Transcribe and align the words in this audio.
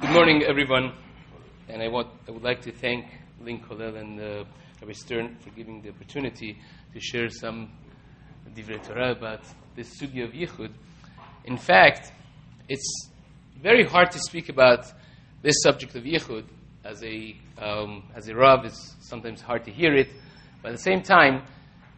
Good 0.00 0.10
morning, 0.10 0.44
everyone. 0.44 0.92
And 1.68 1.82
I, 1.82 1.88
want, 1.88 2.06
I 2.28 2.30
would 2.30 2.44
like 2.44 2.60
to 2.62 2.70
thank 2.70 3.06
Kolel 3.42 3.98
and 3.98 4.20
uh, 4.20 4.44
Rabbi 4.80 4.92
Stern 4.92 5.36
for 5.40 5.50
giving 5.50 5.82
the 5.82 5.88
opportunity 5.88 6.56
to 6.94 7.00
share 7.00 7.28
some 7.28 7.72
divrei 8.54 8.80
Torah 8.86 9.10
about 9.10 9.40
this 9.74 10.00
sugi 10.00 10.22
of 10.22 10.30
Yichud. 10.30 10.70
In 11.46 11.56
fact, 11.56 12.12
it's 12.68 13.10
very 13.60 13.84
hard 13.84 14.12
to 14.12 14.20
speak 14.20 14.48
about 14.48 14.86
this 15.42 15.54
subject 15.64 15.96
of 15.96 16.04
Yichud 16.04 16.44
as 16.84 17.02
a 17.02 17.36
um, 17.60 18.04
as 18.14 18.28
a 18.28 18.36
Rav. 18.36 18.66
It's 18.66 18.94
sometimes 19.00 19.40
hard 19.40 19.64
to 19.64 19.72
hear 19.72 19.96
it, 19.96 20.10
but 20.62 20.68
at 20.68 20.76
the 20.76 20.82
same 20.82 21.02
time, 21.02 21.42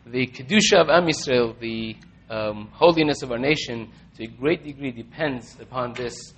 the 0.06 0.26
kedusha 0.26 0.80
of 0.80 0.88
Am 0.88 1.06
Yisrael, 1.06 1.58
the 1.60 1.96
um, 2.30 2.70
holiness 2.72 3.22
of 3.22 3.30
our 3.30 3.38
nation, 3.38 3.92
to 4.16 4.24
a 4.24 4.26
great 4.26 4.64
degree 4.64 4.90
depends 4.90 5.60
upon 5.60 5.92
this 5.92 6.32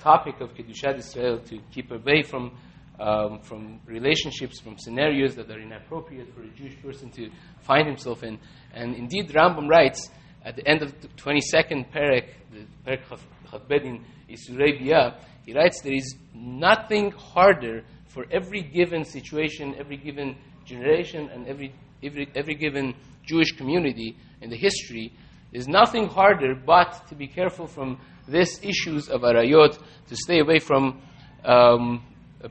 topic 0.00 0.40
of 0.40 0.54
kedushat 0.54 0.98
Israel 0.98 1.38
to 1.40 1.58
keep 1.72 1.90
away 1.90 2.22
from 2.22 2.52
um, 2.98 3.40
from 3.40 3.80
relationships, 3.86 4.60
from 4.60 4.78
scenarios 4.78 5.34
that 5.36 5.50
are 5.50 5.60
inappropriate 5.60 6.32
for 6.34 6.42
a 6.42 6.48
Jewish 6.48 6.80
person 6.80 7.10
to 7.10 7.30
find 7.60 7.86
himself 7.86 8.22
in. 8.22 8.38
And 8.72 8.94
indeed, 8.94 9.30
Rambam 9.30 9.68
writes 9.68 10.08
at 10.44 10.56
the 10.56 10.66
end 10.66 10.82
of 10.82 10.98
the 11.00 11.08
22nd 11.08 11.92
Perek, 11.92 12.28
the 12.52 12.66
Perek 12.86 13.02
Chavbedin 13.50 14.02
Isurei 14.30 14.80
Biyah, 14.80 15.18
he 15.44 15.52
writes 15.52 15.80
there 15.82 15.94
is 15.94 16.14
nothing 16.34 17.10
harder 17.10 17.84
for 18.06 18.24
every 18.30 18.62
given 18.62 19.04
situation, 19.04 19.74
every 19.78 19.96
given 19.96 20.36
generation, 20.64 21.28
and 21.30 21.46
every, 21.46 21.74
every, 22.02 22.28
every 22.34 22.54
given 22.54 22.94
Jewish 23.24 23.52
community 23.52 24.16
in 24.40 24.50
the 24.50 24.56
history. 24.56 25.12
There's 25.52 25.68
nothing 25.68 26.06
harder 26.08 26.54
but 26.54 27.06
to 27.08 27.14
be 27.14 27.26
careful 27.26 27.66
from 27.66 28.00
these 28.28 28.60
issues 28.62 29.08
of 29.08 29.22
arayot, 29.22 29.78
to 30.08 30.16
stay 30.16 30.40
away 30.40 30.58
from 30.58 31.00
um, 31.44 32.04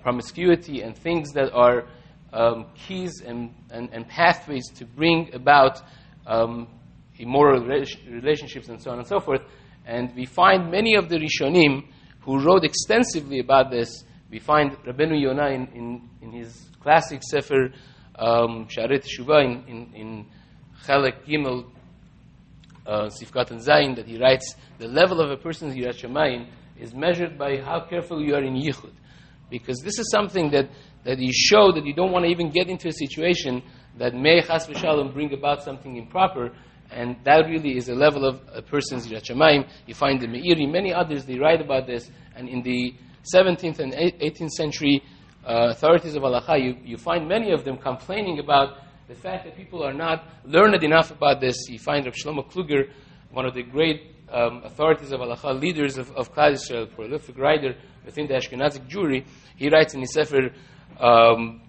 promiscuity 0.04 0.82
and 0.82 0.98
things 0.98 1.32
that 1.34 1.52
are 1.54 1.86
um, 2.34 2.66
keys 2.76 3.22
and, 3.26 3.54
and, 3.72 3.90
and, 3.94 4.08
pathways 4.08 4.68
to 4.70 4.86
bring 4.86 5.34
about 5.34 5.82
um, 6.28 6.68
immoral 7.18 7.66
relationships 8.10 8.68
and 8.68 8.82
so 8.82 8.92
on 8.92 9.00
and 9.00 9.08
so 9.08 9.20
forth. 9.20 9.42
And 9.86 10.14
we 10.16 10.26
find 10.26 10.70
many 10.70 10.96
of 10.96 11.08
the 11.08 11.18
Rishonim 11.18 11.88
who 12.22 12.44
wrote 12.44 12.66
extensively 12.66 13.40
about 13.40 13.72
this. 13.72 14.04
We 14.30 14.40
find 14.40 14.72
Rabbeinu 14.84 15.22
Yonah 15.22 15.52
in, 15.52 15.68
in, 15.68 16.10
in 16.22 16.32
his 16.32 16.68
classic 16.82 17.22
Sefer 17.24 17.72
um, 18.18 18.68
Sha'arei 18.68 19.02
Teshuvah 19.02 19.46
in, 19.46 19.64
in, 19.68 19.94
in 19.94 20.26
Chalek 20.86 21.26
Gimel, 21.26 21.66
uh, 22.86 23.10
Sifkat 23.10 23.52
and 23.52 23.60
Zayin, 23.60 23.96
that 23.96 24.08
he 24.08 24.18
writes, 24.20 24.56
the 24.78 24.88
level 24.88 25.22
of 25.22 25.32
a 25.32 25.38
person's 25.38 25.76
Yirat 25.76 26.02
Shamayim 26.02 26.48
is 26.80 26.94
measured 26.94 27.38
by 27.38 27.58
how 27.58 27.86
careful 27.90 28.22
you 28.22 28.36
are 28.36 28.44
in 28.44 28.54
Yichud. 28.56 28.94
Because 29.50 29.80
this 29.80 30.00
is 30.00 30.10
something 30.12 30.52
that, 30.52 30.70
that 31.04 31.20
you 31.20 31.32
show 31.34 31.72
that 31.72 31.86
you 31.86 31.94
don't 31.94 32.12
want 32.12 32.26
to 32.26 32.32
even 32.32 32.50
get 32.50 32.68
into 32.68 32.88
a 32.88 32.92
situation 32.92 33.62
that 33.98 34.14
may, 34.14 34.42
chas 34.42 34.68
v'shalom, 34.68 35.14
bring 35.14 35.34
about 35.34 35.64
something 35.64 35.96
improper. 35.96 36.52
And 36.92 37.16
that 37.24 37.46
really 37.48 37.78
is 37.78 37.90
a 37.90 37.96
level 37.96 38.26
of 38.26 38.42
a 38.54 38.62
person's 38.62 39.08
Yirat 39.08 39.24
Shamayim. 39.24 39.68
You 39.88 39.94
find 39.94 40.20
the 40.20 40.28
Meiri, 40.28 40.70
many 40.72 40.94
others, 40.94 41.26
they 41.26 41.40
write 41.40 41.62
about 41.62 41.88
this. 41.88 42.10
And 42.36 42.50
in 42.50 42.62
the 42.62 42.94
17th 43.34 43.80
and 43.80 43.94
18th 43.94 44.52
century 44.52 45.02
uh, 45.46 45.70
authorities 45.70 46.16
of 46.16 46.24
halacha, 46.24 46.62
you, 46.62 46.76
you 46.84 46.98
find 46.98 47.28
many 47.28 47.52
of 47.52 47.64
them 47.64 47.78
complaining 47.78 48.40
about 48.40 48.78
the 49.08 49.16
fact 49.16 49.46
that 49.46 49.56
people 49.56 49.84
are 49.84 49.94
not 49.94 50.28
learned 50.44 50.84
enough 50.84 51.12
about 51.12 51.40
this. 51.40 51.70
You 51.70 51.80
find 51.80 52.06
Rav 52.06 52.16
Shlomo 52.16 52.50
Kluger, 52.50 52.90
one 53.32 53.46
of 53.46 53.54
the 53.54 53.64
great 53.64 54.16
um, 54.32 54.64
authorities 54.64 55.12
of 55.12 55.20
halacha, 55.20 55.60
leaders 55.60 55.98
of, 55.98 56.12
of 56.12 56.34
Klal 56.34 56.54
Yisrael, 56.54 56.94
prolific 56.94 57.38
writer 57.38 57.76
within 58.04 58.28
the 58.28 58.34
Ashkenazic 58.34 58.90
Jewry, 58.90 59.26
he 59.56 59.70
writes 59.70 59.94
in 59.94 60.02
his 60.02 60.14
Sefer 60.14 60.52
um, 61.00 61.62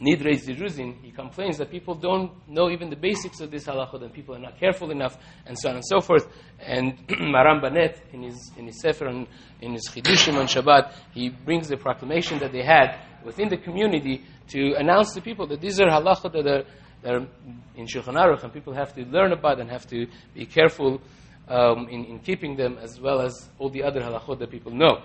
Nidrei 0.00 0.34
Ziruzin, 0.34 1.02
he 1.02 1.12
complains 1.12 1.58
that 1.58 1.70
people 1.70 1.94
don't 1.94 2.32
know 2.48 2.68
even 2.68 2.90
the 2.90 2.96
basics 2.96 3.40
of 3.40 3.50
this 3.50 3.66
halacha, 3.66 4.02
and 4.02 4.12
people 4.12 4.34
are 4.34 4.40
not 4.40 4.58
careful 4.58 4.90
enough, 4.90 5.16
and 5.46 5.56
so 5.58 5.68
on 5.68 5.76
and 5.76 5.84
so 5.86 6.00
forth. 6.00 6.26
And 6.60 6.98
Maram 7.08 7.62
Banet, 7.62 8.02
in 8.12 8.22
his, 8.22 8.50
in 8.58 8.66
his 8.66 8.80
Sefer, 8.80 9.06
on, 9.06 9.28
in 9.60 9.72
his 9.72 9.88
Chidushim 9.88 10.36
on 10.36 10.46
Shabbat, 10.46 10.92
he 11.12 11.28
brings 11.28 11.68
the 11.68 11.76
proclamation 11.76 12.40
that 12.40 12.50
they 12.52 12.64
had 12.64 12.98
within 13.24 13.48
the 13.48 13.56
community 13.56 14.22
to 14.48 14.74
announce 14.74 15.12
to 15.14 15.20
people 15.20 15.46
that 15.48 15.60
these 15.60 15.80
are 15.80 15.86
halacha 15.86 16.32
that 16.32 16.46
are, 16.46 16.64
that 17.02 17.14
are 17.14 17.26
in 17.76 17.86
Shulchan 17.86 18.14
Aruch, 18.14 18.42
and 18.42 18.52
people 18.52 18.74
have 18.74 18.94
to 18.94 19.04
learn 19.06 19.32
about 19.32 19.60
and 19.60 19.70
have 19.70 19.86
to 19.88 20.06
be 20.34 20.46
careful 20.46 21.00
um, 21.48 21.88
in, 21.88 22.04
in 22.04 22.18
keeping 22.20 22.56
them, 22.56 22.78
as 22.80 23.00
well 23.00 23.20
as 23.20 23.48
all 23.58 23.70
the 23.70 23.82
other 23.82 24.00
halachot 24.00 24.38
that 24.38 24.50
people 24.50 24.72
know. 24.72 25.02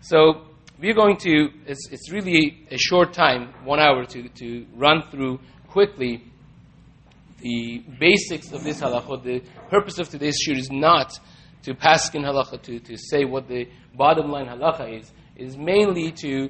So 0.00 0.46
we're 0.80 0.94
going 0.94 1.16
to, 1.18 1.48
it's, 1.66 1.88
it's 1.90 2.10
really 2.10 2.66
a 2.70 2.78
short 2.78 3.12
time, 3.12 3.54
one 3.64 3.80
hour, 3.80 4.04
to, 4.04 4.28
to 4.28 4.66
run 4.74 5.02
through 5.10 5.40
quickly 5.68 6.24
the 7.40 7.84
basics 8.00 8.52
of 8.52 8.64
this 8.64 8.80
halachot. 8.80 9.22
The 9.22 9.42
purpose 9.70 9.98
of 9.98 10.08
today's 10.08 10.38
shir 10.38 10.54
is 10.54 10.70
not 10.70 11.18
to 11.62 11.74
pass 11.74 12.14
in 12.14 12.22
halacha, 12.22 12.62
to, 12.62 12.78
to 12.80 12.96
say 12.96 13.24
what 13.24 13.48
the 13.48 13.68
bottom 13.94 14.30
line 14.30 14.46
halacha 14.46 15.00
is, 15.00 15.12
it 15.34 15.46
is 15.46 15.56
mainly 15.56 16.12
to 16.12 16.48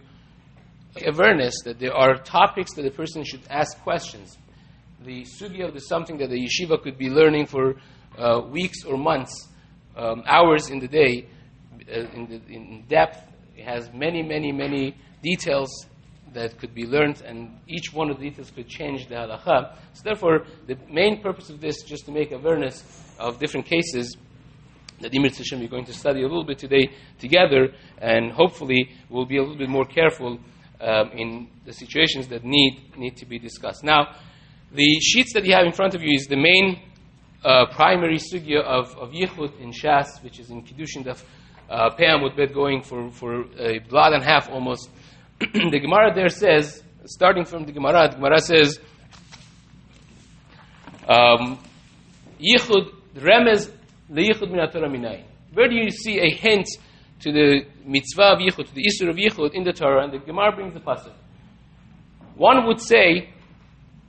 awareness 1.05 1.55
that 1.65 1.79
there 1.79 1.95
are 1.95 2.17
topics 2.17 2.75
that 2.75 2.87
a 2.87 2.91
person 2.91 3.25
should 3.25 3.43
ask 3.51 3.79
questions. 3.83 4.39
The 5.05 5.25
of 5.63 5.75
the 5.75 5.81
something 5.81 6.19
that 6.19 6.31
the 6.31 6.39
yeshiva 6.39 6.83
could 6.83 6.99
be 6.99 7.11
learning 7.11 7.47
for 7.47 7.77
uh, 8.19 8.41
weeks 8.51 8.85
or 8.85 8.97
months, 8.97 9.49
um, 9.97 10.23
hours 10.27 10.71
in 10.71 10.79
the 10.79 10.89
day, 10.89 11.27
uh, 11.89 12.01
in, 12.15 12.27
the, 12.27 12.53
in 12.53 12.85
depth. 12.89 13.23
It 13.57 13.65
has 13.65 13.91
many, 13.93 14.23
many, 14.23 14.53
many 14.53 14.97
details 15.23 15.71
that 16.33 16.59
could 16.59 16.75
be 16.75 16.87
learned, 16.87 17.23
and 17.23 17.59
each 17.67 17.93
one 17.93 18.11
of 18.11 18.19
the 18.19 18.29
details 18.29 18.51
could 18.51 18.69
change 18.69 19.09
the 19.09 19.15
halacha. 19.15 19.77
So, 19.95 20.03
therefore, 20.05 20.45
the 20.67 20.77
main 20.91 21.23
purpose 21.23 21.51
of 21.51 21.61
this 21.61 21.83
just 21.83 22.05
to 22.07 22.13
make 22.13 22.33
awareness 22.33 22.85
of 23.19 23.39
different 23.39 23.67
cases 23.67 24.17
that 25.01 25.13
Imir 25.13 25.31
Tzishem 25.31 25.61
we're 25.61 25.69
going 25.69 25.85
to 25.85 25.93
study 25.93 26.21
a 26.21 26.27
little 26.27 26.45
bit 26.45 26.59
today 26.59 26.91
together, 27.19 27.73
and 27.99 28.33
hopefully 28.33 28.91
we'll 29.09 29.27
be 29.27 29.37
a 29.37 29.43
little 29.43 29.57
bit 29.57 29.69
more 29.69 29.85
careful 29.85 30.39
um, 30.81 31.11
in 31.13 31.49
the 31.65 31.73
situations 31.73 32.29
that 32.29 32.45
need 32.45 32.97
need 32.97 33.17
to 33.17 33.27
be 33.27 33.39
discussed. 33.39 33.83
Now, 33.83 34.15
the 34.73 35.01
sheets 35.01 35.33
that 35.35 35.45
you 35.45 35.55
have 35.55 35.67
in 35.67 35.73
front 35.73 35.95
of 35.95 36.03
you 36.03 36.15
is 36.15 36.27
the 36.27 36.37
main 36.37 36.81
uh, 37.45 37.67
primary 37.73 38.19
sugya 38.19 38.63
of, 38.63 38.97
of 38.97 39.11
Yichud 39.11 39.61
in 39.61 39.73
Shas, 39.73 40.23
which 40.23 40.41
is 40.41 40.51
in 40.51 40.63
Kiddushin 40.63 41.05
Daf 41.05 41.23
uh, 41.71 41.91
Pe'amud 41.91 42.37
Bet 42.37 42.53
going 42.53 42.83
for, 42.83 43.11
for 43.11 43.43
a 43.59 43.79
blot 43.79 44.13
and 44.13 44.23
a 44.23 44.27
half 44.27 44.49
almost. 44.51 44.91
the 45.41 45.79
Gemara 45.81 46.15
there 46.15 46.29
says, 46.29 46.83
starting 47.05 47.45
from 47.45 47.65
the 47.65 47.73
Gemara, 47.73 48.09
the 48.09 48.17
Gemara 48.17 48.41
says, 48.41 48.79
um, 51.09 51.59
Yichud, 52.41 52.93
Remez, 53.17 53.71
Yichud 54.11 54.51
min 54.51 54.61
Minayin. 54.61 55.25
Where 55.53 55.69
do 55.69 55.75
you 55.75 55.91
see 55.91 56.19
a 56.19 56.31
hint 56.31 56.67
to 57.21 57.33
the 57.33 57.63
mitzvah 57.85 58.35
of 58.35 58.39
Yichud, 58.39 58.67
to 58.69 58.75
the 58.75 58.85
Isur 58.85 59.09
of 59.09 59.17
Yichud 59.17 59.55
in 59.55 59.65
the 59.65 59.73
Torah? 59.73 60.05
And 60.05 60.13
the 60.13 60.19
Gemara 60.19 60.55
brings 60.55 60.75
the 60.75 60.81
pasuk. 60.81 61.13
One 62.37 62.67
would 62.67 62.81
say 62.81 63.31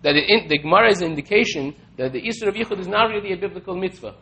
that 0.01 0.13
the, 0.13 0.57
Gemara 0.57 0.89
is 0.89 1.01
an 1.01 1.09
indication 1.09 1.75
that 1.97 2.13
the 2.13 2.21
Isra 2.21 2.49
of 2.49 2.55
Yichud 2.55 2.79
is 2.79 2.87
not 2.87 3.09
really 3.09 3.33
a 3.33 3.37
biblical 3.37 3.75
mitzvah. 3.75 4.15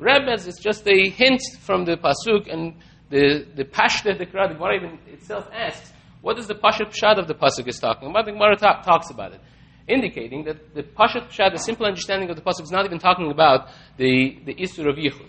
Rebez 0.00 0.46
is 0.46 0.58
just 0.62 0.86
a 0.86 1.08
hint 1.10 1.42
from 1.60 1.84
the 1.84 1.96
Pasuk, 1.96 2.52
and 2.52 2.74
the, 3.10 3.46
the 3.56 3.64
Pashta, 3.64 4.16
the 4.16 4.26
Gemara, 4.26 4.48
the 4.48 4.54
Gemara 4.54 4.76
even 4.76 4.98
itself 5.08 5.48
asks, 5.52 5.92
what 6.20 6.38
is 6.38 6.46
the 6.46 6.54
Pashat 6.54 6.90
Pshat 6.90 7.18
of 7.18 7.26
the 7.26 7.34
Pasuk 7.34 7.66
is 7.66 7.78
talking 7.78 8.10
about? 8.10 8.26
The 8.26 8.32
Gemara 8.32 8.56
ta- 8.56 8.82
talks 8.82 9.10
about 9.10 9.32
it, 9.32 9.40
indicating 9.88 10.44
that 10.44 10.74
the 10.74 10.82
Pashat 10.82 11.30
Pshat, 11.30 11.52
the 11.52 11.58
simple 11.58 11.86
understanding 11.86 12.30
of 12.30 12.36
the 12.36 12.42
Pasuk, 12.42 12.62
is 12.62 12.70
not 12.70 12.84
even 12.84 12.98
talking 12.98 13.30
about 13.30 13.68
the, 13.96 14.38
the 14.44 14.54
Isra 14.54 14.88
of 14.90 14.96
Yichud. 14.96 15.28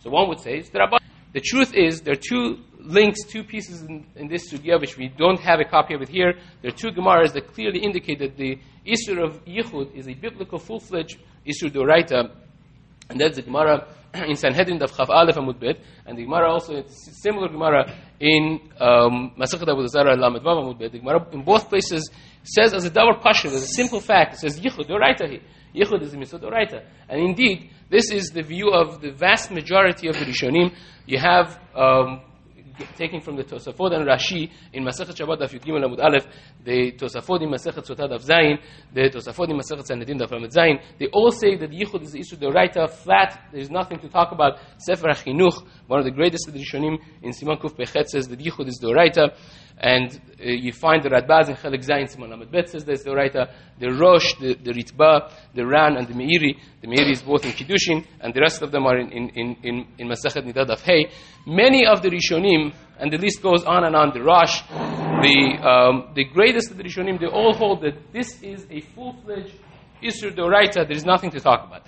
So 0.00 0.10
one 0.10 0.28
would 0.28 0.40
say, 0.40 0.58
it's 0.58 0.70
the 0.70 0.80
Rabban. 0.80 0.98
The 1.32 1.40
truth 1.40 1.74
is, 1.74 2.00
there 2.02 2.14
are 2.14 2.16
two 2.16 2.58
links, 2.78 3.24
two 3.24 3.44
pieces 3.44 3.82
in, 3.82 4.06
in 4.16 4.28
this 4.28 4.52
sugya, 4.52 4.80
which 4.80 4.96
we 4.96 5.08
don't 5.08 5.40
have 5.40 5.60
a 5.60 5.64
copy 5.64 5.94
of 5.94 6.02
it 6.02 6.08
here. 6.08 6.34
There 6.62 6.72
are 6.72 6.76
two 6.76 6.88
Gemaras 6.88 7.32
that 7.34 7.52
clearly 7.54 7.80
indicate 7.80 8.18
that 8.18 8.36
the 8.36 8.58
Isur 8.86 9.22
of 9.22 9.44
Yichud 9.44 9.94
is 9.94 10.08
a 10.08 10.14
biblical, 10.14 10.58
full-fledged 10.58 11.18
Isur 11.46 11.70
Doraita, 11.70 12.30
and 13.08 13.20
that's 13.20 13.36
the 13.36 13.42
Gemara 13.42 13.86
in 14.14 14.34
Sanhedrin 14.34 14.82
of 14.82 14.90
Chav 14.92 15.08
Aleph 15.08 15.36
Amud 15.36 15.60
Bet, 15.60 15.78
and 16.06 16.18
the 16.18 16.24
Gemara 16.24 16.50
also, 16.50 16.76
it's 16.76 17.08
a 17.08 17.14
similar 17.14 17.48
Gemara 17.48 17.92
in 18.18 18.60
um, 18.80 19.32
Masachet 19.38 19.68
Abu 19.68 19.86
Zara 19.86 20.16
Lamed 20.16 20.42
Vav 20.42 20.62
Amud 20.62 20.78
Bet. 20.78 20.92
The 20.92 20.98
Gemara 20.98 21.26
in 21.32 21.44
both 21.44 21.68
places 21.68 22.10
says 22.42 22.74
as 22.74 22.84
a 22.84 22.90
Davar 22.90 23.20
Pasha, 23.20 23.48
as 23.48 23.54
a 23.54 23.66
simple 23.66 24.00
fact, 24.00 24.34
it 24.34 24.38
says 24.38 24.60
Yichud 24.60 24.88
Doraita. 24.88 25.40
Yichud 25.74 26.02
is 26.02 26.14
a 26.14 26.18
mitzvah 26.18 26.38
Doraita. 26.38 26.84
And 27.08 27.20
indeed, 27.20 27.70
this 27.88 28.10
is 28.10 28.30
the 28.30 28.42
view 28.42 28.70
of 28.70 29.00
the 29.00 29.10
vast 29.10 29.50
majority 29.50 30.08
of 30.08 30.14
the 30.14 30.24
Rishonim. 30.24 30.74
You 31.06 31.18
have 31.18 31.58
um, 31.74 32.22
from 33.22 33.36
the 33.36 33.44
Tosafot 33.44 33.94
and 33.94 34.06
Rashi 34.06 34.50
in 34.72 34.84
Masechet 34.84 35.14
Shabbat 35.14 35.40
Daf 35.40 35.52
Yud 35.52 35.64
Gimel 35.64 35.84
Amud 35.84 36.02
Aleph, 36.02 36.26
the 36.64 36.92
Tosafot 36.92 37.42
in 37.42 37.50
Masechet 37.50 37.84
Sotah 37.86 38.08
Daf 38.08 38.24
Zayin, 38.24 38.58
the 38.92 39.10
Tosafot 39.10 39.50
in 39.50 39.56
Masechet 39.56 39.86
Sanhedrin 39.86 40.18
Daf 40.18 40.30
Lamed 40.30 40.50
Zayin. 40.50 40.80
They 40.98 41.06
all 41.08 41.30
say 41.30 41.56
that 41.56 41.70
Yichud 41.70 42.02
is 42.02 42.12
the 42.12 42.20
issue 42.20 42.36
Doraita, 42.36 42.88
flat. 42.90 43.48
There's 43.52 43.70
nothing 43.70 43.98
to 44.00 44.08
talk 44.08 44.32
about. 44.32 44.58
Sefer 44.78 45.08
HaChinuch, 45.08 45.66
one 45.86 45.98
of 45.98 46.04
the 46.04 46.10
greatest 46.10 46.48
of 46.48 46.54
the 46.54 46.60
Rishonim 46.60 46.98
in 47.22 47.32
Siman 47.32 47.60
Kuf 47.60 47.76
Pechet 47.76 48.06
says 48.08 48.28
that 48.28 48.38
Yichud 48.38 48.68
is 48.68 48.80
Doraita. 48.82 49.36
And 49.82 50.12
uh, 50.12 50.44
you 50.44 50.72
find 50.72 51.02
the 51.02 51.08
Radbaz 51.08 51.48
in 51.48 51.56
Chelik 51.56 51.86
Zayin 51.86 52.08
Simon 52.08 52.30
Lamed 52.30 52.50
Bet 52.50 52.68
says 52.68 52.84
there's 52.84 53.02
the 53.02 53.12
Raita, 53.12 53.50
the 53.78 53.88
Rosh, 53.88 54.34
the, 54.34 54.54
the 54.54 54.72
Ritba, 54.72 55.32
the 55.54 55.66
Ran, 55.66 55.96
and 55.96 56.06
the 56.06 56.12
Meiri. 56.12 56.54
The 56.82 56.86
Meiri 56.86 57.12
is 57.12 57.22
both 57.22 57.46
in 57.46 57.52
Kiddushin, 57.52 58.06
and 58.20 58.34
the 58.34 58.40
rest 58.40 58.60
of 58.60 58.72
them 58.72 58.84
are 58.84 58.98
in, 58.98 59.10
in, 59.10 59.30
in, 59.30 59.56
in, 59.62 59.86
in 59.98 60.08
Masachet 60.08 60.44
Nidad 60.44 60.68
of. 60.68 60.82
Many 61.46 61.86
of 61.86 62.02
the 62.02 62.10
Rishonim, 62.10 62.74
and 62.98 63.10
the 63.10 63.16
list 63.16 63.40
goes 63.42 63.64
on 63.64 63.84
and 63.84 63.96
on, 63.96 64.12
the 64.12 64.22
Rosh, 64.22 64.60
the, 64.68 65.58
um, 65.66 66.12
the 66.14 66.24
greatest 66.24 66.70
of 66.70 66.76
the 66.76 66.84
Rishonim, 66.84 67.18
they 67.18 67.26
all 67.26 67.54
hold 67.54 67.80
that 67.80 68.12
this 68.12 68.42
is 68.42 68.66
a 68.70 68.82
full-fledged 68.94 69.54
Isur 70.02 70.34
Doraita, 70.34 70.86
there 70.86 70.92
is 70.92 71.06
nothing 71.06 71.30
to 71.30 71.40
talk 71.40 71.66
about. 71.66 71.86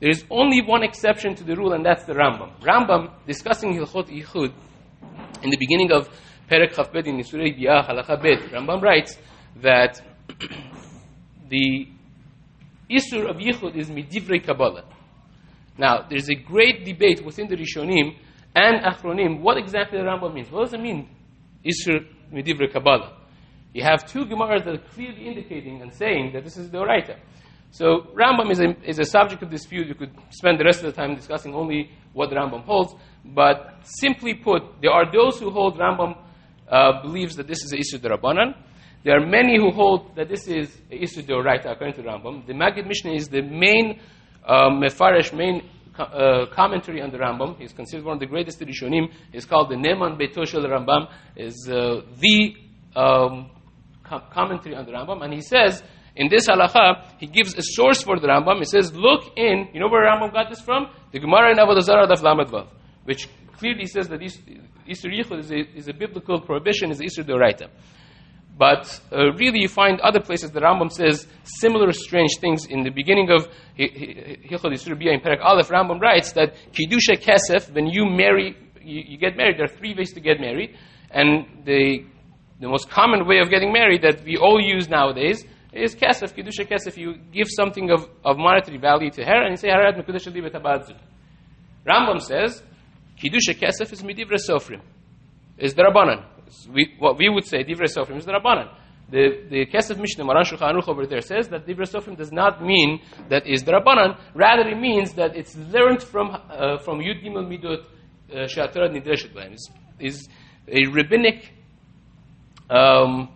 There 0.00 0.10
is 0.10 0.24
only 0.30 0.60
one 0.60 0.82
exception 0.82 1.34
to 1.36 1.44
the 1.44 1.56
rule, 1.56 1.72
and 1.72 1.84
that's 1.84 2.04
the 2.04 2.12
Rambam. 2.12 2.60
Rambam, 2.60 3.10
discussing 3.26 3.72
Hilchot 3.74 4.08
Yichud, 4.08 4.52
in 5.42 5.50
the 5.50 5.56
beginning 5.56 5.92
of 5.92 6.08
Perek 6.50 6.74
Chafbed 6.74 7.06
in 7.06 7.16
Nisurei 7.16 7.58
Biyah 7.58 7.88
Halacha 7.88 8.22
Bet, 8.22 8.52
Rambam 8.52 8.80
writes 8.80 9.18
that 9.62 10.00
the 11.48 11.88
Isur 12.88 13.28
of 13.28 13.36
Yichud 13.36 13.74
is 13.74 13.90
Midivrei 13.90 14.44
Kabbalah. 14.44 14.84
Now, 15.76 16.06
there's 16.08 16.28
a 16.30 16.34
great 16.34 16.84
debate 16.84 17.24
within 17.24 17.48
the 17.48 17.56
Rishonim 17.56 18.16
and 18.54 18.84
Achronim 18.84 19.40
what 19.40 19.58
exactly 19.58 19.98
the 19.98 20.04
Rambam 20.04 20.34
means. 20.34 20.50
What 20.50 20.64
does 20.64 20.74
it 20.74 20.80
mean, 20.80 21.08
Isur 21.64 22.06
Midivrei 22.32 22.72
Kabbalah? 22.72 23.16
You 23.74 23.82
have 23.82 24.06
two 24.06 24.24
Gemaras 24.24 24.64
that 24.64 24.74
are 24.74 24.88
clearly 24.94 25.26
indicating 25.26 25.82
and 25.82 25.92
saying 25.92 26.32
that 26.32 26.44
this 26.44 26.56
is 26.56 26.70
the 26.70 26.78
Oraita. 26.78 27.18
So 27.72 28.06
Rambam 28.14 28.50
is 28.52 28.60
a, 28.60 28.74
is 28.88 28.98
a 29.00 29.04
subject 29.04 29.42
of 29.42 29.50
dispute. 29.50 29.88
You 29.88 29.94
could 29.94 30.12
spend 30.30 30.60
the 30.60 30.64
rest 30.64 30.78
of 30.78 30.86
the 30.86 30.92
time 30.92 31.16
discussing 31.16 31.54
only 31.54 31.90
what 32.12 32.30
Rambam 32.30 32.64
holds. 32.64 32.94
But 33.24 33.80
simply 33.82 34.34
put, 34.34 34.62
there 34.80 34.92
are 34.92 35.10
those 35.12 35.40
who 35.40 35.50
hold 35.50 35.76
Rambam 35.76 36.16
uh, 36.68 37.02
believes 37.02 37.36
that 37.36 37.46
this 37.46 37.62
is 37.64 37.72
Isur 37.72 38.00
Rabbanan. 38.00 38.54
There 39.04 39.16
are 39.16 39.24
many 39.24 39.56
who 39.56 39.70
hold 39.70 40.16
that 40.16 40.28
this 40.28 40.48
is 40.48 40.68
Isur 40.90 41.24
Deoraita 41.24 41.70
according 41.70 41.94
to 41.94 42.02
Rambam. 42.02 42.46
The 42.46 42.54
Maggid 42.54 42.86
Mishnah 42.86 43.12
is 43.12 43.28
the 43.28 43.42
main 43.42 44.00
um, 44.44 44.80
Mefarish, 44.80 45.32
main 45.32 45.62
uh, 45.98 46.46
commentary 46.52 47.00
on 47.00 47.10
the 47.10 47.18
Rambam. 47.18 47.58
He's 47.58 47.72
considered 47.72 48.04
one 48.04 48.14
of 48.14 48.20
the 48.20 48.26
greatest 48.26 48.60
Rishonim. 48.60 49.12
He's 49.32 49.44
called 49.44 49.70
the 49.70 49.76
Neman 49.76 50.20
Beitoshel 50.20 50.64
Rambam. 50.66 51.08
is 51.36 51.68
uh, 51.70 52.02
the 52.18 52.54
um, 52.96 53.50
com- 54.02 54.24
commentary 54.32 54.74
on 54.74 54.86
the 54.86 54.92
Rambam. 54.92 55.22
And 55.22 55.32
he 55.32 55.40
says, 55.40 55.82
in 56.16 56.28
this 56.28 56.48
halacha, 56.48 57.12
he 57.18 57.26
gives 57.26 57.54
a 57.54 57.62
source 57.62 58.02
for 58.02 58.18
the 58.18 58.26
Rambam. 58.26 58.58
He 58.58 58.64
says, 58.64 58.94
look 58.94 59.36
in, 59.36 59.68
you 59.72 59.80
know 59.80 59.88
where 59.88 60.04
Rambam 60.06 60.32
got 60.32 60.48
this 60.48 60.60
from? 60.60 60.88
The 61.12 61.20
Gemara 61.20 61.52
in 61.52 61.58
Avodah 61.58 61.82
Zarah 61.82 62.06
Daf 62.06 62.20
Vav, 62.20 62.68
which 63.06 63.28
clearly 63.56 63.86
says 63.86 64.08
that 64.08 64.20
Isur 64.20 65.10
Yichud 65.10 65.38
is 65.38 65.50
a, 65.50 65.58
is 65.76 65.88
a 65.88 65.94
biblical 65.94 66.40
prohibition, 66.40 66.90
is 66.90 67.00
Isur 67.00 67.24
Doraita. 67.24 67.68
But 68.58 69.00
uh, 69.12 69.32
really, 69.34 69.60
you 69.60 69.68
find 69.68 70.00
other 70.00 70.20
places 70.20 70.50
the 70.50 70.60
Rambam 70.60 70.90
says 70.90 71.26
similar 71.44 71.92
strange 71.92 72.38
things. 72.40 72.66
In 72.66 72.84
the 72.84 72.90
beginning 72.90 73.30
of 73.30 73.48
Hilchot 73.78 74.72
Yisur 74.72 74.92
in 74.92 75.20
Perek 75.20 75.40
Aleph, 75.42 75.68
Rambam 75.68 76.00
writes 76.00 76.32
that 76.32 76.54
Kiddusha 76.72 77.20
Kesef, 77.20 77.72
when 77.74 77.86
you 77.86 78.06
marry, 78.06 78.56
you, 78.82 79.02
you, 79.08 79.18
get 79.18 79.36
married, 79.36 79.58
there 79.58 79.64
are 79.64 79.76
three 79.76 79.94
ways 79.94 80.12
to 80.14 80.20
get 80.20 80.40
married. 80.40 80.74
And 81.10 81.66
the, 81.66 82.04
the 82.60 82.68
most 82.68 82.88
common 82.88 83.26
way 83.26 83.40
of 83.40 83.50
getting 83.50 83.72
married 83.72 84.02
that 84.02 84.24
we 84.24 84.38
all 84.38 84.58
use 84.58 84.88
nowadays 84.88 85.44
is 85.72 85.94
Kesef, 85.94 86.34
Kiddusha 86.34 86.66
Kesef. 86.66 86.96
You 86.96 87.16
give 87.32 87.48
something 87.50 87.90
of, 87.90 88.08
of 88.24 88.38
monetary 88.38 88.78
value 88.78 89.10
to 89.10 89.22
her 89.22 89.42
and 89.42 89.50
you 89.50 89.56
say, 89.56 89.68
Harat 89.68 90.02
Rambam 91.86 92.20
says, 92.22 92.62
Kiddusha 93.16 93.58
Kesef 93.58 93.92
is 93.92 94.02
Midivra 94.02 94.36
Sofrim, 94.36 94.80
is 95.58 95.74
the 95.74 95.82
Rabbanan. 95.82 96.24
We, 96.72 96.94
what 96.98 97.18
we 97.18 97.28
would 97.28 97.44
say, 97.44 97.64
Divra 97.64 97.86
Sofrim 97.86 98.18
is 98.18 98.24
the 98.24 98.32
Rabbanan. 98.32 98.72
The, 99.08 99.46
the 99.48 99.66
Kesef 99.66 99.98
Mishnah, 99.98 100.24
Maran 100.24 100.44
Shulchan 100.44 100.74
Aruch 100.74 100.88
over 100.88 101.06
there 101.06 101.20
says 101.20 101.48
that 101.48 101.66
Divra 101.66 101.86
Sofrim 101.88 102.16
does 102.16 102.32
not 102.32 102.62
mean 102.62 103.00
that 103.28 103.46
is 103.46 103.62
the 103.62 103.72
Rabbanan, 103.72 104.18
rather 104.34 104.68
it 104.68 104.78
means 104.78 105.14
that 105.14 105.36
it's 105.36 105.56
learned 105.56 106.02
from, 106.02 106.30
uh, 106.30 106.78
from 106.78 106.98
Yud 106.98 107.24
Gimel 107.24 107.46
Midot 107.46 107.84
uh, 108.34 108.46
She'atorah 108.46 108.90
Nidreshet 108.90 109.32
B'hem. 109.32 109.56
Is 109.98 110.28
a 110.68 110.86
rabbinic, 110.90 111.52
um, 112.68 113.30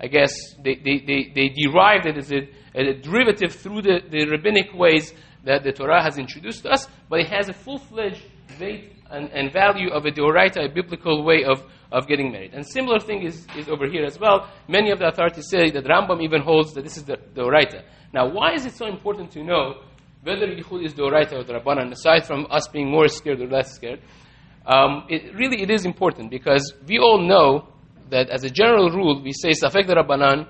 I 0.00 0.06
guess, 0.08 0.32
they, 0.62 0.74
they, 0.76 0.98
they, 1.06 1.32
they 1.34 1.48
derived 1.50 2.06
it 2.06 2.16
as 2.16 2.32
a, 2.32 2.48
a 2.74 2.94
derivative 2.94 3.54
through 3.54 3.82
the, 3.82 4.00
the 4.10 4.26
rabbinic 4.26 4.74
ways 4.74 5.12
that 5.44 5.62
the 5.62 5.72
Torah 5.72 6.02
has 6.02 6.18
introduced 6.18 6.66
us, 6.66 6.88
but 7.08 7.20
it 7.20 7.28
has 7.28 7.48
a 7.48 7.52
full-fledged 7.52 8.22
weight 8.58 8.99
and, 9.10 9.30
and 9.32 9.52
value 9.52 9.90
of 9.90 10.06
a 10.06 10.10
deoraita, 10.10 10.64
a 10.64 10.68
biblical 10.68 11.24
way 11.24 11.44
of, 11.44 11.62
of 11.92 12.06
getting 12.06 12.30
married. 12.32 12.54
And 12.54 12.66
similar 12.66 13.00
thing 13.00 13.22
is, 13.22 13.46
is 13.56 13.68
over 13.68 13.86
here 13.86 14.04
as 14.04 14.18
well. 14.18 14.48
Many 14.68 14.90
of 14.90 14.98
the 14.98 15.08
authorities 15.08 15.48
say 15.48 15.70
that 15.70 15.84
Rambam 15.84 16.22
even 16.22 16.42
holds 16.42 16.74
that 16.74 16.84
this 16.84 16.96
is 16.96 17.04
the 17.04 17.16
deoraita. 17.34 17.82
Now, 18.12 18.28
why 18.28 18.54
is 18.54 18.66
it 18.66 18.74
so 18.74 18.86
important 18.86 19.30
to 19.32 19.42
know 19.42 19.82
whether 20.22 20.46
Yichud 20.46 20.84
is 20.84 20.94
deoraita 20.94 21.32
or 21.32 21.44
Rabbanan, 21.44 21.92
aside 21.92 22.26
from 22.26 22.46
us 22.50 22.68
being 22.68 22.90
more 22.90 23.08
scared 23.08 23.40
or 23.40 23.46
less 23.46 23.74
scared? 23.74 24.00
Um, 24.66 25.06
it, 25.08 25.34
really, 25.34 25.62
it 25.62 25.70
is 25.70 25.84
important 25.84 26.30
because 26.30 26.74
we 26.86 26.98
all 26.98 27.20
know 27.26 27.68
that 28.10 28.28
as 28.30 28.44
a 28.44 28.50
general 28.50 28.90
rule, 28.90 29.22
we 29.22 29.32
say 29.32 29.50
Safek 29.50 29.86
Rabbanan, 29.86 30.46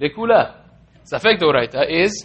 Lekula. 0.00 0.56
Safek 1.04 1.38
deoraita 1.38 1.88
is 1.88 2.24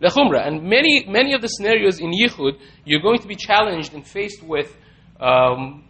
the 0.00 0.08
chumrah. 0.08 0.46
And 0.46 0.62
many, 0.64 1.04
many 1.08 1.32
of 1.32 1.42
the 1.42 1.48
scenarios 1.48 2.00
in 2.00 2.12
Yichud, 2.12 2.58
you're 2.84 3.00
going 3.00 3.18
to 3.20 3.28
be 3.28 3.36
challenged 3.36 3.94
and 3.94 4.06
faced 4.06 4.42
with 4.42 4.76
um, 5.20 5.84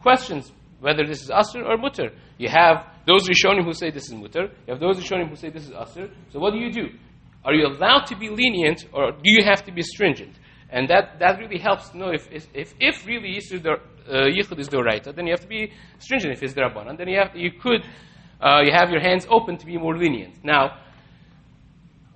questions 0.00 0.52
whether 0.80 1.06
this 1.06 1.22
is 1.22 1.30
asr 1.30 1.64
or 1.64 1.76
mutter. 1.78 2.10
You 2.38 2.48
have 2.48 2.86
those 3.06 3.28
Rishonim 3.28 3.64
who 3.64 3.72
say 3.72 3.90
this 3.90 4.06
is 4.06 4.14
mutter. 4.14 4.50
You 4.66 4.74
have 4.74 4.80
those 4.80 4.98
Rishonim 4.98 5.28
who 5.28 5.36
say 5.36 5.50
this 5.50 5.64
is 5.64 5.72
asr. 5.72 6.10
So 6.30 6.38
what 6.38 6.52
do 6.52 6.58
you 6.58 6.70
do? 6.70 6.88
Are 7.44 7.54
you 7.54 7.66
allowed 7.66 8.06
to 8.06 8.16
be 8.16 8.28
lenient 8.28 8.86
or 8.92 9.12
do 9.12 9.18
you 9.24 9.44
have 9.44 9.64
to 9.64 9.72
be 9.72 9.82
stringent? 9.82 10.38
And 10.68 10.88
that, 10.88 11.18
that 11.20 11.38
really 11.38 11.58
helps 11.58 11.90
to 11.90 11.98
know 11.98 12.10
if, 12.10 12.28
if, 12.32 12.74
if 12.80 13.06
really 13.06 13.36
Yisur 13.36 13.64
uh, 13.66 14.12
Yichud 14.12 14.58
is 14.58 14.68
Doraita, 14.68 15.14
then 15.14 15.26
you 15.26 15.32
have 15.32 15.40
to 15.40 15.46
be 15.46 15.72
stringent. 15.98 16.32
If 16.34 16.42
it's 16.42 16.54
Rabbanan, 16.54 16.98
then 16.98 17.08
you, 17.08 17.18
have, 17.18 17.36
you 17.36 17.52
could, 17.52 17.82
uh, 18.40 18.62
you 18.64 18.72
have 18.72 18.90
your 18.90 19.00
hands 19.00 19.26
open 19.30 19.56
to 19.58 19.66
be 19.66 19.78
more 19.78 19.96
lenient. 19.96 20.44
Now, 20.44 20.78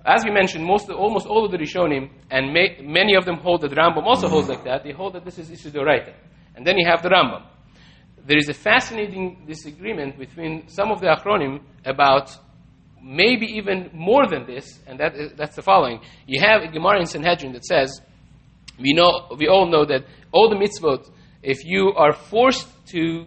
as 0.05 0.23
we 0.23 0.31
mentioned, 0.31 0.65
most 0.65 0.89
almost 0.89 1.27
all 1.27 1.45
of 1.45 1.51
the 1.51 1.57
Rishonim, 1.57 2.09
and 2.29 2.53
may, 2.53 2.79
many 2.81 3.15
of 3.15 3.25
them 3.25 3.37
hold 3.37 3.61
that 3.61 3.71
Rambam 3.71 4.03
also 4.03 4.27
holds 4.27 4.49
like 4.49 4.63
that, 4.63 4.83
they 4.83 4.91
hold 4.91 5.13
that 5.13 5.25
this 5.25 5.37
is 5.37 5.49
Ishidoraita. 5.49 6.13
And 6.55 6.65
then 6.65 6.77
you 6.77 6.87
have 6.87 7.01
the 7.03 7.09
Rambam. 7.09 7.45
There 8.25 8.37
is 8.37 8.49
a 8.49 8.53
fascinating 8.53 9.45
disagreement 9.47 10.17
between 10.17 10.67
some 10.67 10.91
of 10.91 11.01
the 11.01 11.07
Achronim 11.07 11.61
about 11.85 12.35
maybe 13.01 13.45
even 13.45 13.89
more 13.93 14.27
than 14.27 14.45
this, 14.45 14.79
and 14.87 14.99
that 14.99 15.15
is, 15.15 15.33
that's 15.35 15.55
the 15.55 15.61
following. 15.61 16.01
You 16.27 16.41
have 16.41 16.61
a 16.61 16.67
Gemara 16.67 16.99
in 16.99 17.05
Sanhedrin 17.05 17.53
that 17.53 17.65
says, 17.65 18.01
we, 18.79 18.93
know, 18.93 19.27
we 19.37 19.47
all 19.47 19.67
know 19.67 19.85
that 19.85 20.05
all 20.31 20.49
the 20.49 20.55
mitzvot, 20.55 21.09
if 21.41 21.63
you 21.65 21.93
are 21.95 22.13
forced 22.13 22.67
to 22.87 23.25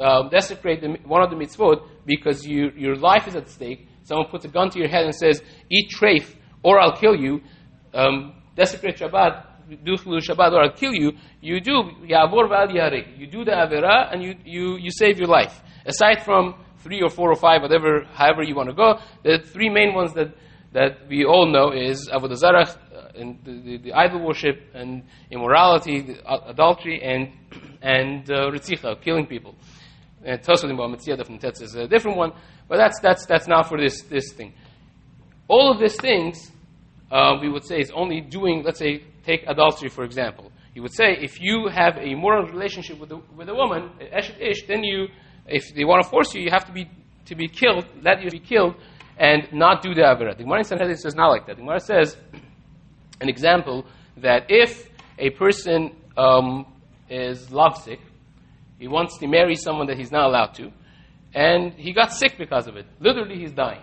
um, 0.00 0.28
desecrate 0.28 0.80
the, 0.80 0.98
one 1.04 1.22
of 1.22 1.30
the 1.30 1.36
mitzvot 1.36 1.86
because 2.04 2.46
you, 2.46 2.70
your 2.76 2.96
life 2.96 3.26
is 3.26 3.36
at 3.36 3.48
stake, 3.48 3.88
someone 4.06 4.28
puts 4.28 4.44
a 4.44 4.48
gun 4.48 4.70
to 4.70 4.78
your 4.78 4.88
head 4.88 5.04
and 5.04 5.14
says, 5.14 5.42
eat 5.70 5.90
treif 5.90 6.34
or 6.62 6.80
I'll 6.80 6.96
kill 6.96 7.14
you, 7.14 7.40
um, 7.92 8.34
desecrate 8.54 8.98
Shabbat, 8.98 9.84
do 9.84 9.96
Shabbat 9.96 10.52
or 10.52 10.62
I'll 10.62 10.72
kill 10.72 10.94
you, 10.94 11.12
you 11.40 11.60
do 11.60 11.82
Yavor 12.08 12.48
Val 12.48 12.70
You 12.70 13.26
do 13.26 13.44
the 13.44 13.50
Avera 13.50 14.12
and 14.12 14.22
you, 14.22 14.34
you, 14.44 14.76
you 14.76 14.90
save 14.90 15.18
your 15.18 15.28
life. 15.28 15.62
Aside 15.84 16.24
from 16.24 16.54
three 16.78 17.02
or 17.02 17.10
four 17.10 17.30
or 17.30 17.36
five, 17.36 17.62
whatever, 17.62 18.04
however 18.12 18.42
you 18.42 18.54
want 18.54 18.68
to 18.68 18.74
go, 18.74 18.98
the 19.24 19.44
three 19.52 19.68
main 19.68 19.92
ones 19.92 20.12
that, 20.14 20.34
that 20.72 21.08
we 21.08 21.24
all 21.24 21.50
know 21.50 21.72
is 21.72 22.08
Avodah 22.08 22.36
Zarah, 22.36 22.62
uh, 22.62 23.08
and 23.16 23.38
the, 23.44 23.52
the, 23.60 23.76
the, 23.78 23.92
idol 23.92 24.24
worship 24.24 24.60
and 24.74 25.02
immorality, 25.30 26.16
adultery, 26.46 27.02
and 27.02 27.32
and 27.82 28.30
uh, 28.30 28.50
ritzicha, 28.50 29.00
killing 29.00 29.26
people. 29.26 29.54
And 30.26 30.42
Tosadim 30.42 30.76
Ba'ametziah 30.76 31.62
is 31.62 31.76
a 31.76 31.86
different 31.86 32.16
one, 32.16 32.32
but 32.68 32.78
that's 32.78 32.98
that's 33.00 33.24
that's 33.26 33.46
not 33.46 33.68
for 33.68 33.78
this 33.78 34.02
this 34.02 34.32
thing. 34.32 34.52
All 35.46 35.72
of 35.72 35.78
these 35.78 35.94
things, 35.94 36.50
uh, 37.12 37.36
we 37.40 37.48
would 37.48 37.64
say, 37.64 37.78
is 37.78 37.92
only 37.92 38.20
doing, 38.20 38.64
let's 38.64 38.80
say, 38.80 39.04
take 39.24 39.44
adultery, 39.46 39.88
for 39.88 40.02
example. 40.02 40.50
You 40.74 40.82
would 40.82 40.92
say, 40.92 41.16
if 41.20 41.40
you 41.40 41.68
have 41.68 41.96
a 41.96 42.16
moral 42.16 42.44
relationship 42.48 42.98
with 42.98 43.12
a, 43.12 43.18
with 43.36 43.48
a 43.48 43.54
woman, 43.54 43.90
eshet 44.00 44.40
ish, 44.40 44.66
then 44.66 44.82
you, 44.82 45.06
if 45.46 45.72
they 45.76 45.84
want 45.84 46.02
to 46.02 46.08
force 46.10 46.34
you, 46.34 46.42
you 46.42 46.50
have 46.50 46.64
to 46.66 46.72
be, 46.72 46.90
to 47.26 47.36
be 47.36 47.46
killed, 47.46 47.86
let 48.02 48.20
you 48.22 48.30
be 48.30 48.40
killed, 48.40 48.74
and 49.16 49.48
not 49.52 49.80
do 49.80 49.94
the 49.94 50.02
Avera. 50.02 50.36
The 50.36 50.42
Gemara 50.42 50.58
in 50.58 50.64
Sanhedrin 50.64 50.96
says 50.96 51.14
not 51.14 51.28
like 51.28 51.46
that. 51.46 51.56
The 51.56 51.62
Gemara 51.62 51.78
says, 51.80 52.16
an 53.20 53.28
example, 53.28 53.86
that 54.16 54.46
if 54.48 54.90
a 55.18 55.30
person 55.30 55.94
um, 56.16 56.66
is 57.08 57.52
lovesick, 57.52 58.00
He 58.78 58.88
wants 58.88 59.18
to 59.18 59.26
marry 59.26 59.54
someone 59.54 59.86
that 59.86 59.96
he's 59.96 60.12
not 60.12 60.26
allowed 60.26 60.54
to. 60.54 60.70
And 61.34 61.72
he 61.74 61.92
got 61.92 62.12
sick 62.12 62.36
because 62.38 62.66
of 62.66 62.76
it. 62.76 62.86
Literally, 63.00 63.38
he's 63.38 63.52
dying. 63.52 63.82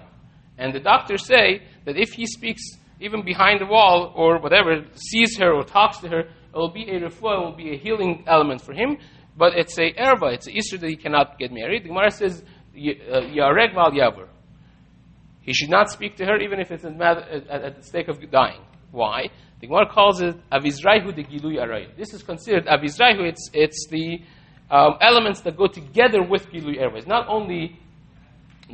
And 0.57 0.73
the 0.73 0.79
doctors 0.79 1.25
say 1.25 1.63
that 1.85 1.97
if 1.97 2.13
he 2.13 2.25
speaks 2.25 2.61
even 2.99 3.23
behind 3.23 3.59
the 3.59 3.65
wall 3.65 4.13
or 4.15 4.39
whatever, 4.39 4.85
sees 4.95 5.37
her 5.37 5.51
or 5.53 5.63
talks 5.63 5.97
to 5.99 6.09
her, 6.09 6.19
it 6.19 6.29
will 6.53 6.71
be 6.71 6.83
a 6.83 6.99
refuah, 6.99 7.37
it 7.37 7.45
will 7.45 7.55
be 7.55 7.71
a 7.71 7.77
healing 7.77 8.23
element 8.27 8.61
for 8.61 8.73
him. 8.73 8.97
But 9.35 9.53
it's 9.55 9.77
a 9.79 9.91
erva, 9.93 10.33
it's 10.33 10.47
an 10.47 10.53
issue 10.53 10.77
that 10.77 10.89
he 10.89 10.95
cannot 10.95 11.39
get 11.39 11.51
married. 11.51 11.83
The 11.83 11.87
Gemara 11.87 12.11
says, 12.11 12.43
uh, 12.43 12.77
Yareg 12.77 13.73
val 13.73 13.91
yavur. 13.91 14.27
He 15.41 15.53
should 15.53 15.69
not 15.69 15.89
speak 15.89 16.15
to 16.17 16.25
her 16.25 16.39
even 16.39 16.59
if 16.59 16.71
it's 16.71 16.85
at, 16.85 16.95
the 16.95 17.75
stake 17.81 18.07
of 18.07 18.19
dying. 18.31 18.61
Why? 18.91 19.29
The 19.59 19.67
Gemara 19.67 19.87
calls 19.89 20.21
it 20.21 20.35
avizraihu 20.51 21.15
de 21.15 21.23
arayim. 21.23 21.97
This 21.97 22.13
is 22.13 22.21
considered 22.21 22.65
avizraihu. 22.67 23.27
It's 23.27 23.49
it's 23.53 23.87
the 23.89 24.21
um, 24.71 24.95
elements 25.01 25.41
that 25.41 25.57
go 25.57 25.67
together 25.67 26.23
with 26.23 26.47
gilui 26.47 26.79
erva. 26.79 27.05
Not 27.07 27.27
only 27.27 27.79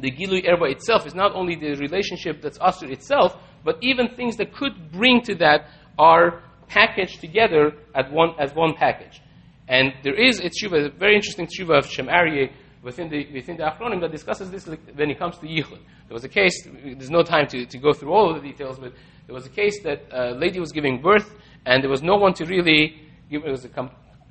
the 0.01 0.11
gilui 0.11 0.45
erva 0.45 0.71
itself. 0.71 1.05
It's 1.05 1.15
not 1.15 1.33
only 1.35 1.55
the 1.55 1.75
relationship 1.75 2.41
that's 2.41 2.57
asur 2.59 2.91
itself, 2.91 3.37
but 3.63 3.77
even 3.81 4.15
things 4.15 4.37
that 4.37 4.53
could 4.53 4.91
bring 4.91 5.21
to 5.23 5.35
that 5.35 5.67
are 5.97 6.41
packaged 6.67 7.19
together 7.19 7.73
at 7.95 8.11
one 8.11 8.29
as 8.39 8.53
one 8.53 8.73
package. 8.75 9.21
And 9.67 9.93
there 10.03 10.15
is 10.19 10.39
a 10.39 10.49
tshuva, 10.49 10.87
a 10.87 10.89
very 10.89 11.15
interesting 11.15 11.47
tshuva 11.47 11.79
of 11.79 11.85
Shem 11.85 12.07
Aryeh 12.07 12.51
within 12.81 13.09
the 13.09 13.27
within 13.33 13.57
the 13.57 13.63
Achronim 13.63 14.01
that 14.01 14.11
discusses 14.11 14.49
this 14.49 14.65
when 14.65 15.09
it 15.11 15.19
comes 15.19 15.37
to 15.39 15.45
yichud. 15.45 15.79
There 16.07 16.13
was 16.13 16.23
a 16.23 16.29
case. 16.29 16.65
There's 16.65 17.11
no 17.11 17.23
time 17.23 17.47
to, 17.47 17.65
to 17.65 17.77
go 17.77 17.93
through 17.93 18.13
all 18.13 18.33
of 18.35 18.41
the 18.41 18.49
details, 18.49 18.79
but 18.79 18.93
there 19.27 19.35
was 19.35 19.45
a 19.45 19.49
case 19.49 19.83
that 19.83 20.05
a 20.11 20.31
lady 20.31 20.59
was 20.59 20.71
giving 20.71 21.01
birth, 21.01 21.35
and 21.65 21.83
there 21.83 21.89
was 21.89 22.01
no 22.01 22.15
one 22.15 22.33
to 22.35 22.45
really 22.45 23.01
give. 23.29 23.43
It 23.45 23.51
was 23.51 23.65
a 23.65 23.69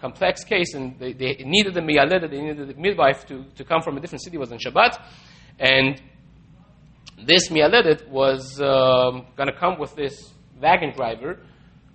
complex 0.01 0.45
case, 0.45 0.75
and 0.75 0.99
they, 0.99 1.13
they 1.13 1.37
needed 1.45 1.75
the 1.75 1.81
miyaleda, 1.81 2.31
they 2.31 2.41
needed 2.41 2.69
the 2.69 2.75
midwife 2.75 3.27
to, 3.27 3.45
to 3.57 3.65
come 3.65 3.83
from 3.83 3.97
a 3.97 4.01
different 4.01 4.23
city. 4.23 4.37
It 4.37 4.41
was 4.41 4.53
on 4.53 4.59
Shabbat, 4.59 5.03
and 5.59 6.01
this 7.27 7.49
miyaledet 7.49 8.09
was 8.09 8.61
um, 8.61 9.27
going 9.37 9.49
to 9.49 9.59
come 9.59 9.79
with 9.79 9.95
this 9.97 10.33
wagon 10.61 10.93
driver 10.95 11.41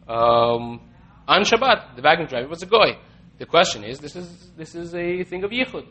um, 0.07 0.81
on 1.27 1.43
Shabbat. 1.43 1.95
The 1.95 2.01
wagon 2.01 2.27
driver 2.27 2.47
was 2.47 2.61
a 2.61 2.65
goy. 2.65 2.97
The 3.39 3.45
question 3.45 3.83
is, 3.83 3.99
this 3.99 4.15
is 4.15 4.51
this 4.55 4.75
is 4.75 4.93
a 4.93 5.23
thing 5.23 5.43
of 5.43 5.51
yichud, 5.51 5.87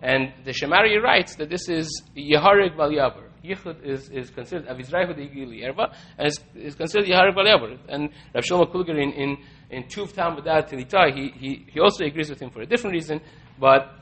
and 0.00 0.32
the 0.44 0.52
Shem 0.52 0.70
Aryeh 0.70 1.02
writes 1.02 1.36
that 1.36 1.50
this 1.50 1.68
is 1.68 2.02
yeharig 2.16 2.76
val. 2.76 2.90
Yichud 3.48 3.84
is, 3.84 4.08
is 4.10 4.30
considered 4.30 4.66
Avizraihu 4.68 5.14
de 5.14 5.26
Yigili 5.26 5.62
Erva, 5.62 5.94
and 6.18 6.28
is, 6.28 6.40
is 6.54 6.74
considered 6.74 7.08
Yahar. 7.08 7.78
And 7.88 8.10
Rav 8.34 8.44
Shlomo 8.44 8.72
Kluger 8.72 9.00
in, 9.00 9.12
in, 9.12 9.38
in 9.70 9.84
Tuv 9.84 10.12
Tam 10.12 10.36
he, 11.14 11.28
he, 11.30 11.66
he 11.70 11.80
also 11.80 12.04
agrees 12.04 12.30
with 12.30 12.40
him 12.40 12.50
for 12.50 12.62
a 12.62 12.66
different 12.66 12.94
reason, 12.94 13.20
but 13.58 13.92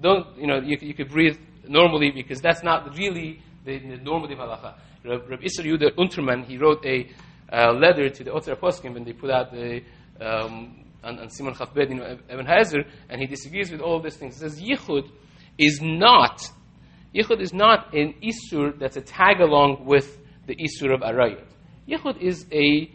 don't, 0.00 0.36
you 0.36 0.46
know, 0.46 0.60
you, 0.60 0.76
you 0.80 0.94
could 0.94 1.08
breathe 1.08 1.36
normally 1.66 2.10
because 2.10 2.40
that's 2.40 2.62
not 2.62 2.96
really 2.96 3.40
the, 3.64 3.78
the 3.78 3.96
normative 3.98 4.38
halacha. 4.38 4.74
Rav, 5.04 5.28
Rav 5.28 5.40
Isser 5.40 5.64
Yudah 5.64 5.96
Unterman, 5.96 6.44
he 6.44 6.58
wrote 6.58 6.84
a 6.84 7.08
uh, 7.52 7.72
letter 7.72 8.08
to 8.08 8.24
the 8.24 8.30
Otzar 8.30 8.56
Poskim 8.56 8.94
when 8.94 9.04
they 9.04 9.12
put 9.12 9.30
out 9.30 9.52
the 9.52 9.82
um, 10.20 10.84
on, 11.02 11.18
on 11.18 11.30
Simon 11.30 11.54
Chafbed, 11.54 11.90
in 11.90 11.98
Even 12.32 12.46
HaEzer, 12.46 12.84
and 13.08 13.20
he 13.20 13.26
disagrees 13.26 13.70
with 13.70 13.80
all 13.80 14.00
these 14.00 14.16
things. 14.16 14.34
He 14.34 14.40
says 14.40 14.60
Yichud 14.60 15.08
is 15.56 15.80
not 15.80 16.42
Yichud 17.14 17.40
is 17.40 17.52
not 17.52 17.94
an 17.94 18.14
Isur 18.22 18.78
that's 18.78 18.96
a 18.96 19.00
tag 19.00 19.40
along 19.40 19.84
with 19.84 20.18
the 20.46 20.56
Isur 20.56 20.94
of 20.94 21.00
Arayat. 21.00 21.46
Yichud 21.88 22.20
is 22.20 22.46
a 22.52 22.90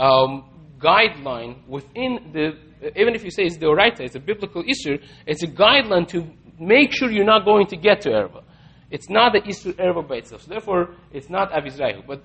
um, 0.00 0.44
guideline 0.78 1.66
within 1.66 2.30
the, 2.32 2.52
even 2.96 3.14
if 3.14 3.24
you 3.24 3.30
say 3.30 3.42
it's 3.42 3.58
the 3.58 3.66
Oraita, 3.66 4.00
it's 4.00 4.14
a 4.14 4.20
biblical 4.20 4.62
Isur, 4.62 5.02
it's 5.26 5.42
a 5.42 5.46
guideline 5.46 6.08
to 6.08 6.26
make 6.58 6.92
sure 6.92 7.10
you're 7.10 7.24
not 7.24 7.44
going 7.44 7.66
to 7.66 7.76
get 7.76 8.00
to 8.02 8.10
Erva. 8.10 8.42
It's 8.90 9.10
not 9.10 9.32
the 9.32 9.40
Isur 9.40 9.74
Erva 9.74 10.06
by 10.06 10.16
itself. 10.16 10.42
So 10.42 10.50
therefore, 10.50 10.94
it's 11.12 11.28
not 11.28 11.52
Avizrahu. 11.52 12.06
But 12.06 12.22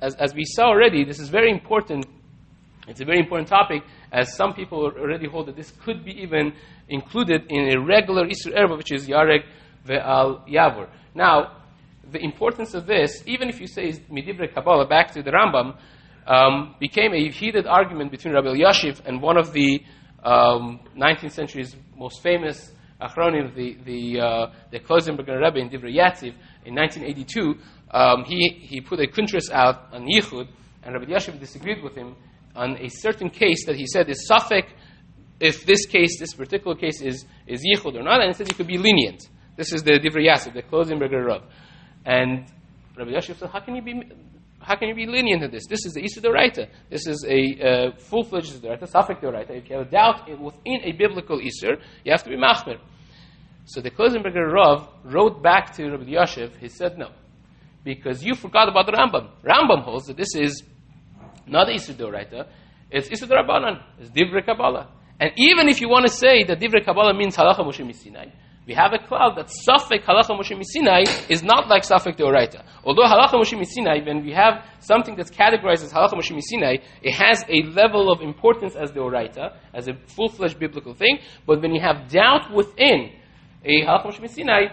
as, 0.00 0.14
as 0.14 0.34
we 0.34 0.44
saw 0.44 0.66
already, 0.66 1.04
this 1.04 1.18
is 1.18 1.28
very 1.28 1.50
important. 1.50 2.06
It's 2.86 3.00
a 3.00 3.04
very 3.04 3.18
important 3.18 3.48
topic, 3.48 3.82
as 4.12 4.36
some 4.36 4.52
people 4.52 4.84
already 4.84 5.26
hold 5.26 5.48
that 5.48 5.56
this 5.56 5.72
could 5.84 6.04
be 6.04 6.12
even 6.22 6.52
included 6.88 7.46
in 7.48 7.76
a 7.76 7.80
regular 7.80 8.26
Isur 8.26 8.54
Erva, 8.54 8.76
which 8.76 8.92
is 8.92 9.08
Yareg 9.08 9.44
ve'al 9.86 10.48
yavur. 10.48 10.88
Now, 11.14 11.56
the 12.10 12.22
importance 12.22 12.74
of 12.74 12.86
this, 12.86 13.22
even 13.26 13.48
if 13.48 13.60
you 13.60 13.66
say 13.66 13.92
midibre 14.10 14.52
Kabbalah, 14.52 14.86
back 14.86 15.12
to 15.12 15.22
the 15.22 15.30
Rambam, 15.30 15.76
um, 16.26 16.74
became 16.80 17.12
a 17.12 17.30
heated 17.30 17.66
argument 17.66 18.10
between 18.10 18.34
Rabbi 18.34 18.54
Yashiv 18.54 19.00
and 19.04 19.20
one 19.20 19.36
of 19.36 19.52
the 19.52 19.82
um, 20.22 20.80
19th 20.96 21.32
century's 21.32 21.76
most 21.96 22.22
famous 22.22 22.72
achronim, 23.00 23.54
the 23.54 23.76
the 23.84 24.20
uh, 24.20 24.46
the 24.70 24.80
Kloisenberger 24.80 25.40
Rebbe 25.40 25.58
in 25.58 25.68
Divrei 25.68 25.94
Yatziv 25.94 26.34
in 26.64 26.74
1982. 26.74 27.56
Um, 27.90 28.24
he 28.24 28.48
he 28.48 28.80
put 28.80 29.00
a 29.00 29.06
kuntris 29.06 29.50
out 29.50 29.92
on 29.92 30.06
Yichud, 30.06 30.48
and 30.82 30.94
Rabbi 30.94 31.12
Yashiv 31.12 31.38
disagreed 31.38 31.82
with 31.82 31.94
him 31.94 32.16
on 32.56 32.76
a 32.78 32.88
certain 32.88 33.28
case 33.30 33.66
that 33.66 33.76
he 33.76 33.86
said 33.86 34.08
is 34.08 34.26
suffix 34.26 34.72
if 35.40 35.66
this 35.66 35.84
case, 35.86 36.18
this 36.18 36.34
particular 36.34 36.76
case, 36.76 37.02
is 37.02 37.26
is 37.46 37.62
Yichud 37.62 37.96
or 37.96 38.02
not, 38.02 38.20
and 38.20 38.28
he 38.28 38.34
said 38.34 38.46
he 38.46 38.54
could 38.54 38.66
be 38.66 38.78
lenient. 38.78 39.28
This 39.56 39.72
is 39.72 39.82
the 39.82 39.92
Divrei 39.92 40.28
Yatziv, 40.28 40.54
the 40.54 40.62
Kloisenberger 40.62 41.24
Rav. 41.24 41.42
And 42.04 42.46
Rabbi 42.96 43.10
Yashiv 43.10 43.38
said, 43.38 43.50
how 43.50 43.60
can 43.60 43.76
you 43.76 43.82
be, 43.82 44.02
how 44.60 44.76
can 44.76 44.88
you 44.88 44.94
be 44.94 45.06
lenient 45.06 45.42
to 45.42 45.48
this? 45.48 45.66
This 45.66 45.86
is 45.86 45.92
the 45.92 46.00
Isa 46.00 46.20
Doraita. 46.20 46.68
This 46.90 47.06
is 47.06 47.24
a 47.28 47.88
uh, 47.90 47.96
full-fledged 47.96 48.48
Isa 48.48 48.60
Doraita, 48.60 48.90
Safek 48.90 49.20
Doraita. 49.20 49.50
If 49.50 49.70
you 49.70 49.76
have 49.76 49.86
a 49.86 49.90
doubt 49.90 50.28
within 50.40 50.80
a 50.82 50.92
biblical 50.92 51.38
Isur, 51.38 51.80
you 52.04 52.12
have 52.12 52.22
to 52.24 52.30
be 52.30 52.36
Machmir. 52.36 52.78
So 53.66 53.80
the 53.80 53.90
Kloisenberger 53.90 54.52
Rav 54.52 54.88
wrote 55.04 55.42
back 55.42 55.74
to 55.76 55.90
Rabbi 55.90 56.04
Yashiv, 56.04 56.56
he 56.58 56.68
said 56.68 56.98
no. 56.98 57.10
Because 57.84 58.24
you 58.24 58.34
forgot 58.34 58.68
about 58.68 58.86
the 58.86 58.92
Rambam. 58.92 59.30
Rambam 59.42 59.84
holds 59.84 60.06
that 60.06 60.16
this 60.16 60.34
is 60.34 60.62
not 61.46 61.70
Isa 61.70 61.94
Doraita, 61.94 62.46
it's 62.90 63.10
Isa 63.10 63.26
Dorabanan, 63.26 63.82
it's 63.98 64.10
Divrei 64.10 64.44
Kabbalah. 64.44 64.88
And 65.20 65.30
even 65.36 65.68
if 65.68 65.80
you 65.80 65.88
want 65.88 66.06
to 66.06 66.12
say 66.12 66.44
that 66.44 66.60
Divrei 66.60 66.84
Kabbalah 66.84 67.14
means 67.14 67.36
Halacha 67.36 67.60
Moshe 67.60 67.94
Sinai, 67.94 68.26
we 68.66 68.72
have 68.74 68.92
a 68.94 68.98
cloud 68.98 69.36
that 69.36 69.46
Safek 69.46 70.04
Halacha 70.04 70.30
Moshe 70.30 70.58
Sinai 70.64 71.04
is 71.28 71.42
not 71.42 71.68
like 71.68 71.82
Safek 71.82 72.16
Deoraita. 72.16 72.64
Although 72.82 73.04
Halacha 73.04 73.34
Moshe 73.34 73.62
Sinai, 73.66 74.00
when 74.04 74.24
we 74.24 74.32
have 74.32 74.64
something 74.80 75.16
that's 75.16 75.30
categorized 75.30 75.84
as 75.84 75.92
Halacha 75.92 76.14
Moshe 76.14 76.40
Sinai, 76.40 76.76
it 77.02 77.12
has 77.12 77.44
a 77.48 77.62
level 77.70 78.10
of 78.10 78.22
importance 78.22 78.74
as 78.74 78.90
Deoraita, 78.90 79.56
as 79.74 79.88
a 79.88 79.94
full-fledged 80.16 80.58
biblical 80.58 80.94
thing. 80.94 81.18
But 81.46 81.60
when 81.60 81.74
you 81.74 81.80
have 81.82 82.08
doubt 82.10 82.52
within 82.54 83.12
a 83.64 83.82
Halacha 83.82 84.06
Moshe 84.06 84.30
Sinai, 84.30 84.68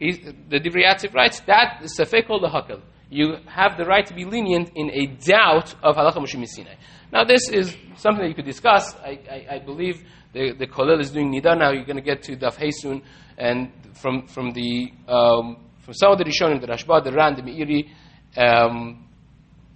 the 0.00 0.58
Divrei 0.58 1.14
writes 1.14 1.40
that 1.40 1.80
is 1.82 1.98
Safek 1.98 2.28
Hakal. 2.28 2.80
You 3.10 3.36
have 3.46 3.76
the 3.76 3.84
right 3.84 4.06
to 4.06 4.14
be 4.14 4.24
lenient 4.24 4.70
in 4.74 4.90
a 4.90 5.06
doubt 5.06 5.74
of 5.82 5.96
Halacha 5.96 6.16
Moshe 6.16 6.48
Sinai. 6.48 6.76
Now, 7.12 7.24
this 7.24 7.48
is 7.50 7.76
something 7.96 8.22
that 8.22 8.28
you 8.28 8.34
could 8.34 8.44
discuss. 8.44 8.96
I, 8.96 9.20
I, 9.30 9.46
I 9.56 9.58
believe 9.60 10.02
the, 10.32 10.52
the 10.58 10.66
Kolel 10.66 11.00
is 11.00 11.12
doing 11.12 11.30
Nida 11.30 11.56
now. 11.56 11.70
You're 11.70 11.84
going 11.84 11.96
to 11.96 12.02
get 12.02 12.22
to 12.24 12.36
Daf 12.36 12.56
Hey 12.56 12.72
soon. 12.72 13.02
And 13.36 13.72
from, 13.94 14.26
from, 14.26 14.52
the, 14.52 14.92
um, 15.08 15.56
from 15.80 15.94
some 15.94 16.12
of 16.12 16.18
the 16.18 16.24
Rishonim, 16.24 16.60
the 16.60 16.66
Rashba, 16.66 17.04
the 17.04 17.12
Ran, 17.12 17.34
the 17.34 17.42
Meiri, 17.42 17.88
um, 18.36 19.04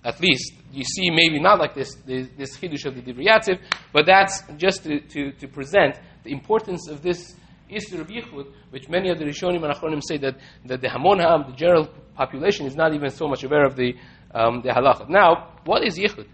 at 0.04 0.20
least, 0.20 0.54
you 0.72 0.84
see 0.84 1.10
maybe 1.10 1.40
not 1.40 1.58
like 1.58 1.74
this, 1.74 1.94
this, 2.06 2.56
Chidush 2.56 2.86
of 2.86 2.94
the 2.94 3.02
Divrei 3.02 3.58
but 3.92 4.06
that's 4.06 4.42
just 4.56 4.84
to, 4.84 5.00
to, 5.00 5.32
to, 5.32 5.48
present 5.48 5.98
the 6.24 6.30
importance 6.30 6.88
of 6.88 7.02
this 7.02 7.34
Isra 7.70 8.00
of 8.00 8.08
Yichud, 8.08 8.46
which 8.70 8.88
many 8.88 9.10
of 9.10 9.18
the 9.18 9.24
Rishonim 9.24 9.64
and 9.64 9.74
Achronim 9.74 10.02
say 10.02 10.18
that, 10.18 10.36
that 10.66 10.80
the 10.80 10.88
Hamon 10.88 11.18
Ham, 11.18 11.44
the 11.50 11.56
general 11.56 11.88
population, 12.14 12.66
is 12.66 12.76
not 12.76 12.94
even 12.94 13.10
so 13.10 13.28
much 13.28 13.44
aware 13.44 13.64
of 13.64 13.76
the, 13.76 13.94
um, 14.34 14.62
the 14.62 14.70
halacha. 14.70 15.08
Now, 15.08 15.52
what 15.64 15.84
is 15.84 15.98
Yichud? 15.98 16.26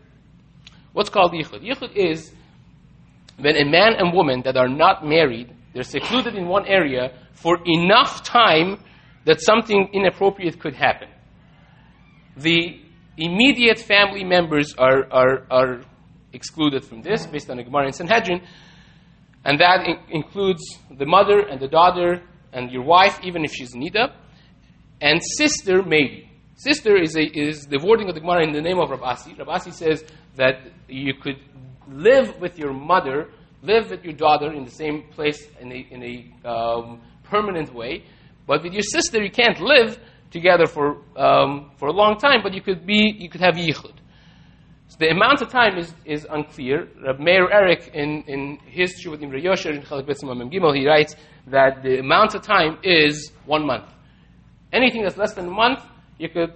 What's 0.92 1.10
called 1.10 1.32
Yichud? 1.32 1.66
Yichud 1.66 1.96
is 1.96 2.32
when 3.38 3.56
a 3.56 3.64
man 3.64 3.94
and 3.94 4.12
woman 4.12 4.42
that 4.44 4.56
are 4.56 4.68
not 4.68 5.04
married 5.04 5.52
they're 5.74 5.82
secluded 5.82 6.36
in 6.36 6.46
one 6.46 6.66
area 6.66 7.12
for 7.32 7.58
enough 7.66 8.22
time 8.22 8.78
that 9.26 9.40
something 9.40 9.90
inappropriate 9.92 10.60
could 10.60 10.74
happen. 10.74 11.08
The 12.36 12.80
immediate 13.16 13.80
family 13.80 14.24
members 14.24 14.74
are, 14.78 15.12
are, 15.12 15.46
are 15.50 15.80
excluded 16.32 16.84
from 16.84 17.02
this 17.02 17.26
based 17.26 17.50
on 17.50 17.56
the 17.56 17.64
Gemara 17.64 17.86
in 17.86 17.92
Sanhedrin, 17.92 18.40
and 19.44 19.60
that 19.60 19.86
in- 19.86 19.98
includes 20.10 20.62
the 20.96 21.06
mother 21.06 21.40
and 21.40 21.60
the 21.60 21.68
daughter 21.68 22.22
and 22.52 22.70
your 22.70 22.82
wife, 22.82 23.18
even 23.24 23.44
if 23.44 23.52
she's 23.52 23.74
nida, 23.74 24.14
and 25.00 25.20
sister 25.36 25.82
maybe. 25.82 26.30
Sister 26.56 26.96
is, 26.96 27.16
a, 27.16 27.22
is 27.22 27.66
the 27.66 27.80
wording 27.84 28.08
of 28.08 28.14
the 28.14 28.20
Gemara 28.20 28.44
in 28.44 28.52
the 28.52 28.62
name 28.62 28.78
of 28.78 28.88
Rabasi. 28.88 29.36
Rabasi 29.36 29.72
says 29.72 30.04
that 30.36 30.60
you 30.88 31.14
could 31.14 31.40
live 31.88 32.40
with 32.40 32.58
your 32.58 32.72
mother 32.72 33.28
live 33.64 33.90
with 33.90 34.04
your 34.04 34.12
daughter 34.12 34.52
in 34.52 34.64
the 34.64 34.70
same 34.70 35.04
place 35.10 35.48
in 35.60 35.72
a, 35.72 35.86
in 35.90 36.02
a 36.02 36.48
um, 36.48 37.00
permanent 37.24 37.74
way. 37.74 38.04
But 38.46 38.62
with 38.62 38.72
your 38.72 38.82
sister, 38.82 39.22
you 39.22 39.30
can't 39.30 39.58
live 39.60 39.98
together 40.30 40.66
for, 40.66 40.98
um, 41.16 41.70
for 41.78 41.88
a 41.88 41.92
long 41.92 42.18
time, 42.18 42.40
but 42.42 42.52
you 42.52 42.60
could, 42.60 42.86
be, 42.86 43.14
you 43.18 43.30
could 43.30 43.40
have 43.40 43.54
yichud. 43.54 43.94
So 44.88 44.96
the 44.98 45.08
amount 45.08 45.40
of 45.40 45.48
time 45.48 45.78
is, 45.78 45.94
is 46.04 46.26
unclear. 46.30 46.88
Meir 47.18 47.48
Arik, 47.48 47.88
in, 47.94 48.22
in 48.26 48.58
his 48.66 49.02
Shuvat 49.02 49.22
Imre 49.22 49.40
Yosher, 49.40 49.74
in 49.74 49.82
Chalak 49.82 50.06
Betzim 50.06 50.28
Gimel, 50.52 50.76
he 50.76 50.86
writes 50.86 51.16
that 51.46 51.82
the 51.82 52.00
amount 52.00 52.34
of 52.34 52.42
time 52.42 52.78
is 52.82 53.32
one 53.46 53.66
month. 53.66 53.88
Anything 54.72 55.02
that's 55.02 55.16
less 55.16 55.34
than 55.34 55.46
a 55.46 55.50
month, 55.50 55.80
you 56.18 56.28
could 56.28 56.52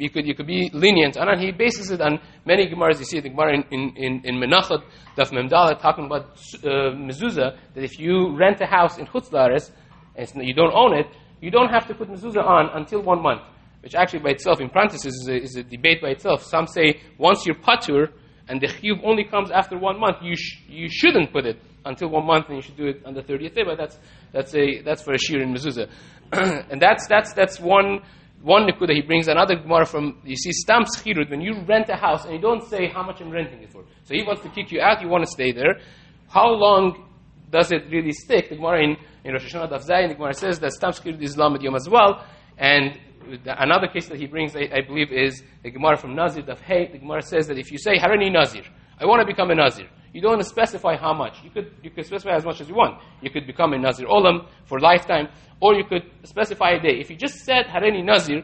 you 0.00 0.10
could, 0.10 0.26
you 0.26 0.34
could 0.34 0.46
be 0.46 0.70
lenient 0.72 1.16
and 1.16 1.40
he 1.40 1.52
bases 1.52 1.90
it 1.90 2.00
on 2.00 2.18
many 2.46 2.66
Gemaras. 2.66 2.98
You 2.98 3.04
see 3.04 3.20
the 3.20 3.28
Gemara 3.28 3.54
in, 3.70 3.92
in, 3.96 4.22
in, 4.24 4.34
Menachat, 4.36 4.82
Daf 5.16 5.30
Memdala, 5.30 5.80
talking 5.80 6.06
about 6.06 6.30
uh, 6.64 6.94
mezuzah, 6.96 7.56
that 7.74 7.84
if 7.84 7.98
you 7.98 8.36
rent 8.36 8.60
a 8.60 8.66
house 8.66 8.98
in 8.98 9.06
Chutzlaris, 9.06 9.70
and 10.16 10.46
you 10.46 10.54
don't 10.54 10.74
own 10.74 10.96
it, 10.98 11.06
you 11.40 11.50
don't 11.50 11.70
have 11.70 11.86
to 11.88 11.94
put 11.94 12.08
mezuzah 12.08 12.44
on 12.44 12.70
until 12.74 13.02
one 13.02 13.22
month, 13.22 13.42
which 13.82 13.94
actually 13.94 14.20
by 14.20 14.30
itself, 14.30 14.60
in 14.60 14.70
practice, 14.70 15.04
is 15.04 15.28
a, 15.28 15.36
is 15.36 15.56
a 15.56 15.62
debate 15.62 16.02
by 16.02 16.08
itself. 16.08 16.42
Some 16.42 16.66
say 16.66 17.00
once 17.18 17.46
you're 17.46 17.56
patur, 17.56 18.08
and 18.48 18.60
the 18.60 18.66
chiyuv 18.66 19.00
only 19.04 19.24
comes 19.24 19.50
after 19.50 19.78
one 19.78 20.00
month, 20.00 20.16
you, 20.22 20.34
sh- 20.36 20.60
you 20.68 20.88
shouldn't 20.90 21.32
put 21.32 21.46
it 21.46 21.60
until 21.84 22.08
one 22.08 22.26
month, 22.26 22.46
and 22.48 22.56
you 22.56 22.62
should 22.62 22.76
do 22.76 22.86
it 22.86 23.02
on 23.06 23.14
the 23.14 23.22
30th 23.22 23.54
day, 23.54 23.62
but 23.64 23.78
that's, 23.78 23.98
that's, 24.32 24.54
a, 24.54 24.82
that's 24.82 25.02
for 25.02 25.12
a 25.12 25.18
shir 25.18 25.40
in 25.40 25.54
mezuzah. 25.54 25.88
and 26.32 26.80
that's, 26.80 27.06
that's, 27.06 27.32
that's 27.32 27.60
one 27.60 28.00
one 28.42 28.66
nikuda 28.66 28.94
he 28.94 29.02
brings 29.02 29.28
another 29.28 29.56
gemara 29.56 29.84
from 29.84 30.18
you 30.24 30.36
see 30.36 30.52
stam 30.52 30.84
schirut 30.84 31.30
when 31.30 31.40
you 31.40 31.62
rent 31.68 31.88
a 31.88 31.96
house 31.96 32.24
and 32.24 32.34
you 32.34 32.40
don't 32.40 32.64
say 32.64 32.88
how 32.88 33.02
much 33.02 33.20
I'm 33.20 33.30
renting 33.30 33.62
it 33.62 33.70
for. 33.70 33.84
So 34.04 34.14
he 34.14 34.22
wants 34.22 34.42
to 34.42 34.48
kick 34.48 34.72
you 34.72 34.80
out, 34.80 35.02
you 35.02 35.08
want 35.08 35.24
to 35.24 35.30
stay 35.30 35.52
there. 35.52 35.80
How 36.28 36.48
long 36.48 37.08
does 37.50 37.72
it 37.72 37.82
really 37.90 38.12
stick? 38.12 38.48
The 38.48 38.56
gemara 38.56 38.84
in, 38.84 38.96
in 39.24 39.32
Rosh 39.32 39.52
Hashanah 39.52 39.70
Daf 39.70 39.86
Zayin, 39.86 40.08
the 40.08 40.14
gemara 40.14 40.34
says 40.34 40.58
that 40.60 40.72
stam 40.72 40.92
schirut 40.92 41.22
is 41.22 41.36
lamed 41.36 41.62
yom 41.62 41.74
as 41.74 41.88
well. 41.88 42.24
And 42.56 42.98
the, 43.44 43.62
another 43.62 43.88
case 43.88 44.08
that 44.08 44.18
he 44.18 44.26
brings, 44.26 44.56
I, 44.56 44.68
I, 44.72 44.80
believe, 44.86 45.12
is 45.12 45.42
the 45.62 45.70
gemara 45.70 45.96
from 45.96 46.14
Nazir 46.14 46.42
Daf 46.42 46.60
Hey. 46.60 46.88
The 46.90 46.98
gemara 46.98 47.22
says 47.22 47.46
that 47.48 47.58
if 47.58 47.70
you 47.70 47.78
say 47.78 47.98
Harani 47.98 48.32
Nazir, 48.32 48.64
I 48.98 49.06
want 49.06 49.20
to 49.20 49.26
become 49.26 49.50
a 49.50 49.54
Nazir. 49.54 49.88
You 50.12 50.20
don't 50.20 50.32
want 50.32 50.42
to 50.42 50.48
specify 50.48 50.96
how 50.96 51.14
much. 51.14 51.42
You 51.44 51.50
could, 51.50 51.72
you 51.82 51.90
could 51.90 52.04
specify 52.04 52.34
as 52.34 52.44
much 52.44 52.60
as 52.60 52.68
you 52.68 52.74
want. 52.74 53.00
You 53.22 53.30
could 53.30 53.46
become 53.46 53.72
a 53.72 53.78
Nazir 53.78 54.06
Olam 54.06 54.48
for 54.64 54.80
lifetime, 54.80 55.28
or 55.60 55.74
you 55.74 55.84
could 55.84 56.02
specify 56.24 56.70
a 56.70 56.80
day. 56.80 56.98
If 56.98 57.10
you 57.10 57.16
just 57.16 57.36
said 57.44 57.66
Hareni 57.66 58.04
Nazir, 58.04 58.42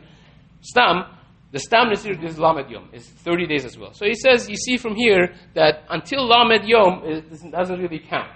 Stam, 0.60 1.04
the 1.52 1.58
Stam 1.58 1.88
Nazir 1.88 2.22
is 2.24 2.38
Lamed 2.38 2.70
Yom, 2.70 2.90
is 2.92 3.08
30 3.08 3.46
days 3.46 3.64
as 3.64 3.76
well. 3.78 3.92
So 3.94 4.04
he 4.04 4.14
says, 4.14 4.48
you 4.48 4.56
see 4.56 4.76
from 4.76 4.94
here 4.94 5.34
that 5.54 5.84
until 5.90 6.26
Lamed 6.26 6.68
Yom, 6.68 7.02
it 7.04 7.50
doesn't 7.50 7.80
really 7.80 8.00
count. 8.00 8.30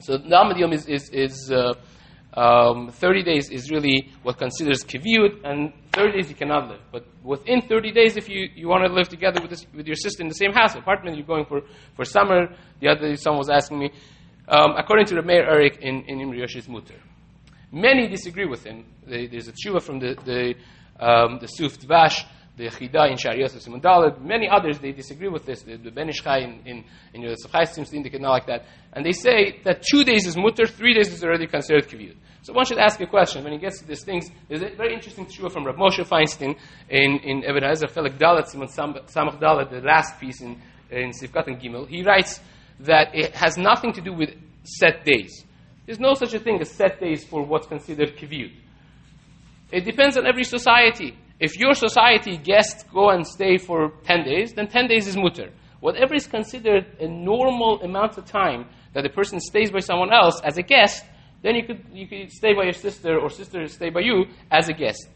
So 0.00 0.14
Lamed 0.14 0.58
Yom 0.58 0.72
is, 0.72 0.86
is, 0.86 1.08
is 1.10 1.50
uh, 1.50 1.74
um, 2.36 2.90
30 2.90 3.22
days 3.22 3.50
is 3.50 3.70
really 3.70 4.10
what 4.22 4.38
considers 4.38 4.84
kiviyut, 4.84 5.42
and 5.42 5.72
30 5.92 6.12
days 6.12 6.28
you 6.28 6.34
cannot 6.34 6.68
live. 6.68 6.80
But 6.92 7.06
within 7.24 7.62
30 7.62 7.92
days, 7.92 8.16
if 8.16 8.28
you, 8.28 8.48
you 8.54 8.68
want 8.68 8.86
to 8.86 8.92
live 8.92 9.08
together 9.08 9.40
with, 9.40 9.50
this, 9.50 9.66
with 9.74 9.86
your 9.86 9.96
sister 9.96 10.22
in 10.22 10.28
the 10.28 10.34
same 10.34 10.52
house, 10.52 10.74
apartment, 10.74 11.16
you're 11.16 11.26
going 11.26 11.46
for, 11.46 11.62
for 11.94 12.04
summer. 12.04 12.54
The 12.80 12.88
other 12.88 13.08
day, 13.08 13.14
someone 13.16 13.38
was 13.38 13.48
asking 13.48 13.78
me, 13.78 13.90
um, 14.48 14.74
according 14.76 15.06
to 15.06 15.14
the 15.14 15.22
Meir 15.22 15.46
Arik 15.46 15.78
in, 15.78 16.04
in 16.08 16.20
Imre 16.20 16.36
Yoshi's 16.36 16.68
Mutter. 16.68 17.00
Many 17.72 18.06
disagree 18.08 18.46
with 18.46 18.64
him. 18.64 18.84
They, 19.06 19.26
there's 19.26 19.48
a 19.48 19.52
tshuva 19.52 19.82
from 19.82 19.98
the, 19.98 20.14
the, 20.24 20.54
um, 21.04 21.38
the 21.40 21.46
Suf 21.46 21.78
Dvash, 21.78 22.22
the 22.56 22.64
Chida 22.68 23.10
in 23.10 23.18
Simon 23.60 23.80
Dalet, 23.80 24.20
many 24.22 24.48
others, 24.48 24.78
they 24.78 24.92
disagree 24.92 25.28
with 25.28 25.44
this. 25.44 25.62
The, 25.62 25.76
the 25.76 25.90
Ben 25.90 26.08
Ish 26.08 26.22
Chai 26.22 26.38
in, 26.38 26.60
in, 26.64 26.84
in 27.12 27.22
Yosef 27.22 27.52
Chai 27.52 27.64
seems 27.64 27.90
to 27.90 27.96
indicate 27.96 28.20
not 28.22 28.30
like 28.30 28.46
that. 28.46 28.64
And 28.94 29.04
they 29.04 29.12
say 29.12 29.60
that 29.64 29.82
two 29.82 30.04
days 30.04 30.26
is 30.26 30.36
mutter, 30.36 30.66
three 30.66 30.94
days 30.94 31.12
is 31.12 31.22
already 31.22 31.46
considered 31.46 31.86
kiviyut. 31.86 32.16
So 32.42 32.54
one 32.54 32.64
should 32.64 32.78
ask 32.78 32.98
a 33.00 33.06
question 33.06 33.44
when 33.44 33.52
he 33.52 33.58
gets 33.58 33.80
to 33.80 33.86
these 33.86 34.04
things. 34.04 34.30
There's 34.48 34.62
a 34.62 34.74
very 34.74 34.94
interesting 34.94 35.28
shua 35.28 35.50
from 35.50 35.66
Rav 35.66 35.76
Moshe 35.76 36.06
Feinstein 36.06 36.56
in, 36.88 37.18
in 37.18 37.44
Eben 37.44 37.62
Hazer 37.62 37.88
Felek 37.88 38.18
Dalet, 38.18 38.46
Simon 38.46 38.68
Samach 38.68 39.38
Dalet, 39.38 39.70
the 39.70 39.80
last 39.80 40.18
piece 40.18 40.40
in, 40.40 40.60
in 40.90 41.10
Sivkat 41.10 41.48
and 41.48 41.60
Gimel. 41.60 41.86
He 41.88 42.02
writes 42.02 42.40
that 42.80 43.14
it 43.14 43.34
has 43.34 43.58
nothing 43.58 43.92
to 43.92 44.00
do 44.00 44.14
with 44.14 44.30
set 44.62 45.04
days. 45.04 45.44
There's 45.84 46.00
no 46.00 46.14
such 46.14 46.32
a 46.32 46.38
thing 46.38 46.60
as 46.60 46.70
set 46.70 47.00
days 47.00 47.24
for 47.24 47.44
what's 47.44 47.66
considered 47.66 48.16
kiviyut. 48.16 48.52
It 49.72 49.84
depends 49.84 50.16
on 50.16 50.26
every 50.26 50.44
society. 50.44 51.16
If 51.38 51.58
your 51.58 51.74
society 51.74 52.38
guests 52.38 52.84
go 52.92 53.10
and 53.10 53.26
stay 53.26 53.58
for 53.58 53.92
10 54.04 54.24
days, 54.24 54.54
then 54.54 54.68
10 54.68 54.88
days 54.88 55.06
is 55.06 55.16
mutter. 55.16 55.50
Whatever 55.80 56.14
is 56.14 56.26
considered 56.26 56.86
a 56.98 57.06
normal 57.06 57.82
amount 57.82 58.16
of 58.16 58.24
time 58.24 58.66
that 58.94 59.04
a 59.04 59.10
person 59.10 59.40
stays 59.40 59.70
by 59.70 59.80
someone 59.80 60.12
else 60.12 60.40
as 60.42 60.56
a 60.56 60.62
guest, 60.62 61.04
then 61.42 61.54
you 61.54 61.64
could, 61.64 61.84
you 61.92 62.08
could 62.08 62.32
stay 62.32 62.54
by 62.54 62.64
your 62.64 62.72
sister 62.72 63.18
or 63.18 63.28
sister 63.28 63.66
stay 63.66 63.90
by 63.90 64.00
you 64.00 64.24
as 64.50 64.68
a 64.68 64.72
guest. 64.72 65.06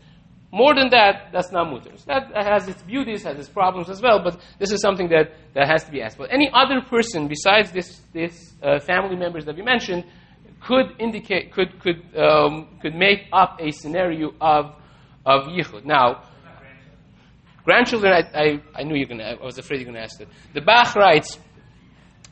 More 0.52 0.74
than 0.74 0.90
that, 0.90 1.30
that's 1.33 1.52
not 1.52 1.70
mutter. 1.70 1.92
That 2.06 2.30
has 2.35 2.68
its 2.68 2.83
beauties, 2.83 3.22
has 3.22 3.38
its 3.38 3.48
problems 3.48 3.88
as 3.88 4.02
well, 4.02 4.20
but 4.22 4.40
this 4.59 4.72
is 4.72 4.83
something 4.83 5.09
that, 5.09 5.33
that 5.54 5.68
has 5.68 5.85
to 5.85 5.92
be 5.92 6.02
asked. 6.02 6.18
But 6.18 6.33
any 6.33 6.50
other 6.52 6.80
person 6.83 7.28
besides 7.28 7.70
this, 7.70 8.00
this 8.12 8.52
uh, 8.62 8.80
family 8.80 9.16
members 9.16 9.44
that 9.46 9.56
we 9.56 9.62
mentioned 9.62 10.04
could 10.61 10.87
indicate, 10.98 11.52
could, 11.52 11.80
could, 11.80 12.02
um, 12.18 12.68
could 12.83 12.94
make 12.94 13.20
up 13.33 13.59
a 13.61 13.70
scenario 13.70 14.35
of 14.40 14.74
of 15.26 15.44
yichud. 15.44 15.85
Now, 15.85 16.22
grandchildren, 17.64 18.12
I, 18.12 18.38
I, 18.38 18.62
I 18.74 18.83
knew 18.83 18.96
you're 18.96 19.06
going 19.06 19.18
to, 19.18 19.38
I 19.40 19.44
was 19.44 19.59
afraid 19.59 19.80
you're 19.80 19.85
going 19.85 19.96
to 19.96 20.02
ask 20.02 20.18
that. 20.18 20.28
The 20.54 20.61
Bach 20.61 20.94
writes, 20.96 21.38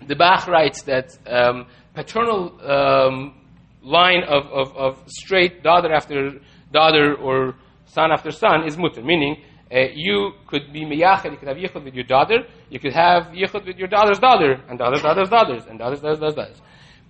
the 0.07 0.17
Bach 0.17 0.47
writes 0.47 0.83
that 0.83 1.17
um, 1.27 1.67
paternal 1.95 2.59
um, 2.63 3.35
line 3.83 4.23
of, 4.25 4.47
of, 4.47 4.77
of, 4.77 5.03
straight 5.09 5.63
daughter 5.63 5.93
after 5.93 6.41
daughter 6.73 7.15
or 7.15 7.55
son 7.87 8.11
after 8.13 8.31
son 8.31 8.67
is 8.67 8.77
mutter, 8.77 9.03
meaning 9.03 9.43
uh, 9.73 9.81
you 9.95 10.33
could 10.47 10.73
be 10.73 10.85
miyachid, 10.85 11.33
you 11.33 11.37
could 11.37 11.49
have 11.49 11.57
yichud 11.57 11.85
with 11.85 11.95
your 11.95 12.05
daughter, 12.05 12.47
you 12.71 12.79
could 12.79 12.93
have 12.93 13.25
yichud 13.29 13.67
with 13.67 13.77
your 13.77 13.89
daughter's 13.89 14.19
daughter, 14.19 14.63
and 14.69 14.79
daughter's 14.79 15.03
daughter's 15.03 15.29
daughters, 15.29 15.65
and 15.67 15.79
daughter's 15.79 16.01
daughter's 16.01 16.19
daughter's 16.19 16.35
daughters. 16.35 16.61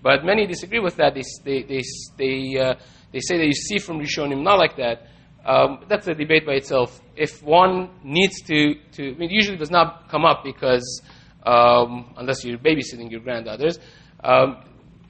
But 0.03 0.25
many 0.25 0.47
disagree 0.47 0.81
with 0.81 0.97
that. 0.97 1.15
They, 1.15 1.23
they, 1.45 1.63
they, 1.63 1.83
they, 2.17 2.61
uh, 2.61 2.75
they 3.13 3.21
say 3.21 3.39
that 3.39 3.47
you 3.47 3.53
see 3.53 3.79
from 3.79 3.99
Rishonim 3.99 4.43
not 4.43 4.59
like 4.59 4.77
that. 4.77 5.09
Um, 5.49 5.81
that's 5.89 6.07
a 6.07 6.15
debate 6.15 6.45
by 6.45 6.53
itself. 6.53 7.01
If 7.17 7.43
one 7.43 7.89
needs 8.05 8.43
to, 8.43 8.75
to 8.93 9.15
I 9.15 9.15
mean, 9.15 9.31
it 9.31 9.33
usually 9.33 9.57
does 9.57 9.71
not 9.71 10.11
come 10.11 10.27
up 10.27 10.45
because, 10.45 11.01
um, 11.43 12.13
unless 12.19 12.45
you're 12.45 12.59
babysitting 12.59 13.11
your 13.11 13.21
granddaughters, 13.21 13.79
um, 14.23 14.63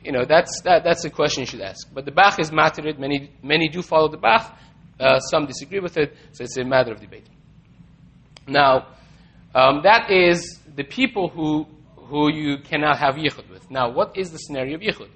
you 0.04 0.12
know, 0.12 0.24
that's, 0.24 0.60
that, 0.62 0.84
that's 0.84 1.04
a 1.04 1.10
question 1.10 1.40
you 1.40 1.46
should 1.46 1.60
ask. 1.60 1.92
But 1.92 2.04
the 2.04 2.12
Bach 2.12 2.38
is 2.38 2.52
mattered. 2.52 3.00
Many, 3.00 3.32
many 3.42 3.68
do 3.68 3.82
follow 3.82 4.08
the 4.08 4.16
Bach. 4.16 4.56
Uh, 5.00 5.18
some 5.18 5.46
disagree 5.46 5.80
with 5.80 5.96
it, 5.96 6.14
so 6.30 6.44
it's 6.44 6.56
a 6.56 6.64
matter 6.64 6.92
of 6.92 7.00
debate. 7.00 7.26
Now, 8.46 8.94
um, 9.56 9.80
that 9.82 10.08
is 10.08 10.60
the 10.76 10.84
people 10.84 11.28
who, 11.28 11.66
who 11.96 12.32
you 12.32 12.58
cannot 12.58 12.98
have 12.98 13.16
yichud 13.16 13.50
with. 13.50 13.68
Now, 13.72 13.90
what 13.90 14.16
is 14.16 14.30
the 14.30 14.38
scenario 14.38 14.76
of 14.76 14.82
yichud? 14.82 15.10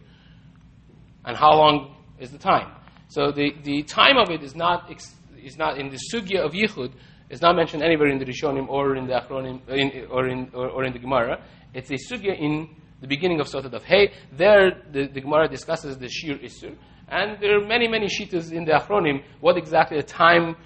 And 1.24 1.37
how 1.37 1.52
long 1.52 1.94
is 2.18 2.32
the 2.32 2.38
time? 2.38 2.72
So 3.12 3.31
the, 3.31 3.53
the 3.62 3.83
time 3.83 4.16
of 4.16 4.31
it 4.31 4.42
is 4.42 4.57
not, 4.57 4.90
is 5.37 5.59
not 5.59 5.77
in 5.77 5.90
the 5.90 5.98
sugya 6.11 6.38
of 6.38 6.53
Yichud, 6.53 6.92
it's 7.29 7.42
not 7.42 7.55
mentioned 7.55 7.83
anywhere 7.83 8.09
in 8.09 8.18
the 8.18 8.25
Rishonim 8.25 8.68
or 8.70 8.96
in 8.96 9.07
the 9.07 9.12
Achronim 9.12 9.61
in, 9.68 10.07
or, 10.11 10.27
in, 10.29 10.51
or, 10.55 10.68
or, 10.70 10.85
in 10.85 10.94
the 10.94 10.98
Gemara. 10.98 11.44
It's 11.75 11.90
a 11.90 11.94
sugya 11.94 12.38
in 12.38 12.75
the 13.03 13.07
beginning 13.07 13.38
of 13.40 13.48
Sotah 13.48 13.70
of 13.70 13.85
Hey. 13.85 14.12
There, 14.33 14.83
the, 14.90 15.09
the 15.09 15.20
Gemara 15.20 15.46
discusses 15.46 15.98
the 15.98 16.09
Shir 16.09 16.38
Isur. 16.38 16.75
And 17.09 17.38
there 17.38 17.59
are 17.59 17.66
many, 17.66 17.87
many 17.87 18.07
shitas 18.07 18.51
in 18.51 18.64
the 18.64 18.72
Achronim, 18.72 19.22
what 19.40 19.59
exactly 19.59 19.98
the 19.98 20.07
time 20.07 20.57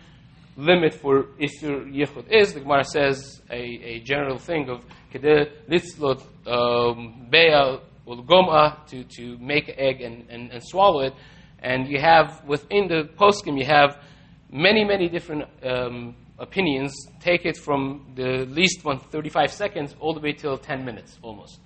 limit 0.56 0.94
for 0.94 1.24
Isur 1.40 1.92
Yichud 1.92 2.30
is. 2.30 2.54
The 2.54 2.60
Gemara 2.60 2.84
says 2.84 3.42
a, 3.50 3.58
a 3.58 4.00
general 4.00 4.38
thing 4.38 4.68
of 4.70 4.84
Kedeh 5.12 5.50
Litzlot 5.68 6.22
um, 6.46 7.26
Be'al 7.28 7.82
Ulgom'a 8.06 8.86
to, 8.86 9.02
to 9.16 9.36
make 9.38 9.68
egg 9.76 10.00
and, 10.00 10.30
and, 10.30 10.52
and 10.52 10.62
swallow 10.62 11.00
it. 11.00 11.12
And 11.60 11.88
you 11.88 11.98
have, 12.00 12.42
within 12.46 12.88
the 12.88 13.08
poskim, 13.18 13.58
you 13.58 13.66
have 13.66 14.02
many, 14.50 14.84
many 14.84 15.08
different 15.08 15.44
um, 15.64 16.14
opinions. 16.38 16.94
Take 17.20 17.44
it 17.44 17.56
from 17.56 18.12
the 18.14 18.46
least 18.48 18.84
one, 18.84 18.98
35 18.98 19.52
seconds, 19.52 19.94
all 20.00 20.14
the 20.14 20.20
way 20.20 20.32
till 20.32 20.58
10 20.58 20.84
minutes, 20.84 21.18
almost. 21.22 21.60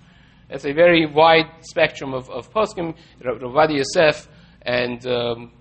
It's 0.49 0.65
a 0.65 0.73
very 0.73 1.05
wide 1.05 1.49
spectrum 1.61 2.13
of, 2.13 2.29
of 2.29 2.51
poskim. 2.51 2.95
Ravadi 3.21 3.77
Yosef 3.77 4.27
and 4.63 5.05
um, 5.07 5.51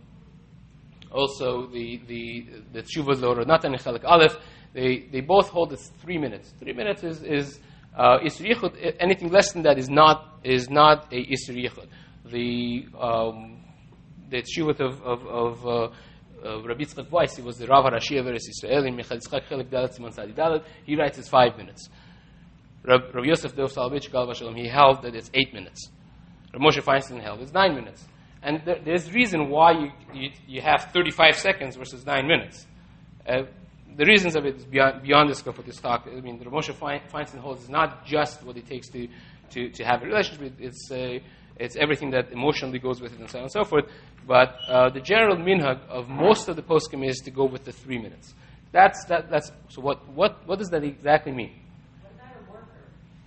also 1.12 1.66
the, 1.68 2.00
the, 2.06 2.46
the 2.72 2.82
Tshuva 2.82 3.20
Lor 3.20 3.44
Natan 3.44 3.74
Chelik 3.74 4.04
Aleph, 4.04 4.36
they, 4.72 5.08
they 5.12 5.20
both 5.20 5.48
hold 5.48 5.72
it's 5.72 5.88
three 6.00 6.18
minutes. 6.18 6.52
Three 6.58 6.72
minutes 6.72 7.02
is, 7.04 7.22
is 7.22 7.60
uh, 7.96 8.18
Anything 9.00 9.30
less 9.30 9.52
than 9.52 9.62
that 9.62 9.78
is 9.78 9.88
not, 9.88 10.40
is 10.44 10.70
not 10.70 11.12
a 11.12 11.24
Isur 11.26 11.56
Yichud. 11.56 11.86
The 12.26 12.86
um, 12.98 13.59
the 14.30 14.42
Tshuvot 14.42 14.80
of, 14.80 15.02
of, 15.02 15.26
of 15.26 15.66
uh, 15.66 15.90
uh, 16.44 16.62
Rabbi 16.62 16.84
Yitzchak 16.84 17.10
Weiss, 17.10 17.36
he 17.36 17.42
was 17.42 17.58
the 17.58 17.66
Rav 17.66 17.84
HaRashi 17.84 18.18
of 18.18 18.26
Eretz 18.26 18.48
Yisrael, 18.48 18.86
in 18.86 18.96
he 20.84 20.96
writes 20.96 21.18
it's 21.18 21.28
five 21.28 21.56
minutes. 21.56 21.88
Rabbi 22.82 23.24
Yosef 23.24 23.54
Dov 23.54 23.72
Salovich 23.72 24.10
Gal 24.10 24.54
he 24.54 24.68
held 24.68 25.02
that 25.02 25.14
it's 25.14 25.30
eight 25.34 25.52
minutes. 25.52 25.90
Rabbi 26.52 26.64
Moshe 26.64 26.82
Feinstein 26.82 27.20
held 27.20 27.40
it's 27.40 27.52
nine 27.52 27.74
minutes. 27.74 28.06
And 28.42 28.62
there, 28.64 28.80
there's 28.82 29.12
reason 29.12 29.50
why 29.50 29.72
you, 29.72 29.92
you, 30.14 30.30
you, 30.46 30.60
have 30.62 30.88
35 30.94 31.36
seconds 31.36 31.76
versus 31.76 32.06
nine 32.06 32.26
minutes. 32.26 32.66
Uh, 33.28 33.42
the 33.96 34.06
reasons 34.06 34.34
of 34.34 34.46
it 34.46 34.56
is 34.56 34.64
beyond, 34.64 35.02
beyond 35.02 35.28
the 35.28 35.34
scope 35.34 35.58
of 35.58 35.66
this 35.66 35.78
talk. 35.78 36.06
I 36.06 36.20
mean, 36.20 36.38
the 36.38 36.46
Moshe 36.46 36.72
Feinstein 36.72 37.38
holds 37.38 37.64
is 37.64 37.68
not 37.68 38.06
just 38.06 38.42
what 38.42 38.56
it 38.56 38.66
takes 38.66 38.88
to, 38.88 39.08
to, 39.50 39.68
to 39.68 39.84
have 39.84 40.02
a 40.02 40.06
relationship. 40.06 40.54
It's, 40.58 40.90
uh, 40.90 41.18
it's 41.60 41.76
everything 41.76 42.10
that 42.10 42.32
emotionally 42.32 42.78
goes 42.78 43.00
with 43.00 43.12
it 43.12 43.20
and 43.20 43.30
so 43.30 43.38
on 43.38 43.44
and 43.44 43.52
so 43.52 43.64
forth. 43.64 43.84
But 44.26 44.56
uh, 44.68 44.90
the 44.90 45.00
general 45.00 45.36
minhag 45.36 45.86
of 45.88 46.08
most 46.08 46.48
of 46.48 46.56
the 46.56 46.62
poskim 46.62 47.06
is 47.06 47.18
to 47.18 47.30
go 47.30 47.44
with 47.44 47.64
the 47.64 47.72
three 47.72 47.98
minutes. 47.98 48.34
That's, 48.72 49.04
that, 49.06 49.30
that's, 49.30 49.50
so 49.68 49.82
what, 49.82 50.08
what, 50.08 50.46
what 50.46 50.58
does 50.58 50.68
that 50.70 50.84
exactly 50.84 51.32
mean? 51.32 51.52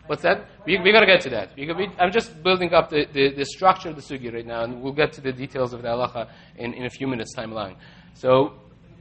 What's 0.08 0.24
that? 0.24 0.48
We, 0.65 0.80
we 0.80 0.91
got 0.91 1.00
to 1.00 1.06
get 1.06 1.22
to 1.22 1.30
that. 1.30 1.52
We, 1.56 1.72
we, 1.72 1.88
I'm 1.98 2.12
just 2.12 2.43
building 2.43 2.74
up 2.74 2.89
the, 2.89 3.06
the, 3.13 3.34
the, 3.36 3.46
structure 3.46 3.89
of 3.89 3.96
the 3.96 4.02
sugi 4.02 4.34
right 4.34 4.46
now, 4.46 4.63
and 4.63 4.82
we'll 4.82 4.93
get 4.93 5.13
to 5.13 5.22
the 5.22 5.32
details 5.32 5.72
of 5.74 5.82
the 5.82 5.88
halacha 5.88 6.30
in, 6.58 6.74
in 6.74 6.86
a 6.86 6.89
few 6.89 7.08
minutes' 7.08 7.34
time 7.34 7.54
line. 7.54 7.78
So, 8.13 8.54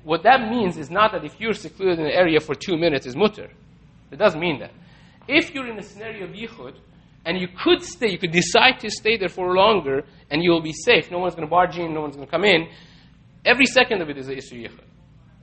what 0.05 0.23
that 0.23 0.49
means 0.49 0.79
is 0.79 0.91
not 0.91 1.13
that 1.13 1.25
if 1.25 1.41
you're 1.41 1.55
secluded 1.55 1.99
in 1.99 2.07
an 2.07 2.13
area 2.13 2.39
for 2.39 2.55
two 2.55 2.77
minutes 2.77 3.07
is 3.07 3.17
mutter. 3.17 3.51
It 4.13 4.17
doesn't 4.17 4.41
mean 4.41 4.61
that. 4.61 4.73
If 5.27 5.55
you're 5.55 5.69
in 5.69 5.79
a 5.79 5.83
scenario 5.83 6.25
of 6.25 6.31
yichud, 6.31 6.77
and 7.25 7.39
you 7.39 7.49
could 7.63 7.83
stay, 7.83 8.11
you 8.11 8.19
could 8.19 8.33
decide 8.33 8.81
to 8.81 8.91
stay 8.91 9.17
there 9.17 9.29
for 9.29 9.55
longer, 9.55 10.03
and 10.31 10.43
you'll 10.43 10.63
be 10.63 10.73
safe. 10.73 11.11
No 11.11 11.19
one's 11.19 11.35
going 11.35 11.47
to 11.47 11.51
barge 11.51 11.79
in, 11.79 11.95
no 11.95 12.01
one's 12.01 12.17
going 12.17 12.27
to 12.27 12.31
come 12.31 12.45
in. 12.45 12.69
Every 13.45 13.67
second 13.67 14.03
of 14.03 14.11
it 14.11 14.19
is 14.19 14.29
a 14.29 14.37
issue 14.37 14.63
yichud. 14.63 14.85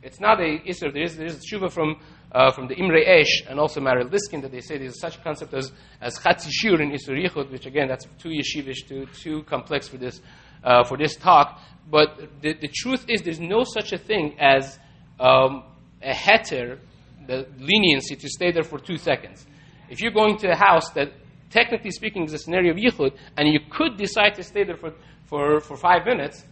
It's 0.02 0.20
not 0.20 0.40
a 0.40 0.60
issue. 0.66 0.92
There 0.92 1.04
is, 1.04 1.18
there 1.18 1.26
is 1.26 1.46
tshuva 1.46 1.72
from 1.72 2.00
uh, 2.32 2.52
from 2.52 2.68
the 2.68 2.76
Imre 2.76 3.02
Esh 3.06 3.44
and 3.50 3.60
also 3.60 3.80
Maharil 3.80 4.10
Liskin 4.10 4.42
that 4.42 4.52
they 4.52 4.62
say 4.62 4.78
there's 4.78 5.00
such 5.00 5.18
a 5.18 5.22
concept 5.22 5.54
as, 5.54 5.72
as 6.02 6.18
Chatzishur 6.20 6.80
in 6.80 6.92
Isur 6.92 7.18
Yichud, 7.18 7.52
which 7.52 7.66
again, 7.66 7.88
that's 7.88 8.06
too 8.20 8.30
yeshivish, 8.30 8.88
too, 8.88 9.08
too 9.08 9.44
complex 9.44 9.88
for 9.88 9.98
this, 9.98 10.22
uh, 10.64 10.84
for 10.84 10.98
this 10.98 11.16
talk. 11.16 11.60
But 11.90 12.20
the, 12.42 12.54
the 12.54 12.70
truth 12.72 13.06
is, 13.08 13.24
there's 13.24 13.40
no 13.40 13.64
such 13.64 13.94
a 13.94 13.98
thing 13.98 14.36
as 14.40 14.78
um, 15.20 15.64
a 16.04 16.14
heter, 16.14 16.80
the 17.26 17.48
leniency 17.58 18.16
to 18.16 18.30
stay 18.30 18.52
there 18.52 18.64
for 18.64 18.80
two 18.80 18.98
seconds. 18.98 19.46
If 19.90 20.02
you're 20.02 20.12
going 20.12 20.38
to 20.38 20.52
a 20.52 20.56
house 20.56 20.92
that, 20.92 21.12
technically 21.50 21.92
speaking, 21.92 22.24
is 22.24 22.34
a 22.34 22.38
scenario 22.38 22.72
of 22.72 22.78
Yichud, 22.78 23.16
and 23.38 23.48
you 23.48 23.60
could 23.70 23.98
decide 23.98 24.36
to 24.36 24.44
stay 24.44 24.64
there 24.64 24.78
for, 24.78 24.94
for, 25.26 25.60
for 25.60 25.78
five 25.78 26.06
minutes, 26.06 26.46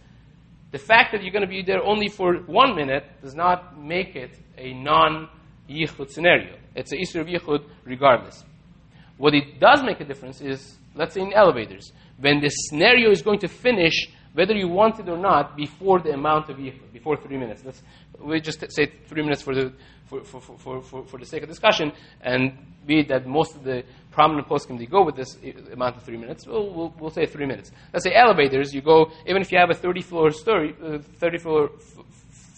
the 0.70 0.78
fact 0.78 1.12
that 1.12 1.22
you're 1.22 1.32
going 1.32 1.44
to 1.44 1.48
be 1.48 1.62
there 1.62 1.82
only 1.82 2.08
for 2.08 2.34
one 2.46 2.76
minute 2.76 3.04
does 3.22 3.34
not 3.34 3.80
make 3.80 4.16
it 4.16 4.38
a 4.58 4.74
non 4.74 5.28
yichud 5.68 6.10
scenario. 6.10 6.56
It's 6.74 6.92
an 6.92 6.98
issue 6.98 7.20
of 7.20 7.26
yichud 7.26 7.64
regardless. 7.84 8.44
What 9.16 9.34
it 9.34 9.58
does 9.58 9.82
make 9.82 10.00
a 10.00 10.04
difference 10.04 10.40
is, 10.40 10.78
let's 10.94 11.14
say 11.14 11.22
in 11.22 11.32
elevators, 11.32 11.92
when 12.20 12.40
the 12.40 12.48
scenario 12.48 13.10
is 13.10 13.22
going 13.22 13.38
to 13.40 13.48
finish, 13.48 14.08
whether 14.38 14.54
you 14.54 14.68
want 14.68 15.00
it 15.00 15.08
or 15.08 15.18
not, 15.18 15.56
before 15.56 15.98
the 15.98 16.12
amount 16.12 16.48
of 16.48 16.56
before 16.92 17.16
three 17.16 17.36
minutes. 17.36 17.64
Let's, 17.64 17.82
we 18.20 18.40
just 18.40 18.64
say 18.70 18.86
three 19.08 19.22
minutes 19.22 19.42
for 19.42 19.52
the, 19.52 19.72
for, 20.06 20.22
for, 20.22 20.80
for, 20.80 21.02
for, 21.02 21.18
the 21.18 21.26
sake 21.26 21.42
of 21.42 21.48
discussion, 21.48 21.90
and 22.22 22.56
be 22.86 23.02
that 23.02 23.26
most 23.26 23.56
of 23.56 23.64
the 23.64 23.82
prominent 24.12 24.48
poskim 24.48 24.78
they 24.78 24.86
go 24.86 25.04
with 25.04 25.16
this 25.16 25.36
amount 25.72 25.96
of 25.96 26.04
three 26.04 26.16
minutes, 26.16 26.46
we'll, 26.46 26.72
we'll, 26.72 26.94
we'll, 27.00 27.10
say 27.10 27.26
three 27.26 27.46
minutes. 27.46 27.72
Let's 27.92 28.04
say 28.04 28.14
elevators, 28.14 28.72
you 28.72 28.80
go, 28.80 29.10
even 29.26 29.42
if 29.42 29.50
you 29.50 29.58
have 29.58 29.70
a 29.70 29.74
30 29.74 30.02
floor 30.02 30.30
story, 30.30 30.72
uh, 30.84 30.98
30 30.98 31.38
floor 31.38 31.70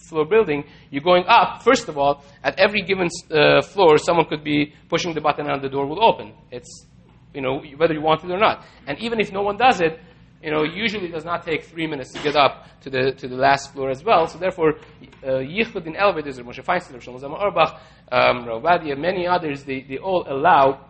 floor 0.07 0.25
building, 0.25 0.63
you're 0.91 1.01
going 1.01 1.23
up, 1.27 1.63
first 1.63 1.89
of 1.89 1.97
all, 1.97 2.23
at 2.43 2.59
every 2.59 2.83
given 2.83 3.09
uh, 3.31 3.61
floor, 3.63 3.97
someone 3.97 4.27
could 4.27 4.43
be 4.43 4.71
pushing 4.87 5.15
the 5.15 5.21
button 5.21 5.49
and 5.49 5.63
the 5.63 5.69
door 5.69 5.87
will 5.87 6.03
open. 6.03 6.33
It's, 6.51 6.85
you 7.33 7.41
know, 7.41 7.63
whether 7.77 7.93
you 7.95 8.01
want 8.01 8.23
it 8.23 8.29
or 8.29 8.37
not. 8.37 8.65
And 8.85 8.99
even 8.99 9.19
if 9.19 9.31
no 9.31 9.41
one 9.41 9.57
does 9.57 9.81
it, 9.81 9.99
you 10.43 10.51
know, 10.51 10.63
usually 10.63 11.07
does 11.07 11.25
not 11.25 11.45
take 11.45 11.63
three 11.63 11.87
minutes 11.87 12.11
to 12.13 12.23
get 12.23 12.35
up 12.35 12.67
to 12.81 12.89
the, 12.89 13.11
to 13.13 13.27
the 13.27 13.35
last 13.35 13.73
floor 13.73 13.89
as 13.89 14.03
well. 14.03 14.27
So 14.27 14.39
therefore, 14.39 14.75
uh, 15.23 15.39
Yichud 15.39 15.85
in 15.85 15.95
elevators, 15.95 16.39
or 16.39 16.43
Moshe 16.43 16.63
Feinstein, 16.63 16.95
or 16.95 16.99
Shlomo 16.99 17.39
Auerbach, 17.39 17.79
um, 18.11 18.45
Ravadia, 18.45 18.97
many 18.97 19.27
others, 19.27 19.63
they, 19.63 19.81
they 19.81 19.97
all 19.97 20.25
allow 20.27 20.85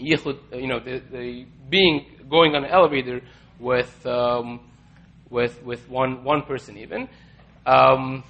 Yichud, 0.00 0.38
uh, 0.52 0.56
you 0.56 0.66
know, 0.66 0.80
the, 0.80 1.00
the 1.10 1.46
being, 1.68 2.06
going 2.28 2.54
on 2.54 2.64
an 2.64 2.70
elevator 2.70 3.20
with, 3.60 4.06
um, 4.06 4.60
with, 5.30 5.62
with 5.62 5.88
one, 5.88 6.24
one 6.24 6.42
person 6.42 6.76
even. 6.78 7.08
Um, 7.66 8.24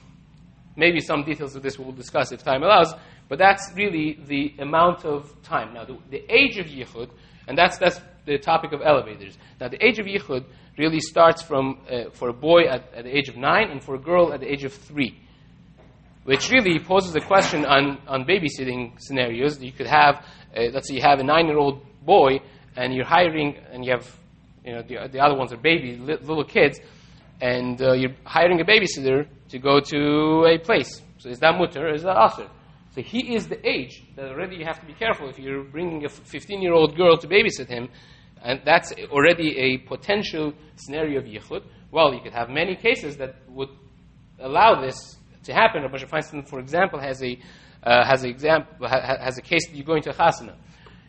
Maybe 0.76 1.00
some 1.00 1.22
details 1.22 1.54
of 1.54 1.62
this 1.62 1.78
we'll 1.78 1.92
discuss 1.92 2.32
if 2.32 2.42
time 2.42 2.62
allows, 2.62 2.94
but 3.28 3.38
that's 3.38 3.72
really 3.76 4.18
the 4.26 4.54
amount 4.58 5.04
of 5.04 5.32
time. 5.42 5.74
Now, 5.74 5.84
the, 5.84 5.98
the 6.10 6.24
age 6.28 6.58
of 6.58 6.66
Yichud, 6.66 7.10
and 7.46 7.56
that's, 7.56 7.78
that's 7.78 8.00
the 8.26 8.38
topic 8.38 8.72
of 8.72 8.80
elevators. 8.82 9.36
Now, 9.60 9.68
the 9.68 9.84
age 9.84 9.98
of 9.98 10.06
Yichud 10.06 10.44
really 10.78 11.00
starts 11.00 11.42
from, 11.42 11.80
uh, 11.90 12.10
for 12.12 12.28
a 12.28 12.32
boy 12.32 12.62
at, 12.62 12.92
at 12.94 13.04
the 13.04 13.16
age 13.16 13.28
of 13.28 13.36
nine 13.36 13.70
and 13.70 13.82
for 13.82 13.94
a 13.94 13.98
girl 13.98 14.32
at 14.32 14.40
the 14.40 14.50
age 14.50 14.64
of 14.64 14.72
three, 14.72 15.18
which 16.24 16.50
really 16.50 16.78
poses 16.78 17.14
a 17.14 17.20
question 17.20 17.64
on, 17.64 17.98
on 18.06 18.24
babysitting 18.24 18.98
scenarios. 18.98 19.62
You 19.62 19.72
could 19.72 19.86
have, 19.86 20.24
uh, 20.56 20.62
let's 20.72 20.88
say 20.88 20.94
you 20.94 21.02
have 21.02 21.20
a 21.20 21.24
nine 21.24 21.46
year 21.46 21.58
old 21.58 21.82
boy 22.04 22.40
and 22.76 22.92
you're 22.92 23.04
hiring, 23.06 23.56
and 23.70 23.84
you 23.84 23.92
have, 23.92 24.18
you 24.64 24.72
know, 24.72 24.82
the, 24.82 25.08
the 25.12 25.20
other 25.20 25.36
ones 25.36 25.52
are 25.52 25.56
babies, 25.56 26.00
little 26.00 26.44
kids, 26.44 26.80
and 27.40 27.80
uh, 27.80 27.92
you're 27.92 28.14
hiring 28.24 28.60
a 28.60 28.64
babysitter 28.64 29.28
to 29.50 29.58
go 29.58 29.78
to 29.78 30.44
a 30.46 30.58
place. 30.58 31.00
So 31.18 31.28
is 31.28 31.38
that 31.38 31.56
mutter 31.56 31.86
or 31.86 31.94
is 31.94 32.02
that 32.02 32.16
asr? 32.16 32.48
So 32.94 33.02
he 33.02 33.34
is 33.34 33.48
the 33.48 33.58
age 33.68 34.04
that 34.14 34.26
already 34.26 34.56
you 34.56 34.64
have 34.64 34.78
to 34.78 34.86
be 34.86 34.92
careful 34.94 35.28
if 35.28 35.36
you're 35.36 35.64
bringing 35.64 36.04
a 36.04 36.08
15 36.08 36.62
year 36.62 36.72
old 36.72 36.96
girl 36.96 37.16
to 37.16 37.26
babysit 37.26 37.66
him, 37.66 37.88
and 38.40 38.60
that's 38.64 38.92
already 39.10 39.58
a 39.58 39.78
potential 39.78 40.52
scenario 40.76 41.18
of 41.18 41.24
yichud. 41.24 41.64
Well, 41.90 42.14
you 42.14 42.20
could 42.20 42.32
have 42.32 42.50
many 42.50 42.76
cases 42.76 43.16
that 43.16 43.34
would 43.48 43.70
allow 44.38 44.80
this 44.80 45.16
to 45.44 45.52
happen. 45.52 45.82
Rabbi 45.82 45.98
Feinstein, 46.04 46.48
for 46.48 46.60
example, 46.60 47.00
has 47.00 47.20
a 47.22 47.36
uh, 47.82 48.04
has 48.06 48.22
a 48.22 48.28
example 48.28 48.88
has 48.88 49.38
a 49.38 49.42
case 49.42 49.66
that 49.66 49.74
you 49.76 49.82
go 49.82 49.92
going 49.92 50.02
to 50.02 50.10
a 50.10 50.14
chasana, 50.14 50.54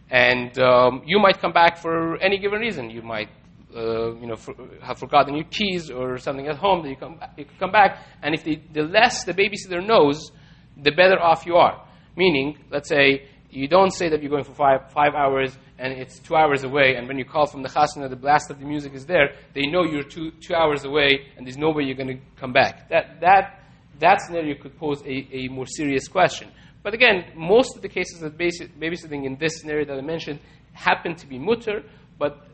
and 0.09 0.57
um, 0.57 1.03
you 1.05 1.19
might 1.19 1.39
come 1.39 1.53
back 1.53 1.77
for 1.77 2.17
any 2.17 2.39
given 2.39 2.61
reason. 2.61 2.89
You 2.89 3.03
might 3.03 3.29
uh, 3.75 4.15
you 4.15 4.25
know, 4.25 4.35
for, 4.35 4.55
have 4.81 4.97
forgotten 4.97 5.35
your 5.35 5.45
keys 5.45 5.91
or 5.91 6.17
something 6.17 6.47
at 6.47 6.55
home, 6.55 6.81
that 6.81 6.89
you 6.89 6.95
come, 6.95 7.19
you 7.37 7.45
come 7.59 7.71
back. 7.71 7.99
And 8.23 8.33
if 8.33 8.43
the, 8.43 8.59
the 8.73 8.83
less 8.83 9.23
the 9.25 9.33
babysitter 9.33 9.85
knows, 9.85 10.31
the 10.77 10.91
better 10.91 11.19
off 11.19 11.45
you 11.45 11.55
are. 11.55 11.85
Meaning, 12.15 12.57
let's 12.71 12.89
say 12.89 13.27
you 13.49 13.67
don't 13.67 13.91
say 13.91 14.09
that 14.09 14.21
you're 14.21 14.29
going 14.29 14.43
for 14.43 14.53
five, 14.53 14.91
five 14.91 15.13
hours 15.13 15.57
and 15.77 15.91
it's 15.93 16.19
two 16.19 16.35
hours 16.35 16.63
away, 16.63 16.95
and 16.95 17.07
when 17.07 17.17
you 17.17 17.25
call 17.25 17.47
from 17.47 17.61
the 17.61 17.69
chasana, 17.69 18.09
the 18.09 18.15
blast 18.15 18.49
of 18.49 18.59
the 18.59 18.65
music 18.65 18.93
is 18.93 19.05
there, 19.05 19.35
they 19.53 19.65
know 19.67 19.83
you're 19.83 20.03
two, 20.03 20.31
two 20.31 20.55
hours 20.55 20.85
away 20.85 21.27
and 21.35 21.45
there's 21.45 21.57
no 21.57 21.69
way 21.69 21.83
you're 21.83 21.95
going 21.95 22.17
to 22.17 22.19
come 22.37 22.53
back. 22.53 22.89
That, 22.89 23.19
that, 23.21 23.61
that 23.99 24.21
scenario 24.21 24.55
could 24.55 24.77
pose 24.77 25.01
a, 25.01 25.27
a 25.31 25.47
more 25.49 25.65
serious 25.65 26.07
question. 26.07 26.49
But 26.83 26.93
again, 26.93 27.31
most 27.35 27.75
of 27.75 27.81
the 27.81 27.89
cases 27.89 28.21
of 28.21 28.33
babysitting 28.33 29.25
in 29.25 29.37
this 29.39 29.59
scenario 29.59 29.85
that 29.85 29.97
I 29.97 30.01
mentioned 30.01 30.39
happen 30.73 31.15
to 31.15 31.27
be 31.27 31.39
mutter, 31.39 31.83
but 32.19 32.45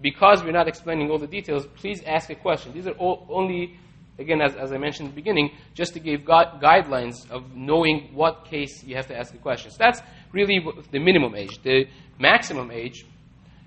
because 0.00 0.42
we're 0.42 0.52
not 0.52 0.68
explaining 0.68 1.10
all 1.10 1.18
the 1.18 1.26
details, 1.26 1.66
please 1.76 2.02
ask 2.06 2.30
a 2.30 2.34
question. 2.34 2.72
These 2.72 2.86
are 2.86 2.92
all 2.92 3.26
only, 3.30 3.78
again, 4.18 4.40
as, 4.40 4.54
as 4.54 4.72
I 4.72 4.78
mentioned 4.78 5.08
in 5.08 5.14
the 5.14 5.20
beginning, 5.20 5.50
just 5.74 5.94
to 5.94 6.00
give 6.00 6.24
gu- 6.24 6.58
guidelines 6.62 7.30
of 7.30 7.54
knowing 7.54 8.10
what 8.12 8.44
case 8.44 8.82
you 8.84 8.96
have 8.96 9.06
to 9.08 9.16
ask 9.16 9.32
the 9.32 9.38
question. 9.38 9.70
So 9.70 9.76
that's 9.78 10.00
really 10.32 10.64
the 10.90 10.98
minimum 10.98 11.34
age. 11.34 11.62
The 11.62 11.86
maximum 12.18 12.70
age, 12.70 13.04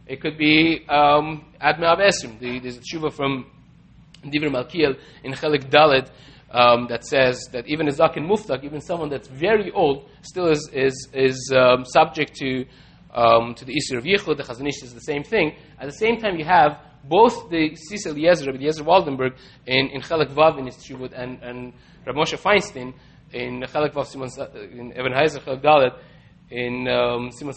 it 0.05 0.21
could 0.21 0.37
be 0.37 0.85
um, 0.87 1.45
Abesim. 1.61 2.39
The, 2.39 2.59
there's 2.59 2.77
a 2.77 2.81
tshuva 2.81 3.11
from 3.11 3.45
Divrei 4.23 4.49
Malkiel 4.49 4.97
in 5.23 5.33
Chelik 5.33 5.69
Dalet 5.69 6.09
um, 6.51 6.87
that 6.87 7.03
says 7.05 7.47
that 7.51 7.67
even 7.67 7.87
a 7.87 7.91
Zakin 7.91 8.25
Muftak, 8.27 8.63
even 8.63 8.79
someone 8.81 9.09
that's 9.09 9.27
very 9.27 9.71
old, 9.71 10.09
still 10.21 10.47
is, 10.47 10.69
is, 10.73 11.09
is 11.13 11.53
um, 11.55 11.83
subject 11.85 12.35
to 12.37 12.65
um, 13.13 13.55
to 13.55 13.65
the 13.65 13.73
Isra 13.73 13.97
of 13.97 14.03
Yichud, 14.03 14.37
the 14.37 14.43
Chazon 14.43 14.67
Ish 14.67 14.83
is 14.83 14.93
the 14.93 15.01
same 15.01 15.23
thing. 15.23 15.55
At 15.79 15.87
the 15.87 15.93
same 15.93 16.19
time, 16.19 16.37
you 16.37 16.45
have 16.45 16.77
both 17.07 17.49
the 17.49 17.71
Tzitz 17.71 18.05
Eliezer, 18.05 18.45
Rabbi 18.45 18.57
Eliezer 18.57 18.83
Waldenberg, 18.83 19.35
in, 19.65 19.87
in 19.87 20.01
Chelek 20.01 20.33
Vav 20.33 20.59
in 20.59 20.65
his 20.65 20.75
Tshuvot, 20.75 21.13
and, 21.15 21.41
and 21.41 21.73
Rabbi 22.05 22.19
Moshe 22.19 22.37
Feinstein 22.37 22.93
in 23.33 23.61
Chelek 23.63 23.93
Vav, 23.93 24.05
Simon, 24.05 24.29
in 24.71 24.91
Even 24.91 25.11
HaEzer 25.11 25.41
Chelek 25.41 25.61
Dalet, 25.61 25.99
in 26.49 26.87
um, 26.87 27.31
Simon 27.31 27.53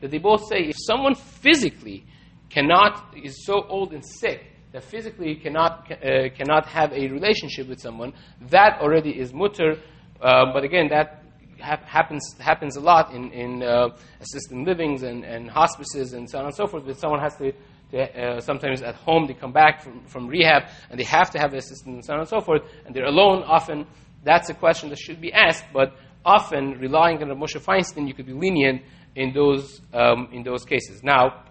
that 0.00 0.10
they 0.10 0.18
both 0.18 0.48
say 0.48 0.58
if 0.58 0.76
someone 0.78 1.14
physically 1.14 2.04
cannot, 2.50 3.14
is 3.22 3.44
so 3.44 3.64
old 3.68 3.92
and 3.92 4.04
sick, 4.04 4.44
that 4.72 4.84
physically 4.84 5.36
cannot, 5.36 5.90
uh, 5.90 6.28
cannot 6.36 6.66
have 6.66 6.92
a 6.92 7.08
relationship 7.08 7.68
with 7.68 7.80
someone, 7.80 8.12
that 8.50 8.78
already 8.80 9.10
is 9.10 9.32
mutter. 9.32 9.80
Uh, 10.20 10.52
but 10.52 10.64
again, 10.64 10.88
that 10.88 11.22
happens 11.58 12.34
happens 12.38 12.76
a 12.76 12.80
lot 12.80 13.12
in, 13.12 13.30
in 13.32 13.62
uh, 13.62 13.88
assisted 14.20 14.58
livings 14.58 15.02
and, 15.02 15.24
and 15.24 15.50
hospices 15.50 16.12
and 16.12 16.28
so 16.28 16.38
on 16.38 16.46
and 16.46 16.54
so 16.54 16.66
forth. 16.66 16.84
that 16.86 16.98
someone 16.98 17.20
has 17.20 17.36
to, 17.36 17.52
uh, 17.92 18.40
sometimes 18.40 18.82
at 18.82 18.94
home 18.94 19.26
they 19.26 19.34
come 19.34 19.52
back 19.52 19.82
from, 19.82 20.04
from 20.06 20.26
rehab 20.26 20.64
and 20.90 20.98
they 20.98 21.04
have 21.04 21.30
to 21.30 21.38
have 21.38 21.50
the 21.52 21.58
assistant 21.58 21.94
and 21.94 22.04
so 22.04 22.14
on 22.14 22.20
and 22.20 22.28
so 22.28 22.40
forth, 22.40 22.62
and 22.84 22.94
they're 22.94 23.06
alone. 23.06 23.42
Often 23.44 23.86
that's 24.24 24.50
a 24.50 24.54
question 24.54 24.90
that 24.90 24.98
should 24.98 25.20
be 25.20 25.32
asked, 25.32 25.64
but 25.72 25.94
often 26.24 26.72
relying 26.80 27.22
on 27.22 27.28
Moshe 27.38 27.60
Feinstein, 27.60 28.08
you 28.08 28.14
could 28.14 28.26
be 28.26 28.32
lenient 28.32 28.82
in 29.14 29.32
those 29.32 29.80
um, 29.94 30.28
in 30.32 30.42
those 30.42 30.64
cases. 30.64 31.02
Now, 31.02 31.44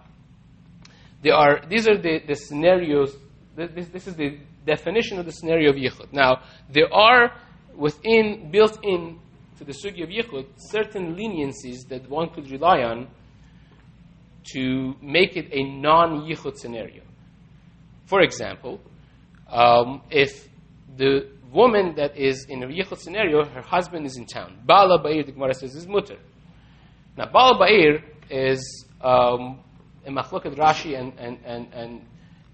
there 1.22 1.34
are 1.34 1.62
these 1.68 1.88
are 1.88 1.96
the, 1.96 2.20
the 2.26 2.34
scenarios. 2.34 3.16
This, 3.56 3.88
this 3.88 4.06
is 4.06 4.14
the 4.16 4.38
definition 4.66 5.18
of 5.18 5.24
the 5.24 5.32
scenario 5.32 5.70
of 5.70 5.76
yichud. 5.76 6.12
Now, 6.12 6.42
there 6.70 6.92
are 6.92 7.32
within 7.74 8.50
built 8.50 8.78
in 8.82 9.18
to 9.58 9.64
the 9.64 9.72
sugi 9.72 10.02
of 10.02 10.10
yichud 10.10 10.46
certain 10.58 11.16
leniencies 11.16 11.88
that 11.88 12.08
one 12.10 12.28
could 12.28 12.50
rely 12.50 12.82
on 12.82 13.08
to 14.52 14.94
make 15.02 15.36
it 15.36 15.48
a 15.52 15.64
non-yichud 15.64 16.56
scenario. 16.56 17.02
For 18.06 18.20
example, 18.20 18.80
um, 19.48 20.02
if 20.10 20.48
the 20.96 21.28
woman 21.52 21.94
that 21.96 22.16
is 22.16 22.46
in 22.48 22.62
a 22.62 22.66
yichud 22.66 22.98
scenario, 22.98 23.44
her 23.44 23.62
husband 23.62 24.06
is 24.06 24.16
in 24.16 24.26
town. 24.26 24.58
Bala 24.64 25.02
Ba'ir, 25.02 25.24
the 25.24 25.32
Gemara 25.32 25.54
says, 25.54 25.74
is 25.74 25.86
mutter. 25.86 26.18
Now, 27.16 27.30
Bala 27.32 27.58
Ba'ir 27.58 28.02
is 28.30 28.86
um, 29.00 29.60
in 30.04 30.14
Machloket 30.14 30.56
Rashi 30.56 30.98
and, 30.98 31.12
and, 31.18 31.38
and, 31.44 31.72
and, 31.72 32.06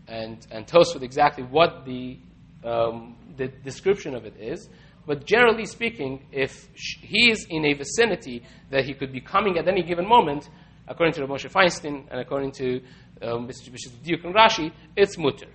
and, 0.09 0.47
and 0.51 0.67
Tosfot 0.67 1.03
exactly 1.03 1.45
what 1.45 1.85
the, 1.85 2.19
um, 2.65 3.17
the 3.37 3.49
description 3.49 4.15
of 4.15 4.25
it 4.25 4.37
is. 4.39 4.69
But 5.07 5.27
generally 5.27 5.67
speaking, 5.67 6.27
if 6.31 6.69
he 6.75 7.31
is 7.31 7.47
in 7.51 7.65
a 7.65 7.75
vicinity 7.75 8.45
that 8.71 8.85
he 8.85 8.95
could 8.95 9.13
be 9.13 9.21
coming 9.21 9.59
at 9.59 9.67
any 9.67 9.83
given 9.83 10.07
moment, 10.07 10.49
according 10.88 11.14
to 11.14 11.27
Moshe 11.27 11.51
Feinstein 11.51 12.07
and 12.11 12.21
according 12.21 12.53
to 12.53 12.81
um, 13.23 13.49
Mr. 13.49 13.71
Duke 14.03 14.25
and 14.25 14.35
Rashi, 14.35 14.73
it's 14.97 15.16
mutter. 15.16 15.47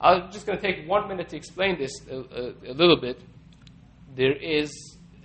I'm 0.00 0.30
just 0.30 0.46
going 0.46 0.58
to 0.58 0.64
take 0.64 0.88
one 0.88 1.08
minute 1.08 1.28
to 1.30 1.36
explain 1.36 1.78
this 1.78 1.90
a, 2.08 2.16
a, 2.16 2.72
a 2.72 2.74
little 2.74 3.00
bit. 3.00 3.20
There 4.14 4.36
is 4.36 4.70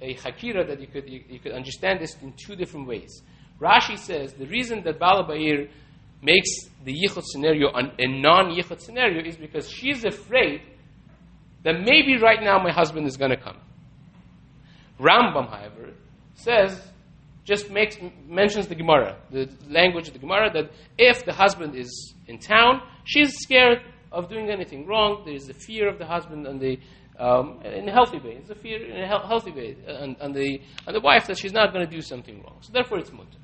a 0.02 0.16
hakira 0.16 0.68
that 0.68 0.80
you 0.80 0.88
could, 0.88 1.08
you, 1.08 1.24
you, 1.30 1.40
could 1.40 1.52
understand 1.52 2.02
this 2.02 2.16
in 2.22 2.34
two 2.34 2.56
different 2.56 2.88
ways. 2.88 3.22
Rashi 3.60 3.98
says 3.98 4.34
the 4.34 4.48
reason 4.48 4.84
that 4.84 5.00
Bala 5.00 5.26
Ba'ir 5.26 5.70
makes 6.22 6.50
the 6.84 6.94
yichud 6.94 7.24
scenario 7.24 7.70
a 7.70 8.08
non 8.08 8.52
yichud 8.52 8.82
scenario 8.82 9.24
is 9.26 9.38
because 9.38 9.70
she's 9.70 10.04
afraid 10.04 10.62
that 11.64 11.80
maybe 11.80 12.18
right 12.18 12.42
now 12.42 12.62
my 12.62 12.72
husband 12.72 13.08
is 13.08 13.16
going 13.16 13.32
to 13.32 13.38
come. 13.38 13.58
Rambam, 15.00 15.50
however, 15.50 15.94
says, 16.36 16.82
just 17.44 17.70
makes, 17.70 17.98
mentions 18.28 18.68
the 18.68 18.76
Gemara, 18.76 19.18
the 19.30 19.50
language 19.70 20.08
of 20.08 20.14
the 20.14 20.20
Gemara, 20.20 20.52
that 20.54 20.72
if 20.98 21.26
the 21.26 21.34
husband 21.34 21.76
is 21.76 22.14
in 22.28 22.40
town, 22.40 22.82
she's 23.04 23.34
scared 23.40 23.82
of 24.12 24.30
doing 24.30 24.50
anything 24.50 24.86
wrong. 24.86 25.24
There 25.26 25.34
is 25.34 25.48
the 25.48 25.54
fear 25.54 25.90
of 25.90 26.00
the 26.00 26.06
husband 26.06 26.48
and 26.48 26.60
the 26.60 26.80
um, 27.20 27.62
in 27.64 27.88
a 27.88 27.92
healthy 27.92 28.20
way. 28.20 28.38
It's 28.40 28.50
a 28.50 28.56
fear 28.56 28.84
in 28.84 29.04
a 29.04 29.08
he- 29.08 29.28
healthy 29.28 29.52
way, 29.52 29.76
and, 29.88 30.16
and, 30.20 30.34
the 30.34 30.60
and 30.88 30.96
the 30.96 31.00
wife 31.00 31.28
that 31.28 31.38
she's 31.38 31.54
not 31.54 31.72
going 31.72 31.86
to 31.88 31.92
do 31.92 32.02
something 32.02 32.42
wrong. 32.42 32.58
So 32.62 32.72
therefore, 32.74 33.00
it's 33.00 33.12
mutter, 33.12 33.38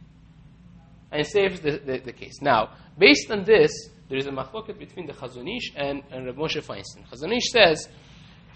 and 1.12 1.22
it 1.22 1.28
saves 1.28 1.60
the, 1.60 1.80
the, 1.86 2.00
the, 2.00 2.14
case. 2.14 2.42
Now, 2.42 2.72
based 2.98 3.30
on 3.30 3.44
this, 3.44 3.72
there 4.10 4.18
is 4.18 4.26
a 4.26 4.32
machloket 4.32 4.80
between 4.80 5.06
the 5.06 5.14
Chazon 5.14 5.56
Ish 5.56 5.74
and 5.76 6.02
and 6.12 6.26
Rav 6.26 6.36
Moshe 6.36 6.64
Feinstein. 6.64 7.08
Chazon 7.12 7.36
Ish 7.36 7.52
says 7.52 7.88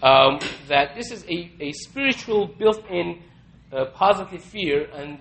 um, 0.02 0.38
that 0.68 0.96
this 0.96 1.12
is 1.12 1.24
a, 1.26 1.50
a 1.60 1.72
spiritual 1.72 2.48
built-in 2.58 3.22
uh, 3.72 3.86
positive 3.94 4.42
fear, 4.42 4.88
and 4.94 5.18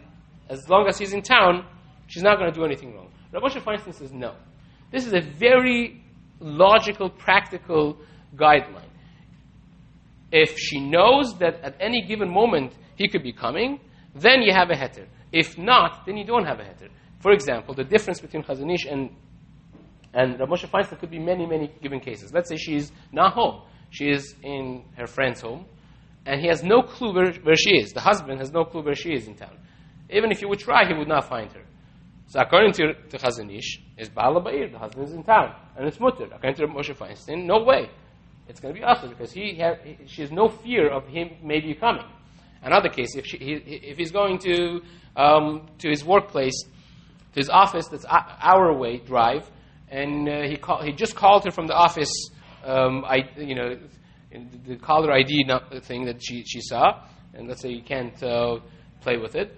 as 0.50 0.70
long 0.70 0.88
as 0.88 0.98
he's 0.98 1.14
in 1.14 1.22
town, 1.22 1.66
she's 2.08 2.24
not 2.24 2.38
going 2.38 2.52
to 2.52 2.58
do 2.58 2.66
anything 2.66 2.96
wrong. 2.96 3.10
Moshe 3.34 3.62
Feinstein 3.62 3.94
says 3.94 4.12
no. 4.12 4.36
This 4.92 5.06
is 5.06 5.14
a 5.14 5.22
very 5.22 6.04
logical, 6.40 7.10
practical 7.10 7.98
guideline. 8.36 8.90
If 10.32 10.58
she 10.58 10.80
knows 10.80 11.38
that 11.40 11.56
at 11.64 11.76
any 11.80 12.06
given 12.08 12.30
moment 12.30 12.74
he 12.96 13.08
could 13.08 13.24
be 13.24 13.34
coming, 13.34 13.80
then 14.16 14.42
you 14.42 14.54
have 14.54 14.70
a 14.70 14.76
heter. 14.76 15.08
If 15.32 15.58
not, 15.58 16.06
then 16.06 16.18
you 16.18 16.26
don't 16.26 16.46
have 16.46 16.60
a 16.60 16.64
heter. 16.64 16.90
For 17.20 17.32
example, 17.32 17.74
the 17.74 17.84
difference 17.84 18.20
between 18.20 18.44
Chazon 18.44 18.74
Ish 18.74 18.86
and 18.86 19.10
and 20.14 20.40
Rav 20.40 20.48
Moshe 20.48 20.68
Feinstein 20.70 21.00
could 21.00 21.10
be 21.10 21.18
many, 21.18 21.48
many 21.48 21.72
given 21.82 22.00
cases. 22.00 22.32
Let's 22.32 22.48
say 22.50 22.56
she's 22.56 22.92
not 23.12 23.34
home. 23.34 23.64
She 23.90 24.10
is 24.10 24.36
in 24.44 24.84
her 24.96 25.08
friend's 25.08 25.42
home, 25.42 25.66
and 26.26 26.40
he 26.40 26.48
has 26.48 26.64
no 26.64 26.84
clue 26.84 27.14
where, 27.14 27.32
where 27.42 27.56
she 27.56 27.72
is. 27.72 27.94
The 27.94 28.00
husband 28.00 28.40
has 28.40 28.52
no 28.52 28.64
clue 28.64 28.84
where 28.84 28.96
she 28.96 29.14
is 29.14 29.28
in 29.28 29.36
town. 29.36 29.58
Even 30.14 30.32
if 30.32 30.40
he 30.40 30.46
would 30.46 30.60
try, 30.60 30.86
he 30.86 30.94
would 30.94 31.08
not 31.08 31.28
find 31.28 31.52
her. 31.52 31.64
So 32.28 32.40
according 32.40 32.74
to, 32.74 32.94
to 32.94 33.18
Chazon 33.18 33.56
Ish, 33.56 33.80
is 33.98 34.10
Bala 34.10 34.42
Ba'ir, 34.42 34.72
the 34.72 34.80
husband 34.80 35.08
is 35.08 35.14
in 35.14 35.24
town, 35.24 35.54
and 35.78 35.88
it's 35.88 36.00
mutter. 36.00 36.26
According 36.26 36.56
to 36.56 36.68
Moshe 36.68 36.96
Feinstein, 36.96 37.46
no 37.46 37.64
way. 37.64 37.90
It's 38.48 38.60
going 38.60 38.74
to 38.74 38.80
be 38.80 38.84
us 38.84 39.06
because 39.08 39.32
he, 39.32 39.62
she 40.08 40.22
has 40.22 40.32
no 40.32 40.50
fear 40.50 40.90
of 40.90 41.08
him 41.08 41.32
maybe 41.44 41.74
coming. 41.74 42.06
Another 42.62 42.90
case, 42.90 43.16
if, 43.16 43.26
she, 43.26 43.38
he, 43.38 43.54
if 43.54 43.98
he's 43.98 44.12
going 44.12 44.38
to, 44.40 44.82
um, 45.16 45.68
to 45.80 45.90
his 45.90 46.04
workplace, 46.04 46.60
to 46.64 47.40
his 47.40 47.50
office 47.50 47.88
that's 47.88 48.06
an 48.06 48.24
hour 48.42 48.70
away 48.70 48.98
drive, 48.98 49.50
and 49.90 50.28
uh, 50.28 50.42
he, 50.44 50.58
call, 50.58 50.82
he 50.82 50.92
just 50.92 51.16
called 51.16 51.46
her 51.46 51.52
from 51.52 51.68
the 51.68 51.74
office, 51.74 52.12
um, 52.66 53.04
I, 53.06 53.30
you 53.38 53.56
know, 53.56 53.78
the 54.66 54.78
caller 54.78 55.12
ID 55.12 55.46
thing 55.82 56.06
that 56.06 56.24
she, 56.24 56.44
she 56.46 56.62
saw, 56.62 57.06
and 57.34 57.48
let's 57.48 57.62
say 57.62 57.70
you 57.70 57.84
can't 57.84 58.22
uh, 58.24 58.58
play 59.02 59.18
with 59.18 59.36
it. 59.36 59.56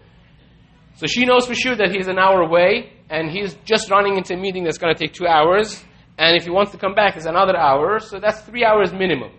So 0.96 1.08
she 1.08 1.26
knows 1.26 1.46
for 1.46 1.56
sure 1.56 1.76
that 1.76 1.92
he's 1.92 2.08
an 2.08 2.18
hour 2.18 2.42
away, 2.42 2.94
and 3.10 3.30
he's 3.30 3.56
just 3.66 3.90
running 3.92 4.18
into 4.18 4.34
a 4.34 4.38
meeting 4.38 4.64
that's 4.64 4.78
going 4.78 4.96
to 4.96 5.00
take 5.00 5.14
two 5.14 5.28
hours, 5.28 5.84
and 6.18 6.38
if 6.38 6.46
he 6.46 6.50
wants 6.50 6.72
to 6.72 6.78
come 6.78 6.96
back, 6.96 7.18
it's 7.18 7.26
another 7.26 7.58
hour, 7.58 8.00
so 8.00 8.20
that's 8.20 8.42
three 8.42 8.64
hours 8.64 8.94
minimum. 8.94 9.32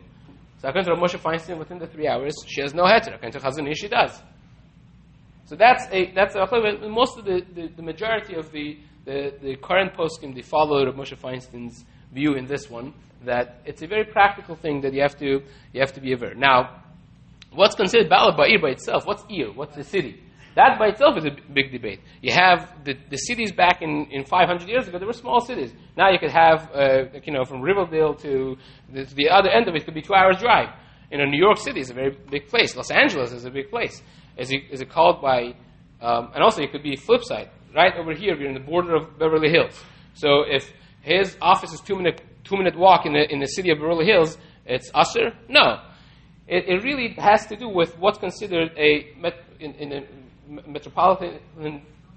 So 0.59 0.69
according 0.69 0.95
to 0.95 1.01
Moshe 1.01 1.19
Feinstein, 1.19 1.59
within 1.59 1.79
the 1.79 1.87
three 1.87 2.09
hours, 2.09 2.35
she 2.47 2.61
has 2.61 2.75
no 2.75 2.85
heter. 2.85 3.15
According 3.15 3.33
to 3.33 3.41
Chazon 3.41 3.71
Ish, 3.71 3.79
she 3.79 3.89
does. 3.89 4.21
So 5.47 5.55
that's 5.55 5.87
a 5.93 6.11
that's 6.13 6.35
a, 6.35 6.89
most 6.89 7.19
of 7.19 7.25
the, 7.25 7.41
the, 7.55 7.69
the 7.77 7.83
majority 7.83 8.35
of 8.35 8.51
the 8.51 8.79
the, 9.05 9.33
the 9.41 9.57
current 9.57 9.95
poskim 9.95 10.35
they 10.35 10.43
follow 10.43 10.85
Moshe 10.93 11.17
Feinstein's 11.17 11.85
view 12.13 12.35
in 12.35 12.47
this 12.47 12.69
one 12.69 12.93
that 13.25 13.61
it's 13.65 13.83
a 13.83 13.87
very 13.87 14.05
practical 14.05 14.57
thing 14.57 14.81
that 14.81 14.93
you 14.93 15.03
have 15.03 15.17
to 15.19 15.43
you 15.73 15.81
have 15.81 15.93
to 15.93 16.01
be 16.01 16.13
aware. 16.13 16.35
Now, 16.35 16.83
what's 17.53 17.77
considered 17.77 18.09
Bala 18.09 18.37
Ba'ir 18.37 18.61
by 18.61 18.71
itself? 18.71 19.07
What's 19.07 19.25
Ir? 19.31 19.53
What's 19.55 19.77
the 19.77 19.85
city? 19.85 20.21
That 20.57 20.79
by 20.79 20.87
itself 20.89 21.19
is 21.19 21.27
a 21.27 21.37
big 21.53 21.71
debate. 21.71 22.01
You 22.23 22.33
have 22.33 22.83
the, 22.83 22.97
the 23.11 23.19
cities 23.19 23.53
back 23.53 23.83
in, 23.83 24.07
in 24.11 24.25
500 24.25 24.67
years 24.67 24.89
ago, 24.89 24.99
they 24.99 25.05
were 25.05 25.13
small 25.13 25.43
cities. 25.43 25.71
Now 25.99 26.11
you 26.11 26.19
could 26.19 26.31
have, 26.31 26.71
uh, 26.75 27.19
you 27.25 27.33
know, 27.35 27.45
from 27.45 27.61
Riverdale 27.61 28.15
to 28.15 28.57
the, 28.91 29.05
to 29.05 29.15
the, 29.15 29.29
other 29.29 29.51
end 29.51 29.69
of 29.69 29.75
it 29.75 29.85
could 29.85 29.93
be 29.93 30.01
two 30.01 30.15
hours 30.15 30.39
drive. 30.39 30.71
You 31.13 31.19
know, 31.19 31.27
New 31.27 31.39
York 31.39 31.59
City 31.59 31.81
is 31.81 31.91
a 31.91 31.95
very 31.95 32.17
big 32.31 32.49
place. 32.49 32.75
Los 32.75 32.91
Angeles 32.91 33.33
is 33.33 33.45
a 33.45 33.51
big 33.51 33.69
place. 33.69 34.03
Is 34.39 34.51
it, 34.51 34.63
is 34.71 34.81
it 34.81 34.89
called 34.89 35.21
by, 35.21 35.55
um, 36.01 36.31
and 36.35 36.43
also 36.43 36.63
it 36.63 36.73
could 36.73 36.83
be 36.83 36.97
flip 36.97 37.23
side. 37.23 37.51
Right 37.75 37.93
over 37.95 38.15
here, 38.15 38.35
we're 38.35 38.49
in 38.49 38.55
the 38.55 38.61
border 38.61 38.95
of 38.97 39.19
Beverly 39.19 39.51
Hills. 39.51 39.79
So 40.15 40.45
if 40.49 40.73
his 41.03 41.37
office 41.43 41.75
is 41.75 41.83
two 41.83 41.97
minute, 41.97 42.23
two 42.45 42.57
minute 42.57 42.79
walk 42.79 43.05
in 43.05 43.13
the, 43.13 43.31
in 43.31 43.41
the 43.41 43.47
city 43.47 43.71
of 43.71 43.79
Beverly 43.79 44.07
Hills, 44.07 44.39
it's 44.65 44.91
usher? 44.95 45.35
No. 45.51 45.83
It, 46.49 46.67
it 46.67 46.83
really 46.83 47.15
has 47.19 47.45
to 47.49 47.57
do 47.57 47.69
with 47.69 47.99
what's 47.99 48.17
considered 48.17 48.73
a, 48.79 49.13
in, 49.61 49.75
in 49.75 49.93
a 49.93 50.07
metropolitan 50.67 51.41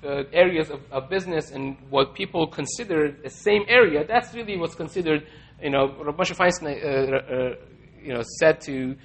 uh, 0.03 0.23
areas 0.31 0.69
of, 0.69 0.79
of, 0.91 1.09
business 1.09 1.51
and 1.51 1.77
what 1.89 2.15
people 2.15 2.47
consider 2.47 3.11
the 3.23 3.29
same 3.29 3.63
area, 3.67 4.05
that's 4.07 4.33
really 4.33 4.57
what's 4.57 4.75
considered, 4.75 5.27
you 5.61 5.69
know, 5.69 5.89
Moshe 6.17 6.35
Feinstein, 6.35 6.83
uh, 6.83 7.15
uh, 7.17 7.55
you 8.01 8.13
know, 8.13 8.21
said 8.39 8.61
to, 8.61 8.95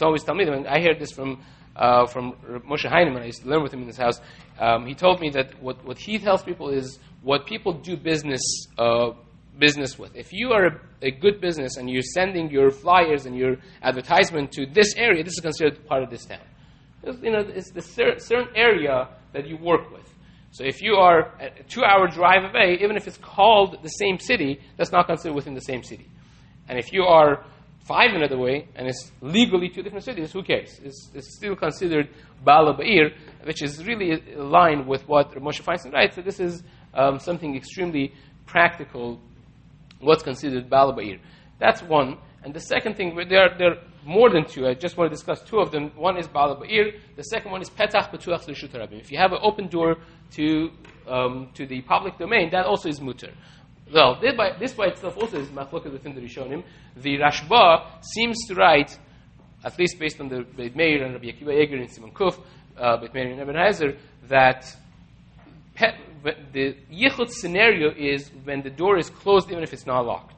always 0.00 0.22
tell 0.22 0.34
me, 0.34 0.44
and 0.44 0.66
I 0.66 0.80
heard 0.80 1.00
this 1.00 1.10
from, 1.10 1.42
uh, 1.74 2.06
from 2.06 2.34
Moshe 2.68 2.88
Heinemann, 2.88 3.22
I 3.22 3.26
used 3.26 3.42
to 3.42 3.48
learn 3.48 3.62
with 3.62 3.72
him 3.72 3.80
in 3.80 3.88
his 3.88 3.96
house, 3.96 4.20
um, 4.60 4.86
he 4.86 4.94
told 4.94 5.20
me 5.20 5.30
that 5.30 5.60
what, 5.60 5.84
what 5.84 5.98
he 5.98 6.18
tells 6.18 6.42
people 6.42 6.68
is 6.68 6.98
what 7.22 7.46
people 7.46 7.72
do 7.72 7.96
business, 7.96 8.42
uh, 8.78 9.10
business 9.58 9.98
with. 9.98 10.14
If 10.14 10.32
you 10.32 10.52
are 10.52 10.66
a, 10.66 10.80
a, 11.02 11.10
good 11.10 11.40
business 11.40 11.76
and 11.76 11.88
you're 11.88 12.02
sending 12.02 12.50
your 12.50 12.70
flyers 12.70 13.26
and 13.26 13.36
your 13.36 13.56
advertisement 13.82 14.52
to 14.52 14.66
this 14.66 14.94
area, 14.96 15.24
this 15.24 15.34
is 15.34 15.40
considered 15.40 15.86
part 15.86 16.02
of 16.02 16.10
this 16.10 16.24
town. 16.24 16.40
It's, 17.06 17.22
you 17.22 17.30
know, 17.30 17.40
it's 17.40 17.70
the 17.70 17.82
cer- 17.82 18.18
certain 18.18 18.54
area 18.56 19.08
that 19.32 19.46
you 19.46 19.56
work 19.56 19.90
with. 19.92 20.08
So 20.50 20.64
if 20.64 20.80
you 20.80 20.94
are 20.94 21.34
a 21.40 21.50
two-hour 21.68 22.08
drive 22.08 22.44
away, 22.50 22.78
even 22.80 22.96
if 22.96 23.08
it's 23.08 23.18
called 23.18 23.82
the 23.82 23.88
same 23.88 24.18
city, 24.18 24.60
that's 24.76 24.92
not 24.92 25.06
considered 25.06 25.34
within 25.34 25.54
the 25.54 25.60
same 25.60 25.82
city. 25.82 26.08
And 26.68 26.78
if 26.78 26.92
you 26.92 27.02
are 27.02 27.44
five 27.86 28.12
minutes 28.12 28.32
away 28.32 28.68
and 28.76 28.86
it's 28.86 29.12
legally 29.20 29.68
two 29.68 29.82
different 29.82 30.04
cities, 30.04 30.32
who 30.32 30.42
cares? 30.42 30.80
It's, 30.82 31.10
it's 31.12 31.36
still 31.36 31.56
considered 31.56 32.08
Bala 32.44 32.74
Ba'ir, 32.74 33.10
which 33.44 33.62
is 33.62 33.84
really 33.84 34.12
aligned 34.34 34.86
with 34.86 35.06
what 35.08 35.32
Moshe 35.32 35.62
Feinstein 35.62 35.92
writes. 35.92 36.14
So 36.14 36.22
this 36.22 36.40
is 36.40 36.62
um, 36.94 37.18
something 37.18 37.56
extremely 37.56 38.14
practical, 38.46 39.20
what's 40.00 40.22
considered 40.22 40.70
Bala 40.70 40.94
Ba'ir. 40.94 41.18
That's 41.58 41.82
one. 41.82 42.18
And 42.44 42.52
the 42.52 42.60
second 42.60 42.96
thing, 42.96 43.16
there 43.28 43.44
are, 43.44 43.58
there 43.58 43.70
are 43.70 43.78
more 44.04 44.28
than 44.28 44.44
two. 44.44 44.66
I 44.66 44.74
just 44.74 44.98
want 44.98 45.10
to 45.10 45.16
discuss 45.16 45.40
two 45.42 45.60
of 45.60 45.72
them. 45.72 45.90
One 45.96 46.18
is 46.18 46.28
Bala 46.28 46.56
Ba'ir. 46.56 47.00
The 47.16 47.24
second 47.24 47.50
one 47.50 47.62
is 47.62 47.70
Petach 47.70 48.10
Betuach 48.10 48.46
L'Shut 48.46 48.70
Rabim. 48.72 49.00
If 49.00 49.10
you 49.10 49.16
have 49.16 49.32
an 49.32 49.38
open 49.40 49.68
door 49.68 49.96
to, 50.32 50.70
um, 51.08 51.48
to 51.54 51.64
the 51.66 51.80
public 51.80 52.18
domain, 52.18 52.50
that 52.50 52.66
also 52.66 52.90
is 52.90 53.00
mutter. 53.00 53.32
Well, 53.90 54.18
this 54.20 54.34
by, 54.36 54.56
this 54.58 54.74
by 54.74 54.86
itself 54.88 55.16
also 55.16 55.38
is 55.38 55.48
machloket 55.48 55.90
within 55.90 56.14
the 56.14 56.20
Rishonim. 56.20 56.64
The 56.96 57.16
Rashba 57.16 58.04
seems 58.04 58.36
to 58.48 58.54
write, 58.54 58.98
at 59.64 59.78
least 59.78 59.98
based 59.98 60.20
on 60.20 60.28
the 60.28 60.42
Beit 60.42 60.76
Meir 60.76 61.02
and 61.02 61.14
Rabbi 61.14 61.28
Akiva 61.28 61.62
Eger 61.62 61.76
and 61.76 61.90
Simon 61.90 62.10
Kuf, 62.10 62.38
uh, 62.76 62.98
Beit 62.98 63.14
Meir 63.14 63.30
and 63.30 63.40
Eben 63.40 63.56
Hazer, 63.56 63.96
that 64.28 64.66
the 66.52 66.76
yichud 66.92 67.30
scenario 67.30 67.90
is 67.90 68.30
when 68.44 68.62
the 68.62 68.70
door 68.70 68.98
is 68.98 69.08
closed 69.08 69.50
even 69.50 69.62
if 69.62 69.72
it's 69.72 69.86
not 69.86 70.04
locked. 70.04 70.34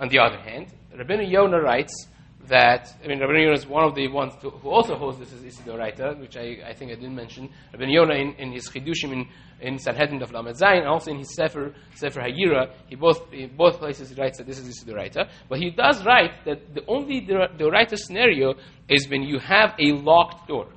On 0.00 0.08
the 0.08 0.18
other 0.18 0.38
hand, 0.38 0.72
Rabbeinu 0.98 1.30
Yonah 1.30 1.60
writes 1.60 2.08
that, 2.48 2.92
I 3.04 3.08
mean, 3.08 3.20
Rabbi 3.20 3.40
Yonah 3.40 3.54
is 3.54 3.66
one 3.66 3.84
of 3.84 3.94
the 3.94 4.08
ones 4.08 4.32
to, 4.40 4.50
who 4.50 4.70
also 4.70 4.96
holds 4.96 5.18
this 5.18 5.32
as 5.32 5.42
Isidoraita, 5.42 6.18
which 6.18 6.36
I, 6.36 6.56
I 6.66 6.72
think 6.72 6.90
I 6.90 6.94
didn't 6.94 7.14
mention. 7.14 7.50
Rabbi 7.72 7.84
Yonah 7.86 8.14
in, 8.14 8.34
in 8.34 8.52
his 8.52 8.68
Chidushim 8.68 9.12
in, 9.12 9.28
in 9.60 9.78
Sanhedrin 9.78 10.22
of 10.22 10.32
Lamed 10.32 10.56
Zayin, 10.56 10.86
also 10.86 11.10
in 11.10 11.18
his 11.18 11.34
Sefer, 11.34 11.74
Sefer 11.94 12.20
Hayira, 12.20 12.72
he 12.88 12.96
both, 12.96 13.32
in 13.32 13.54
both 13.56 13.78
places 13.78 14.10
he 14.10 14.20
writes 14.20 14.38
that 14.38 14.46
this 14.46 14.58
is 14.58 14.68
Isidoraita. 14.68 15.28
But 15.48 15.58
he 15.58 15.70
does 15.70 16.04
write 16.04 16.44
that 16.46 16.74
the 16.74 16.84
only 16.86 17.20
Doraita 17.20 17.96
scenario 17.96 18.54
is 18.88 19.08
when 19.08 19.22
you 19.22 19.38
have 19.38 19.74
a 19.78 19.92
locked 19.92 20.48
door. 20.48 20.68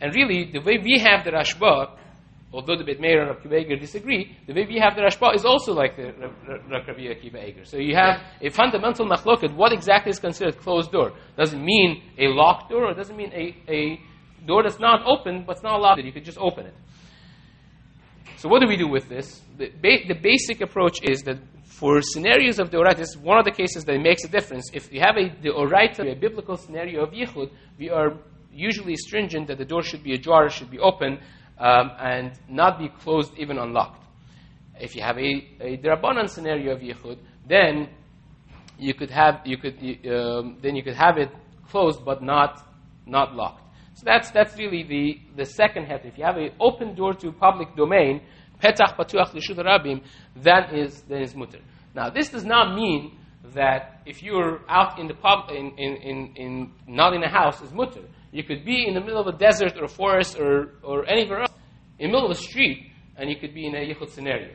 And 0.00 0.14
really, 0.14 0.50
the 0.52 0.60
way 0.60 0.78
we 0.82 0.98
have 0.98 1.24
the 1.24 1.30
Rashba, 1.30 1.96
although 2.52 2.76
the 2.76 2.84
Bet 2.84 3.00
Meir 3.00 3.22
and 3.22 3.30
Rabbi 3.30 3.48
Akiva 3.48 3.80
disagree, 3.80 4.36
the 4.46 4.52
way 4.52 4.66
we 4.66 4.78
have 4.78 4.94
the 4.94 5.02
Rashba 5.02 5.34
is 5.34 5.44
also 5.44 5.72
like 5.72 5.96
the 5.96 6.12
Rabbi 6.68 7.02
Akiva 7.14 7.48
Eger. 7.48 7.64
So 7.64 7.78
you 7.78 7.94
have 7.94 8.20
a 8.40 8.50
fundamental 8.50 9.06
machloket. 9.06 9.54
What 9.54 9.72
exactly 9.72 10.10
is 10.10 10.18
considered 10.18 10.58
closed 10.58 10.92
door? 10.92 11.12
Does 11.36 11.54
it 11.54 11.58
mean 11.58 12.02
a 12.18 12.28
locked 12.28 12.70
door, 12.70 12.90
or 12.90 12.94
does 12.94 13.10
it 13.10 13.16
mean 13.16 13.32
a, 13.32 13.56
a 13.68 14.00
door 14.46 14.62
that's 14.62 14.80
not 14.80 15.06
open, 15.06 15.44
but 15.46 15.56
it's 15.56 15.62
not 15.62 15.80
locked? 15.80 16.02
You 16.02 16.12
could 16.12 16.24
just 16.24 16.38
open 16.38 16.66
it. 16.66 16.74
So 18.36 18.48
what 18.48 18.60
do 18.60 18.66
we 18.66 18.76
do 18.76 18.88
with 18.88 19.08
this? 19.08 19.40
The, 19.56 19.68
ba- 19.68 20.06
the 20.08 20.18
basic 20.20 20.60
approach 20.60 20.98
is 21.02 21.22
that 21.22 21.38
for 21.64 22.02
scenarios 22.02 22.58
of 22.58 22.70
the 22.70 22.76
Oraita, 22.76 22.98
this 22.98 23.10
is 23.10 23.18
one 23.18 23.38
of 23.38 23.44
the 23.44 23.50
cases 23.50 23.84
that 23.84 23.98
makes 24.00 24.24
a 24.24 24.28
difference. 24.28 24.70
If 24.72 24.92
you 24.92 25.00
have 25.00 25.16
a 25.16 25.30
the 25.42 25.50
Oraita, 25.50 26.10
a 26.10 26.14
biblical 26.14 26.56
scenario 26.56 27.02
of 27.02 27.12
Yichud, 27.12 27.50
we 27.78 27.88
are 27.90 28.18
usually 28.52 28.96
stringent 28.96 29.48
that 29.48 29.58
the 29.58 29.64
door 29.64 29.82
should 29.82 30.02
be 30.02 30.12
ajar, 30.12 30.48
should 30.50 30.70
be 30.70 30.78
open, 30.78 31.18
um, 31.62 31.92
and 32.00 32.32
not 32.48 32.78
be 32.78 32.88
closed 32.88 33.32
even 33.38 33.56
unlocked. 33.56 34.04
If 34.80 34.96
you 34.96 35.02
have 35.02 35.16
a, 35.16 35.48
a 35.60 35.76
drabanan 35.78 36.28
scenario 36.28 36.72
of 36.72 36.80
yichud, 36.80 37.18
then 37.48 37.88
you 38.78 38.94
could 38.94 39.10
have 39.10 39.40
you 39.44 39.56
could 39.56 39.76
um, 40.10 40.58
then 40.60 40.74
you 40.74 40.82
could 40.82 40.96
have 40.96 41.18
it 41.18 41.30
closed 41.70 42.04
but 42.04 42.22
not 42.22 42.66
not 43.06 43.34
locked. 43.34 43.62
So 43.94 44.02
that's 44.04 44.30
that's 44.32 44.56
really 44.58 44.82
the 44.82 45.20
the 45.36 45.46
second 45.46 45.84
head. 45.86 46.00
If 46.04 46.18
you 46.18 46.24
have 46.24 46.36
an 46.36 46.50
open 46.58 46.96
door 46.96 47.14
to 47.14 47.30
public 47.30 47.76
domain, 47.76 48.22
petach 48.60 48.96
patuach 48.96 49.30
lishud 49.30 49.58
rabim, 49.58 50.02
that 50.42 50.74
is 50.74 51.02
that 51.02 51.22
is 51.22 51.36
mutter. 51.36 51.60
Now 51.94 52.10
this 52.10 52.28
does 52.30 52.44
not 52.44 52.74
mean 52.74 53.18
that 53.54 54.02
if 54.04 54.22
you're 54.22 54.60
out 54.68 54.98
in 54.98 55.06
the 55.06 55.14
pub 55.14 55.50
in, 55.50 55.72
in, 55.76 55.96
in, 55.96 56.32
in 56.36 56.72
not 56.86 57.12
in 57.12 57.22
a 57.22 57.28
house 57.28 57.60
is 57.62 57.72
mutter. 57.72 58.02
You 58.32 58.42
could 58.42 58.64
be 58.64 58.86
in 58.88 58.94
the 58.94 59.00
middle 59.00 59.20
of 59.20 59.26
a 59.32 59.36
desert 59.38 59.76
or 59.76 59.84
a 59.84 59.88
forest 59.88 60.38
or, 60.38 60.74
or 60.82 61.06
anywhere 61.06 61.42
else, 61.42 61.52
in 61.98 62.08
the 62.08 62.12
middle 62.12 62.30
of 62.30 62.36
a 62.36 62.40
street, 62.40 62.90
and 63.16 63.28
you 63.30 63.36
could 63.36 63.54
be 63.54 63.66
in 63.66 63.74
a 63.74 63.78
yichud 63.78 64.10
scenario. 64.10 64.54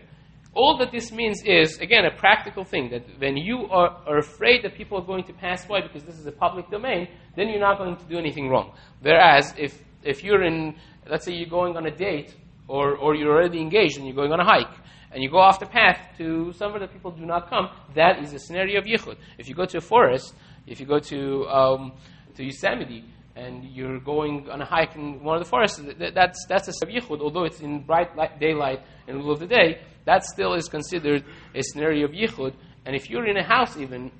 All 0.54 0.78
that 0.80 0.92
this 0.92 1.12
means 1.12 1.44
is, 1.46 1.78
again, 1.78 2.04
a 2.06 2.18
practical 2.18 2.64
thing 2.64 2.90
that 2.90 3.04
when 3.20 3.38
you 3.38 3.68
are, 3.70 4.02
are 4.08 4.18
afraid 4.18 4.64
that 4.64 4.76
people 4.76 4.98
are 4.98 5.06
going 5.06 5.24
to 5.26 5.34
pass 5.34 5.66
by 5.68 5.82
because 5.82 6.04
this 6.04 6.18
is 6.18 6.26
a 6.26 6.32
public 6.32 6.70
domain, 6.72 7.08
then 7.36 7.50
you're 7.50 7.60
not 7.60 7.78
going 7.78 7.96
to 7.96 8.06
do 8.06 8.18
anything 8.18 8.50
wrong. 8.50 8.74
Whereas 9.02 9.54
if, 9.58 9.80
if 10.04 10.24
you're 10.24 10.44
in, 10.44 10.76
let's 11.08 11.26
say 11.26 11.34
you're 11.34 11.48
going 11.48 11.78
on 11.78 11.86
a 11.86 11.96
date 11.96 12.36
or, 12.68 12.96
or 12.98 13.14
you're 13.14 13.32
already 13.32 13.62
engaged 13.62 13.98
and 13.98 14.08
you're 14.08 14.16
going 14.16 14.32
on 14.32 14.40
a 14.40 14.46
hike, 14.46 14.76
and 15.12 15.24
you 15.24 15.30
go 15.30 15.38
off 15.38 15.60
the 15.60 15.66
path 15.68 16.00
to 16.18 16.52
somewhere 16.54 16.80
that 16.80 16.92
people 16.92 17.12
do 17.12 17.26
not 17.26 17.50
come, 17.50 17.70
that 17.96 18.20
is 18.24 18.34
a 18.34 18.40
scenario 18.40 18.80
of 18.80 18.86
yichud. 18.86 19.16
If 19.38 19.48
you 19.48 19.56
go 19.56 19.66
to 19.66 19.78
a 19.78 19.82
forest, 19.82 20.34
if 20.66 20.80
you 20.80 20.86
go 20.86 21.00
to, 21.00 21.46
um, 21.48 21.94
to 22.36 22.44
Yosemite, 22.44 23.06
and 23.38 23.64
you're 23.66 24.00
going 24.00 24.50
on 24.50 24.62
a 24.62 24.66
hike 24.66 24.96
in 24.96 25.24
one 25.24 25.38
of 25.38 25.44
the 25.44 25.50
forests, 25.50 25.80
that's, 26.00 26.46
that's 26.50 26.68
a 26.68 26.86
yichud, 26.86 27.22
although 27.22 27.44
it's 27.44 27.60
in 27.60 27.84
bright 27.84 28.16
light, 28.16 28.40
daylight 28.40 28.82
in 29.08 29.14
the 29.14 29.20
middle 29.20 29.32
of 29.32 29.40
the 29.40 29.48
day, 29.48 29.80
that 30.06 30.26
still 30.26 30.54
is 30.54 30.68
considered 30.68 31.24
a 31.54 31.62
scenario 31.62 32.06
of 32.06 32.12
yichud. 32.12 32.54
And 32.86 32.96
if 32.96 33.10
you're 33.10 33.28
in 33.28 33.38
a 33.38 33.44
house 33.44 33.78
even, 33.78 34.12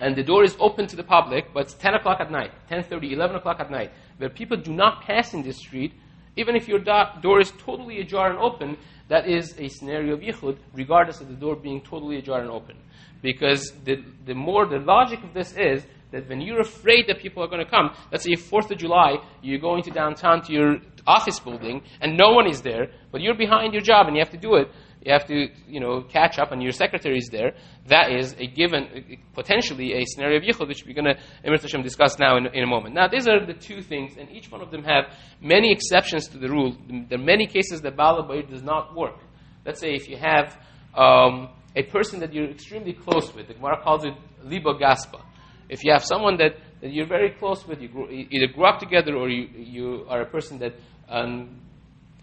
and 0.00 0.16
the 0.16 0.22
door 0.22 0.44
is 0.44 0.56
open 0.60 0.86
to 0.88 0.96
the 0.96 1.02
public, 1.02 1.52
but 1.54 1.64
it's 1.64 1.74
10 1.74 1.94
o'clock 1.94 2.20
at 2.20 2.30
night, 2.30 2.50
10.30, 2.70 3.12
11 3.12 3.36
o'clock 3.36 3.58
at 3.60 3.70
night, 3.70 3.90
where 4.18 4.28
people 4.28 4.56
do 4.56 4.72
not 4.72 5.02
pass 5.02 5.32
in 5.32 5.42
this 5.42 5.56
street, 5.56 5.94
even 6.36 6.56
if 6.56 6.68
your 6.68 6.78
do- 6.78 7.20
door 7.22 7.40
is 7.40 7.52
totally 7.58 8.00
ajar 8.00 8.30
and 8.30 8.38
open, 8.38 8.76
that 9.08 9.28
is 9.28 9.54
a 9.58 9.68
scenario 9.68 10.14
of 10.14 10.20
yichud, 10.20 10.58
regardless 10.74 11.20
of 11.20 11.28
the 11.28 11.34
door 11.34 11.56
being 11.56 11.80
totally 11.80 12.18
ajar 12.18 12.40
and 12.40 12.50
open. 12.50 12.76
Because 13.22 13.72
the, 13.84 14.02
the 14.24 14.34
more 14.34 14.66
the 14.66 14.78
logic 14.78 15.22
of 15.22 15.34
this 15.34 15.54
is 15.56 15.84
that 16.12 16.28
when 16.28 16.40
you're 16.40 16.60
afraid 16.60 17.06
that 17.08 17.20
people 17.20 17.42
are 17.42 17.48
going 17.48 17.64
to 17.64 17.70
come, 17.70 17.90
let's 18.10 18.24
say 18.24 18.32
4th 18.32 18.70
of 18.70 18.78
July, 18.78 19.16
you're 19.42 19.60
going 19.60 19.82
to 19.84 19.90
downtown 19.90 20.42
to 20.42 20.52
your 20.52 20.76
office 21.06 21.38
building 21.40 21.82
and 22.00 22.16
no 22.16 22.30
one 22.32 22.48
is 22.48 22.62
there, 22.62 22.88
but 23.12 23.20
you're 23.20 23.36
behind 23.36 23.72
your 23.72 23.82
job 23.82 24.06
and 24.06 24.16
you 24.16 24.20
have 24.20 24.30
to 24.30 24.38
do 24.38 24.56
it. 24.56 24.68
You 25.04 25.12
have 25.12 25.26
to, 25.28 25.48
you 25.66 25.80
know, 25.80 26.02
catch 26.02 26.38
up 26.38 26.52
and 26.52 26.62
your 26.62 26.72
secretary 26.72 27.16
is 27.16 27.28
there. 27.32 27.52
That 27.86 28.12
is 28.12 28.34
a 28.38 28.46
given, 28.46 29.18
potentially 29.32 29.94
a 29.94 30.04
scenario 30.04 30.36
of 30.36 30.42
yichud, 30.42 30.68
which 30.68 30.84
we're 30.84 30.94
going 30.94 31.14
to, 31.16 31.82
discuss 31.82 32.18
now 32.18 32.36
in, 32.36 32.46
in, 32.48 32.62
a 32.62 32.66
moment. 32.66 32.94
Now, 32.94 33.08
these 33.08 33.26
are 33.26 33.44
the 33.44 33.54
two 33.54 33.80
things, 33.80 34.18
and 34.18 34.30
each 34.30 34.50
one 34.50 34.60
of 34.60 34.70
them 34.70 34.84
have 34.84 35.16
many 35.40 35.72
exceptions 35.72 36.28
to 36.28 36.38
the 36.38 36.50
rule. 36.50 36.76
There 37.08 37.18
are 37.18 37.22
many 37.22 37.46
cases 37.46 37.80
that 37.80 37.96
Bala 37.96 38.42
does 38.42 38.62
not 38.62 38.94
work. 38.94 39.16
Let's 39.64 39.80
say 39.80 39.94
if 39.94 40.06
you 40.06 40.18
have 40.18 40.58
um, 40.94 41.48
a 41.74 41.82
person 41.84 42.20
that 42.20 42.34
you're 42.34 42.50
extremely 42.50 42.92
close 42.92 43.34
with, 43.34 43.48
the 43.48 43.54
Gemara 43.54 43.82
calls 43.82 44.04
it 44.04 44.12
libo 44.42 44.78
gaspa. 44.78 45.22
If 45.70 45.84
you 45.84 45.92
have 45.92 46.04
someone 46.04 46.36
that, 46.38 46.56
that 46.80 46.92
you're 46.92 47.06
very 47.06 47.30
close 47.30 47.64
with, 47.64 47.80
you 47.80 47.88
grew, 47.88 48.10
either 48.10 48.48
grew 48.52 48.64
up 48.64 48.80
together 48.80 49.14
or 49.14 49.28
you, 49.28 49.48
you 49.56 50.04
are 50.08 50.22
a 50.22 50.26
person 50.26 50.58
that 50.58 50.74
on 51.08 51.60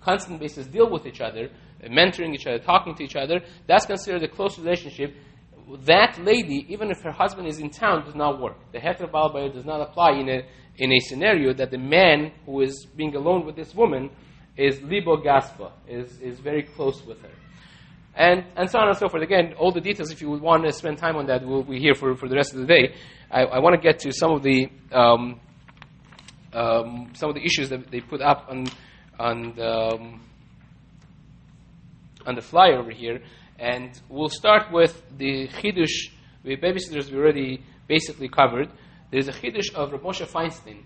constant 0.01 0.39
basis 0.41 0.67
deal 0.67 0.89
with 0.89 1.05
each 1.05 1.21
other, 1.21 1.49
mentoring 1.89 2.33
each 2.33 2.45
other, 2.45 2.59
talking 2.59 2.93
to 2.95 3.03
each 3.03 3.15
other, 3.15 3.39
that's 3.65 3.85
considered 3.85 4.21
a 4.23 4.27
close 4.27 4.59
relationship. 4.59 5.15
That 5.85 6.19
lady, 6.23 6.65
even 6.67 6.91
if 6.91 7.01
her 7.03 7.11
husband 7.11 7.47
is 7.47 7.59
in 7.59 7.69
town, 7.69 8.03
does 8.03 8.15
not 8.15 8.41
work. 8.41 8.57
The 8.73 8.79
heter 8.79 9.09
balbayah 9.09 9.53
does 9.53 9.65
not 9.65 9.79
apply 9.79 10.11
in 10.19 10.27
a, 10.27 10.45
in 10.75 10.91
a 10.91 10.99
scenario 10.99 11.53
that 11.53 11.71
the 11.71 11.77
man 11.77 12.33
who 12.45 12.61
is 12.61 12.85
being 12.97 13.15
alone 13.15 13.45
with 13.45 13.55
this 13.55 13.73
woman 13.73 14.09
is 14.57 14.81
libo 14.81 15.17
gaspa, 15.17 15.71
is, 15.87 16.19
is 16.19 16.39
very 16.39 16.63
close 16.63 17.01
with 17.05 17.21
her 17.21 17.29
and, 18.17 18.43
and 18.55 18.69
so 18.69 18.79
on 18.79 18.89
and 18.89 18.97
so 18.97 19.07
forth. 19.07 19.23
Again, 19.23 19.53
all 19.57 19.71
the 19.71 19.79
details, 19.79 20.11
if 20.11 20.21
you 20.21 20.29
would 20.29 20.41
want 20.41 20.63
to 20.65 20.71
spend 20.73 20.97
time 20.97 21.15
on 21.15 21.27
that, 21.27 21.45
we'll 21.45 21.63
be 21.63 21.79
here 21.79 21.93
for, 21.93 22.15
for 22.15 22.27
the 22.27 22.35
rest 22.35 22.53
of 22.53 22.59
the 22.59 22.65
day. 22.65 22.95
I, 23.29 23.43
I 23.43 23.59
want 23.59 23.75
to 23.75 23.81
get 23.81 23.99
to 23.99 24.11
some 24.11 24.31
of 24.31 24.43
the 24.43 24.69
um, 24.91 25.39
um, 26.53 27.11
some 27.13 27.29
of 27.29 27.35
the 27.35 27.43
issues 27.43 27.69
that 27.69 27.91
they 27.91 27.99
put 27.99 28.21
up 28.21 28.47
on 28.49 28.67
on 29.19 29.53
the, 29.55 29.69
um, 29.69 30.21
on 32.25 32.35
the 32.35 32.41
flyer 32.41 32.79
over 32.79 32.91
here, 32.91 33.21
and 33.59 33.99
we'll 34.09 34.29
start 34.29 34.71
with 34.71 35.01
the 35.17 35.47
chidush. 35.47 36.11
The 36.43 36.55
babysitters 36.55 37.11
we 37.11 37.17
already 37.17 37.63
basically 37.87 38.29
covered. 38.29 38.69
There's 39.11 39.27
a 39.27 39.33
chidush 39.33 39.73
of 39.73 39.91
Rav 39.91 40.01
Moshe 40.01 40.25
Feinstein. 40.25 40.83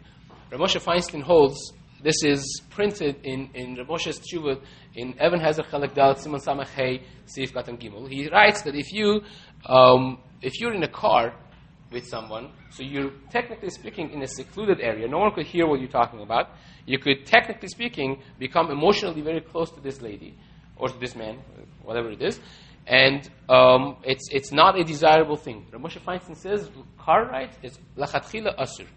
Rav 0.52 0.60
Moshe 0.60 0.82
Feinstein 0.82 1.22
holds 1.22 1.74
this 2.04 2.24
is 2.24 2.62
printed 2.72 3.18
in, 3.24 3.50
in 3.54 3.76
Rav 3.76 3.88
Moshe's 3.88 4.20
Tshuva 4.20 4.60
in 4.96 5.10
Even 5.24 5.40
HaEzer 5.40 5.66
Chalak 5.70 5.94
Dalet 5.94 6.18
Simon 6.18 6.40
Samach 6.40 6.70
Hey 6.70 7.04
Sif 7.26 7.54
Katan 7.54 7.80
Gimel. 7.80 8.10
He 8.10 8.28
writes 8.30 8.64
that 8.64 8.76
if 8.76 8.92
you 8.92 9.22
um, 9.68 10.18
if 10.42 10.60
you're 10.60 10.74
in 10.74 10.82
a 10.82 10.88
car 10.88 11.36
with 11.92 12.08
someone, 12.08 12.52
so 12.70 12.84
you're 12.84 13.12
technically 13.30 13.70
speaking 13.70 14.12
in 14.12 14.22
a 14.22 14.28
secluded 14.28 14.80
area, 14.80 15.08
no 15.08 15.20
one 15.20 15.32
could 15.34 15.46
hear 15.46 15.68
what 15.68 15.80
you're 15.80 15.90
talking 15.90 16.22
about. 16.22 16.50
You 16.86 17.00
could 17.00 17.26
technically 17.26 17.68
speaking 17.68 18.22
become 18.40 18.72
emotionally 18.72 19.22
very 19.22 19.42
close 19.42 19.70
to 19.72 19.82
this 19.82 20.02
lady 20.02 20.38
or 20.78 20.88
to 20.88 20.98
this 21.00 21.16
man, 21.16 21.40
whatever 21.84 22.10
it 22.10 22.22
is, 22.22 22.40
and 22.88 23.30
um, 23.50 23.98
it's 24.04 24.28
it's 24.32 24.52
not 24.52 24.80
a 24.80 24.84
desirable 24.84 25.36
thing. 25.36 25.66
Moshe 25.74 26.00
Feinstein 26.02 26.36
says 26.36 26.70
car 26.98 27.26
ride 27.26 27.52
is 27.62 27.78
lachatchila 27.98 28.58
asur. 28.58 28.88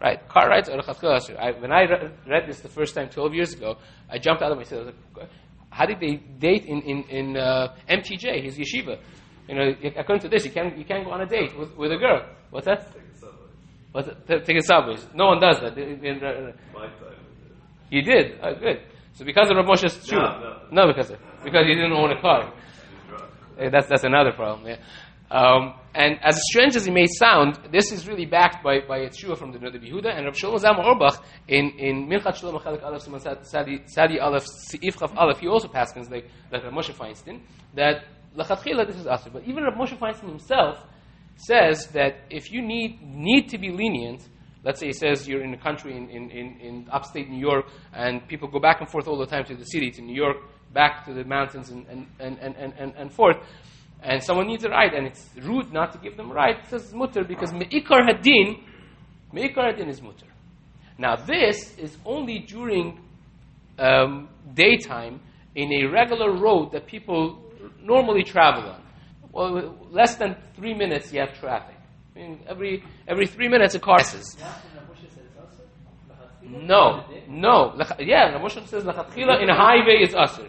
Right, 0.00 0.28
car 0.28 0.48
rides 0.48 0.68
are 0.68 0.78
a 0.78 1.60
When 1.60 1.72
I 1.72 1.82
read 2.24 2.46
this 2.46 2.60
the 2.60 2.68
first 2.68 2.94
time 2.94 3.08
12 3.08 3.34
years 3.34 3.52
ago, 3.52 3.78
I 4.08 4.18
jumped 4.18 4.42
out 4.42 4.52
of 4.52 4.58
my 4.58 4.62
seat. 4.62 4.76
I 4.76 4.78
was 4.78 4.94
like, 5.16 5.28
how 5.70 5.86
did 5.86 5.98
they 5.98 6.16
date 6.16 6.66
in, 6.66 6.82
in, 6.82 7.02
in 7.04 7.36
uh, 7.36 7.74
MTJ, 7.88 8.44
his 8.44 8.58
yeshiva? 8.58 9.00
You 9.48 9.54
know, 9.54 9.72
according 9.96 10.22
to 10.22 10.28
this, 10.28 10.44
you 10.44 10.50
can't, 10.50 10.76
you 10.76 10.84
can't 10.84 11.04
go 11.04 11.10
on 11.12 11.22
a 11.22 11.26
date 11.26 11.58
with, 11.58 11.74
with 11.76 11.92
a 11.92 11.96
girl. 11.96 12.28
What's 12.50 12.66
that? 12.66 12.86
What's 13.92 14.08
that? 14.08 14.44
Take 14.44 14.58
a 14.58 14.62
subway. 14.62 14.96
No 15.14 15.28
one 15.28 15.40
does 15.40 15.60
that. 15.60 15.74
My 16.74 16.86
time. 16.86 17.18
You 17.90 18.02
did? 18.02 18.38
Oh, 18.42 18.54
good. 18.54 18.82
So 19.14 19.24
because 19.24 19.50
of 19.50 19.56
Rav 19.56 19.66
Moshe's 19.66 20.12
no, 20.12 20.18
no. 20.18 20.60
no, 20.70 20.86
because 20.92 21.10
of, 21.10 21.18
because 21.42 21.66
you 21.66 21.74
didn't 21.74 21.92
own 21.92 22.12
a 22.12 22.20
car. 22.20 22.52
That's, 23.58 23.88
that's 23.88 24.04
another 24.04 24.32
problem, 24.32 24.68
yeah. 24.68 24.76
Um, 25.30 25.74
and 25.94 26.18
as 26.22 26.40
strange 26.50 26.76
as 26.76 26.86
it 26.86 26.92
may 26.92 27.06
sound, 27.06 27.58
this 27.72 27.92
is 27.92 28.06
really 28.06 28.24
backed 28.24 28.62
by, 28.62 28.80
by 28.86 28.98
a 28.98 29.08
tshuva 29.08 29.36
from 29.36 29.52
the 29.52 29.58
Noda 29.58 29.76
B'Yehuda 29.76 30.16
and 30.16 30.24
Rav 30.24 30.34
Shlomo 30.34 30.58
Zalman 30.58 30.84
Auerbach 30.86 31.22
in, 31.48 31.70
in 31.78 32.08
Minchat 32.08 32.40
Shlomo 32.40 32.62
Chelik 32.62 32.82
Aleph 32.82 33.02
Simon 33.02 33.20
Sadi 33.86 34.20
Aleph 34.20 34.46
Seif 34.46 34.98
Chaf 34.98 35.12
Aleph, 35.16 35.40
he 35.40 35.48
also 35.48 35.68
passes 35.68 36.08
like, 36.08 36.30
like 36.52 36.62
Rav 36.62 36.72
Moshe 36.72 36.94
Feinstein, 36.94 37.40
that 37.74 38.04
Lachatchila 38.36 38.86
this 38.86 38.96
is 38.96 39.06
Asr. 39.06 39.32
But 39.32 39.44
even 39.44 39.64
Rav 39.64 39.74
Moshe 39.74 39.98
Feinstein 39.98 40.28
himself 40.28 40.84
says 41.36 41.86
that 41.88 42.16
if 42.30 42.52
you 42.52 42.62
need, 42.62 43.00
need 43.02 43.48
to 43.48 43.58
be 43.58 43.70
lenient, 43.70 44.28
let's 44.64 44.80
say 44.80 44.86
he 44.86 44.92
says 44.92 45.28
you're 45.28 45.42
in 45.42 45.54
a 45.54 45.58
country 45.58 45.96
in, 45.96 46.08
in, 46.10 46.30
in, 46.30 46.60
in 46.60 46.88
upstate 46.90 47.28
New 47.28 47.38
York 47.38 47.66
and 47.92 48.26
people 48.28 48.48
go 48.48 48.58
back 48.58 48.80
and 48.80 48.90
forth 48.90 49.06
all 49.06 49.18
the 49.18 49.26
time 49.26 49.44
to 49.44 49.54
the 49.54 49.64
city, 49.64 49.90
to 49.90 50.02
New 50.02 50.14
York, 50.14 50.36
back 50.72 51.04
to 51.06 51.14
the 51.14 51.24
mountains 51.24 51.70
and, 51.70 51.86
and, 51.88 52.06
and, 52.18 52.38
and, 52.38 52.74
and, 52.78 52.94
and 52.96 53.12
forth, 53.12 53.36
and 54.02 54.22
someone 54.22 54.46
needs 54.46 54.64
a 54.64 54.68
ride, 54.68 54.94
and 54.94 55.06
it's 55.06 55.28
rude 55.42 55.72
not 55.72 55.92
to 55.92 55.98
give 55.98 56.16
them 56.16 56.30
a 56.30 56.34
ride, 56.34 56.56
it 56.58 56.66
says 56.68 56.94
mutter 56.94 57.24
because 57.24 57.52
me'ikar 57.52 58.02
hadin, 58.02 58.62
me'ikar 59.32 59.72
hadin 59.72 59.88
is 59.88 60.00
mutter. 60.00 60.26
Now 60.98 61.16
this 61.16 61.76
is 61.78 61.96
only 62.04 62.40
during 62.40 63.00
um, 63.78 64.28
daytime 64.54 65.20
in 65.54 65.72
a 65.72 65.86
regular 65.86 66.36
road 66.38 66.72
that 66.72 66.86
people 66.86 67.42
normally 67.82 68.22
travel 68.24 68.70
on. 68.70 68.82
Well, 69.32 69.88
less 69.90 70.16
than 70.16 70.36
three 70.54 70.74
minutes 70.74 71.12
you 71.12 71.20
have 71.20 71.38
traffic. 71.38 71.76
I 72.14 72.18
mean, 72.18 72.40
every 72.48 72.82
every 73.06 73.26
three 73.26 73.48
minutes 73.48 73.74
a 73.74 73.78
car 73.80 73.98
passes. 73.98 74.36
No, 76.42 77.04
no. 77.28 77.78
Yeah, 77.98 78.32
Rav 78.32 78.40
Moshe 78.40 78.66
says 78.66 78.84
lachatchila 78.84 79.42
in 79.42 79.50
a 79.50 79.54
highway 79.54 80.02
is 80.02 80.14
usher. 80.14 80.48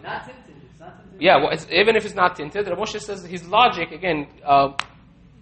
Yeah, 1.18 1.36
well, 1.36 1.52
even 1.70 1.96
if 1.96 2.06
it's 2.06 2.14
not 2.14 2.36
tinted, 2.36 2.66
Rav 2.66 2.78
Moshe 2.78 3.00
says 3.00 3.24
his 3.24 3.46
logic 3.46 3.92
again. 3.92 4.26
Uh, 4.44 4.72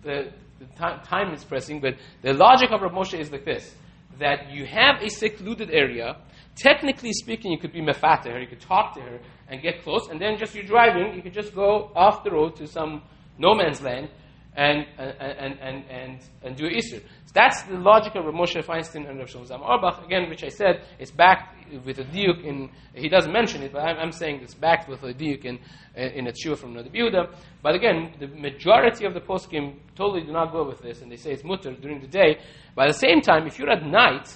the, 0.03 0.33
the 0.59 0.67
time, 0.77 1.01
time 1.05 1.33
is 1.33 1.45
pressing, 1.45 1.81
but 1.81 1.95
the 2.23 2.33
logic 2.33 2.71
of 2.73 2.81
Rav 2.83 2.93
Moshe 2.93 3.19
is 3.19 3.31
like 3.31 3.45
this: 3.45 3.73
that 4.19 4.51
you 4.51 4.67
have 4.67 5.01
a 5.01 5.09
secluded 5.09 5.71
area. 5.71 6.17
Technically 6.59 7.13
speaking, 7.13 7.53
you 7.53 7.59
could 7.59 7.73
be 7.73 7.81
mefata 7.81 8.33
her, 8.33 8.41
you 8.41 8.49
could 8.49 8.61
talk 8.61 8.95
to 8.95 9.01
her 9.01 9.21
and 9.49 9.63
get 9.63 9.83
close, 9.83 10.09
and 10.09 10.21
then 10.21 10.37
just 10.37 10.55
you're 10.55 10.65
driving, 10.65 11.15
you 11.15 11.23
could 11.23 11.33
just 11.33 11.55
go 11.55 11.91
off 11.95 12.25
the 12.25 12.31
road 12.31 12.57
to 12.57 12.67
some 12.67 13.03
no 13.39 13.55
man's 13.55 13.81
land 13.81 14.09
and, 14.57 14.85
and, 14.99 15.61
and, 15.61 15.85
and, 15.89 16.19
and 16.43 16.57
do 16.57 16.65
Isser. 16.65 17.01
So 17.01 17.33
that's 17.33 17.63
the 17.63 17.75
logic 17.75 18.17
of 18.17 18.25
Moshe 18.25 18.61
Feinstein 18.65 19.09
and 19.09 19.19
Rav 19.21 19.29
Shlomo 19.29 19.61
Auerbach, 19.61 20.05
again, 20.05 20.29
which 20.29 20.43
I 20.43 20.49
said 20.49 20.83
is 20.99 21.13
backed 21.13 21.55
with 21.85 21.99
a 21.99 22.05
diuk 22.05 22.43
in, 22.45 22.71
he 22.95 23.09
doesn't 23.09 23.33
mention 23.33 23.63
it, 23.63 23.73
but 23.73 23.83
I'm, 23.83 23.97
I'm 23.99 24.13
saying 24.13 24.41
it's 24.43 24.55
backed 24.55 24.89
with 24.89 25.05
a 25.05 25.15
diuk 25.15 25.45
in, 25.45 25.61
in 25.95 26.27
a 26.27 26.33
tshuva 26.33 26.59
from 26.59 26.75
Noda 26.75 26.93
B'Yehuda. 26.93 27.37
But 27.63 27.77
again, 27.77 28.15
the 28.19 28.27
majority 28.27 29.05
of 29.05 29.15
the 29.15 29.21
poskim 29.21 29.77
totally 29.95 30.23
do 30.23 30.33
not 30.33 30.51
go 30.51 30.67
with 30.67 30.81
this, 30.81 31.03
and 31.03 31.13
they 31.13 31.17
say 31.17 31.31
it's 31.31 31.45
mutter 31.45 31.73
during 31.75 32.01
the 32.01 32.09
day. 32.09 32.41
By 32.75 32.89
the 32.89 32.95
same 32.95 33.21
time, 33.21 33.47
if 33.47 33.59
you're 33.59 33.71
at 33.71 33.85
night, 33.85 34.35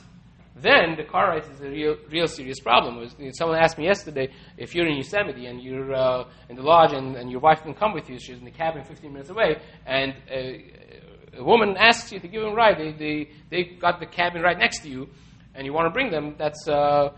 then 0.55 0.96
the 0.96 1.05
car 1.05 1.30
ride 1.30 1.44
is 1.50 1.61
a 1.61 1.68
real, 1.68 1.96
real 2.11 2.26
serious 2.26 2.61
problem. 2.61 3.09
Someone 3.32 3.59
asked 3.59 3.78
me 3.78 3.86
yesterday 3.86 4.28
if 4.59 4.74
you're 4.74 4.86
in 4.86 4.96
Yosemite 4.96 5.46
and 5.46 5.62
you're 5.62 5.94
uh, 5.94 6.24
in 6.48 6.57
the 6.57 6.62
lodge 6.62 6.92
and, 6.92 7.16
and, 7.16 7.30
your 7.30 7.40
wife 7.40 7.62
can 7.62 7.74
come 7.74 7.94
with 7.94 8.11
you, 8.11 8.18
she's 8.18 8.38
in 8.38 8.44
the 8.44 8.50
cabin 8.50 8.84
15 8.84 9.12
minutes 9.12 9.30
away, 9.30 9.57
and 9.86 10.12
uh, 10.30 11.38
a 11.38 11.44
woman 11.44 11.76
asks 11.78 12.12
you 12.12 12.20
to 12.20 12.28
give 12.28 12.42
them 12.42 12.53
a 12.53 12.55
ride. 12.55 12.78
They, 12.78 12.92
they, 12.92 13.30
they 13.50 13.64
got 13.76 13.98
the 13.98 14.07
cabin 14.07 14.42
right 14.42 14.59
next 14.59 14.80
to 14.82 14.90
you, 14.90 15.09
and 15.55 15.66
you 15.66 15.72
want 15.72 15.86
to 15.86 15.90
bring 15.90 16.11
them. 16.11 16.34
That's 16.38 16.68
uh, 16.68 17.11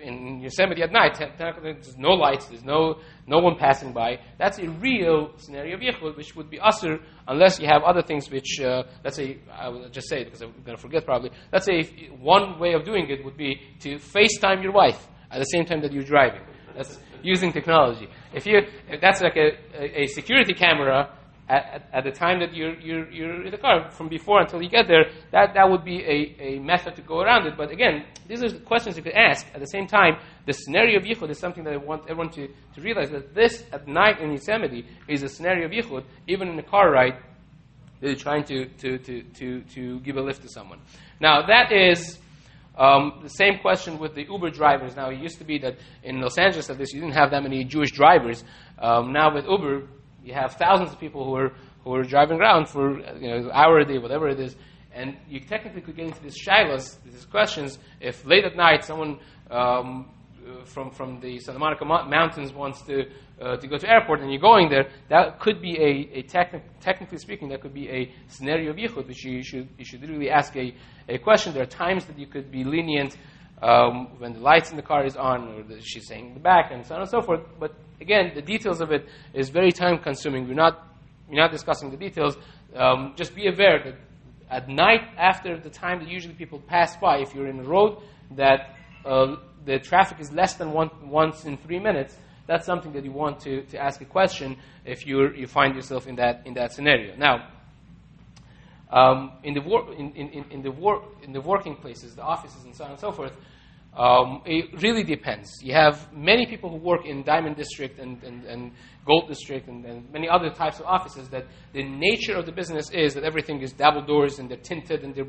in 0.00 0.40
Yosemite 0.40 0.82
at 0.82 0.92
night, 0.92 1.18
there's 1.38 1.96
no 1.96 2.10
lights, 2.10 2.46
there's 2.46 2.64
no, 2.64 3.00
no 3.26 3.38
one 3.38 3.56
passing 3.56 3.92
by. 3.92 4.18
That's 4.38 4.58
a 4.58 4.68
real 4.68 5.32
scenario 5.36 5.76
of 5.76 5.80
Yichud, 5.80 6.16
which 6.16 6.34
would 6.36 6.50
be 6.50 6.58
usr 6.58 7.00
unless 7.28 7.58
you 7.60 7.66
have 7.66 7.82
other 7.82 8.02
things 8.02 8.30
which, 8.30 8.60
uh, 8.60 8.84
let's 9.04 9.16
say, 9.16 9.38
I 9.52 9.68
will 9.68 9.88
just 9.88 10.08
say 10.08 10.20
it 10.20 10.24
because 10.26 10.42
I'm 10.42 10.52
going 10.64 10.76
to 10.76 10.82
forget 10.82 11.04
probably. 11.04 11.30
Let's 11.52 11.66
say 11.66 11.82
one 12.18 12.58
way 12.58 12.74
of 12.74 12.84
doing 12.84 13.08
it 13.08 13.24
would 13.24 13.36
be 13.36 13.60
to 13.80 13.96
FaceTime 13.96 14.62
your 14.62 14.72
wife 14.72 15.06
at 15.30 15.38
the 15.38 15.44
same 15.44 15.64
time 15.64 15.80
that 15.82 15.92
you're 15.92 16.04
driving. 16.04 16.42
That's 16.74 16.98
using 17.22 17.52
technology. 17.52 18.08
If 18.32 18.46
you, 18.46 18.60
if 18.88 19.00
that's 19.00 19.20
like 19.20 19.36
a, 19.36 19.52
a, 19.74 20.02
a 20.02 20.06
security 20.06 20.54
camera 20.54 21.12
at, 21.48 21.88
at, 21.92 22.04
the 22.04 22.10
time 22.10 22.40
that 22.40 22.54
you're, 22.54 22.74
you're, 22.80 23.10
you're 23.10 23.44
in 23.44 23.50
the 23.50 23.58
car, 23.58 23.90
from 23.90 24.08
before 24.08 24.40
until 24.40 24.60
you 24.60 24.68
get 24.68 24.88
there, 24.88 25.06
that, 25.30 25.54
that 25.54 25.70
would 25.70 25.84
be 25.84 26.02
a, 26.02 26.42
a 26.42 26.58
method 26.58 26.96
to 26.96 27.02
go 27.02 27.20
around 27.20 27.46
it. 27.46 27.56
But 27.56 27.70
again, 27.70 28.04
these 28.26 28.42
are 28.42 28.50
questions 28.60 28.96
you 28.96 29.02
could 29.02 29.14
ask. 29.14 29.46
At 29.54 29.60
the 29.60 29.66
same 29.66 29.86
time, 29.86 30.18
the 30.44 30.52
scenario 30.52 30.98
of 30.98 31.04
Yichud 31.04 31.30
is 31.30 31.38
something 31.38 31.62
that 31.64 31.72
I 31.72 31.76
want 31.76 32.02
everyone 32.02 32.30
to, 32.30 32.48
to 32.48 32.80
realize 32.80 33.10
that 33.10 33.34
this 33.34 33.62
at 33.72 33.86
night 33.86 34.20
in 34.20 34.32
Yosemite 34.32 34.86
is 35.08 35.22
a 35.22 35.28
scenario 35.28 35.66
of 35.66 35.72
Yichud, 35.72 36.04
even 36.26 36.48
in 36.48 36.58
a 36.58 36.64
car 36.64 36.90
ride, 36.90 37.16
they're 38.00 38.14
trying 38.14 38.44
to, 38.44 38.66
to, 38.66 38.98
to, 38.98 39.22
to, 39.22 39.60
to 39.62 40.00
give 40.00 40.16
a 40.16 40.20
lift 40.20 40.42
to 40.42 40.48
someone. 40.48 40.80
Now, 41.20 41.46
that 41.46 41.72
is 41.72 42.18
um, 42.76 43.20
the 43.22 43.30
same 43.30 43.58
question 43.60 43.98
with 43.98 44.14
the 44.14 44.24
Uber 44.24 44.50
drivers. 44.50 44.96
Now, 44.96 45.10
it 45.10 45.18
used 45.18 45.38
to 45.38 45.44
be 45.44 45.58
that 45.60 45.76
in 46.02 46.20
Los 46.20 46.36
Angeles, 46.36 46.68
at 46.68 46.78
least, 46.78 46.92
you 46.92 47.00
didn't 47.00 47.14
have 47.14 47.30
that 47.30 47.42
many 47.42 47.64
Jewish 47.64 47.90
drivers. 47.92 48.44
Um, 48.78 49.12
now, 49.12 49.34
with 49.34 49.46
Uber, 49.46 49.86
you 50.26 50.34
have 50.34 50.54
thousands 50.54 50.92
of 50.92 50.98
people 50.98 51.24
who 51.24 51.34
are 51.36 51.52
who 51.84 51.94
are 51.94 52.02
driving 52.02 52.38
around 52.38 52.68
for 52.68 52.98
you 53.16 53.28
know 53.28 53.50
hour 53.52 53.78
a 53.78 53.84
day, 53.84 53.98
whatever 53.98 54.28
it 54.28 54.40
is, 54.40 54.56
and 54.92 55.16
you 55.28 55.40
technically 55.40 55.80
could 55.80 55.96
get 55.96 56.06
into 56.06 56.22
these 56.22 56.36
shilas, 56.36 56.96
these 57.04 57.24
questions, 57.26 57.78
if 58.00 58.26
late 58.26 58.44
at 58.44 58.56
night 58.56 58.84
someone 58.84 59.18
um, 59.50 60.10
from 60.64 60.90
from 60.90 61.20
the 61.20 61.38
Santa 61.38 61.60
Monica 61.60 61.84
Mountains 61.84 62.52
wants 62.52 62.82
to 62.82 63.04
uh, 63.40 63.56
to 63.56 63.68
go 63.68 63.78
to 63.78 63.88
airport 63.88 64.20
and 64.20 64.32
you're 64.32 64.40
going 64.40 64.68
there, 64.68 64.88
that 65.08 65.38
could 65.38 65.62
be 65.62 65.76
a, 65.78 66.18
a 66.18 66.22
techni- 66.24 66.62
technically 66.80 67.18
speaking, 67.18 67.48
that 67.50 67.60
could 67.60 67.74
be 67.74 67.88
a 67.88 68.12
scenario 68.28 68.70
of 68.70 68.76
yichud, 68.76 69.06
which 69.06 69.24
you 69.24 69.42
should 69.44 69.68
you 69.78 69.84
should 69.84 70.02
really 70.08 70.30
ask 70.30 70.56
a, 70.56 70.74
a 71.08 71.18
question. 71.18 71.52
There 71.52 71.62
are 71.62 71.66
times 71.66 72.04
that 72.06 72.18
you 72.18 72.26
could 72.26 72.50
be 72.50 72.64
lenient 72.64 73.16
um, 73.62 74.18
when 74.18 74.32
the 74.34 74.40
lights 74.40 74.70
in 74.70 74.76
the 74.76 74.82
car 74.82 75.04
is 75.04 75.16
on, 75.16 75.48
or 75.48 75.62
the, 75.62 75.80
she's 75.80 76.06
saying 76.06 76.28
in 76.28 76.34
the 76.34 76.40
back, 76.40 76.70
and 76.72 76.84
so 76.84 76.94
on 76.94 77.00
and 77.00 77.10
so 77.10 77.22
forth. 77.22 77.40
But 77.58 77.74
again, 78.00 78.32
the 78.34 78.42
details 78.42 78.80
of 78.80 78.92
it 78.92 79.06
is 79.32 79.48
very 79.48 79.72
time 79.72 79.98
consuming. 79.98 80.46
We're 80.46 80.54
not, 80.54 80.86
we're 81.28 81.40
not 81.40 81.52
discussing 81.52 81.90
the 81.90 81.96
details. 81.96 82.36
Um, 82.74 83.14
just 83.16 83.34
be 83.34 83.48
aware 83.48 83.82
that 83.84 83.94
at 84.50 84.68
night, 84.68 85.00
after 85.16 85.58
the 85.58 85.70
time 85.70 86.00
that 86.00 86.08
usually 86.08 86.34
people 86.34 86.60
pass 86.60 86.96
by, 86.96 87.18
if 87.18 87.34
you're 87.34 87.48
in 87.48 87.60
a 87.60 87.64
road 87.64 87.98
that 88.32 88.76
uh, 89.04 89.36
the 89.64 89.78
traffic 89.78 90.20
is 90.20 90.30
less 90.32 90.54
than 90.54 90.72
one, 90.72 90.90
once 91.02 91.44
in 91.44 91.56
three 91.56 91.80
minutes, 91.80 92.16
that's 92.46 92.64
something 92.64 92.92
that 92.92 93.04
you 93.04 93.10
want 93.10 93.40
to, 93.40 93.62
to 93.62 93.78
ask 93.78 94.00
a 94.00 94.04
question 94.04 94.56
if 94.84 95.04
you 95.04 95.32
you 95.32 95.48
find 95.48 95.74
yourself 95.74 96.06
in 96.06 96.14
that, 96.16 96.42
in 96.46 96.54
that 96.54 96.72
scenario. 96.72 97.16
Now, 97.16 97.48
um, 98.90 99.32
in, 99.42 99.54
the 99.54 99.60
wor- 99.60 99.92
in, 99.92 100.12
in, 100.12 100.44
in, 100.50 100.62
the 100.62 100.70
wor- 100.70 101.04
in 101.22 101.32
the 101.32 101.40
working 101.40 101.76
places, 101.76 102.14
the 102.14 102.22
offices, 102.22 102.64
and 102.64 102.74
so 102.74 102.84
on 102.84 102.90
and 102.92 103.00
so 103.00 103.12
forth, 103.12 103.32
um, 103.96 104.42
it 104.44 104.82
really 104.82 105.02
depends. 105.02 105.50
You 105.62 105.72
have 105.72 106.12
many 106.12 106.46
people 106.46 106.68
who 106.68 106.76
work 106.76 107.06
in 107.06 107.22
Diamond 107.22 107.56
District 107.56 107.98
and, 107.98 108.22
and, 108.22 108.44
and 108.44 108.72
Gold 109.06 109.26
District 109.26 109.66
and, 109.68 109.84
and, 109.86 110.12
many 110.12 110.28
other 110.28 110.50
types 110.50 110.78
of 110.80 110.84
offices 110.84 111.30
that 111.30 111.46
the 111.72 111.82
nature 111.82 112.34
of 112.34 112.44
the 112.44 112.52
business 112.52 112.90
is 112.90 113.14
that 113.14 113.24
everything 113.24 113.62
is 113.62 113.72
double 113.72 114.02
doors 114.02 114.38
and 114.38 114.50
they're 114.50 114.58
tinted 114.58 115.02
and 115.02 115.14
they're, 115.14 115.26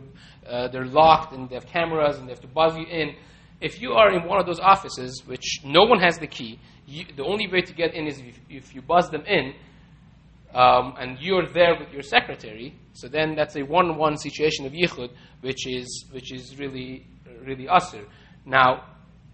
uh, 0.49 0.67
they're 0.67 0.85
locked 0.85 1.33
and 1.33 1.49
they 1.49 1.55
have 1.55 1.65
cameras 1.65 2.17
and 2.17 2.27
they 2.27 2.31
have 2.31 2.41
to 2.41 2.47
buzz 2.47 2.75
you 2.75 2.85
in. 2.85 3.15
If 3.61 3.81
you 3.81 3.93
are 3.93 4.11
in 4.11 4.27
one 4.27 4.39
of 4.39 4.45
those 4.45 4.59
offices, 4.59 5.23
which 5.25 5.61
no 5.63 5.83
one 5.85 6.01
has 6.01 6.19
the 6.19 6.27
key, 6.27 6.59
you, 6.85 7.05
the 7.15 7.23
only 7.23 7.47
way 7.47 7.61
to 7.61 7.73
get 7.73 7.93
in 7.93 8.05
is 8.05 8.19
if, 8.19 8.39
if 8.49 8.75
you 8.75 8.81
buzz 8.81 9.09
them 9.09 9.23
in 9.25 9.53
um, 10.53 10.95
and 10.99 11.17
you're 11.19 11.47
there 11.47 11.77
with 11.79 11.93
your 11.93 12.03
secretary, 12.03 12.75
so 12.97 13.07
then 13.07 13.35
that's 13.35 13.55
a 13.55 13.61
one-on-one 13.61 14.17
situation 14.17 14.65
of 14.65 14.73
yichud, 14.73 15.11
which 15.41 15.67
is, 15.67 16.05
which 16.11 16.33
is 16.33 16.57
really, 16.57 17.05
really 17.45 17.67
usher. 17.67 18.03
Now, 18.43 18.85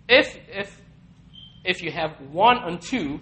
if, 0.09 0.37
if, 0.49 0.81
if 1.63 1.81
you 1.81 1.89
have 1.89 2.11
one 2.29 2.57
and 2.57 2.81
two, 2.81 3.21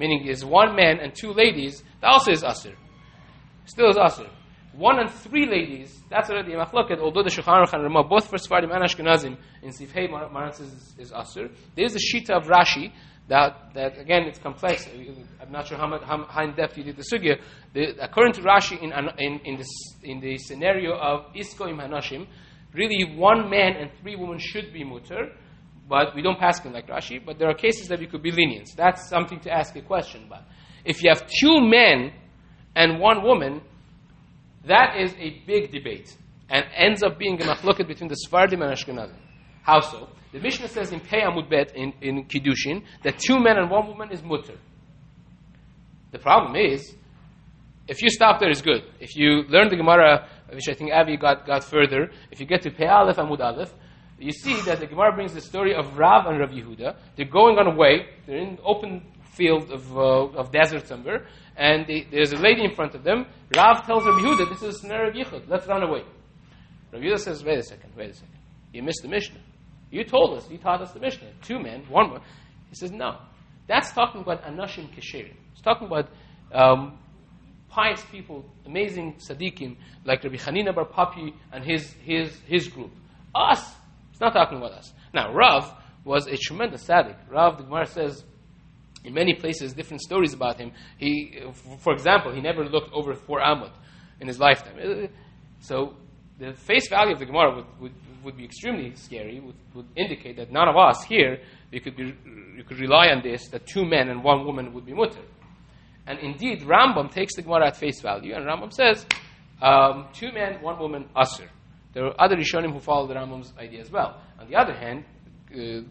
meaning 0.00 0.26
is 0.26 0.44
one 0.44 0.74
man 0.74 0.98
and 0.98 1.14
two 1.14 1.32
ladies, 1.32 1.84
that 2.00 2.08
also 2.08 2.32
is 2.32 2.42
asr. 2.42 2.74
Still 3.66 3.90
is 3.90 3.96
asr. 3.96 4.28
One 4.72 4.98
and 4.98 5.08
three 5.08 5.48
ladies, 5.48 5.96
that's 6.10 6.28
already 6.28 6.54
a 6.54 6.56
machloket, 6.56 6.98
although 6.98 7.22
the 7.22 7.30
Shulchan 7.30 7.64
Aruch 7.64 7.72
and 7.72 7.84
Ramah, 7.84 8.02
both 8.02 8.28
for 8.28 8.38
Sfardim 8.38 8.74
and 8.74 8.82
Ashkenazim, 8.82 9.36
in 9.62 9.70
Sifhei 9.70 10.10
Maran 10.10 10.52
says 10.54 10.72
is, 10.72 10.94
is 10.98 11.12
asr. 11.12 11.54
There's 11.76 11.94
a 11.94 11.98
shita 11.98 12.30
of 12.30 12.48
Rashi, 12.48 12.90
that, 13.32 13.72
that 13.72 13.98
again, 13.98 14.24
it's 14.24 14.38
complex. 14.38 14.86
I'm 15.40 15.50
not 15.50 15.66
sure 15.66 15.78
how, 15.78 15.86
much, 15.86 16.02
how, 16.02 16.26
how 16.26 16.44
in 16.44 16.54
depth 16.54 16.76
you 16.76 16.84
did 16.84 16.98
the 16.98 17.02
sugya. 17.02 17.40
The, 17.72 17.96
according 17.98 18.34
to 18.34 18.42
Rashi, 18.42 18.78
in, 18.82 18.92
in, 18.92 19.40
in, 19.46 19.56
this, 19.56 19.70
in 20.02 20.20
the 20.20 20.36
scenario 20.36 20.92
of 20.98 21.32
Isko 21.34 21.70
im 21.70 21.78
Hanashim, 21.78 22.26
really 22.74 23.16
one 23.16 23.48
man 23.48 23.76
and 23.76 23.90
three 24.02 24.16
women 24.16 24.38
should 24.38 24.70
be 24.74 24.84
mutter, 24.84 25.32
but 25.88 26.14
we 26.14 26.20
don't 26.20 26.38
pass 26.38 26.60
them 26.60 26.74
like 26.74 26.88
Rashi, 26.88 27.24
but 27.24 27.38
there 27.38 27.48
are 27.48 27.54
cases 27.54 27.88
that 27.88 28.00
we 28.00 28.06
could 28.06 28.22
be 28.22 28.32
lenient. 28.32 28.68
That's 28.76 29.08
something 29.08 29.40
to 29.40 29.50
ask 29.50 29.74
a 29.76 29.82
question 29.82 30.24
about. 30.26 30.42
If 30.84 31.02
you 31.02 31.08
have 31.08 31.26
two 31.26 31.58
men 31.62 32.12
and 32.76 33.00
one 33.00 33.22
woman, 33.22 33.62
that 34.66 34.96
is 35.00 35.14
a 35.14 35.42
big 35.46 35.72
debate 35.72 36.14
and 36.50 36.66
ends 36.76 37.02
up 37.02 37.18
being 37.18 37.40
a 37.40 37.46
machloket 37.46 37.88
between 37.88 38.10
the 38.10 38.16
Sfardim 38.28 38.62
and 38.62 38.76
Ashkenazim. 38.76 39.16
How 39.62 39.80
so? 39.80 40.10
The 40.32 40.40
Mishnah 40.40 40.68
says 40.68 40.92
in 40.92 41.00
Pei 41.00 41.20
Amud 41.20 41.50
Bet 41.50 41.76
in, 41.76 41.92
in 42.00 42.24
Kiddushin 42.24 42.84
that 43.02 43.18
two 43.18 43.38
men 43.38 43.58
and 43.58 43.70
one 43.70 43.86
woman 43.86 44.10
is 44.10 44.22
mutter. 44.22 44.58
The 46.10 46.18
problem 46.18 46.56
is, 46.56 46.94
if 47.88 48.02
you 48.02 48.08
stop 48.10 48.40
there, 48.40 48.50
is 48.50 48.62
good. 48.62 48.82
If 49.00 49.16
you 49.16 49.42
learn 49.48 49.68
the 49.68 49.76
Gemara 49.76 50.28
which 50.54 50.68
I 50.68 50.74
think 50.74 50.92
Avi 50.92 51.16
got, 51.16 51.46
got 51.46 51.64
further, 51.64 52.10
if 52.30 52.40
you 52.40 52.46
get 52.46 52.62
to 52.62 52.70
Pei 52.70 52.86
Aleph 52.86 53.16
Amud 53.16 53.40
Aleph, 53.40 53.72
you 54.18 54.32
see 54.32 54.60
that 54.62 54.80
the 54.80 54.86
Gemara 54.86 55.14
brings 55.14 55.34
the 55.34 55.40
story 55.40 55.74
of 55.74 55.98
Rav 55.98 56.26
and 56.26 56.38
Rav 56.38 56.50
Yehuda. 56.50 56.96
They're 57.16 57.26
going 57.26 57.58
on 57.58 57.66
a 57.66 57.74
way. 57.74 58.06
They're 58.26 58.38
in 58.38 58.58
open 58.64 59.02
field 59.32 59.72
of, 59.72 59.96
uh, 59.96 60.38
of 60.38 60.52
desert 60.52 60.86
somewhere, 60.86 61.26
and 61.56 61.86
they, 61.86 62.06
there's 62.10 62.32
a 62.32 62.36
lady 62.36 62.64
in 62.64 62.74
front 62.74 62.94
of 62.94 63.02
them. 63.02 63.26
Rav 63.56 63.84
tells 63.86 64.04
Rav 64.04 64.14
Yehuda, 64.14 64.50
"This 64.50 64.62
is 64.62 64.76
a 64.76 64.78
snare 64.78 65.08
of 65.08 65.14
Yichud. 65.14 65.48
Let's 65.48 65.66
run 65.66 65.82
away." 65.82 66.04
Rav 66.92 67.02
Yehuda 67.02 67.18
says, 67.18 67.44
"Wait 67.44 67.58
a 67.58 67.62
second. 67.62 67.92
Wait 67.96 68.10
a 68.10 68.14
second. 68.14 68.38
You 68.72 68.82
missed 68.82 69.02
the 69.02 69.08
Mishnah. 69.08 69.40
You 69.92 70.02
told 70.02 70.36
us. 70.36 70.50
You 70.50 70.58
taught 70.58 70.82
us 70.82 70.90
the 70.90 70.98
Mishnah. 71.00 71.28
Two 71.42 71.60
men, 71.60 71.84
one 71.88 72.08
woman." 72.08 72.22
He 72.70 72.74
says, 72.74 72.90
"No. 72.90 73.18
That's 73.68 73.92
talking 73.92 74.22
about 74.22 74.42
anashim 74.42 74.88
kesherim. 74.92 75.36
It's 75.52 75.62
talking 75.62 75.86
about." 75.86 76.08
Um, 76.52 76.98
pious 77.72 78.04
people, 78.10 78.44
amazing 78.66 79.14
tzaddikim, 79.14 79.76
like 80.04 80.22
Rabbi 80.22 80.36
Hanina 80.36 80.74
Bar 80.74 80.84
Papi 80.84 81.32
and 81.52 81.64
his, 81.64 81.90
his, 82.04 82.38
his 82.46 82.68
group. 82.68 82.92
Us, 83.34 83.74
it's 84.10 84.20
not 84.20 84.34
talking 84.34 84.58
about 84.58 84.72
us. 84.72 84.92
Now, 85.14 85.32
Rav 85.32 85.72
was 86.04 86.26
a 86.26 86.36
tremendous 86.36 86.84
tzaddik. 86.84 87.16
Rav, 87.30 87.56
the 87.56 87.64
Gemara 87.64 87.86
says, 87.86 88.24
in 89.04 89.14
many 89.14 89.34
places, 89.34 89.72
different 89.72 90.02
stories 90.02 90.34
about 90.34 90.58
him. 90.58 90.72
He, 90.98 91.40
for 91.78 91.92
example, 91.94 92.32
he 92.32 92.40
never 92.40 92.64
looked 92.64 92.92
over 92.92 93.14
four 93.14 93.40
amud 93.40 93.72
in 94.20 94.28
his 94.28 94.38
lifetime. 94.38 94.76
Uh, 94.78 95.06
so 95.60 95.96
the 96.38 96.52
face 96.52 96.88
value 96.88 97.14
of 97.14 97.18
the 97.18 97.26
Gemara 97.26 97.56
would, 97.56 97.80
would, 97.80 97.92
would 98.24 98.36
be 98.36 98.44
extremely 98.44 98.94
scary, 98.94 99.40
would, 99.40 99.54
would 99.74 99.86
indicate 99.96 100.36
that 100.36 100.50
none 100.52 100.68
of 100.68 100.76
us 100.76 101.02
here, 101.04 101.38
you 101.70 101.80
could, 101.80 101.96
be, 101.96 102.14
you 102.56 102.64
could 102.66 102.78
rely 102.78 103.08
on 103.08 103.22
this, 103.22 103.48
that 103.48 103.66
two 103.66 103.84
men 103.84 104.08
and 104.08 104.22
one 104.22 104.44
woman 104.44 104.72
would 104.72 104.86
be 104.86 104.92
mutter. 104.92 105.22
And 106.06 106.18
indeed, 106.18 106.62
Rambam 106.62 107.10
takes 107.12 107.36
the 107.36 107.42
Gemara 107.42 107.68
at 107.68 107.76
face 107.76 108.00
value, 108.00 108.34
and 108.34 108.44
Rambam 108.44 108.72
says, 108.72 109.06
um, 109.60 110.08
two 110.12 110.32
men, 110.32 110.60
one 110.60 110.78
woman, 110.78 111.08
asr. 111.16 111.48
There 111.92 112.06
are 112.06 112.14
other 112.18 112.36
Rishonim 112.36 112.72
who 112.72 112.80
follow 112.80 113.06
the 113.06 113.14
Rambam's 113.14 113.52
idea 113.58 113.80
as 113.80 113.90
well. 113.90 114.20
On 114.40 114.48
the 114.48 114.56
other 114.56 114.74
hand, 114.74 115.04
uh, 115.52 115.86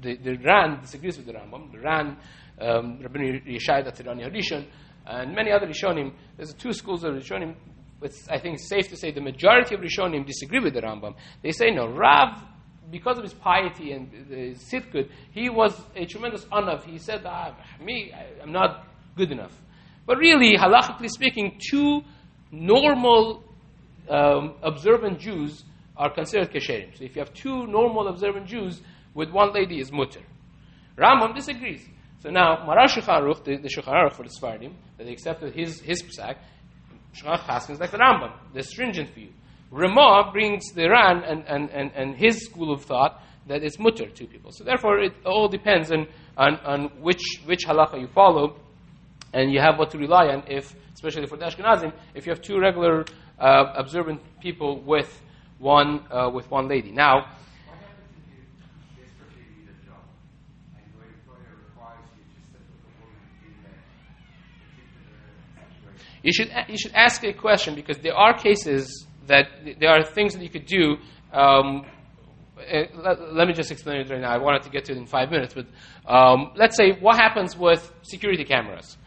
the, 0.00 0.16
the 0.16 0.36
Ran 0.44 0.80
disagrees 0.80 1.16
with 1.16 1.26
the 1.26 1.32
Rambam. 1.32 1.70
The 1.70 1.78
Ran, 1.78 2.16
um, 2.60 3.00
Rabbi 3.00 3.18
Yeshai 3.46 3.86
Datirani 3.86 4.24
Harishon, 4.26 4.66
and 5.06 5.34
many 5.34 5.52
other 5.52 5.66
Rishonim, 5.66 6.12
there's 6.36 6.52
two 6.54 6.72
schools 6.72 7.04
of 7.04 7.14
Rishonim. 7.14 7.54
It's, 8.02 8.28
I 8.28 8.38
think 8.38 8.54
it's 8.56 8.68
safe 8.68 8.88
to 8.88 8.96
say 8.96 9.10
the 9.10 9.20
majority 9.20 9.74
of 9.74 9.80
Rishonim 9.80 10.26
disagree 10.26 10.60
with 10.60 10.74
the 10.74 10.82
Rambam. 10.82 11.14
They 11.42 11.50
say, 11.50 11.70
no, 11.70 11.88
Rav, 11.88 12.42
because 12.90 13.18
of 13.18 13.24
his 13.24 13.34
piety 13.34 13.92
and 13.92 14.10
his 14.30 14.58
sidkud, 14.72 15.10
he 15.32 15.48
was 15.50 15.78
a 15.96 16.06
tremendous 16.06 16.44
anav. 16.46 16.84
He 16.84 16.98
said, 16.98 17.22
ah, 17.26 17.56
me, 17.82 18.12
I, 18.14 18.42
I'm 18.42 18.52
not 18.52 18.86
good 19.16 19.32
enough. 19.32 19.54
But 20.06 20.18
really, 20.18 20.56
halachically 20.56 21.10
speaking, 21.10 21.60
two 21.70 22.02
normal 22.50 23.42
um, 24.08 24.54
observant 24.62 25.18
Jews 25.18 25.64
are 25.96 26.10
considered 26.10 26.50
kesherim. 26.52 26.96
So 26.96 27.04
if 27.04 27.16
you 27.16 27.20
have 27.20 27.34
two 27.34 27.66
normal 27.66 28.08
observant 28.08 28.46
Jews 28.46 28.80
with 29.14 29.30
one 29.30 29.52
lady 29.52 29.80
is 29.80 29.92
mutter. 29.92 30.22
Rambam 30.96 31.34
disagrees. 31.34 31.84
So 32.20 32.30
now, 32.30 32.64
Maran 32.66 32.88
Shulchan 32.88 33.22
Aruch, 33.22 33.44
the, 33.44 33.56
the 33.58 33.68
Shulchan 33.68 33.92
Aruch 33.92 34.12
for 34.12 34.24
the 34.24 34.30
Sfardim, 34.30 34.72
that 34.96 35.04
they 35.04 35.12
accepted 35.12 35.54
his, 35.54 35.80
his 35.80 36.02
psak, 36.02 36.36
Aruch 37.24 37.70
is 37.70 37.80
like 37.80 37.90
the 37.90 37.98
Rambam, 37.98 38.32
the 38.54 38.62
stringent 38.62 39.14
view. 39.14 39.30
Ramah 39.70 40.30
brings 40.32 40.72
the 40.72 40.88
Ran 40.88 41.22
and, 41.24 41.44
and, 41.46 41.70
and, 41.70 41.92
and 41.94 42.16
his 42.16 42.44
school 42.44 42.72
of 42.72 42.84
thought 42.84 43.22
that 43.48 43.62
it's 43.62 43.78
mutter 43.78 44.08
to 44.08 44.26
people. 44.26 44.50
So 44.52 44.64
therefore, 44.64 45.00
it 45.00 45.12
all 45.26 45.48
depends 45.48 45.90
on, 45.90 46.06
on, 46.36 46.56
on 46.56 46.84
which, 47.00 47.40
which 47.44 47.66
halacha 47.66 48.00
you 48.00 48.08
follow 48.08 48.56
and 49.32 49.52
you 49.52 49.60
have 49.60 49.78
what 49.78 49.90
to 49.90 49.98
rely 49.98 50.28
on 50.28 50.44
if, 50.48 50.74
especially 50.94 51.26
for 51.26 51.36
the 51.36 51.44
Ashkenazim, 51.44 51.92
if 52.14 52.26
you 52.26 52.32
have 52.32 52.40
two 52.40 52.58
regular 52.58 53.04
uh, 53.38 53.72
observant 53.76 54.20
people 54.40 54.80
with 54.82 55.20
one 55.58 56.04
uh, 56.10 56.30
with 56.32 56.50
one 56.50 56.68
lady. 56.68 56.92
Now. 56.92 57.32
You 66.28 66.32
should, 66.32 66.50
you 66.68 66.76
should 66.76 66.92
ask 66.92 67.24
a 67.24 67.32
question 67.32 67.74
because 67.74 67.96
there 67.98 68.14
are 68.14 68.36
cases 68.36 69.06
that 69.28 69.46
there 69.80 69.88
are 69.88 70.04
things 70.04 70.34
that 70.34 70.42
you 70.42 70.50
could 70.50 70.66
do. 70.66 70.96
Um, 71.32 71.86
uh, 72.58 72.82
let, 72.96 73.34
let, 73.34 73.48
me 73.48 73.54
just 73.54 73.70
explain 73.70 74.00
it 74.02 74.10
right 74.10 74.20
now. 74.20 74.30
I 74.30 74.36
wanted 74.36 74.62
to 74.64 74.70
get 74.70 74.84
to 74.86 74.92
it 74.92 74.98
in 74.98 75.06
five 75.06 75.30
minutes, 75.30 75.54
but 75.54 75.66
um, 76.06 76.52
let's 76.54 76.76
say 76.76 76.92
what 77.00 77.16
happens 77.16 77.56
with 77.56 77.80
security 78.02 78.44
cameras 78.44 78.98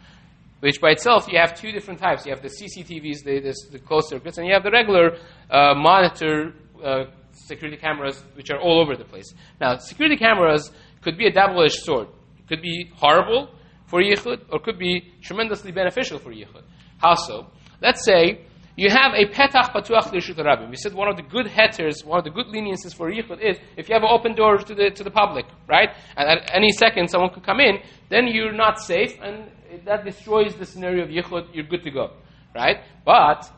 which 0.62 0.80
by 0.80 0.90
itself 0.90 1.26
you 1.30 1.38
have 1.38 1.54
two 1.54 1.72
different 1.72 1.98
types. 2.00 2.24
You 2.24 2.32
have 2.32 2.42
the 2.42 2.48
CCTVs, 2.48 3.24
the, 3.24 3.40
the, 3.40 3.54
the 3.72 3.78
closed 3.80 4.08
circuits, 4.08 4.38
and 4.38 4.46
you 4.46 4.52
have 4.52 4.62
the 4.62 4.70
regular 4.70 5.16
uh, 5.50 5.74
monitor 5.74 6.54
uh, 6.84 7.04
security 7.32 7.76
cameras, 7.76 8.22
which 8.34 8.50
are 8.50 8.60
all 8.60 8.80
over 8.80 8.96
the 8.96 9.04
place. 9.04 9.34
Now, 9.60 9.78
security 9.78 10.16
cameras 10.16 10.70
could 11.02 11.18
be 11.18 11.26
a 11.26 11.32
double-edged 11.32 11.80
sword. 11.82 12.08
It 12.38 12.46
could 12.48 12.62
be 12.62 12.90
horrible 12.94 13.48
for 13.86 14.00
yichud, 14.00 14.42
or 14.50 14.60
could 14.60 14.78
be 14.78 15.12
tremendously 15.20 15.72
beneficial 15.72 16.20
for 16.20 16.30
yichud. 16.30 16.62
How 17.02 17.16
so? 17.16 17.48
Let's 17.80 18.04
say 18.04 18.46
you 18.76 18.88
have 18.88 19.12
a 19.14 19.26
petach 19.26 19.72
patuach 19.74 20.12
l'rshut 20.12 20.36
rabim. 20.36 20.70
We 20.70 20.76
said 20.76 20.94
one 20.94 21.08
of 21.08 21.16
the 21.16 21.22
good 21.22 21.48
hetters, 21.48 22.04
one 22.04 22.18
of 22.18 22.24
the 22.24 22.30
good 22.30 22.46
leniencies 22.46 22.94
for 22.94 23.10
yichud 23.10 23.40
is 23.42 23.58
if 23.76 23.88
you 23.88 23.94
have 23.94 24.04
an 24.04 24.10
open 24.10 24.36
door 24.36 24.58
to 24.58 24.74
the 24.74 24.90
to 24.90 25.02
the 25.02 25.10
public, 25.10 25.44
right? 25.68 25.88
And 26.16 26.28
at 26.28 26.54
any 26.54 26.70
second 26.70 27.08
someone 27.08 27.30
could 27.34 27.42
come 27.42 27.58
in, 27.58 27.80
then 28.08 28.28
you're 28.28 28.52
not 28.52 28.78
safe, 28.78 29.18
and 29.20 29.50
that 29.84 30.04
destroys 30.04 30.54
the 30.54 30.64
scenario 30.64 31.02
of 31.02 31.10
yichud, 31.10 31.52
you're 31.52 31.66
good 31.66 31.82
to 31.82 31.90
go, 31.90 32.12
right? 32.54 32.78
But 33.04 33.50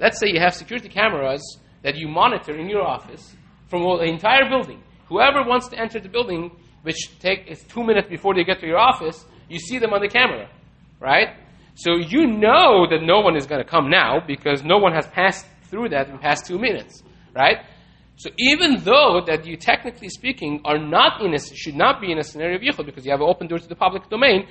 let's 0.00 0.18
say 0.18 0.28
you 0.28 0.40
have 0.40 0.54
security 0.54 0.88
cameras 0.88 1.42
that 1.82 1.96
you 1.96 2.08
monitor 2.08 2.56
in 2.56 2.70
your 2.70 2.82
office 2.82 3.36
from 3.68 3.82
the 3.82 4.04
entire 4.04 4.48
building. 4.48 4.82
Whoever 5.10 5.44
wants 5.44 5.68
to 5.68 5.78
enter 5.78 6.00
the 6.00 6.08
building, 6.08 6.50
which 6.82 7.18
take 7.20 7.46
is 7.46 7.62
two 7.64 7.84
minutes 7.84 8.08
before 8.08 8.34
they 8.34 8.42
get 8.42 8.60
to 8.60 8.66
your 8.66 8.78
office, 8.78 9.26
you 9.50 9.58
see 9.58 9.78
them 9.78 9.92
on 9.92 10.00
the 10.00 10.08
camera, 10.08 10.48
right? 10.98 11.45
So 11.76 11.96
you 11.96 12.26
know 12.26 12.86
that 12.88 13.02
no 13.02 13.20
one 13.20 13.36
is 13.36 13.46
going 13.46 13.62
to 13.62 13.68
come 13.68 13.90
now 13.90 14.20
because 14.26 14.64
no 14.64 14.78
one 14.78 14.94
has 14.94 15.06
passed 15.08 15.46
through 15.64 15.90
that 15.90 16.06
in 16.06 16.14
the 16.14 16.18
past 16.18 16.46
two 16.46 16.58
minutes, 16.58 17.02
right? 17.34 17.58
So 18.16 18.30
even 18.38 18.82
though 18.82 19.20
that 19.26 19.44
you, 19.44 19.58
technically 19.58 20.08
speaking, 20.08 20.62
are 20.64 20.78
not 20.78 21.20
in 21.20 21.34
a, 21.34 21.38
should 21.38 21.76
not 21.76 22.00
be 22.00 22.10
in 22.10 22.18
a 22.18 22.22
scenario 22.22 22.56
of 22.56 22.62
yichud 22.62 22.86
because 22.86 23.04
you 23.04 23.12
have 23.12 23.20
an 23.20 23.28
open 23.28 23.46
door 23.46 23.58
to 23.58 23.68
the 23.68 23.74
public 23.74 24.08
domain, 24.08 24.48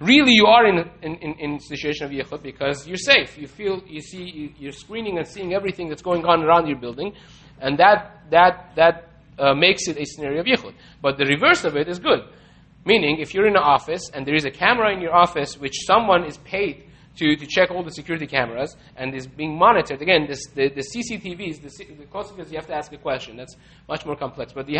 really 0.00 0.32
you 0.32 0.46
are 0.46 0.66
in 0.66 0.78
in, 1.02 1.16
in, 1.16 1.34
in 1.38 1.60
situation 1.60 2.06
of 2.06 2.10
yichud 2.10 2.42
because 2.42 2.88
you're 2.88 2.96
safe. 2.96 3.36
You 3.36 3.48
feel, 3.48 3.82
you 3.86 4.00
see, 4.00 4.54
you, 4.58 4.70
are 4.70 4.72
screening 4.72 5.18
and 5.18 5.26
seeing 5.26 5.52
everything 5.52 5.90
that's 5.90 6.00
going 6.00 6.24
on 6.24 6.42
around 6.42 6.68
your 6.68 6.78
building, 6.78 7.12
and 7.60 7.78
that 7.78 8.22
that 8.30 8.72
that 8.76 9.10
uh, 9.38 9.52
makes 9.52 9.88
it 9.88 9.98
a 9.98 10.06
scenario 10.06 10.40
of 10.40 10.46
yichud. 10.46 10.72
But 11.02 11.18
the 11.18 11.26
reverse 11.26 11.64
of 11.64 11.76
it 11.76 11.88
is 11.88 11.98
good, 11.98 12.20
meaning 12.84 13.18
if 13.20 13.34
you're 13.34 13.46
in 13.46 13.56
an 13.56 13.62
office 13.62 14.10
and 14.12 14.26
there 14.26 14.34
is 14.34 14.44
a 14.44 14.50
camera 14.50 14.92
in 14.92 15.00
your 15.00 15.14
office 15.14 15.58
which 15.58 15.86
someone 15.86 16.24
is 16.24 16.36
paid 16.38 16.84
to, 17.16 17.36
to 17.36 17.46
check 17.46 17.70
all 17.70 17.82
the 17.82 17.90
security 17.90 18.26
cameras 18.26 18.76
and 18.96 19.14
is 19.14 19.26
being 19.26 19.56
monitored. 19.58 20.00
Again, 20.00 20.26
this, 20.26 20.46
the, 20.54 20.68
the 20.70 20.80
CCTVs, 20.80 21.60
the, 21.60 21.94
the 21.94 22.06
consequence, 22.06 22.50
you 22.50 22.56
have 22.56 22.66
to 22.66 22.74
ask 22.74 22.92
a 22.92 22.98
question. 22.98 23.36
That's 23.36 23.56
much 23.88 24.06
more 24.06 24.16
complex. 24.16 24.52
But 24.52 24.66
the, 24.66 24.78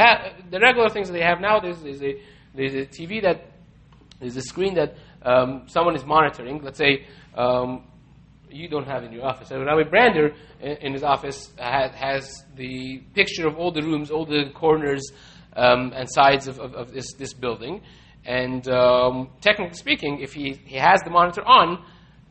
the 0.51 0.59
regular 0.59 0.89
things 0.89 1.09
that 1.09 1.15
they 1.15 1.23
have 1.23 1.41
now, 1.41 1.61
there's, 1.61 1.83
there's, 1.83 2.03
a, 2.03 2.21
there's 2.55 2.75
a 2.75 2.87
TV 2.87 3.23
that 3.23 3.53
there's 4.19 4.37
a 4.37 4.43
screen 4.43 4.75
that 4.75 4.97
um, 5.23 5.65
someone 5.67 5.95
is 5.95 6.05
monitoring. 6.05 6.63
Let's 6.63 6.79
say 6.79 7.07
um, 7.37 7.85
you 8.51 8.69
don't 8.69 8.87
have 8.87 9.05
in 9.05 9.13
your 9.13 9.25
office. 9.25 9.49
So 9.49 9.63
Rabbi 9.63 9.89
Brander 9.89 10.35
in, 10.61 10.77
in 10.79 10.93
his 10.93 11.03
office 11.03 11.53
has, 11.59 11.91
has, 11.93 12.45
the 12.57 13.03
picture 13.15 13.47
of 13.47 13.57
all 13.57 13.73
the 13.73 13.83
rooms, 13.83 14.11
all 14.11 14.25
the 14.25 14.51
corners 14.55 15.11
um, 15.57 15.93
and 15.95 16.09
sides 16.11 16.49
of, 16.49 16.59
of, 16.59 16.75
of, 16.75 16.93
this, 16.93 17.13
this 17.15 17.33
building. 17.33 17.83
And 18.25 18.67
um, 18.69 19.31
technically 19.41 19.75
speaking, 19.75 20.21
if 20.21 20.33
he, 20.33 20.53
he 20.65 20.77
has 20.77 21.01
the 21.03 21.11
monitor 21.11 21.43
on, 21.43 21.85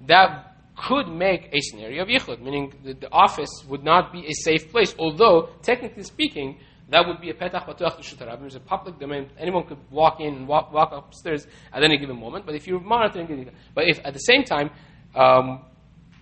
that 0.07 0.55
could 0.87 1.07
make 1.07 1.49
a 1.53 1.59
scenario 1.59 2.03
of 2.03 2.07
yichud, 2.07 2.41
meaning 2.41 2.73
the, 2.83 2.93
the 2.93 3.11
office 3.11 3.51
would 3.67 3.83
not 3.83 4.11
be 4.11 4.25
a 4.25 4.33
safe 4.33 4.71
place, 4.71 4.95
although 4.97 5.49
technically 5.61 6.03
speaking, 6.03 6.59
that 6.89 7.07
would 7.07 7.21
be 7.21 7.29
a 7.29 7.33
petach 7.33 7.65
patuach 7.65 7.99
l'shutarabim. 7.99 8.45
It's 8.45 8.55
a 8.55 8.59
public 8.59 8.99
domain. 8.99 9.29
Anyone 9.37 9.65
could 9.65 9.77
walk 9.89 10.19
in 10.19 10.33
and 10.33 10.47
walk, 10.47 10.73
walk 10.73 10.91
upstairs 10.91 11.47
at 11.71 11.83
any 11.83 11.97
given 11.97 12.19
moment. 12.19 12.45
But 12.45 12.55
if 12.55 12.67
you're 12.67 12.81
monitoring, 12.81 13.49
but 13.73 13.85
if 13.87 13.99
at 14.03 14.13
the 14.13 14.19
same 14.19 14.43
time, 14.43 14.71
um, 15.15 15.61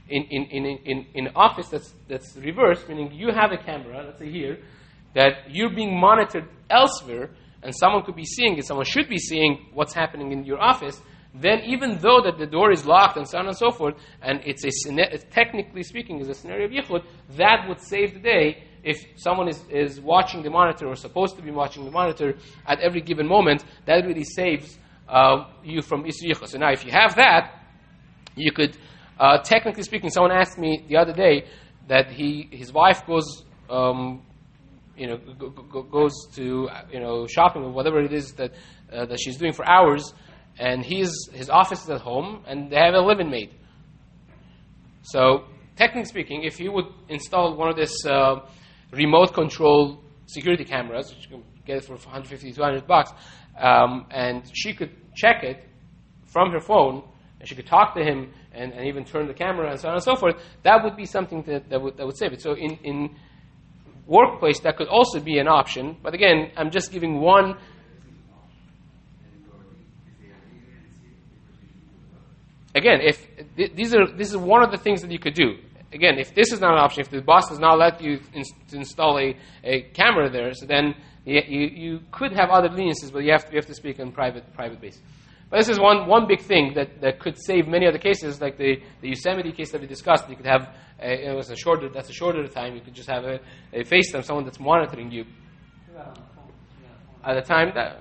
in, 0.09 0.23
in, 0.23 0.43
in, 0.45 0.65
in, 0.85 1.05
in 1.13 1.27
office 1.35 1.69
that's, 1.69 1.93
that's 2.07 2.35
reversed, 2.37 2.87
meaning 2.89 3.11
you 3.13 3.31
have 3.31 3.51
a 3.51 3.57
camera, 3.57 4.03
let's 4.05 4.19
say 4.19 4.29
here, 4.29 4.59
that 5.15 5.49
you're 5.49 5.73
being 5.73 5.99
monitored 5.99 6.47
elsewhere, 6.69 7.31
and 7.63 7.73
someone 7.75 8.03
could 8.03 8.15
be 8.15 8.25
seeing 8.25 8.57
it, 8.57 8.65
someone 8.65 8.85
should 8.85 9.09
be 9.09 9.17
seeing 9.17 9.67
what's 9.73 9.93
happening 9.93 10.31
in 10.31 10.45
your 10.45 10.61
office, 10.61 11.01
then 11.33 11.59
even 11.65 11.97
though 11.99 12.21
that 12.23 12.37
the 12.37 12.47
door 12.47 12.71
is 12.71 12.85
locked 12.85 13.17
and 13.17 13.27
so 13.27 13.37
on 13.37 13.47
and 13.47 13.55
so 13.55 13.69
forth, 13.69 13.95
and 14.21 14.41
it's 14.45 14.63
a 14.65 15.17
technically 15.31 15.83
speaking 15.83 16.19
is 16.19 16.29
a 16.29 16.33
scenario 16.33 16.65
of 16.65 16.71
yichud, 16.71 17.03
that 17.37 17.67
would 17.67 17.79
save 17.79 18.13
the 18.13 18.19
day 18.19 18.63
if 18.83 19.05
someone 19.15 19.47
is, 19.47 19.63
is 19.69 19.99
watching 20.01 20.41
the 20.41 20.49
monitor 20.49 20.87
or 20.87 20.95
supposed 20.95 21.35
to 21.35 21.41
be 21.41 21.51
watching 21.51 21.85
the 21.85 21.91
monitor 21.91 22.35
at 22.65 22.79
every 22.79 23.01
given 23.01 23.27
moment, 23.27 23.63
that 23.85 24.05
really 24.05 24.23
saves 24.23 24.79
uh, 25.07 25.45
you 25.63 25.81
from 25.81 26.03
Isricha. 26.03 26.47
So 26.47 26.57
now, 26.57 26.71
if 26.71 26.85
you 26.85 26.91
have 26.91 27.15
that, 27.15 27.61
you 28.35 28.51
could, 28.51 28.77
uh, 29.19 29.39
technically 29.39 29.83
speaking, 29.83 30.09
someone 30.09 30.31
asked 30.31 30.57
me 30.57 30.85
the 30.87 30.97
other 30.97 31.13
day 31.13 31.45
that 31.87 32.09
he, 32.11 32.47
his 32.51 32.71
wife 32.71 33.05
goes, 33.05 33.43
um, 33.69 34.21
you 34.99 35.07
know, 35.07 35.17
go, 35.17 35.49
go, 35.49 35.81
goes 35.83 36.13
to, 36.33 36.69
you 36.91 36.99
know, 36.99 37.25
shopping 37.25 37.63
or 37.63 37.71
whatever 37.71 38.01
it 38.01 38.11
is 38.11 38.33
that, 38.33 38.51
uh, 38.91 39.05
that 39.05 39.19
she's 39.19 39.37
doing 39.37 39.53
for 39.53 39.67
hours, 39.67 40.13
and 40.59 40.83
he's, 40.83 41.11
his 41.31 41.49
office 41.49 41.83
is 41.83 41.89
at 41.89 42.01
home, 42.01 42.43
and 42.45 42.69
they 42.69 42.75
have 42.75 42.93
a 42.93 42.99
living 42.99 43.29
maid. 43.29 43.51
So, 45.03 45.45
technically 45.77 46.05
speaking, 46.05 46.43
if 46.43 46.59
you 46.59 46.71
would 46.73 46.87
install 47.07 47.55
one 47.55 47.69
of 47.69 47.77
this 47.77 48.05
uh, 48.05 48.41
remote 48.91 49.33
control 49.33 50.03
security 50.25 50.65
cameras, 50.65 51.15
which 51.15 51.25
you 51.25 51.37
can 51.37 51.43
get 51.65 51.77
it 51.77 51.85
for 51.85 51.93
150, 51.93 52.51
200 52.51 52.85
bucks, 52.85 53.11
um, 53.57 54.05
and 54.11 54.43
she 54.53 54.73
could 54.73 54.91
check 55.15 55.43
it 55.43 55.63
from 56.25 56.51
her 56.51 56.59
phone, 56.59 57.03
and 57.39 57.47
she 57.47 57.55
could 57.55 57.67
talk 57.67 57.95
to 57.95 58.03
him, 58.03 58.33
and, 58.51 58.73
and 58.73 58.85
even 58.85 59.05
turn 59.05 59.27
the 59.27 59.33
camera 59.33 59.71
and 59.71 59.79
so 59.79 59.87
on 59.87 59.95
and 59.95 60.03
so 60.03 60.15
forth, 60.15 60.35
that 60.63 60.83
would 60.83 60.97
be 60.97 61.05
something 61.05 61.41
that, 61.43 61.69
that, 61.69 61.81
would, 61.81 61.95
that 61.97 62.05
would 62.05 62.17
save 62.17 62.33
it. 62.33 62.41
So 62.41 62.53
in, 62.53 62.77
in 62.83 63.15
workplace, 64.09 64.59
that 64.61 64.75
could 64.75 64.87
also 64.87 65.19
be 65.19 65.37
an 65.37 65.47
option. 65.47 65.95
But 66.01 66.13
again, 66.13 66.51
I'm 66.57 66.71
just 66.71 66.91
giving 66.91 67.21
one. 67.21 67.55
Again, 72.75 72.99
if 73.01 73.25
these 73.55 73.93
are 73.95 74.07
this 74.11 74.29
is 74.29 74.37
one 74.37 74.63
of 74.63 74.71
the 74.71 74.77
things 74.77 75.01
that 75.01 75.11
you 75.11 75.19
could 75.19 75.35
do. 75.35 75.57
Again, 75.91 76.19
if 76.19 76.35
this 76.35 76.51
is 76.51 76.59
not 76.59 76.73
an 76.73 76.79
option, 76.79 77.01
if 77.01 77.09
the 77.09 77.21
boss 77.21 77.49
does 77.49 77.57
not 77.57 77.79
let 77.79 77.99
you 77.99 78.19
in, 78.33 78.43
install 78.71 79.17
a, 79.17 79.35
a 79.63 79.81
camera 79.93 80.29
there, 80.29 80.53
so 80.53 80.67
then 80.67 80.93
you, 81.25 81.41
you, 81.41 81.99
could 82.11 82.31
have 82.31 82.51
other 82.51 82.69
leniencies, 82.69 83.11
but 83.11 83.23
you 83.23 83.31
have 83.31 83.45
to, 83.45 83.51
you 83.51 83.57
have 83.57 83.65
to 83.65 83.73
speak 83.73 83.99
on 83.99 84.11
private 84.11 84.53
private 84.53 84.79
basis. 84.79 85.01
But 85.49 85.57
this 85.57 85.69
is 85.69 85.79
one, 85.79 86.07
one 86.07 86.27
big 86.27 86.41
thing 86.41 86.73
that, 86.75 87.01
that 87.01 87.19
could 87.19 87.35
save 87.43 87.67
many 87.67 87.87
other 87.87 87.97
cases, 87.97 88.39
like 88.39 88.57
the, 88.57 88.77
the 89.01 89.09
Yosemite 89.09 89.51
case 89.51 89.71
that 89.71 89.81
we 89.81 89.87
discussed. 89.87 90.29
You 90.29 90.35
could 90.35 90.45
have 90.45 90.75
it 91.01 91.35
was 91.35 91.49
a 91.49 91.55
shorter 91.55 91.89
that's 91.89 92.09
a 92.09 92.13
shorter 92.13 92.45
time. 92.47 92.75
You 92.75 92.81
could 92.81 92.93
just 92.93 93.09
have 93.09 93.23
a, 93.23 93.39
a 93.73 93.83
FaceTime, 93.83 94.23
someone 94.23 94.45
that's 94.45 94.59
monitoring 94.59 95.11
you. 95.11 95.25
At 97.23 97.33
the 97.33 97.41
time, 97.41 97.71
that 97.75 97.99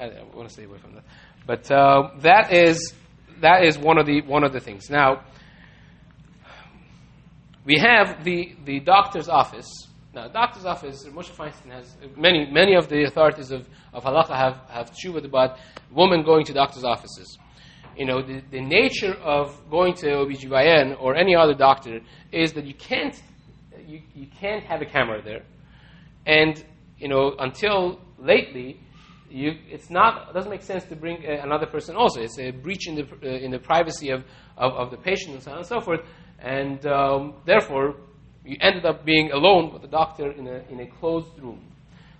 I, 0.00 0.22
want 0.34 0.48
to 0.48 0.52
stay 0.52 0.64
away 0.64 0.78
from 0.78 0.94
that. 0.94 1.04
But 1.46 1.70
uh, 1.70 2.10
that 2.20 2.52
is 2.52 2.94
that 3.40 3.64
is 3.64 3.78
one 3.78 3.98
of 3.98 4.06
the 4.06 4.22
one 4.22 4.44
of 4.44 4.52
the 4.52 4.60
things. 4.60 4.88
Now 4.88 5.24
we 7.64 7.78
have 7.78 8.24
the 8.24 8.54
the 8.64 8.80
doctor's 8.80 9.28
office 9.28 9.68
now, 10.14 10.28
doctor's 10.28 10.64
office, 10.64 11.04
Moshe 11.06 11.32
Feinstein 11.32 11.72
has 11.72 11.96
many, 12.16 12.48
many 12.48 12.74
of 12.76 12.88
the 12.88 13.02
authorities 13.02 13.50
of, 13.50 13.68
of 13.92 14.04
halacha 14.04 14.36
have, 14.36 14.60
have 14.68 14.92
tshuva 14.92 15.24
about 15.24 15.58
women 15.90 16.22
going 16.22 16.44
to 16.44 16.52
doctor's 16.52 16.84
offices. 16.84 17.36
You 17.96 18.06
know, 18.06 18.22
the, 18.22 18.42
the 18.50 18.60
nature 18.60 19.14
of 19.14 19.58
going 19.70 19.94
to 19.94 20.06
OBGYN 20.06 21.00
or 21.00 21.14
any 21.14 21.34
other 21.34 21.54
doctor 21.54 22.00
is 22.32 22.52
that 22.54 22.64
you 22.64 22.74
can't, 22.74 23.20
you, 23.86 24.02
you 24.14 24.26
can't 24.40 24.64
have 24.64 24.82
a 24.82 24.86
camera 24.86 25.22
there. 25.22 25.42
And, 26.26 26.64
you 26.98 27.08
know, 27.08 27.34
until 27.38 28.00
lately, 28.18 28.80
you, 29.30 29.52
it's 29.68 29.90
not, 29.90 30.30
it 30.30 30.32
doesn't 30.32 30.50
make 30.50 30.62
sense 30.62 30.84
to 30.84 30.96
bring 30.96 31.24
another 31.24 31.66
person 31.66 31.96
also. 31.96 32.20
It's 32.20 32.38
a 32.38 32.50
breach 32.50 32.86
in 32.88 32.94
the, 32.94 33.06
uh, 33.22 33.26
in 33.26 33.50
the 33.50 33.58
privacy 33.58 34.10
of, 34.10 34.24
of, 34.56 34.72
of, 34.74 34.90
the 34.90 34.96
patient 34.96 35.34
and 35.34 35.42
so 35.42 35.50
on 35.52 35.58
and 35.58 35.66
so 35.66 35.80
forth. 35.80 36.00
And 36.38 36.84
um, 36.86 37.34
therefore, 37.44 37.96
you 38.44 38.56
ended 38.60 38.84
up 38.84 39.04
being 39.04 39.32
alone 39.32 39.72
with 39.72 39.82
the 39.82 39.88
doctor 39.88 40.30
in 40.30 40.46
a, 40.46 40.62
in 40.70 40.80
a 40.80 40.86
closed 40.86 41.38
room. 41.40 41.60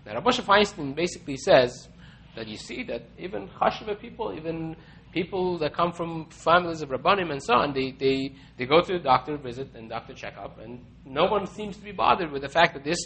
Now, 0.07 0.15
Rabbi 0.15 0.31
Feinstein 0.31 0.95
basically 0.95 1.37
says 1.37 1.89
that 2.35 2.49
you 2.49 2.57
see 2.57 2.83
that 2.85 3.03
even 3.19 3.49
Chashiva 3.49 3.99
people, 3.99 4.35
even 4.35 4.77
people 5.15 5.59
that 5.59 5.73
come 5.73 5.93
from 5.93 6.29
families 6.31 6.83
of 6.83 6.91
Rabbanim 6.91 7.31
and 7.31 7.43
so 7.43 7.55
on, 7.55 7.73
they, 7.73 7.93
they, 7.93 8.35
they 8.59 8.67
go 8.67 8.81
to 8.81 8.93
the 8.95 8.99
doctor 8.99 9.37
visit 9.37 9.69
and 9.75 9.89
doctor 9.89 10.13
checkup, 10.13 10.59
and 10.59 10.85
no 11.07 11.25
one 11.27 11.47
seems 11.47 11.77
to 11.77 11.85
be 11.85 11.93
bothered 11.93 12.31
with 12.33 12.43
the 12.43 12.49
fact 12.49 12.75
that 12.75 12.85
this, 12.85 12.99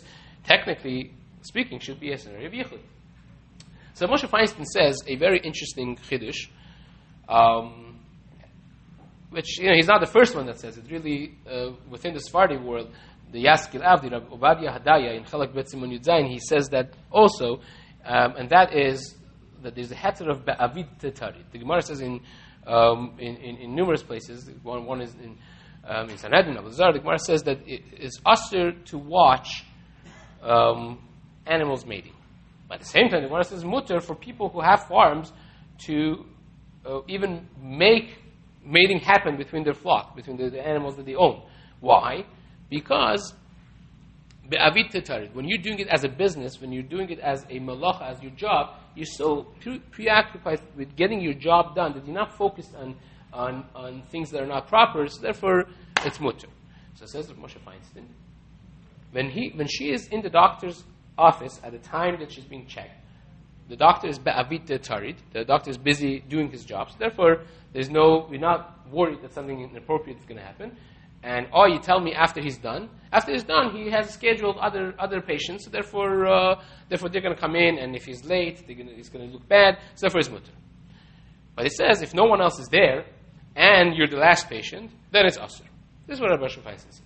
technically 0.44 1.12
speaking, 1.42 1.78
should 1.78 2.00
be 2.00 2.12
a 2.12 2.18
scenario 2.18 2.46
of 2.46 2.52
Yichud. 2.52 2.80
So 3.92 4.06
Moshe 4.06 4.28
Feinstein 4.28 4.64
says 4.64 5.02
a 5.06 5.16
very 5.16 5.38
interesting 5.38 5.96
chiddush. 5.96 6.48
Um, 7.28 7.88
which 9.30 9.58
you 9.58 9.68
know 9.68 9.74
he's 9.74 9.86
not 9.86 10.00
the 10.00 10.06
first 10.06 10.34
one 10.34 10.46
that 10.46 10.58
says 10.58 10.78
it. 10.78 10.84
Really, 10.90 11.34
uh, 11.50 11.72
within 11.90 12.14
the 12.14 12.20
Sephardi 12.20 12.56
world, 12.56 12.90
the 13.30 13.44
Yaskil 13.44 13.82
Avdi, 13.82 14.10
Rabbi 14.10 14.34
Ovadia 14.34 14.80
Hadaya 14.80 15.16
in 15.16 15.24
Chalak 15.24 15.54
Bet 15.54 15.66
Yudzayin, 15.66 16.28
he 16.28 16.38
says 16.38 16.68
that 16.70 16.94
also, 17.10 17.60
um, 18.06 18.36
and 18.36 18.48
that 18.48 18.74
is 18.74 19.17
that 19.62 19.74
there's 19.74 19.90
a 19.90 19.94
heter 19.94 20.28
of 20.28 20.48
Avid 20.48 20.86
Tetari. 21.00 21.42
The 21.52 21.58
Gemara 21.58 21.82
says 21.82 22.00
in, 22.00 22.20
um, 22.66 23.14
in, 23.18 23.36
in, 23.36 23.56
in, 23.56 23.74
numerous 23.74 24.02
places, 24.02 24.50
one, 24.62 24.84
one 24.84 25.00
is 25.00 25.14
in, 25.14 25.36
um, 25.86 26.10
in 26.10 26.18
Sanhedrin, 26.18 26.56
Abu 26.56 26.70
Zar, 26.70 26.92
the 26.92 26.98
Gemara 26.98 27.18
says 27.18 27.42
that 27.44 27.58
it 27.66 27.82
is 27.98 28.20
usher 28.26 28.72
to 28.72 28.98
watch 28.98 29.64
um, 30.42 30.98
animals 31.46 31.86
mating. 31.86 32.14
But 32.68 32.76
at 32.76 32.80
the 32.80 32.86
same 32.86 33.08
time, 33.08 33.22
the 33.22 33.28
Gemara 33.28 33.44
says 33.44 33.64
mutter 33.64 34.00
for 34.00 34.14
people 34.14 34.50
who 34.50 34.60
have 34.60 34.86
farms 34.86 35.32
to 35.86 36.26
uh, 36.84 37.00
even 37.08 37.48
make 37.60 38.18
mating 38.64 39.00
happen 39.00 39.36
between 39.36 39.64
their 39.64 39.74
flock, 39.74 40.14
between 40.14 40.36
the, 40.36 40.50
the 40.50 40.66
animals 40.66 40.96
that 40.96 41.06
they 41.06 41.14
own. 41.14 41.42
Why? 41.80 42.26
Because 42.68 43.32
when 44.48 45.46
you're 45.46 45.62
doing 45.62 45.78
it 45.78 45.88
as 45.88 46.04
a 46.04 46.08
business, 46.08 46.60
when 46.60 46.72
you're 46.72 46.82
doing 46.82 47.10
it 47.10 47.18
as 47.18 47.44
a 47.50 47.60
malacha, 47.60 48.02
as 48.02 48.22
your 48.22 48.32
job, 48.32 48.76
you're 48.94 49.04
so 49.04 49.46
pre- 49.60 49.80
preoccupied 49.90 50.60
with 50.76 50.96
getting 50.96 51.20
your 51.20 51.34
job 51.34 51.74
done 51.74 51.92
that 51.94 52.06
you're 52.06 52.14
not 52.14 52.36
focused 52.36 52.74
on, 52.74 52.96
on, 53.32 53.66
on 53.74 54.02
things 54.10 54.30
that 54.30 54.42
are 54.42 54.46
not 54.46 54.66
proper, 54.66 55.06
so 55.06 55.20
therefore 55.20 55.64
it's 56.04 56.18
mutter. 56.18 56.48
So 56.94 57.04
it 57.04 57.10
says 57.10 57.26
Moshe 57.32 57.58
Feinstein. 57.66 58.06
When, 59.12 59.28
he, 59.28 59.52
when 59.54 59.66
she 59.66 59.90
is 59.90 60.08
in 60.08 60.22
the 60.22 60.30
doctor's 60.30 60.82
office 61.16 61.60
at 61.62 61.72
the 61.72 61.78
time 61.78 62.18
that 62.20 62.32
she's 62.32 62.44
being 62.44 62.66
checked, 62.66 62.94
the 63.68 63.76
doctor 63.76 64.08
is 64.08 64.18
ba'avit 64.18 64.66
tarid, 64.80 65.16
the 65.32 65.44
doctor 65.44 65.70
is 65.70 65.76
busy 65.76 66.20
doing 66.20 66.50
his 66.50 66.64
job, 66.64 66.90
so 66.90 66.96
therefore 66.98 67.42
there's 67.74 67.90
no, 67.90 68.26
we're 68.30 68.40
not 68.40 68.88
worried 68.90 69.20
that 69.22 69.34
something 69.34 69.60
inappropriate 69.60 70.18
is 70.18 70.24
going 70.24 70.38
to 70.38 70.44
happen 70.44 70.74
and 71.22 71.46
oh, 71.52 71.66
you 71.66 71.78
tell 71.78 72.00
me 72.00 72.14
after 72.14 72.40
he's 72.40 72.58
done. 72.58 72.90
After 73.12 73.32
he's 73.32 73.44
done, 73.44 73.74
he 73.74 73.90
has 73.90 74.10
scheduled 74.10 74.56
other 74.58 74.94
other 74.98 75.20
patients. 75.20 75.64
So 75.64 75.70
therefore, 75.70 76.26
uh, 76.26 76.62
therefore 76.88 77.08
they're 77.08 77.22
going 77.22 77.34
to 77.34 77.40
come 77.40 77.56
in, 77.56 77.78
and 77.78 77.96
if 77.96 78.04
he's 78.04 78.24
late, 78.24 78.66
gonna, 78.66 78.92
he's 78.94 79.08
going 79.08 79.26
to 79.26 79.32
look 79.32 79.48
bad. 79.48 79.78
So 79.94 80.06
therefore, 80.06 80.20
it's 80.20 80.30
mutter. 80.30 80.52
But 81.56 81.66
it 81.66 81.72
says 81.72 82.02
if 82.02 82.14
no 82.14 82.24
one 82.24 82.40
else 82.40 82.58
is 82.60 82.68
there, 82.70 83.04
and 83.56 83.96
you're 83.96 84.06
the 84.08 84.16
last 84.16 84.48
patient, 84.48 84.90
then 85.10 85.26
it's 85.26 85.38
usher. 85.38 85.64
This 86.06 86.16
is 86.16 86.20
what 86.20 86.30
Rabbi 86.30 86.46
Shafai 86.46 86.78
says. 86.78 87.00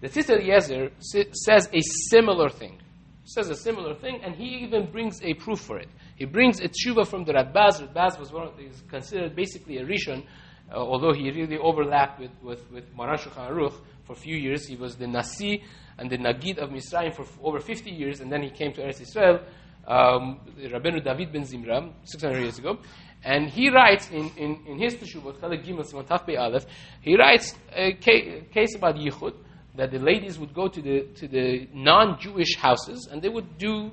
The 0.00 0.08
Tzitz 0.08 0.28
Eliezer 0.28 0.90
says 0.98 1.68
a 1.72 1.80
similar 2.10 2.48
thing. 2.48 2.80
Says 3.24 3.48
a 3.48 3.54
similar 3.54 3.94
thing, 3.94 4.20
and 4.22 4.34
he 4.34 4.58
even 4.64 4.90
brings 4.90 5.22
a 5.22 5.34
proof 5.34 5.60
for 5.60 5.78
it. 5.78 5.88
He 6.16 6.24
brings 6.24 6.60
a 6.60 6.68
tshuva 6.68 7.06
from 7.06 7.24
the 7.24 7.32
Radbaz. 7.32 7.80
Radbaz 7.80 8.18
was 8.18 8.32
one 8.32 8.48
of, 8.48 8.60
is 8.60 8.82
considered 8.88 9.34
basically 9.34 9.78
a 9.78 9.84
rishon 9.84 10.24
uh, 10.72 10.76
although 10.76 11.12
he 11.12 11.30
really 11.30 11.58
overlapped 11.58 12.20
with, 12.20 12.30
with, 12.42 12.70
with 12.70 12.84
Maran 12.96 13.18
Shulchan 13.18 13.50
Aruch 13.50 13.74
for 14.04 14.12
a 14.12 14.16
few 14.16 14.36
years. 14.36 14.66
He 14.66 14.76
was 14.76 14.96
the 14.96 15.06
Nasi 15.06 15.62
and 15.98 16.10
the 16.10 16.18
Nagid 16.18 16.58
of 16.58 16.70
Mitzrayim 16.70 17.14
for 17.14 17.22
f- 17.22 17.38
over 17.42 17.60
50 17.60 17.90
years, 17.90 18.20
and 18.20 18.30
then 18.30 18.42
he 18.42 18.50
came 18.50 18.72
to 18.72 18.82
Eretz 18.82 19.00
Israel, 19.00 19.40
um, 19.86 20.40
Rabbeinu 20.58 21.02
David 21.02 21.32
ben 21.32 21.42
Zimra, 21.42 21.92
600 22.04 22.40
years 22.40 22.58
ago. 22.58 22.78
And 23.24 23.48
he 23.48 23.70
writes 23.70 24.10
in, 24.10 24.30
in, 24.36 24.60
in 24.66 24.78
his 24.78 24.94
Teshuvot, 24.94 25.38
Chalek 25.38 25.64
Gimel 25.64 25.84
Simon 25.84 26.06
Taf 26.06 26.28
Aleph, 26.38 26.66
he 27.00 27.16
writes 27.16 27.54
a 27.72 27.94
ca- 27.94 28.42
case 28.52 28.74
about 28.76 28.96
Yichud, 28.96 29.34
that 29.76 29.90
the 29.90 29.98
ladies 29.98 30.38
would 30.38 30.54
go 30.54 30.68
to 30.68 30.80
the, 30.80 31.02
to 31.16 31.28
the 31.28 31.68
non-Jewish 31.72 32.56
houses, 32.56 33.08
and 33.10 33.20
they 33.20 33.28
would 33.28 33.58
do 33.58 33.90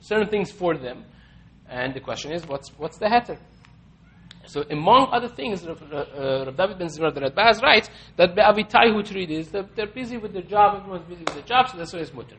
certain 0.00 0.28
things 0.28 0.50
for 0.50 0.76
them. 0.76 1.04
And 1.68 1.94
the 1.94 2.00
question 2.00 2.32
is, 2.32 2.46
what's, 2.46 2.68
what's 2.78 2.98
the 2.98 3.06
heter? 3.06 3.38
So 4.46 4.64
among 4.70 5.08
other 5.12 5.28
things, 5.28 5.66
Rav, 5.66 5.82
uh, 5.92 6.44
Rav 6.46 6.56
David 6.56 6.78
ben 6.78 6.88
Zimra, 6.88 7.14
the 7.14 7.20
Radbaz 7.20 7.62
writes 7.62 7.88
that 8.16 8.34
be'avitaihu 8.34 9.04
trid 9.04 9.30
is 9.30 9.50
that 9.52 9.74
they're 9.74 9.86
busy 9.86 10.16
with 10.16 10.32
their 10.32 10.42
job, 10.42 10.80
everyone's 10.80 11.04
busy 11.04 11.24
with 11.24 11.34
their 11.34 11.42
job, 11.44 11.68
so 11.68 11.78
that's 11.78 11.92
why 11.92 12.00
it's 12.00 12.12
mutter. 12.12 12.36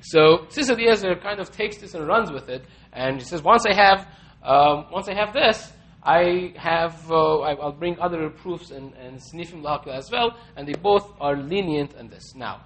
So 0.00 0.46
Tzitz 0.48 0.70
Eliezer 0.70 1.14
kind 1.16 1.40
of 1.40 1.50
takes 1.50 1.78
this 1.78 1.94
and 1.94 2.06
runs 2.06 2.32
with 2.32 2.48
it, 2.48 2.64
and 2.92 3.18
he 3.18 3.24
says, 3.24 3.42
once 3.42 3.64
I 3.66 3.74
have, 3.74 4.06
um, 4.42 4.86
once 4.90 5.08
I 5.08 5.14
have 5.14 5.32
this, 5.32 5.72
I 6.02 6.52
have, 6.56 7.10
uh, 7.10 7.40
I, 7.40 7.54
will 7.54 7.72
bring 7.72 7.96
other 8.00 8.28
proofs 8.28 8.72
and, 8.72 8.92
and 8.94 9.20
snifim 9.20 9.62
lahakil 9.62 9.94
as 9.94 10.10
well, 10.10 10.36
and 10.56 10.66
they 10.66 10.72
both 10.72 11.08
are 11.20 11.36
lenient 11.36 11.94
in 11.94 12.08
this. 12.08 12.34
Now, 12.34 12.62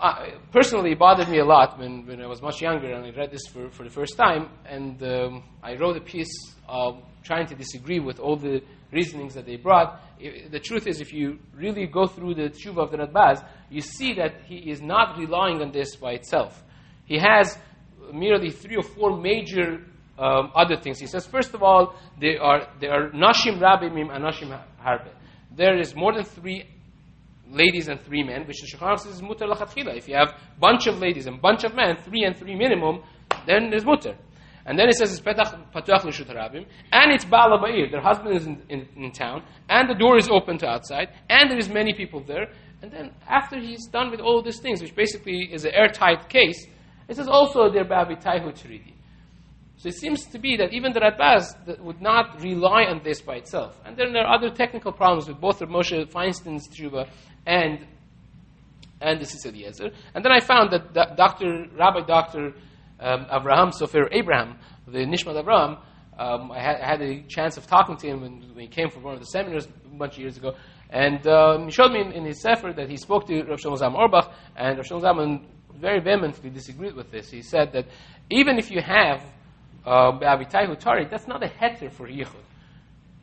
uh, 0.00 0.26
personally, 0.50 0.92
it 0.92 0.98
bothered 0.98 1.28
me 1.28 1.38
a 1.38 1.44
lot 1.44 1.78
when, 1.78 2.06
when 2.06 2.20
I 2.20 2.26
was 2.26 2.42
much 2.42 2.60
younger 2.60 2.90
and 2.92 3.04
I 3.04 3.10
read 3.10 3.30
this 3.30 3.46
for, 3.46 3.70
for 3.70 3.84
the 3.84 3.90
first 3.90 4.16
time, 4.16 4.48
and 4.66 5.00
um, 5.02 5.44
I 5.62 5.76
wrote 5.76 5.96
a 5.96 6.00
piece 6.00 6.32
um, 6.68 7.02
trying 7.22 7.46
to 7.46 7.54
disagree 7.54 8.00
with 8.00 8.18
all 8.18 8.36
the 8.36 8.62
reasonings 8.92 9.34
that 9.34 9.46
they 9.46 9.56
brought. 9.56 10.00
the 10.50 10.58
truth 10.58 10.86
is, 10.86 11.00
if 11.00 11.12
you 11.12 11.38
really 11.54 11.86
go 11.86 12.06
through 12.06 12.34
the 12.34 12.50
tshuva 12.50 12.78
of 12.78 12.90
the 12.90 12.98
Radbaz, 12.98 13.44
you 13.70 13.80
see 13.80 14.14
that 14.14 14.42
he 14.46 14.70
is 14.70 14.80
not 14.80 15.18
relying 15.18 15.62
on 15.62 15.72
this 15.72 15.96
by 15.96 16.12
itself. 16.12 16.62
He 17.06 17.18
has 17.18 17.56
merely 18.12 18.50
three 18.50 18.76
or 18.76 18.82
four 18.82 19.16
major 19.20 19.84
um, 20.18 20.52
other 20.54 20.76
things. 20.76 20.98
He 20.98 21.06
says, 21.06 21.26
first 21.26 21.54
of 21.54 21.62
all, 21.62 21.94
there 22.20 22.42
are, 22.42 22.68
there 22.80 22.92
are 22.92 23.10
nashim 23.10 23.58
rabimim 23.58 24.14
and 24.14 24.24
nashim 24.24 24.50
harbe. 24.84 25.10
There 25.56 25.78
is 25.78 25.94
more 25.94 26.12
than 26.12 26.24
three 26.24 26.66
ladies 27.50 27.88
and 27.88 28.00
three 28.00 28.22
men, 28.22 28.46
which 28.46 28.60
the 28.60 28.66
Shulchan 28.66 28.98
says 28.98 29.16
is 29.16 29.22
lachatchila. 29.22 29.96
If 29.96 30.08
you 30.08 30.14
have 30.14 30.34
bunch 30.58 30.86
of 30.86 30.98
ladies 30.98 31.26
and 31.26 31.40
bunch 31.40 31.64
of 31.64 31.74
men, 31.74 31.96
three 31.96 32.24
and 32.24 32.36
three 32.36 32.54
minimum, 32.54 33.02
then 33.46 33.70
there's 33.70 33.84
mutter. 33.84 34.16
And 34.70 34.78
then 34.78 34.88
it 34.88 34.94
says 34.94 35.10
it's 35.10 35.20
petach 35.20 35.52
patuach 35.72 36.04
l'shut 36.04 36.28
harabim, 36.28 36.64
and 36.92 37.10
it's 37.10 37.24
bala 37.24 37.58
ba'ir. 37.58 37.90
Their 37.90 38.00
husband 38.00 38.36
is 38.36 38.46
in, 38.46 38.62
in, 38.68 38.88
in, 38.96 39.10
town, 39.10 39.42
and 39.68 39.90
the 39.90 39.96
door 39.96 40.16
is 40.16 40.28
open 40.28 40.58
to 40.58 40.68
outside, 40.68 41.08
and 41.28 41.50
there 41.50 41.58
is 41.58 41.68
many 41.68 41.92
people 41.92 42.22
there. 42.22 42.52
And 42.80 42.92
then 42.92 43.10
after 43.28 43.58
he's 43.58 43.88
done 43.88 44.12
with 44.12 44.20
all 44.20 44.42
these 44.42 44.60
things, 44.60 44.80
which 44.80 44.94
basically 44.94 45.50
is 45.52 45.64
an 45.64 45.72
airtight 45.74 46.28
case, 46.28 46.68
it 47.08 47.16
says 47.16 47.26
also 47.26 47.68
they're 47.68 47.84
babi 47.84 48.14
taihu 48.14 48.52
tridi. 48.52 48.94
So 49.78 49.88
it 49.88 49.96
seems 49.96 50.24
to 50.26 50.38
be 50.38 50.56
that 50.58 50.72
even 50.72 50.92
the 50.92 51.00
Radbaz 51.00 51.80
would 51.80 52.00
not 52.00 52.40
rely 52.40 52.84
on 52.84 53.00
this 53.02 53.20
by 53.20 53.38
itself. 53.38 53.76
And 53.84 53.96
then 53.96 54.12
there 54.12 54.24
are 54.24 54.36
other 54.36 54.50
technical 54.50 54.92
problems 54.92 55.26
with 55.26 55.40
both 55.40 55.58
the 55.58 55.66
Moshe 55.66 56.08
Feinstein's 56.12 56.68
tshuva 56.68 57.08
and 57.44 57.88
and 59.00 59.20
the 59.20 59.24
Tzitz 59.24 59.46
Eliezer. 59.46 59.90
And 60.14 60.24
then 60.24 60.30
I 60.30 60.38
found 60.38 60.70
that 60.70 61.16
Dr. 61.16 61.66
Rabbi 61.76 62.06
Dr. 62.06 62.52
Um, 63.00 63.24
Avraham 63.26 63.72
Sofer 63.72 64.08
Abraham, 64.12 64.58
the 64.86 64.98
Nishmat 64.98 65.42
Avraham, 65.42 65.78
um, 66.18 66.52
I, 66.52 66.60
had, 66.60 66.76
I, 66.80 66.86
had, 66.86 67.02
a 67.02 67.22
chance 67.22 67.56
of 67.56 67.66
talking 67.66 67.96
to 67.96 68.06
him 68.06 68.20
when, 68.20 68.40
when, 68.54 68.60
he 68.60 68.68
came 68.68 68.90
for 68.90 69.00
one 69.00 69.14
of 69.14 69.20
the 69.20 69.26
seminars 69.26 69.66
a 69.66 69.96
bunch 69.96 70.14
of 70.14 70.18
years 70.18 70.36
ago. 70.36 70.54
And 70.90 71.26
um, 71.26 71.64
he 71.64 71.70
showed 71.70 71.92
me 71.92 72.00
in, 72.02 72.12
in, 72.12 72.24
his 72.26 72.42
sefer 72.42 72.74
that 72.76 72.90
he 72.90 72.98
spoke 72.98 73.26
to 73.28 73.42
Rav 73.44 73.58
Shlomo 73.58 73.78
Zalman 73.78 73.98
Auerbach, 73.98 74.30
and 74.54 74.76
Rav 74.76 74.86
Shlomo 74.86 75.00
Zalman 75.00 75.46
very 75.80 76.00
vehemently 76.00 76.50
disagreed 76.50 76.94
with 76.94 77.10
this. 77.10 77.30
He 77.30 77.40
said 77.40 77.72
that 77.72 77.86
even 78.28 78.58
if 78.58 78.70
you 78.70 78.82
have 78.82 79.24
uh, 79.86 80.12
Be'avitaihu 80.12 80.78
Tari, 80.78 81.06
that's 81.10 81.26
not 81.26 81.42
a 81.42 81.48
heter 81.48 81.90
for 81.90 82.06
Yichud. 82.06 82.44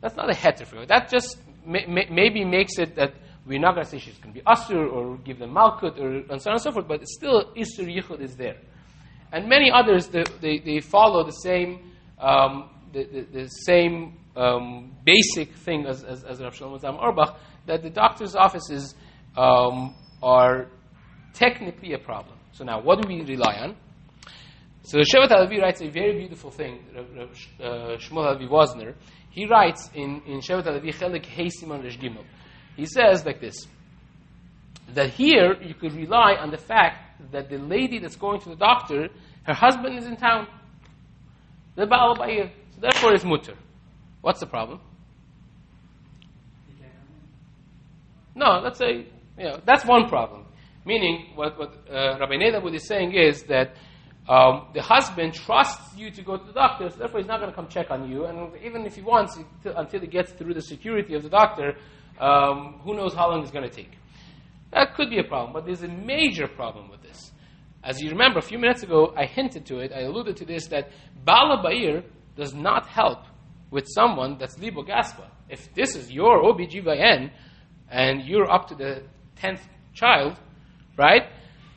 That's 0.00 0.16
not 0.16 0.28
a 0.28 0.34
heter 0.34 0.66
for 0.66 0.76
Yichud. 0.76 0.88
That 0.88 1.08
just 1.08 1.38
may, 1.64 1.86
may, 1.86 2.08
maybe 2.10 2.44
makes 2.44 2.78
it 2.78 2.96
that 2.96 3.14
we're 3.46 3.60
not 3.60 3.74
going 3.74 3.84
to 3.84 3.90
say 3.90 3.98
she's 3.98 4.18
going 4.18 4.34
to 4.34 4.40
be 4.40 4.44
Asur 4.44 4.92
or 4.92 5.16
give 5.18 5.38
them 5.38 5.52
Malkut 5.54 5.98
or 5.98 6.32
and 6.32 6.42
so 6.42 6.50
on 6.50 6.54
and 6.54 6.62
so 6.62 6.72
forth, 6.72 6.88
but 6.88 7.06
still 7.06 7.52
Isur 7.54 7.86
Yichud 7.86 8.20
is 8.20 8.34
there. 8.34 8.56
And 9.32 9.48
many 9.48 9.70
others, 9.70 10.08
they, 10.08 10.24
they, 10.40 10.58
they 10.58 10.80
follow 10.80 11.24
the 11.24 11.32
same, 11.32 11.92
um, 12.18 12.70
the, 12.92 13.04
the, 13.04 13.20
the, 13.32 13.48
same 13.48 14.18
um, 14.36 14.96
basic 15.04 15.54
thing 15.54 15.86
as, 15.86 16.02
as, 16.04 16.24
as 16.24 16.40
Rav 16.40 16.54
Shlomo 16.54 16.80
Zalman 16.80 17.02
Auerbach, 17.02 17.38
that 17.66 17.82
the 17.82 17.90
doctor's 17.90 18.34
offices 18.34 18.94
um, 19.36 19.94
are 20.22 20.68
technically 21.34 21.92
a 21.92 21.98
problem. 21.98 22.36
So 22.52 22.64
now, 22.64 22.80
what 22.80 23.02
do 23.02 23.08
we 23.08 23.22
rely 23.22 23.54
on? 23.54 23.76
So 24.82 24.98
Shevet 25.00 25.28
Halevi 25.28 25.60
writes 25.60 25.82
a 25.82 25.88
very 25.90 26.16
beautiful 26.18 26.50
thing, 26.50 26.82
Rav, 26.94 27.30
uh, 27.60 27.96
Shmuel 27.98 28.24
Halevi 28.24 28.46
Wosner. 28.46 28.94
He 29.30 29.46
writes 29.46 29.90
in, 29.94 30.22
in 30.26 30.40
Shevet 30.40 30.64
Halevi 30.64 30.92
Chelik 30.92 31.26
Hey 31.26 31.48
Gimel. 31.48 32.24
He 32.74 32.86
says 32.86 33.26
like 33.26 33.40
this, 33.40 33.66
that 34.94 35.10
here 35.10 35.60
you 35.62 35.74
could 35.74 35.92
rely 35.92 36.34
on 36.34 36.50
the 36.50 36.58
fact 36.58 37.30
that 37.32 37.50
the 37.50 37.58
lady 37.58 37.98
that's 37.98 38.16
going 38.16 38.40
to 38.40 38.48
the 38.48 38.56
doctor, 38.56 39.08
her 39.44 39.54
husband 39.54 39.98
is 39.98 40.06
in 40.06 40.16
town. 40.16 40.46
The 41.76 41.86
Baal 41.86 42.16
So 42.16 42.80
therefore 42.80 43.14
it's 43.14 43.24
mutter. 43.24 43.54
What's 44.20 44.40
the 44.40 44.46
problem? 44.46 44.80
No, 48.34 48.60
let's 48.62 48.78
say, 48.78 49.06
you 49.36 49.44
know, 49.44 49.60
that's 49.64 49.84
one 49.84 50.08
problem. 50.08 50.46
Meaning, 50.84 51.32
what, 51.34 51.58
what 51.58 51.72
uh, 51.90 52.18
Rabbi 52.20 52.34
Nedabud 52.34 52.74
is 52.74 52.86
saying 52.86 53.12
is 53.12 53.42
that 53.44 53.74
um, 54.28 54.68
the 54.74 54.82
husband 54.82 55.34
trusts 55.34 55.96
you 55.96 56.10
to 56.12 56.22
go 56.22 56.36
to 56.36 56.44
the 56.44 56.52
doctor, 56.52 56.88
so 56.88 56.96
therefore 56.96 57.18
he's 57.20 57.26
not 57.26 57.40
going 57.40 57.50
to 57.50 57.56
come 57.56 57.66
check 57.68 57.90
on 57.90 58.08
you. 58.08 58.26
And 58.26 58.52
even 58.64 58.86
if 58.86 58.94
he 58.94 59.02
wants, 59.02 59.38
until 59.64 60.00
he 60.00 60.06
gets 60.06 60.32
through 60.32 60.54
the 60.54 60.62
security 60.62 61.14
of 61.14 61.22
the 61.24 61.28
doctor, 61.28 61.76
um, 62.20 62.80
who 62.84 62.94
knows 62.94 63.12
how 63.12 63.28
long 63.28 63.42
it's 63.42 63.50
going 63.50 63.68
to 63.68 63.74
take. 63.74 63.90
That 64.72 64.94
could 64.94 65.10
be 65.10 65.18
a 65.18 65.24
problem, 65.24 65.52
but 65.52 65.64
there's 65.64 65.82
a 65.82 65.88
major 65.88 66.46
problem 66.46 66.90
with 66.90 67.02
this. 67.02 67.32
As 67.82 68.02
you 68.02 68.10
remember, 68.10 68.38
a 68.38 68.42
few 68.42 68.58
minutes 68.58 68.82
ago, 68.82 69.14
I 69.16 69.24
hinted 69.24 69.66
to 69.66 69.78
it, 69.78 69.92
I 69.92 70.00
alluded 70.00 70.36
to 70.38 70.44
this, 70.44 70.66
that 70.68 70.90
Bala 71.24 71.62
Ba'ir 71.62 72.04
does 72.36 72.54
not 72.54 72.86
help 72.86 73.20
with 73.70 73.86
someone 73.88 74.36
that's 74.38 74.58
Libo 74.58 74.82
Gaspa. 74.82 75.28
If 75.48 75.72
this 75.74 75.96
is 75.96 76.10
your 76.10 76.42
OBGYN 76.42 77.30
and 77.90 78.22
you're 78.22 78.50
up 78.50 78.68
to 78.68 78.74
the 78.74 79.02
10th 79.36 79.60
child, 79.94 80.38
right, 80.96 81.22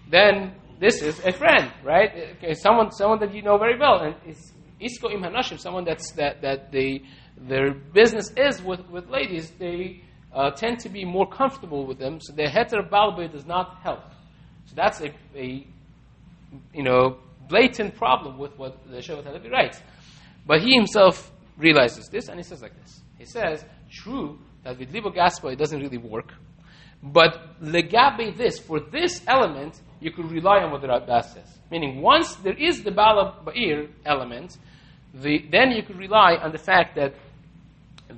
then 0.10 0.56
this 0.80 1.02
is 1.02 1.20
a 1.26 1.32
friend, 1.32 1.72
right? 1.84 2.36
Okay, 2.38 2.54
someone, 2.54 2.92
someone 2.92 3.20
that 3.20 3.34
you 3.34 3.42
know 3.42 3.58
very 3.58 3.78
well. 3.80 4.00
And 4.00 4.16
it's 4.26 4.52
Isko 4.82 5.14
Im 5.14 5.22
Hanashim, 5.22 5.60
someone 5.60 5.86
that's, 5.86 6.12
that, 6.14 6.42
that 6.42 6.72
they, 6.72 7.04
their 7.38 7.74
business 7.74 8.32
is 8.36 8.62
with, 8.62 8.82
with 8.90 9.08
ladies, 9.08 9.52
they 9.52 10.04
uh, 10.34 10.52
tend 10.52 10.80
to 10.80 10.90
be 10.90 11.06
more 11.06 11.28
comfortable 11.28 11.86
with 11.86 12.00
them. 12.00 12.20
So 12.22 12.34
the 12.34 12.44
heter 12.44 12.88
balbe 12.88 13.32
does 13.32 13.46
not 13.46 13.80
help. 13.84 14.04
So 14.66 14.74
that's 14.76 15.02
a, 15.02 15.14
a 15.36 15.68
you 16.74 16.84
know, 16.84 17.18
blatant 17.50 17.96
problem 17.96 18.38
with 18.38 18.58
what 18.58 18.78
the 18.90 18.98
Shevet 18.98 19.26
Halevi 19.26 19.50
writes. 19.50 19.82
But 20.46 20.62
he 20.62 20.74
himself 20.74 21.32
realizes 21.58 22.08
this, 22.08 22.28
and 22.30 22.38
he 22.38 22.44
says 22.44 22.62
like 22.62 22.80
this. 22.82 23.02
He 23.18 23.26
says, 23.26 23.64
true 23.90 24.40
that 24.64 24.80
with 24.80 24.92
Libo 24.92 25.12
it 25.12 25.58
doesn't 25.58 25.80
really 25.80 25.98
work, 25.98 26.34
but 27.04 27.60
legabe 27.62 28.38
this, 28.38 28.60
for 28.60 28.80
this 28.80 29.22
element, 29.28 29.82
you 30.00 30.12
could 30.12 30.32
rely 30.32 30.60
on 30.60 30.72
what 30.72 30.82
the 30.82 30.88
Radbaz 30.88 31.34
says. 31.34 31.60
Meaning, 31.72 32.02
once 32.02 32.36
there 32.36 32.58
is 32.58 32.84
the 32.84 32.92
Bala 32.92 33.36
element, 34.06 34.58
the, 35.14 35.46
then 35.52 35.72
you 35.72 35.84
could 35.84 35.98
rely 35.98 36.36
on 36.36 36.52
the 36.52 36.58
fact 36.58 36.96
that 36.96 37.14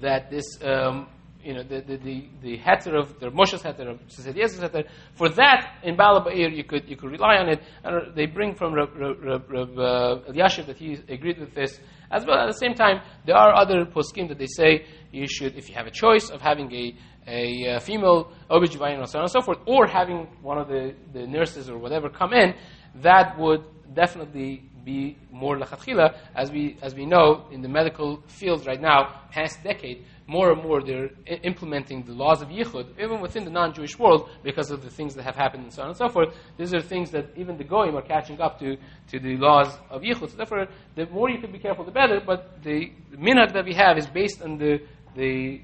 that 0.02 0.30
this 0.30 0.46
um, 0.64 1.08
you 1.44 1.54
know 1.54 1.64
the 1.64 1.82
the 1.82 1.98
the, 1.98 2.30
the 2.42 2.58
heter 2.58 3.00
of 3.00 3.20
the 3.20 3.30
Moshe's 3.30 3.62
heter 3.62 3.90
of 3.92 4.00
Sesedias 4.08 4.60
heter 4.60 4.88
for 5.16 5.30
that 5.30 5.80
in 5.84 5.96
Bala 5.96 6.24
Ba'ir 6.24 6.56
you 6.56 6.64
could 6.64 6.90
you 6.90 6.96
could 6.96 7.12
rely 7.12 7.36
on 7.38 7.50
it 7.50 7.62
and 7.84 8.16
they 8.16 8.26
bring 8.26 8.56
from 8.56 8.74
Rav, 8.74 8.90
Rav, 8.96 9.44
Rav 9.50 9.78
uh, 9.78 10.64
that 10.68 10.76
he 10.78 10.98
agreed 11.10 11.40
with 11.40 11.54
this 11.54 11.80
as 12.12 12.26
well 12.26 12.38
at 12.38 12.48
the 12.48 12.58
same 12.58 12.74
time 12.74 13.02
there 13.26 13.36
are 13.36 13.54
other 13.56 13.86
poskim 13.86 14.28
that 14.30 14.38
they 14.38 14.48
say 14.48 14.86
you 15.12 15.28
should 15.28 15.56
if 15.56 15.70
you 15.70 15.76
have 15.76 15.88
a 15.88 15.92
choice 15.92 16.30
of 16.30 16.42
having 16.42 16.72
a 16.74 16.96
a 17.28 17.76
uh, 17.76 17.80
female 17.80 18.32
OBGYN 18.50 19.00
or 19.02 19.06
so 19.06 19.20
on 19.20 19.24
and 19.24 19.32
so 19.32 19.42
forth, 19.42 19.60
or 19.66 19.88
having 19.88 20.28
one 20.42 20.58
of 20.58 20.68
the, 20.68 20.94
the 21.14 21.26
nurses 21.26 21.70
or 21.70 21.78
whatever 21.78 22.10
come 22.10 22.34
in, 22.34 22.54
that 22.96 23.38
would 23.40 23.64
definitely 23.94 24.70
be 24.84 25.18
more 25.32 25.58
lachatchila. 25.58 26.18
As 26.36 26.52
we, 26.52 26.78
as 26.82 26.94
we 26.94 27.06
know, 27.06 27.48
in 27.52 27.62
the 27.62 27.70
medical 27.70 28.22
field 28.28 28.66
right 28.68 28.82
now, 28.82 29.22
past 29.32 29.64
decade, 29.64 30.06
more 30.28 30.52
and 30.52 30.64
more 30.64 30.82
they're 30.82 31.10
I- 31.28 31.40
implementing 31.44 32.04
the 32.04 32.14
laws 32.14 32.42
of 32.42 32.50
yichud, 32.50 33.00
even 33.00 33.20
within 33.22 33.44
the 33.44 33.52
non-Jewish 33.52 34.00
world, 34.00 34.30
because 34.44 34.72
of 34.72 34.82
the 34.82 34.90
things 34.90 35.16
that 35.16 35.24
have 35.24 35.36
happened 35.36 35.64
and 35.64 35.74
so 35.74 35.84
on 35.84 35.90
and 35.90 35.98
so 35.98 36.10
forth. 36.10 36.36
These 36.58 36.74
are 36.74 36.82
things 36.82 37.12
that 37.12 37.26
even 37.36 37.58
the 37.58 37.64
goyim 37.64 37.96
are 37.96 38.02
catching 38.02 38.40
up 38.40 38.60
to, 38.60 38.78
to 39.12 39.20
the 39.20 39.38
laws 39.38 39.78
of 39.90 40.02
yichud. 40.02 40.30
So 40.30 40.38
therefore, 40.38 40.68
the 40.96 41.06
more 41.08 41.30
you 41.30 41.40
can 41.40 41.52
be 41.52 41.60
careful, 41.60 41.84
the 41.84 41.92
better. 41.92 42.22
But 42.26 42.64
the 42.64 42.92
minhag 43.14 43.54
that 43.54 43.66
we 43.66 43.74
have 43.74 43.98
is 43.98 44.08
based 44.08 44.42
on 44.42 44.58
the, 44.58 44.80
the 45.16 45.62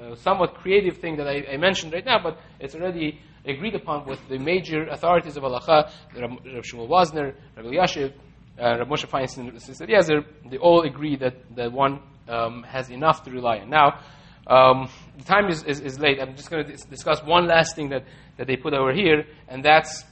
uh, 0.00 0.14
somewhat 0.16 0.54
creative 0.54 0.98
thing 0.98 1.16
that 1.16 1.26
I, 1.26 1.44
I, 1.52 1.56
mentioned 1.56 1.92
right 1.92 2.04
now, 2.04 2.18
but 2.22 2.38
it's 2.60 2.74
already 2.74 3.20
agreed 3.44 3.74
upon 3.74 4.06
with 4.06 4.20
the 4.28 4.38
major 4.38 4.86
authorities 4.88 5.36
of 5.36 5.42
halacha, 5.42 5.90
Rab, 6.16 6.30
Rab 6.44 6.64
Shmuel 6.64 6.88
Wosner, 6.88 7.34
Rabbi 7.56 7.68
Yashiv, 7.68 8.12
uh, 8.58 8.78
Rab 8.78 8.88
Moshe 8.88 9.06
Feinstein, 9.08 9.52
Tzitz 9.52 9.80
Eliezer, 9.80 10.24
they 10.48 10.56
all 10.56 10.82
agree 10.82 11.16
that, 11.16 11.34
that 11.56 11.72
one 11.72 12.00
um, 12.28 12.62
has 12.64 12.90
enough 12.90 13.22
to 13.24 13.30
rely 13.30 13.58
on. 13.58 13.70
Now, 13.70 14.00
um, 14.46 14.88
the 15.16 15.24
time 15.24 15.48
is, 15.48 15.62
is, 15.64 15.80
is, 15.80 16.00
late. 16.00 16.20
I'm 16.20 16.36
just 16.36 16.50
going 16.50 16.64
to 16.64 16.72
dis- 16.72 16.84
discuss 16.84 17.22
one 17.22 17.46
last 17.46 17.76
thing 17.76 17.90
that, 17.90 18.04
that 18.38 18.46
they 18.46 18.56
put 18.56 18.74
over 18.74 18.92
here, 18.92 19.24
and 19.48 19.64
that's 19.64 20.04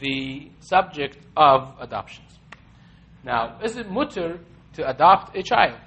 the 0.00 0.50
subject 0.60 1.18
of 1.36 1.74
adoptions. 1.80 2.38
Now, 3.24 3.58
is 3.62 3.76
it 3.76 3.90
mutter 3.90 4.40
to 4.74 4.88
adopt 4.88 5.36
a 5.36 5.42
child? 5.42 5.78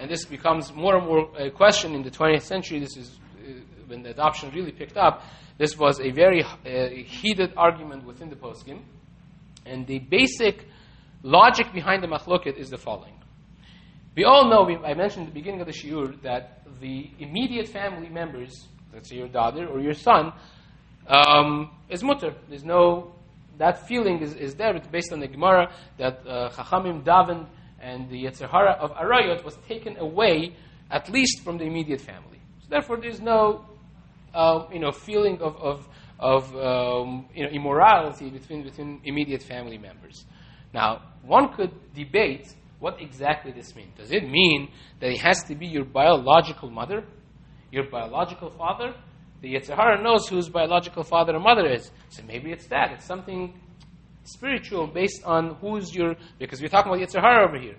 And 0.00 0.10
this 0.10 0.24
becomes 0.24 0.72
more 0.72 0.96
and 0.96 1.06
more 1.06 1.30
a 1.38 1.50
question 1.50 1.94
in 1.94 2.02
the 2.02 2.10
20th 2.10 2.42
century. 2.42 2.80
This 2.80 2.96
is 2.96 3.18
uh, 3.38 3.52
when 3.86 4.02
the 4.02 4.10
adoption 4.10 4.50
really 4.54 4.72
picked 4.72 4.96
up. 4.96 5.22
This 5.58 5.78
was 5.78 6.00
a 6.00 6.10
very 6.10 6.42
uh, 6.42 6.88
heated 7.04 7.54
argument 7.56 8.04
within 8.04 8.28
the 8.28 8.36
poskim. 8.36 8.82
And 9.64 9.86
the 9.86 9.98
basic 9.98 10.66
logic 11.22 11.72
behind 11.72 12.02
the 12.02 12.08
machloket 12.08 12.56
is 12.56 12.70
the 12.70 12.76
following. 12.76 13.14
We 14.16 14.24
all 14.24 14.48
know, 14.48 14.62
we, 14.62 14.76
I 14.76 14.94
mentioned 14.94 15.28
at 15.28 15.34
the 15.34 15.38
beginning 15.38 15.60
of 15.60 15.66
the 15.66 15.74
shiur, 15.74 16.20
that 16.22 16.62
the 16.80 17.10
immediate 17.18 17.68
family 17.68 18.08
members, 18.08 18.66
let's 18.94 19.10
say 19.10 19.16
your 19.16 19.28
daughter 19.28 19.66
or 19.66 19.78
your 19.78 19.92
son, 19.92 20.32
um, 21.06 21.70
is 21.90 22.02
mutter. 22.02 22.34
There's 22.48 22.64
no, 22.64 23.12
that 23.58 23.86
feeling 23.86 24.22
is, 24.22 24.34
is 24.34 24.54
there. 24.54 24.74
It's 24.74 24.88
based 24.88 25.12
on 25.12 25.20
the 25.20 25.28
Gemara 25.28 25.70
that 25.98 26.26
uh, 26.26 26.48
Chachamim 26.48 27.04
daven 27.04 27.46
and 27.78 28.08
the 28.08 28.24
Yetzer 28.24 28.50
Hara 28.50 28.72
of 28.80 28.90
Arayot 28.92 29.44
was 29.44 29.58
taken 29.68 29.98
away, 29.98 30.56
at 30.90 31.10
least 31.10 31.44
from 31.44 31.58
the 31.58 31.64
immediate 31.64 32.00
family. 32.00 32.40
So 32.62 32.68
therefore, 32.70 32.96
there's 32.98 33.20
no 33.20 33.66
uh, 34.32 34.66
you 34.72 34.78
know, 34.78 34.92
feeling 34.92 35.42
of, 35.42 35.56
of, 35.56 35.88
of 36.18 36.56
um, 36.56 37.26
you 37.34 37.44
know, 37.44 37.50
immorality 37.50 38.30
between, 38.30 38.62
between 38.62 39.02
immediate 39.04 39.42
family 39.42 39.76
members. 39.76 40.24
Now, 40.72 41.02
one 41.22 41.52
could 41.52 41.72
debate 41.94 42.54
what 42.78 43.00
exactly 43.00 43.52
this 43.52 43.74
means. 43.74 43.96
Does 43.96 44.12
it 44.12 44.28
mean 44.28 44.68
that 45.00 45.10
it 45.10 45.20
has 45.20 45.42
to 45.44 45.54
be 45.54 45.66
your 45.66 45.84
biological 45.84 46.70
mother, 46.70 47.04
your 47.70 47.88
biological 47.90 48.50
father? 48.50 48.94
The 49.42 49.54
Yetzer 49.54 49.76
Hara 49.76 50.02
knows 50.02 50.28
whose 50.28 50.48
biological 50.48 51.02
father 51.02 51.34
or 51.34 51.40
mother 51.40 51.66
is. 51.66 51.90
So 52.08 52.22
maybe 52.26 52.50
it's 52.52 52.66
that. 52.68 52.92
It's 52.92 53.04
something 53.04 53.58
spiritual 54.24 54.86
based 54.86 55.24
on 55.24 55.56
who's 55.56 55.94
your, 55.94 56.16
because 56.38 56.60
we're 56.60 56.68
talking 56.68 56.92
about 56.92 57.06
Yetzer 57.06 57.20
Hara 57.20 57.48
over 57.48 57.58
here, 57.58 57.76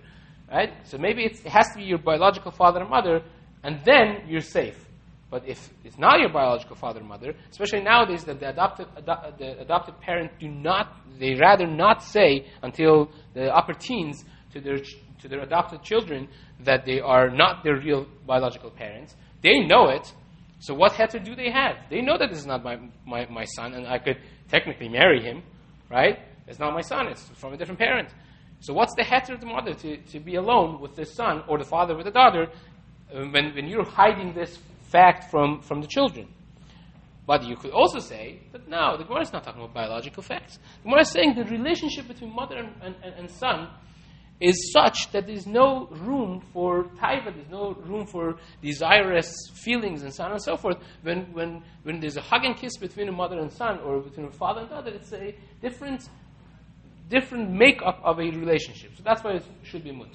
right? 0.49 0.73
So 0.83 0.97
maybe 0.97 1.25
it 1.25 1.39
has 1.47 1.69
to 1.71 1.77
be 1.77 1.83
your 1.83 1.97
biological 1.97 2.51
father 2.51 2.81
and 2.81 2.89
mother, 2.89 3.21
and 3.63 3.83
then 3.85 4.27
you're 4.27 4.41
safe. 4.41 4.83
But 5.29 5.45
if 5.45 5.69
it's 5.83 5.97
not 5.97 6.19
your 6.21 6.29
biological 6.29 6.77
father 6.77 6.99
and 7.01 7.09
mother, 7.09 7.33
especially 7.51 7.81
nowadays 7.81 8.23
that 8.23 8.39
the 8.39 8.49
adopted, 8.49 8.87
ado- 8.95 9.33
the 9.37 9.59
adopted 9.59 9.99
parent 9.99 10.31
do 10.39 10.47
not, 10.47 10.95
they 11.19 11.35
rather 11.35 11.67
not 11.67 12.01
say 12.01 12.47
until 12.63 13.11
the 13.33 13.53
upper 13.53 13.73
teens 13.73 14.23
to 14.57 14.63
their, 14.63 14.77
to 15.21 15.27
their 15.27 15.41
adopted 15.41 15.83
children 15.83 16.27
that 16.61 16.85
they 16.85 16.99
are 16.99 17.29
not 17.29 17.63
their 17.63 17.77
real 17.77 18.07
biological 18.25 18.71
parents. 18.71 19.15
They 19.41 19.59
know 19.59 19.89
it. 19.89 20.11
So 20.59 20.73
what 20.73 20.93
heter 20.93 21.23
do 21.23 21.35
they 21.35 21.51
have? 21.51 21.75
They 21.89 22.01
know 22.01 22.17
that 22.17 22.29
this 22.29 22.39
is 22.39 22.45
not 22.45 22.63
my, 22.63 22.79
my, 23.05 23.27
my 23.29 23.45
son, 23.45 23.73
and 23.73 23.87
I 23.87 23.99
could 23.99 24.17
technically 24.49 24.89
marry 24.89 25.21
him, 25.21 25.43
right? 25.89 26.19
It's 26.47 26.59
not 26.59 26.73
my 26.73 26.81
son, 26.81 27.07
it's 27.07 27.23
from 27.35 27.53
a 27.53 27.57
different 27.57 27.79
parent. 27.79 28.09
So 28.59 28.73
what's 28.73 28.95
the 28.95 29.03
heter 29.03 29.33
of 29.33 29.39
the 29.39 29.45
mother 29.45 29.73
to, 29.75 29.97
to 29.97 30.19
be 30.19 30.35
alone 30.35 30.79
with 30.79 30.95
the 30.95 31.05
son 31.05 31.43
or 31.47 31.59
the 31.59 31.65
father 31.65 31.95
with 31.95 32.05
the 32.05 32.11
daughter 32.11 32.47
uh, 33.13 33.25
when, 33.31 33.53
when 33.53 33.67
you're 33.67 33.85
hiding 33.85 34.33
this 34.33 34.57
fact 34.89 35.29
from, 35.29 35.61
from 35.61 35.81
the 35.81 35.87
children? 35.87 36.27
But 37.27 37.43
you 37.43 37.57
could 37.57 37.71
also 37.71 37.99
say 37.99 38.39
that 38.53 38.67
no, 38.67 38.97
the 38.97 39.03
Gemara 39.03 39.21
is 39.21 39.33
not 39.33 39.43
talking 39.43 39.61
about 39.61 39.73
biological 39.75 40.23
facts. 40.23 40.57
The 40.77 40.83
Gemara 40.83 41.01
is 41.01 41.11
saying 41.11 41.35
the 41.35 41.43
relationship 41.43 42.07
between 42.07 42.33
mother 42.33 42.55
and, 42.55 42.73
and, 42.81 43.13
and 43.13 43.29
son 43.29 43.67
is 44.39 44.71
such 44.71 45.11
that 45.11 45.25
there's 45.25 45.47
no 45.47 45.87
room 45.87 46.41
for 46.53 46.83
taiva, 47.01 47.33
there's 47.33 47.49
no 47.49 47.73
room 47.85 48.05
for 48.05 48.35
desirous 48.61 49.33
feelings 49.53 50.03
and 50.03 50.13
so 50.13 50.23
on 50.23 50.31
and 50.31 50.41
so 50.41 50.55
forth. 50.55 50.77
When, 51.01 51.33
when, 51.33 51.63
when 51.83 51.99
there's 51.99 52.17
a 52.17 52.21
hug 52.21 52.45
and 52.45 52.55
kiss 52.55 52.77
between 52.77 53.09
a 53.09 53.11
mother 53.11 53.39
and 53.39 53.51
son 53.51 53.79
or 53.79 53.99
between 53.99 54.27
a 54.27 54.31
father 54.31 54.61
and 54.61 54.69
daughter, 54.69 54.91
it's 54.91 55.11
a 55.11 55.35
different, 55.61 56.07
different 57.09 57.51
makeup 57.51 57.99
of 58.03 58.19
a 58.19 58.29
relationship. 58.29 58.91
So 58.95 59.03
that's 59.03 59.23
why 59.23 59.33
it 59.33 59.45
should 59.63 59.83
be 59.83 59.91
mut. 59.91 60.09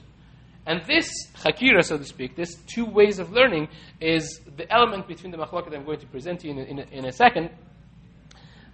And 0.67 0.83
this 0.87 1.11
hakira, 1.35 1.83
so 1.83 1.99
to 1.99 2.05
speak, 2.05 2.37
this 2.37 2.55
two 2.73 2.85
ways 2.85 3.19
of 3.19 3.33
learning, 3.33 3.69
is 4.01 4.41
the 4.57 4.73
element 4.73 5.09
between 5.09 5.33
the 5.33 5.39
machlok 5.39 5.69
that 5.69 5.75
I'm 5.75 5.85
going 5.85 5.99
to 5.99 6.07
present 6.07 6.41
to 6.41 6.47
you 6.47 6.53
in 6.53 6.59
a, 6.59 6.63
in 6.63 6.79
a, 6.79 6.83
in 6.99 7.05
a 7.07 7.13
second, 7.13 7.51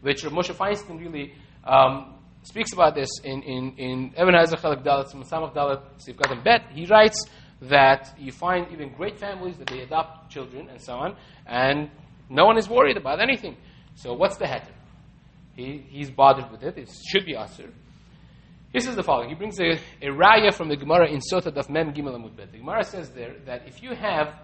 which 0.02 0.22
Moshe 0.24 0.54
Feinstein 0.54 1.00
really 1.00 1.32
um, 1.64 2.17
speaks 2.48 2.72
about 2.72 2.94
this 2.94 3.10
in, 3.24 3.42
in, 3.42 3.74
in 3.76 4.14
Even 4.18 4.34
HaEzer 4.34 4.58
Chalak 4.58 4.82
Dalet, 4.82 5.12
Samach 5.12 5.54
Dalet, 5.54 5.82
Sivkat 5.98 6.42
Bet. 6.42 6.62
He 6.72 6.86
writes 6.86 7.26
that 7.60 8.14
you 8.18 8.32
find 8.32 8.72
even 8.72 8.94
great 8.94 9.18
families 9.18 9.56
that 9.58 9.68
they 9.68 9.80
adopt 9.80 10.30
children 10.30 10.68
and 10.70 10.80
so 10.80 10.94
on, 10.94 11.16
and 11.46 11.90
no 12.30 12.46
one 12.46 12.56
is 12.56 12.68
worried 12.68 12.96
about 12.96 13.20
anything. 13.20 13.56
So 13.96 14.14
what's 14.14 14.38
the 14.38 14.46
heter? 14.46 14.72
He, 15.56 15.84
he's 15.88 16.10
bothered 16.10 16.50
with 16.50 16.62
it. 16.62 16.78
It 16.78 16.88
should 17.10 17.26
be 17.26 17.34
asr. 17.34 17.70
He 18.72 18.80
says 18.80 18.96
the 18.96 19.02
following. 19.02 19.28
He 19.28 19.34
brings 19.34 19.58
a, 19.60 19.72
a 20.02 20.08
raya 20.08 20.54
from 20.54 20.68
the 20.68 20.76
Gemara 20.76 21.10
in 21.10 21.20
Sota 21.20 21.54
of 21.54 21.68
Mem 21.68 21.92
Gimel 21.92 22.14
Amud 22.14 22.36
Bet. 22.36 22.52
The 22.52 22.58
Gemara 22.58 22.84
says 22.84 23.10
there 23.10 23.34
that 23.46 23.66
if 23.66 23.82
you 23.82 23.94
have 23.94 24.34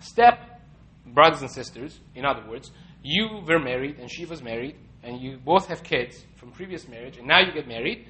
step 0.00 0.60
brothers 1.06 1.42
and 1.42 1.50
sisters, 1.50 2.00
in 2.14 2.24
other 2.24 2.42
words, 2.48 2.72
you 3.02 3.42
were 3.46 3.58
married 3.58 3.98
and 3.98 4.10
she 4.10 4.24
was 4.24 4.42
married, 4.42 4.76
and 5.04 5.20
you 5.20 5.38
both 5.44 5.68
have 5.68 5.82
kids 5.82 6.24
from 6.36 6.50
previous 6.50 6.88
marriage, 6.88 7.18
and 7.18 7.26
now 7.26 7.40
you 7.40 7.52
get 7.52 7.68
married. 7.68 8.06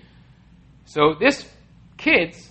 So 0.87 1.15
this 1.19 1.49
kids 1.97 2.51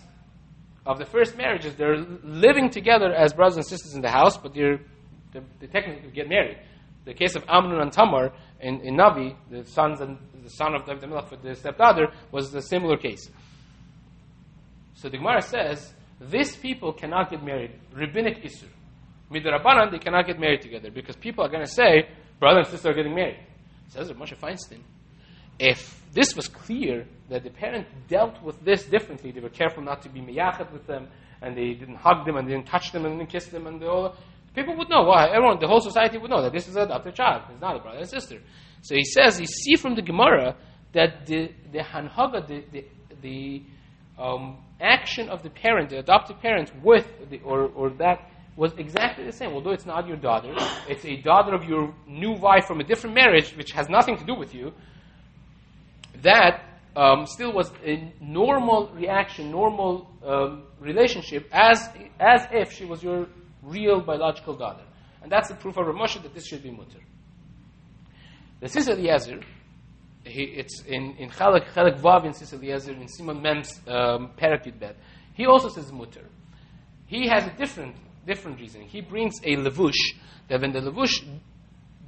of 0.85 0.99
the 0.99 1.05
first 1.05 1.37
marriages, 1.37 1.75
they're 1.75 1.97
living 1.97 2.69
together 2.69 3.13
as 3.13 3.33
brothers 3.33 3.55
and 3.55 3.65
sisters 3.65 3.93
in 3.93 4.01
the 4.01 4.09
house, 4.09 4.37
but 4.37 4.53
they're, 4.53 4.79
they 5.31 5.41
they 5.59 5.67
technically 5.67 6.11
get 6.11 6.27
married. 6.27 6.57
The 7.05 7.13
case 7.13 7.35
of 7.35 7.43
Amnon 7.47 7.79
and 7.79 7.91
Tamar 7.91 8.31
in, 8.59 8.81
in 8.81 8.95
Navi, 8.95 9.35
the 9.49 9.65
sons 9.65 10.01
and 10.01 10.17
the 10.43 10.49
son 10.49 10.75
of 10.75 10.85
David 10.85 11.09
Melech 11.09 11.41
the 11.41 11.55
stepdaughter, 11.55 12.07
was 12.31 12.53
a 12.53 12.61
similar 12.61 12.97
case. 12.97 13.29
So 14.95 15.09
the 15.09 15.17
Gemara 15.17 15.41
says, 15.41 15.93
these 16.21 16.55
people 16.55 16.93
cannot 16.93 17.29
get 17.29 17.43
married. 17.43 17.71
Rabbinic 17.93 18.43
Isur. 18.43 18.69
Midrabanan, 19.31 19.91
they 19.91 19.99
cannot 19.99 20.27
get 20.27 20.39
married 20.39 20.61
together 20.61 20.91
because 20.91 21.15
people 21.15 21.43
are 21.43 21.49
going 21.49 21.65
to 21.65 21.71
say, 21.71 22.07
brother 22.39 22.59
and 22.59 22.67
sister 22.67 22.91
are 22.91 22.93
getting 22.93 23.15
married. 23.15 23.39
Says 23.93 24.09
Moshe 24.09 24.35
Feinstein. 24.35 24.81
If 25.59 26.01
this 26.13 26.35
was 26.35 26.47
clear 26.47 27.05
that 27.29 27.43
the 27.43 27.51
parent 27.51 27.85
dealt 28.07 28.41
with 28.41 28.59
this 28.65 28.85
differently, 28.85 29.31
they 29.31 29.39
were 29.39 29.49
careful 29.49 29.83
not 29.83 30.01
to 30.01 30.09
be 30.09 30.19
miyachet 30.19 30.71
with 30.73 30.87
them, 30.87 31.07
and 31.43 31.55
they 31.55 31.73
didn't 31.73 31.97
hug 31.97 32.25
them, 32.25 32.35
and 32.37 32.47
they 32.47 32.53
didn't 32.53 32.65
touch 32.65 32.91
them, 32.91 33.05
and 33.05 33.19
didn't 33.19 33.29
kiss 33.29 33.45
them, 33.47 33.67
and 33.67 33.83
all, 33.83 34.15
people 34.55 34.75
would 34.77 34.89
know. 34.89 35.03
Why? 35.03 35.27
Everyone, 35.27 35.59
the 35.59 35.67
whole 35.67 35.79
society 35.79 36.17
would 36.17 36.31
know 36.31 36.41
that 36.41 36.53
this 36.53 36.67
is 36.67 36.75
an 36.75 36.83
adopted 36.83 37.13
child. 37.13 37.43
It's 37.51 37.61
not 37.61 37.75
a 37.75 37.79
brother 37.79 37.99
and 37.99 38.09
sister. 38.09 38.39
So 38.81 38.95
he 38.95 39.03
says, 39.03 39.39
you 39.39 39.45
see 39.45 39.75
from 39.75 39.95
the 39.95 40.01
Gemara 40.01 40.55
that 40.93 41.27
the, 41.27 41.51
the 41.71 41.79
hanhaga, 41.79 42.47
the, 42.47 42.63
the, 42.71 42.85
the 43.21 43.63
um, 44.19 44.57
action 44.81 45.29
of 45.29 45.43
the 45.43 45.51
parent, 45.51 45.91
the 45.91 45.99
adopted 45.99 46.39
parent, 46.39 46.71
with 46.83 47.07
the, 47.29 47.39
or, 47.41 47.67
or 47.67 47.91
that 47.99 48.27
was 48.55 48.73
exactly 48.77 49.25
the 49.25 49.31
same. 49.31 49.51
Although 49.53 49.71
it's 49.71 49.85
not 49.85 50.07
your 50.07 50.17
daughter, 50.17 50.53
it's 50.87 51.05
a 51.05 51.17
daughter 51.17 51.53
of 51.55 51.63
your 51.63 51.93
new 52.07 52.33
wife 52.33 52.65
from 52.65 52.79
a 52.79 52.83
different 52.83 53.15
marriage, 53.15 53.55
which 53.55 53.71
has 53.71 53.89
nothing 53.89 54.17
to 54.17 54.25
do 54.25 54.35
with 54.35 54.53
you. 54.53 54.73
That 56.21 56.63
um, 56.95 57.25
still 57.25 57.51
was 57.51 57.71
a 57.83 58.13
normal 58.21 58.89
reaction, 58.89 59.51
normal 59.51 60.07
um, 60.25 60.63
relationship, 60.79 61.47
as 61.51 61.89
as 62.19 62.47
if 62.51 62.71
she 62.71 62.85
was 62.85 63.01
your 63.01 63.27
real 63.63 64.01
biological 64.01 64.55
daughter. 64.55 64.83
And 65.21 65.31
that's 65.31 65.49
the 65.49 65.55
proof 65.55 65.77
of 65.77 65.85
Ramosha 65.87 66.21
that 66.23 66.33
this 66.33 66.45
should 66.45 66.61
be 66.61 66.71
mutter. 66.71 66.99
The 68.59 68.67
Tzitz 68.67 68.89
Eliezer, 68.89 69.39
it's 70.25 70.83
in, 70.83 71.15
in 71.17 71.29
Chalak, 71.29 71.65
Chalak 71.73 71.99
Vav 71.99 72.25
in 72.25 72.31
Tzitz 72.31 72.53
Eliezer, 72.53 72.91
in 72.91 73.07
Simon 73.07 73.41
Mem's 73.41 73.81
um, 73.87 74.31
Parakut 74.37 74.77
bed. 74.79 74.95
He 75.33 75.45
also 75.45 75.69
says 75.69 75.91
mutter. 75.91 76.25
He 77.07 77.27
has 77.27 77.45
a 77.45 77.51
different 77.51 77.95
different 78.25 78.59
reasoning. 78.59 78.87
He 78.87 79.01
brings 79.01 79.35
a 79.43 79.55
levush 79.55 80.15
that 80.49 80.61
when 80.61 80.71
the 80.71 80.79
levush 80.79 81.23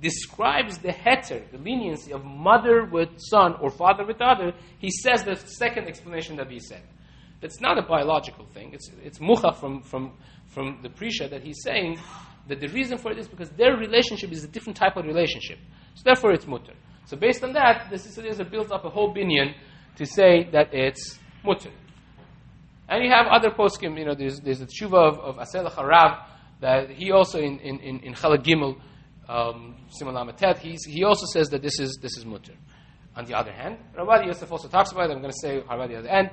describes 0.02 0.78
the 0.80 0.90
heter, 0.90 1.50
the 1.52 1.58
leniency 1.58 2.12
of 2.12 2.24
mother 2.24 2.86
with 2.86 3.10
son 3.18 3.56
or 3.62 3.70
father 3.70 4.06
with 4.06 4.18
daughter, 4.18 4.54
he 4.80 4.90
says 4.92 5.24
the 5.24 5.36
second 5.36 5.88
explanation 5.88 6.36
that 6.38 6.50
he 6.50 6.60
said. 6.60 6.82
It's 7.42 7.62
not 7.62 7.78
a 7.78 7.82
biological 7.82 8.46
thing. 8.46 8.74
It's, 8.74 8.90
it's 9.04 9.20
mucha 9.20 9.54
from, 9.54 9.82
from, 9.82 10.14
from 10.48 10.80
the 10.82 10.90
Prisha 10.90 11.30
that 11.30 11.44
he's 11.44 11.62
saying 11.64 12.00
that 12.48 12.60
the 12.60 12.68
reason 12.68 12.98
for 12.98 13.12
it 13.12 13.20
is 13.20 13.28
because 13.28 13.50
their 13.52 13.78
relationship 13.78 14.32
is 14.32 14.44
a 14.44 14.48
different 14.48 14.78
type 14.78 14.98
of 14.98 15.06
relationship. 15.06 15.60
So 15.96 16.02
therefore 16.06 16.32
it's 16.34 16.48
mutter. 16.48 16.74
So 17.06 17.18
based 17.18 17.44
on 17.44 17.54
that, 17.54 17.88
the 17.90 17.98
Sicilians 17.98 18.40
builds 18.50 18.72
up 18.72 18.84
a 18.84 18.90
whole 18.90 19.14
binion 19.14 19.54
to 19.98 20.06
say 20.06 20.50
that 20.52 20.74
it's 20.74 21.20
mutter. 21.44 21.72
And 22.88 23.04
you 23.04 23.12
have 23.12 23.28
other 23.28 23.50
poskim, 23.50 23.98
you 23.98 24.06
know, 24.06 24.14
there's, 24.14 24.40
there's 24.42 24.60
the 24.60 24.68
tshuva 24.68 24.94
of, 24.94 25.20
of 25.20 25.36
Aseh 25.38 25.68
Lecha 25.68 25.84
Rav, 25.84 26.28
that 26.62 26.90
he 26.90 27.12
also 27.12 27.40
in, 27.40 27.60
in, 27.60 27.80
in, 27.80 28.00
in 28.02 28.14
Chalak 28.14 28.44
Gimel, 28.44 28.80
um, 29.28 29.76
he 30.88 31.04
also 31.04 31.26
says 31.26 31.50
that 31.50 31.62
this 31.62 31.80
is, 31.80 31.98
this 32.02 32.16
is 32.18 32.26
mutter. 32.26 32.54
On 33.16 33.26
the 33.26 33.34
other 33.34 33.52
hand, 33.52 33.78
Rabbi 33.98 34.26
Yosef 34.26 34.52
also 34.52 34.68
talks 34.68 34.92
about 34.92 35.10
it, 35.10 35.14
I'm 35.14 35.22
going 35.22 35.32
to 35.32 35.40
say 35.40 35.58
Rabbi 35.58 35.94
at 35.94 36.04
the 36.04 36.14
end. 36.14 36.30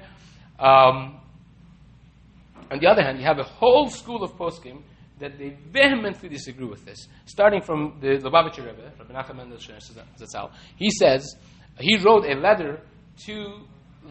Um, 0.59 1.21
on 2.71 2.79
the 2.81 2.87
other 2.87 3.03
hand, 3.03 3.19
you 3.19 3.25
have 3.25 3.39
a 3.39 3.45
whole 3.45 3.89
school 3.89 4.23
of 4.23 4.33
poskim 4.33 4.83
that 5.21 5.39
they 5.39 5.57
vehemently 5.71 6.29
disagree 6.29 6.67
with 6.67 6.85
this. 6.85 7.07
Starting 7.27 7.63
from 7.63 7.99
the 8.01 8.19
Lubavitcher 8.19 8.67
Rebbe, 8.67 8.93
Rabbi 8.99 9.13
Menachem 9.13 9.37
Mendel 9.37 9.59
Zatzal, 9.59 10.51
he 10.77 10.91
says, 10.91 11.37
he 11.79 11.97
wrote 11.99 12.25
a 12.27 12.35
letter 12.35 12.81
to 13.27 13.61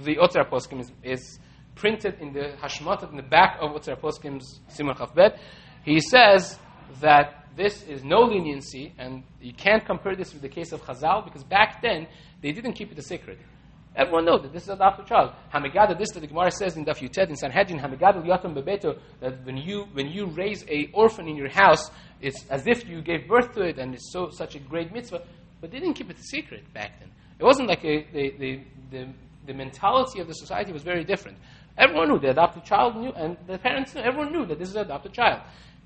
the 0.04 0.16
Otzar 0.16 0.50
poskim, 0.50 0.80
is, 0.80 0.92
is 1.04 1.40
printed 1.82 2.22
in 2.22 2.32
the 2.32 2.54
Hashmatat 2.62 3.10
in 3.10 3.18
the 3.18 3.24
back 3.24 3.58
of 3.60 3.72
Utzar 3.72 4.00
Poskim's 4.00 4.60
Simon 4.70 4.96
Chafbet, 4.96 5.40
he 5.84 6.00
says 6.00 6.60
that 7.02 7.48
this 7.58 7.84
is 7.84 8.04
no 8.04 8.20
leniency, 8.22 8.94
and 9.00 9.24
you 9.42 9.52
can't 9.52 9.84
compare 9.84 10.16
this 10.16 10.32
with 10.32 10.44
the 10.44 10.50
case 10.50 10.72
of 10.72 10.82
Chazal, 10.84 11.26
because 11.26 11.44
back 11.44 11.82
then 11.82 12.08
they 12.42 12.52
didn't 12.52 12.74
keep 12.74 12.92
it 12.92 13.00
a 13.00 13.02
secret. 13.02 13.40
Everyone 13.96 14.26
knows 14.26 14.44
that 14.44 14.54
this 14.54 14.64
is 14.64 14.70
a 14.70 14.74
adopted 14.74 15.08
child. 15.08 15.34
Hamigada, 15.54 15.98
this 15.98 16.12
that 16.12 16.22
the 16.22 16.28
Gemara 16.28 16.52
says 16.52 16.78
in 16.78 16.86
Daf 16.86 17.00
Yutet 17.00 17.30
in 17.30 17.36
Sanhedrin, 17.36 17.80
Hamigada 17.80 18.24
Yatam 18.24 18.56
Bebeto, 18.56 19.00
that 19.20 19.44
when 19.44 19.58
you 19.58 19.86
when 19.94 20.08
you 20.08 20.28
raise 20.28 20.64
a 20.70 20.90
orphan 20.94 21.28
in 21.28 21.36
your 21.36 21.50
house, 21.50 21.90
it's 22.22 22.46
as 22.50 22.68
if 22.68 22.88
you 22.88 23.02
gave 23.02 23.28
birth 23.28 23.54
to 23.56 23.64
it, 23.64 23.80
and 23.80 23.96
it's 23.96 24.14
so 24.14 24.30
such 24.30 24.56
a 24.56 24.60
great 24.60 24.94
mitzvah. 24.94 25.24
But 25.60 25.72
they 25.72 25.80
didn't 25.80 25.96
keep 25.96 26.10
it 26.10 26.18
a 26.18 26.24
secret 26.24 26.72
back 26.74 27.00
then. 27.00 27.12
It 27.38 27.44
wasn't 27.44 27.68
like 27.68 27.84
a, 27.84 28.06
the, 28.14 28.34
the, 28.40 28.60
the, 28.92 29.08
the 29.48 29.54
mentality 29.54 30.20
of 30.22 30.28
the 30.28 30.36
society 30.36 30.72
was 30.72 30.84
very 30.84 31.04
different. 31.04 31.38
Everyone 31.78 32.10
knew 32.10 32.20
the 32.20 32.30
adopted 32.30 32.64
child 32.66 32.96
knew, 32.96 33.12
and 33.12 33.38
the 33.48 33.58
parents 33.58 33.96
knew. 33.96 34.02
Everyone 34.02 34.32
knew 34.32 34.46
that 34.46 34.60
this 34.60 34.70
is 34.70 34.76
an 34.76 34.84
adopted 34.84 35.14
child. 35.14 35.42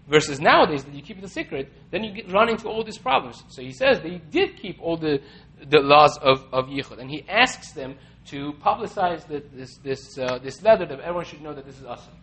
Versus 0.07 0.39
nowadays, 0.39 0.83
that 0.83 0.93
you 0.93 1.01
keep 1.01 1.17
it 1.17 1.23
a 1.23 1.27
secret, 1.27 1.71
then 1.89 2.03
you 2.03 2.13
get, 2.13 2.31
run 2.31 2.47
into 2.49 2.67
all 2.67 2.83
these 2.83 2.97
problems. 2.97 3.43
So 3.49 3.61
he 3.61 3.71
says 3.71 4.01
they 4.01 4.21
did 4.29 4.57
keep 4.57 4.79
all 4.79 4.97
the, 4.97 5.19
the 5.67 5.79
laws 5.79 6.17
of, 6.21 6.43
of 6.51 6.65
Yichud. 6.65 6.99
And 6.99 7.09
he 7.09 7.25
asks 7.27 7.71
them 7.73 7.95
to 8.25 8.53
publicize 8.63 9.27
the, 9.27 9.43
this, 9.53 9.77
this, 9.77 10.17
uh, 10.17 10.39
this 10.43 10.61
letter 10.61 10.85
that 10.85 10.99
everyone 10.99 11.25
should 11.25 11.41
know 11.41 11.53
that 11.53 11.65
this 11.65 11.77
is 11.77 11.85
awesome. 11.85 12.13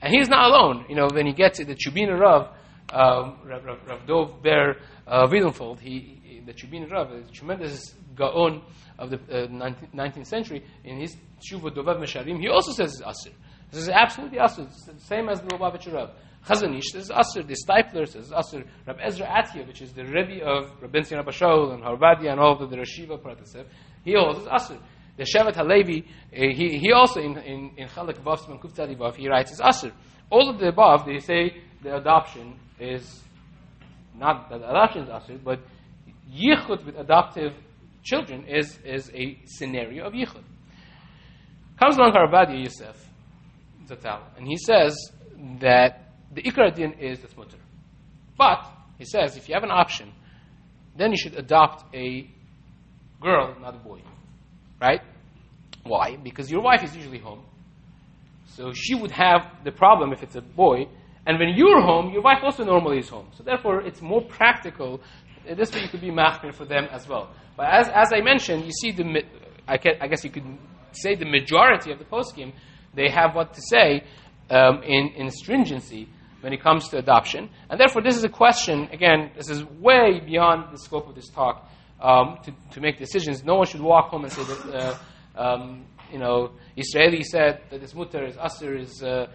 And 0.00 0.14
he's 0.14 0.28
not 0.28 0.50
alone. 0.50 0.86
You 0.88 0.94
know, 0.94 1.08
when 1.12 1.26
he 1.26 1.32
gets 1.32 1.58
it, 1.58 1.66
the 1.66 1.74
Chubin 1.74 2.08
Rav, 2.18 2.48
um, 2.92 3.38
Rav, 3.44 3.64
Rav, 3.64 3.78
Rav 3.86 4.06
Dov 4.06 4.42
Ber 4.42 4.76
uh, 5.06 5.26
Weidenfeld, 5.26 5.80
he, 5.80 6.20
he, 6.22 6.40
the 6.40 6.52
Chubin 6.52 6.88
Rav, 6.90 7.10
a 7.10 7.22
tremendous 7.32 7.94
Gaon 8.14 8.62
of 8.98 9.10
the 9.10 9.16
uh, 9.16 9.48
19th, 9.48 9.94
19th 9.94 10.26
century, 10.26 10.64
in 10.84 11.00
his 11.00 11.16
Dovev 11.40 11.98
Meisharim, 12.00 12.40
he 12.40 12.48
also 12.48 12.72
says 12.72 13.00
Asr. 13.02 13.32
This 13.70 13.82
is 13.82 13.88
absolutely 13.88 14.38
Asr, 14.38 14.66
It's 14.66 14.84
the 14.84 15.00
same 15.00 15.28
as 15.28 15.40
the 15.40 15.48
Lubavitcher 15.48 15.92
Rav. 15.92 16.10
Chazon 16.46 16.78
Ish 16.78 16.92
says 16.92 17.10
Asr, 17.10 17.46
the 17.46 17.54
Steipler 17.54 18.08
says 18.08 18.30
Asr, 18.30 18.66
Rab 18.86 18.98
Ezra 19.02 19.26
Atiyah, 19.26 19.66
which 19.66 19.82
is 19.82 19.92
the 19.92 20.04
Rebbe 20.04 20.44
of 20.44 20.70
Rabbi 20.80 21.02
Zion 21.02 21.24
Shaul 21.24 21.74
and 21.74 21.82
Harvadia 21.82 22.30
and 22.30 22.40
all 22.40 22.60
of 22.60 22.70
the, 22.70 22.76
Rashiva 22.76 23.18
Pratasef, 23.18 23.66
he 24.04 24.16
also 24.16 24.40
says 24.40 24.48
Asr. 24.48 24.80
the 25.16 25.24
Shevet 25.24 25.56
Halevi, 25.56 26.00
uh, 26.02 26.36
he, 26.54 26.78
he 26.78 26.92
also 26.92 27.20
in 27.20 27.36
in 27.38 27.72
in 27.76 27.88
Chalak 27.88 28.22
Vav 28.22 28.48
and 28.48 28.60
Kuf 28.60 28.72
Vav, 28.72 29.16
he 29.16 29.28
writes 29.28 29.52
is 29.52 29.60
Asr. 29.60 29.92
All 30.30 30.48
of 30.48 30.58
the 30.58 30.68
above, 30.68 31.04
they 31.04 31.18
say 31.18 31.56
the 31.82 31.96
adoption 31.96 32.58
is 32.78 33.22
not 34.16 34.48
that 34.50 34.56
adoption 34.56 35.02
is 35.02 35.08
Asr, 35.08 35.42
but 35.42 35.60
yichud 36.32 36.84
with 36.86 36.96
adoptive 36.96 37.52
children 38.02 38.44
is 38.46 38.78
is 38.84 39.10
a 39.14 39.38
scenario 39.44 40.06
of 40.06 40.12
yichud. 40.12 40.42
Comes 41.80 41.96
along 41.96 42.12
Harabadi 42.12 42.64
Yosef 42.64 42.96
Zatal, 43.86 44.20
and 44.36 44.46
he 44.46 44.56
says 44.56 44.94
that 45.60 46.12
the 46.34 46.42
Ikar 46.42 46.74
din 46.74 46.92
is 46.94 47.20
the 47.20 47.28
mutter. 47.36 47.58
But 48.36 48.64
he 48.98 49.04
says 49.04 49.36
if 49.36 49.48
you 49.48 49.54
have 49.54 49.64
an 49.64 49.70
option, 49.70 50.12
then 50.96 51.12
you 51.12 51.16
should 51.16 51.36
adopt 51.36 51.94
a 51.94 52.28
girl, 53.20 53.56
not 53.60 53.74
a 53.74 53.78
boy. 53.78 54.00
Right? 54.80 55.00
Why? 55.84 56.16
Because 56.16 56.50
your 56.50 56.62
wife 56.62 56.82
is 56.82 56.94
usually 56.94 57.18
home. 57.18 57.44
So 58.46 58.72
she 58.74 58.94
would 58.94 59.12
have 59.12 59.42
the 59.64 59.72
problem 59.72 60.12
if 60.12 60.22
it's 60.22 60.36
a 60.36 60.40
boy. 60.40 60.86
And 61.26 61.38
when 61.38 61.54
you're 61.56 61.80
home, 61.80 62.12
your 62.12 62.22
wife 62.22 62.38
also 62.42 62.64
normally 62.64 62.98
is 62.98 63.08
home. 63.08 63.28
So 63.36 63.42
therefore, 63.42 63.82
it's 63.82 64.00
more 64.02 64.22
practical. 64.22 65.00
This 65.56 65.72
way 65.72 65.82
you 65.82 65.88
could 65.88 66.00
be 66.00 66.10
machmir 66.10 66.54
for 66.54 66.64
them 66.64 66.88
as 66.90 67.06
well. 67.08 67.30
But 67.56 67.66
as, 67.72 67.88
as 67.88 68.12
I 68.12 68.20
mentioned, 68.20 68.64
you 68.64 68.72
see 68.72 68.92
the, 68.92 69.22
I, 69.66 69.76
guess 69.76 70.24
you 70.24 70.30
could 70.30 70.44
say 70.92 71.14
the 71.14 71.24
majority 71.24 71.92
of 71.92 71.98
the 71.98 72.04
poskim, 72.04 72.52
they 72.94 73.10
have 73.10 73.34
what 73.34 73.54
to 73.54 73.60
say 73.60 74.04
um, 74.50 74.82
in, 74.82 75.08
in 75.16 75.30
stringency 75.30 76.08
when 76.40 76.52
it 76.52 76.62
comes 76.62 76.88
to 76.88 76.98
adoption. 76.98 77.50
And 77.68 77.80
therefore, 77.80 78.02
this 78.02 78.16
is 78.16 78.24
a 78.24 78.28
question, 78.28 78.88
again, 78.92 79.30
this 79.36 79.50
is 79.50 79.64
way 79.64 80.20
beyond 80.24 80.72
the 80.72 80.78
scope 80.78 81.08
of 81.08 81.14
this 81.14 81.28
talk 81.28 81.68
um, 82.00 82.38
to, 82.44 82.52
to 82.72 82.80
make 82.80 82.98
decisions. 82.98 83.44
No 83.44 83.56
one 83.56 83.66
should 83.66 83.80
walk 83.80 84.10
home 84.10 84.24
and 84.24 84.32
say 84.32 84.44
that, 84.44 84.98
uh, 85.36 85.40
um, 85.40 85.84
you 86.12 86.18
know, 86.18 86.52
Yisraeli 86.76 87.22
said 87.24 87.60
that 87.70 87.80
this 87.80 87.94
mutter 87.94 88.24
is 88.24 88.36
asr 88.36 88.78
is. 88.78 89.02
Uh, 89.02 89.26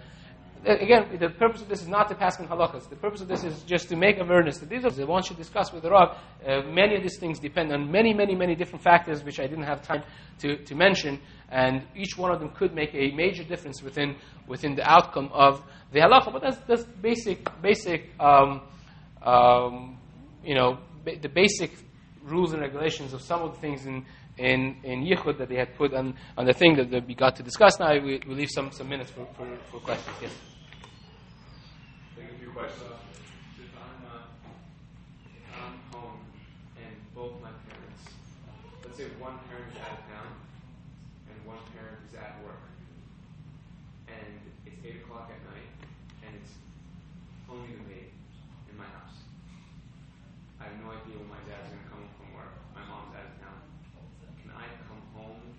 again, 0.66 1.18
the 1.20 1.30
purpose 1.30 1.62
of 1.62 1.70
this 1.70 1.82
is 1.82 1.88
not 1.88 2.10
to 2.10 2.16
pass 2.16 2.40
in 2.40 2.48
halachas. 2.48 2.90
The 2.90 2.96
purpose 2.96 3.22
of 3.22 3.28
this 3.28 3.44
is 3.44 3.64
just 3.64 3.90
to 3.90 3.96
make 3.96 4.20
awareness 4.20 4.58
that 4.60 4.70
these 4.70 4.86
are 4.86 4.90
the 4.90 5.06
one 5.06 5.24
should 5.24 5.38
discuss 5.38 5.72
with 5.72 5.84
the 5.84 5.92
Rav. 5.92 6.18
Uh, 6.46 6.62
many 6.64 6.96
of 6.96 7.04
these 7.04 7.18
things 7.18 7.40
depend 7.40 7.72
on 7.72 7.92
many, 7.92 8.14
many, 8.14 8.36
many 8.36 8.56
different 8.56 8.84
factors, 8.84 9.24
which 9.24 9.40
I 9.40 9.48
didn't 9.48 9.66
have 9.66 9.82
time 9.82 10.04
to, 10.40 10.58
to 10.64 10.76
mention, 10.76 11.20
and 11.50 11.86
each 11.96 12.18
one 12.18 12.32
of 12.32 12.40
them 12.40 12.50
could 12.50 12.74
make 12.74 12.94
a 12.94 13.12
major 13.12 13.44
difference 13.44 13.82
within 13.82 14.16
within 14.48 14.76
the 14.76 14.90
outcome 14.90 15.30
of 15.34 15.62
the 15.92 16.00
halacha. 16.00 16.32
But 16.32 16.42
that's 16.42 16.58
that's 16.68 16.84
basic, 16.84 17.48
basic, 17.62 18.10
um, 18.20 18.62
um, 19.22 19.98
you 20.44 20.56
know, 20.56 20.80
the 21.06 21.30
basic 21.30 21.72
rules 22.24 22.54
and 22.54 22.62
regulations 22.62 23.14
of 23.14 23.22
some 23.22 23.42
of 23.42 23.54
the 23.54 23.60
things 23.60 23.86
in, 23.86 24.06
in, 24.38 24.78
in 24.84 25.04
Yichud 25.04 25.38
that 25.38 25.50
they 25.50 25.58
had 25.58 25.76
put 25.76 25.94
on, 25.94 26.16
on 26.38 26.46
the 26.46 26.54
thing 26.54 26.76
that, 26.78 26.90
that 26.92 27.08
we 27.08 27.16
got 27.16 27.36
to 27.36 27.44
discuss. 27.44 27.80
Now 27.80 27.94
we, 27.94 28.22
we 28.28 28.36
leave 28.36 28.50
some, 28.50 28.72
some 28.72 28.90
minutes 28.90 29.12
for, 29.12 29.26
for, 29.36 29.48
for 29.72 29.80
questions. 29.80 30.16
Yes? 30.22 30.32
Questions. 32.54 33.02
If 33.58 33.74
I'm, 33.74 33.98
uh, 34.06 34.30
if 35.26 35.42
I'm 35.58 35.74
home 35.90 36.22
and 36.78 36.94
both 37.18 37.42
my 37.42 37.50
parents, 37.66 38.06
let's 38.86 38.94
say 38.94 39.10
one 39.18 39.42
parent 39.50 39.74
is 39.74 39.82
out 39.82 39.98
of 39.98 40.06
town 40.06 40.38
and 41.34 41.38
one 41.50 41.58
parent 41.74 42.06
is 42.06 42.14
at 42.14 42.38
work, 42.46 42.62
and 44.06 44.38
it's 44.70 44.78
8 44.86 45.02
o'clock 45.02 45.34
at 45.34 45.42
night, 45.50 45.66
and 46.22 46.38
it's 46.38 46.54
only 47.50 47.74
the 47.74 47.90
maid 47.90 48.14
in 48.70 48.78
my 48.78 48.86
house. 48.86 49.26
I 50.62 50.70
have 50.70 50.78
no 50.78 50.94
idea 50.94 51.18
when 51.26 51.34
my 51.34 51.42
dad's 51.50 51.74
going 51.74 51.82
to 51.82 51.90
come 51.90 52.06
home 52.06 52.14
from 52.22 52.38
work. 52.38 52.54
My 52.78 52.86
mom's 52.86 53.18
out 53.18 53.34
of 53.34 53.36
town. 53.42 53.58
Can 54.46 54.54
I 54.54 54.70
come 54.86 55.02
home? 55.18 55.58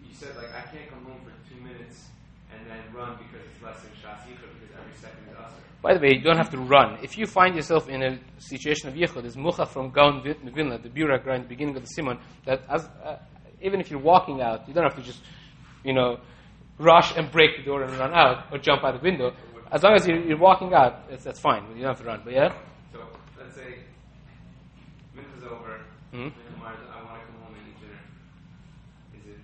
You 0.00 0.16
said, 0.16 0.40
like, 0.40 0.56
I 0.56 0.64
can't 0.72 0.88
come 0.88 1.04
home 1.04 1.20
for 1.20 1.36
two 1.44 1.60
minutes 1.60 2.16
and 2.48 2.63
then 2.74 2.94
run 2.94 3.16
because 3.18 3.46
it's 3.46 3.62
less 3.62 3.80
than 3.82 3.92
Shas 4.02 4.20
Yichud 4.26 4.50
because 4.60 4.74
every 4.78 4.94
second 4.94 5.24
is 5.30 5.36
Asr. 5.36 5.60
By 5.82 5.94
the 5.94 6.00
way, 6.00 6.14
you 6.14 6.22
don't 6.22 6.36
have 6.38 6.50
to 6.50 6.58
run. 6.58 6.98
If 7.02 7.16
you 7.18 7.26
find 7.26 7.54
yourself 7.54 7.88
in 7.88 8.02
a 8.02 8.18
situation 8.38 8.88
of 8.88 8.94
yichud, 8.94 9.22
there's 9.22 9.36
mucha 9.36 9.66
from 9.66 9.90
Gaon 9.90 10.22
Vilna, 10.22 10.78
the 10.78 10.88
Burak, 10.88 11.24
the 11.24 11.48
beginning 11.48 11.76
of 11.76 11.82
the 11.82 11.88
Siman, 11.96 12.18
that 12.46 12.62
as, 12.68 12.88
uh, 13.04 13.16
even 13.60 13.80
if 13.80 13.90
you're 13.90 14.00
walking 14.00 14.40
out, 14.40 14.66
you 14.66 14.74
don't 14.74 14.84
have 14.84 14.96
to 14.96 15.02
just, 15.02 15.22
you 15.84 15.92
know, 15.92 16.18
rush 16.78 17.14
and 17.16 17.30
break 17.30 17.56
the 17.56 17.62
door 17.64 17.82
and 17.82 17.92
run 17.98 18.12
out 18.14 18.46
or 18.50 18.58
jump 18.58 18.82
out 18.82 18.94
of 18.94 19.00
the 19.02 19.08
window. 19.08 19.32
As 19.70 19.82
long 19.82 19.94
as 19.94 20.06
you're, 20.06 20.20
you're 20.24 20.38
walking 20.38 20.72
out, 20.72 21.08
that's 21.10 21.40
fine. 21.40 21.64
You 21.76 21.82
don't 21.82 21.94
have 21.94 21.98
to 22.00 22.04
run. 22.04 22.22
But 22.24 22.32
yeah? 22.32 22.48
So 22.92 23.00
let's 23.38 23.54
say 23.54 23.80
mincha's 25.14 25.44
over, 25.44 25.80
Mhm. 26.12 26.32
and 26.32 26.58
Mars, 26.58 26.78
I 26.92 27.02
want 27.04 27.20
to 27.20 27.26
come 27.26 27.40
home 27.42 27.54
and 27.54 27.68
eat 27.68 27.80
dinner. 27.80 28.00
Is 29.18 29.26
it 29.34 29.40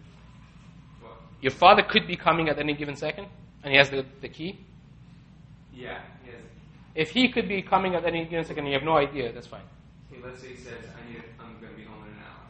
what? 1.01 1.17
Your 1.41 1.53
father 1.53 1.83
could 1.83 2.07
be 2.07 2.17
coming 2.17 2.49
at 2.49 2.59
any 2.59 2.75
given 2.75 2.97
second, 2.97 3.27
and 3.63 3.73
he 3.73 3.79
has 3.79 3.91
the, 3.91 4.05
the 4.21 4.29
key. 4.29 4.59
Yeah, 5.73 6.01
yes. 6.27 6.35
If 6.95 7.11
he 7.11 7.29
could 7.29 7.49
be 7.49 7.63
coming 7.63 7.95
at 7.95 8.05
any 8.05 8.25
given 8.25 8.45
second 8.45 8.65
and 8.65 8.69
you 8.69 8.75
have 8.75 8.85
no 8.85 8.97
idea, 8.97 9.33
that's 9.33 9.47
fine. 9.47 9.63
Okay, 10.13 10.21
let's 10.25 10.41
say 10.41 10.49
he 10.49 10.57
says, 10.57 10.75
I 10.97 11.11
need, 11.13 11.23
I'm 11.39 11.59
going 11.61 11.73
to 11.73 11.79
be 11.79 11.85
home 11.85 12.03
in 12.05 12.11
an 12.11 12.19
hour. 12.19 12.47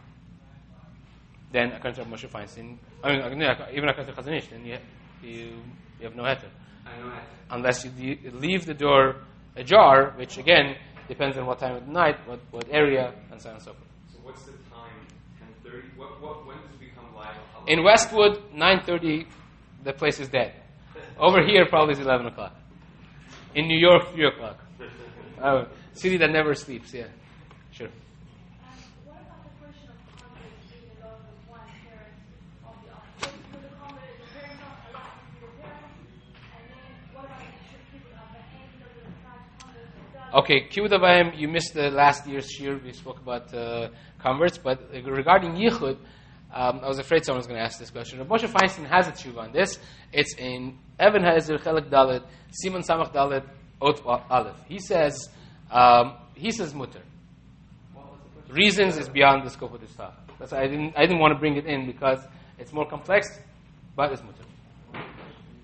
Then, 1.53 1.73
according 1.73 2.05
to 2.05 2.11
Moshe 2.11 2.29
Feinstein, 2.29 2.79
I 3.05 3.13
mean, 3.13 3.21
uh, 3.23 3.29
no, 3.29 3.67
even 3.73 3.89
according 3.89 4.15
to 4.15 4.21
Chazon 4.21 4.37
Ish, 4.37 4.49
then 4.49 4.65
you, 4.65 4.79
you, 5.23 5.31
you 5.99 6.05
have 6.05 6.17
no 6.17 6.25
heter. 6.25 6.49
I 6.87 6.99
know 7.01 7.11
that. 7.11 7.23
Unless 7.51 7.85
you 7.85 7.91
de- 7.91 8.31
leave 8.31 8.67
the 8.67 8.75
door 8.75 9.17
ajar, 9.57 10.15
which 10.17 10.39
again 10.39 10.77
depends 11.09 11.37
on 11.37 11.47
what 11.47 11.59
time 11.59 11.77
of 11.77 11.87
the 11.87 11.93
night, 11.93 12.17
what, 12.27 12.41
what 12.51 12.67
area, 12.71 13.13
and 13.31 13.41
so 13.41 13.51
on 13.51 13.57
and 13.57 13.65
so 13.65 13.73
forth. 13.73 13.89
So 14.13 14.19
what's 14.23 14.43
the 14.45 14.53
time? 14.71 14.95
10:30. 15.65 15.97
What? 15.97 16.21
What? 16.23 16.47
When 16.47 16.57
does 16.57 16.71
it 16.71 16.81
become 16.81 17.13
live? 17.15 17.35
How 17.50 17.50
In 17.67 17.85
Westwood, 17.85 18.41
9.30, 18.55 19.27
the 19.85 19.93
place 19.93 20.19
is 20.19 20.29
dead. 20.29 20.55
Over 21.19 21.45
here, 21.45 21.67
probably 21.67 21.93
it's 21.93 22.01
11 22.01 22.27
o'clock. 22.27 22.55
In 23.55 23.67
New 23.67 23.79
York, 23.79 24.13
3 24.13 24.27
o'clock. 24.27 24.59
Oh, 25.43 25.67
city 25.95 26.19
that 26.19 26.31
never 26.31 26.53
sleeps, 26.53 26.93
yeah. 26.93 27.07
Sure. 27.73 27.89
What 29.07 29.17
about 29.25 29.41
the 29.41 29.57
question 29.57 29.89
of 29.89 29.97
convert 30.21 30.53
being 30.69 30.93
alone 31.01 31.25
with 31.33 31.49
one 31.49 31.65
parent 31.81 32.13
of 32.61 32.77
the 32.85 32.93
other? 32.93 33.25
So 33.25 33.33
with 33.57 33.65
the 33.65 33.73
convert, 33.81 34.21
the 34.21 34.29
parents 34.37 34.61
are 34.61 34.77
allowed 34.93 35.17
to 35.17 35.33
be 35.33 35.41
the 35.41 35.49
parents, 35.65 35.97
and 36.53 36.65
then 36.69 36.93
what 37.17 37.25
about 37.25 37.41
the 37.41 37.57
extra 37.57 37.81
people 37.89 38.13
of 38.21 38.29
the 38.37 38.43
hand 38.53 38.69
that 38.85 38.93
will 39.01 39.17
try 39.25 39.33
to 39.33 39.49
convert 39.65 39.89
themselves? 39.97 40.45
Okay, 40.45 40.59
Kivudavayim, 40.69 41.41
you 41.41 41.49
missed 41.49 41.73
the 41.73 41.89
last 41.89 42.29
year's 42.29 42.53
shiur. 42.53 42.77
We 42.85 42.93
spoke 42.93 43.17
about 43.25 43.49
uh, 43.55 43.89
converts, 44.21 44.59
but 44.59 44.93
regarding 44.93 45.57
Yichud, 45.57 45.97
um, 46.53 46.81
I 46.83 46.89
was 46.89 46.99
afraid 46.99 47.25
someone 47.25 47.39
was 47.39 47.47
going 47.47 47.59
to 47.59 47.65
ask 47.65 47.79
this 47.79 47.91
question. 47.91 48.19
Moshe 48.25 48.49
Feinstein 48.49 48.87
has 48.87 49.07
a 49.09 49.13
tshuva 49.13 49.39
on 49.39 49.53
this. 49.53 49.79
It's 50.13 50.35
in 50.35 50.79
Even 51.01 51.23
HaEzer 51.23 51.63
Chelek 51.63 51.91
Dalet, 51.91 52.23
Siman 52.51 52.85
Samach 52.85 53.13
Dalet, 53.13 53.45
Ot 53.81 54.05
Aleph. 54.31 54.57
He 54.69 54.79
says, 54.79 55.29
um, 55.71 56.17
he 56.35 56.51
says 56.51 56.75
mutter. 56.75 57.03
Reasons 58.49 58.99
is 58.99 59.09
beyond 59.09 59.47
the 59.47 59.51
scope 59.51 59.75
of 59.75 59.81
this 59.81 59.95
talk. 59.95 60.15
That's 60.41 60.53
I 60.53 60.67
didn't, 60.67 60.95
I 60.97 61.03
didn't 61.03 61.21
want 61.21 61.35
to 61.35 61.39
bring 61.39 61.57
it 61.57 61.67
in 61.67 61.87
because 61.87 62.19
it's 62.59 62.73
more 62.73 62.89
complex, 62.89 63.29
but 63.95 64.11
it's 64.11 64.23
mutter. 64.23 64.45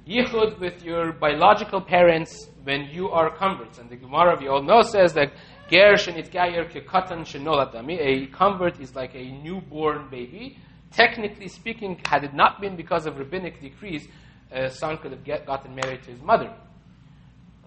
Yichud 0.06 0.60
with 0.60 0.84
your 0.84 1.12
biological 1.12 1.80
parents 1.80 2.48
when 2.62 2.84
you 2.92 3.08
are 3.08 3.36
converts. 3.36 3.78
And 3.78 3.90
the 3.90 3.96
Gemara, 3.96 4.36
we 4.38 4.46
all 4.46 4.62
know, 4.62 4.82
says 4.82 5.12
that 5.14 5.32
Ger 5.68 5.94
shenit 5.94 6.30
gayer 6.30 6.64
kekatan 6.64 7.22
shenolatami. 7.26 7.98
A 7.98 8.26
convert 8.28 8.78
is 8.80 8.94
like 8.94 9.16
a 9.16 9.32
newborn 9.42 10.08
baby. 10.08 10.56
Technically 10.96 11.48
speaking, 11.48 12.00
had 12.06 12.24
it 12.24 12.32
not 12.32 12.58
been 12.60 12.74
because 12.74 13.04
of 13.04 13.18
rabbinic 13.18 13.60
decrees, 13.60 14.08
a 14.50 14.70
son 14.70 14.96
could 14.96 15.12
have 15.12 15.24
get, 15.24 15.44
gotten 15.44 15.74
married 15.74 16.02
to 16.04 16.10
his 16.10 16.22
mother. 16.22 16.50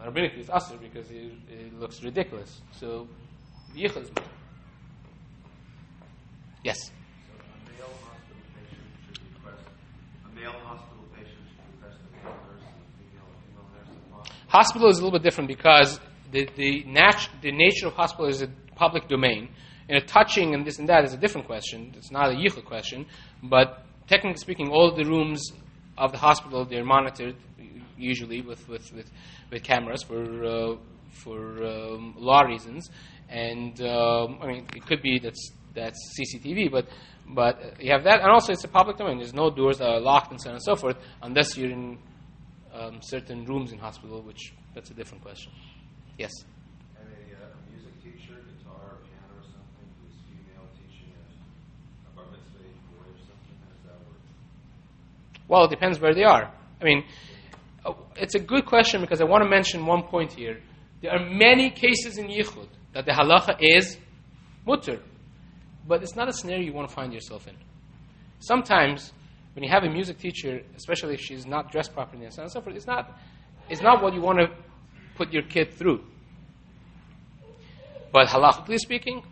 Rabbinically, 0.03 0.39
it's 0.39 0.49
asr 0.49 0.79
because 0.81 1.11
it, 1.11 1.33
it 1.47 1.79
looks 1.79 2.01
ridiculous. 2.03 2.61
So. 2.71 3.07
Yes. 6.63 6.77
So 6.79 6.91
a 7.45 7.69
male 7.69 7.93
hospital 8.01 8.41
patient 8.55 8.81
should 9.05 9.21
request, 9.35 9.67
a 10.25 10.35
male 10.35 10.51
hospital 10.63 11.03
patient 11.15 11.43
should 11.53 11.67
request 11.75 11.99
a 12.01 12.25
male 12.25 12.33
nurse 12.49 12.65
female, 12.97 13.29
nurse 13.75 13.89
in 13.93 14.09
the 14.09 14.15
hospital. 14.15 14.37
Hospital 14.47 14.89
is 14.89 14.97
a 14.97 15.03
little 15.03 15.19
bit 15.19 15.23
different 15.23 15.47
because 15.49 15.99
the, 16.31 16.49
the, 16.55 16.83
nat- 16.87 17.29
the 17.41 17.51
nature 17.51 17.87
of 17.87 17.93
hospital 17.93 18.25
is 18.27 18.41
a 18.41 18.47
public 18.75 19.07
domain. 19.07 19.49
And 19.89 19.97
a 19.97 20.05
touching 20.05 20.53
and 20.53 20.65
this 20.65 20.79
and 20.79 20.87
that 20.87 21.03
is 21.03 21.13
a 21.13 21.17
different 21.17 21.47
question. 21.47 21.93
It's 21.97 22.11
not 22.11 22.31
a 22.31 22.35
yichud 22.35 22.63
question. 22.65 23.07
But 23.43 23.83
technically 24.07 24.39
speaking, 24.39 24.69
all 24.69 24.95
the 24.95 25.03
rooms 25.03 25.51
of 25.97 26.11
the 26.11 26.17
hospital, 26.17 26.63
they're 26.63 26.85
monitored 26.85 27.35
usually 27.99 28.41
with, 28.41 28.67
with, 28.67 28.91
with, 28.93 29.11
with 29.51 29.63
cameras 29.63 30.03
for, 30.03 30.45
uh, 30.45 30.75
for 31.11 31.63
um, 31.63 32.15
law 32.17 32.41
reasons. 32.41 32.89
And 33.29 33.79
um, 33.81 34.39
I 34.41 34.47
mean, 34.47 34.67
it 34.75 34.85
could 34.85 35.01
be 35.01 35.19
that's, 35.19 35.51
that's 35.75 35.97
CCTV, 36.17 36.71
but, 36.71 36.87
but 37.27 37.81
you 37.81 37.91
have 37.91 38.03
that. 38.05 38.21
And 38.21 38.31
also, 38.31 38.53
it's 38.53 38.63
a 38.63 38.69
public 38.69 38.97
domain. 38.97 39.17
There's 39.17 39.33
no 39.33 39.49
doors 39.49 39.77
that 39.79 39.87
are 39.87 39.99
locked 39.99 40.31
and 40.31 40.41
so 40.41 40.49
on 40.49 40.55
and 40.55 40.63
so 40.63 40.75
forth, 40.75 40.97
unless 41.21 41.57
you're 41.57 41.71
in 41.71 41.99
um, 42.73 42.99
certain 43.01 43.45
rooms 43.45 43.71
in 43.71 43.77
hospital, 43.77 44.21
which 44.21 44.53
that's 44.73 44.89
a 44.89 44.93
different 44.93 45.23
question. 45.23 45.51
Yes. 46.17 46.31
And 46.97 47.07
a, 47.07 47.43
uh, 47.43 47.53
a 47.53 47.71
music 47.71 47.93
teacher, 48.01 48.37
guitar, 48.57 48.81
or 48.81 48.97
piano 49.05 49.33
or 49.37 49.43
something, 49.43 49.87
who's 50.01 50.17
female 50.25 50.65
teaching 50.73 51.13
a, 51.13 52.09
a 52.09 52.11
bar 52.15 52.25
mitzvah 52.31 52.65
age 52.65 52.81
boy 52.89 53.05
or 53.05 53.17
something. 53.19 53.39
Well, 55.49 55.65
it 55.65 55.71
depends 55.71 55.99
where 55.99 56.13
they 56.13 56.23
are. 56.23 56.49
I 56.79 56.83
mean, 56.83 57.03
uh, 57.83 57.93
it's 58.15 58.35
a 58.35 58.39
good 58.39 58.65
question 58.65 59.01
because 59.01 59.19
I 59.19 59.25
want 59.25 59.43
to 59.43 59.49
mention 59.49 59.85
one 59.85 60.03
point 60.03 60.31
here. 60.31 60.61
There 61.01 61.11
are 61.11 61.19
many 61.19 61.71
cases 61.71 62.17
in 62.17 62.27
Yichud 62.27 62.67
that 62.93 63.05
the 63.05 63.11
halacha 63.11 63.57
is 63.59 63.97
mutter, 64.65 65.01
but 65.87 66.03
it's 66.03 66.15
not 66.15 66.29
a 66.29 66.33
scenario 66.33 66.63
you 66.63 66.73
want 66.73 66.87
to 66.87 66.93
find 66.93 67.11
yourself 67.11 67.47
in. 67.47 67.55
Sometimes, 68.39 69.11
when 69.53 69.63
you 69.63 69.69
have 69.69 69.83
a 69.83 69.89
music 69.89 70.19
teacher, 70.19 70.61
especially 70.75 71.15
if 71.15 71.19
she's 71.19 71.47
not 71.47 71.71
dressed 71.71 71.93
properly 71.93 72.25
and 72.25 72.33
so 72.33 72.41
on 72.41 72.43
and 72.43 72.51
so 72.51 72.61
forth, 72.61 72.75
it's 72.75 72.87
not, 72.87 73.17
it's 73.69 73.81
not 73.81 74.03
what 74.03 74.13
you 74.13 74.21
want 74.21 74.39
to 74.39 74.47
put 75.15 75.33
your 75.33 75.43
kid 75.43 75.73
through. 75.73 76.03
But 78.13 78.27
halachically 78.27 78.77
speaking, 78.77 79.23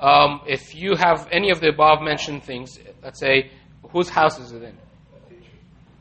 um, 0.00 0.40
if 0.46 0.74
you 0.74 0.96
have 0.96 1.28
any 1.30 1.50
of 1.50 1.60
the 1.60 1.68
above 1.68 2.02
mentioned 2.02 2.44
things, 2.44 2.78
let's 3.02 3.20
say, 3.20 3.50
whose 3.90 4.08
house 4.08 4.38
is 4.38 4.52
it 4.52 4.62
in? 4.62 4.76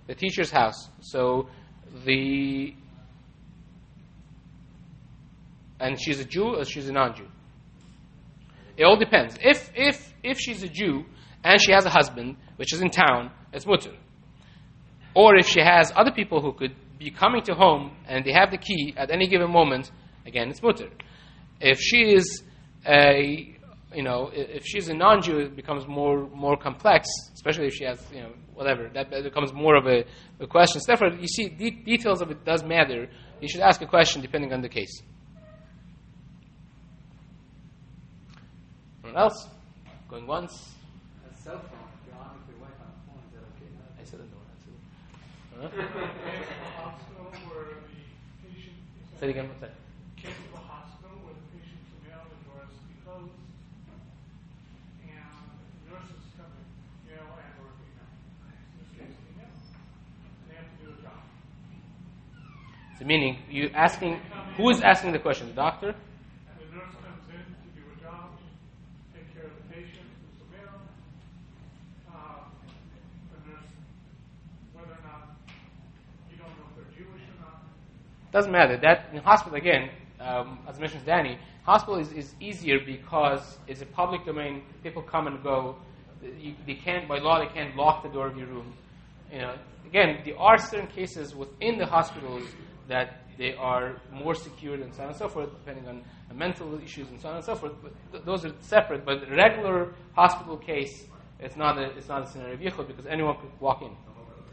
The 0.08 0.16
teacher's 0.16 0.52
house. 0.52 0.90
So 1.02 1.48
the 2.06 2.76
and 5.80 6.02
she's 6.02 6.20
a 6.20 6.26
Jew 6.26 6.56
or 6.56 6.66
she's 6.66 6.88
a 6.88 6.94
non-Jew. 6.94 7.28
It 8.78 8.84
all 8.86 8.98
depends. 8.98 9.38
If 9.42 9.70
if 9.76 10.14
if 10.24 10.40
she's 10.40 10.64
a 10.64 10.70
Jew 10.70 11.06
and 11.44 11.62
she 11.62 11.72
has 11.72 11.86
a 11.86 11.90
husband 11.90 12.38
which 12.56 12.74
is 12.74 12.82
in 12.82 12.90
town, 12.90 13.32
it's 13.52 13.66
mutter. 13.66 13.94
Or 15.16 15.36
if 15.36 15.48
she 15.48 15.60
has 15.60 15.92
other 15.96 16.12
people 16.12 16.42
who 16.42 16.54
could 16.54 16.76
be 16.98 17.12
coming 17.12 17.44
to 17.44 17.54
home 17.54 17.96
and 18.08 18.26
they 18.26 18.32
have 18.32 18.50
the 18.52 18.58
key 18.58 18.94
at 18.98 19.12
any 19.12 19.28
given 19.28 19.52
moment, 19.52 19.92
again 20.26 20.50
it's 20.50 20.62
mutter. 20.62 20.90
If 21.60 21.80
she 21.80 22.14
is 22.16 22.44
a 22.86 23.53
you 23.94 24.04
know, 24.04 24.30
if 24.34 24.64
she's 24.66 24.90
a 24.90 24.94
non-Jew, 24.94 25.38
it 25.40 25.56
becomes 25.56 25.88
more 25.88 26.28
more 26.30 26.58
complex, 26.58 27.08
especially 27.34 27.68
if 27.68 27.74
she 27.76 27.86
has, 27.86 28.00
you 28.14 28.22
know, 28.22 28.32
whatever. 28.54 28.90
That, 28.94 29.10
that 29.12 29.24
becomes 29.24 29.54
more 29.54 29.76
of 29.76 29.86
a, 29.88 30.04
a 30.40 30.48
question. 30.48 30.82
So 30.82 30.88
therefore, 30.88 31.10
you 31.20 31.28
see, 31.28 31.50
de- 31.50 31.84
details 31.84 32.22
of 32.22 32.32
it 32.32 32.44
does 32.46 32.64
matter. 32.64 33.08
You 33.42 33.48
should 33.48 33.62
ask 33.62 33.82
a 33.82 33.88
question 33.88 34.22
depending 34.22 34.54
on 34.54 34.62
the 34.62 34.70
case. 34.70 35.02
Anyone 39.04 39.22
else? 39.22 39.48
Going 40.10 40.28
once? 40.28 40.54
A 40.54 41.36
cell 41.44 41.60
phone, 41.60 41.88
if 42.00 42.08
you're 42.08 42.16
on 42.20 42.38
with 42.40 42.50
your 42.50 42.60
wife 42.64 42.78
on 42.80 42.88
the 42.88 43.00
phone, 43.06 43.22
is 43.28 43.34
that 43.34 43.44
okay? 43.54 43.70
I 44.00 44.04
said 44.04 44.20
it. 44.22 44.30
no, 44.32 44.38
I 44.40 44.56
said 44.64 44.74
it. 44.74 44.82
Huh? 45.60 45.70
Case 46.24 46.50
of 46.50 46.62
a 46.64 46.72
hospital 46.82 47.26
where 47.52 47.66
the 47.66 47.88
patient 48.48 48.78
is. 49.02 49.20
Say 49.20 49.28
it 49.28 49.30
again. 49.32 49.48
What's 49.50 49.62
that? 49.62 49.74
Case 50.18 50.40
of 50.40 50.54
a 50.56 50.64
hospital 50.64 51.18
where 51.26 51.36
the 51.36 51.46
patient's 51.52 51.92
male, 52.08 52.24
the 52.32 52.40
door 52.48 52.64
is 52.64 52.78
closed, 53.04 53.36
and 55.04 55.36
nurses 55.90 56.24
come 56.40 56.52
in, 56.58 56.66
male 57.12 57.28
and 57.28 57.54
or 57.60 57.70
female. 57.76 58.08
In 58.48 58.76
this 58.80 58.92
case, 58.96 59.14
female, 59.30 59.52
and 59.52 60.46
they 60.48 60.56
have 60.58 60.70
to 60.72 60.78
do 60.80 60.88
a 60.96 60.98
job. 61.04 61.20
So 63.04 63.08
meaning, 63.08 63.40
you 63.50 63.70
asking, 63.76 64.22
who 64.56 64.70
is 64.70 64.80
asking 64.80 65.12
the 65.12 65.20
question? 65.20 65.48
The 65.48 65.54
doctor? 65.56 65.88
The 65.92 66.74
nurse 66.74 66.86
comes 67.04 67.28
in 67.28 67.36
to 67.36 67.70
do 67.76 67.84
a 67.92 68.02
job, 68.02 68.30
take 69.14 69.34
care 69.34 69.44
of 69.44 69.52
the 69.58 69.76
patient 69.76 70.08
who's 70.24 70.40
a 70.40 70.56
male. 70.56 70.80
Uh, 72.10 72.46
the 73.34 73.52
nurse, 73.52 73.66
whether 74.72 74.94
or 74.94 75.04
not, 75.04 75.36
you 76.32 76.38
don't 76.38 76.48
know 76.48 76.64
if 76.70 76.76
they're 76.78 77.04
Jewish 77.04 77.24
or 77.24 77.42
not, 77.42 78.32
Doesn't 78.32 78.54
matter. 78.54 78.78
That 78.78 79.10
in 79.12 79.22
hospital 79.22 79.58
again, 79.58 79.90
um, 80.22 80.60
as 80.66 80.80
mentioned, 80.80 81.06
Danny, 81.06 81.38
hospital 81.64 82.00
is, 82.00 82.10
is 82.14 82.34
easier 82.40 82.80
because 82.86 83.58
it's 83.68 83.82
a 83.82 83.86
public 83.86 84.24
domain. 84.24 84.64
People 84.82 85.02
come 85.02 85.28
and 85.28 85.44
go. 85.44 85.76
You, 86.40 86.54
they 86.66 86.76
can't, 86.76 87.10
by 87.10 87.18
law, 87.18 87.40
they 87.46 87.54
can't 87.54 87.76
lock 87.76 88.02
the 88.02 88.08
door 88.08 88.28
of 88.28 88.38
your 88.38 88.48
room. 88.48 88.74
You 89.30 89.40
know, 89.40 89.56
again, 89.86 90.22
there 90.24 90.40
are 90.40 90.58
certain 90.58 90.88
cases 90.88 91.36
within 91.36 91.78
the 91.78 91.86
hospitals 91.86 92.44
that 92.88 93.24
they 93.38 93.54
are 93.56 93.98
more 94.12 94.36
secured 94.36 94.82
and 94.82 94.94
so 94.94 95.04
on 95.04 95.10
and 95.10 95.18
so 95.18 95.28
forth, 95.28 95.50
depending 95.52 95.88
on 95.88 96.04
uh, 96.30 96.34
mental 96.34 96.78
issues 96.82 97.10
and 97.10 97.20
so 97.20 97.30
on 97.30 97.36
and 97.36 97.44
so 97.44 97.56
forth. 97.56 97.74
But 97.82 97.94
th- 98.12 98.24
those 98.26 98.46
are 98.46 98.54
separate. 98.62 99.06
But 99.06 99.22
the 99.22 99.36
regular 99.36 99.94
hospital 100.16 100.58
case, 100.58 101.06
it's 101.40 101.56
not 101.56 101.78
a, 101.78 101.90
it's 101.98 102.08
not 102.08 102.24
a 102.24 102.28
scenario 102.28 102.54
of 102.56 102.60
yichud 102.60 102.88
because 102.88 103.06
anyone 103.08 103.38
could 103.38 103.50
walk 103.60 103.82
in 103.82 103.96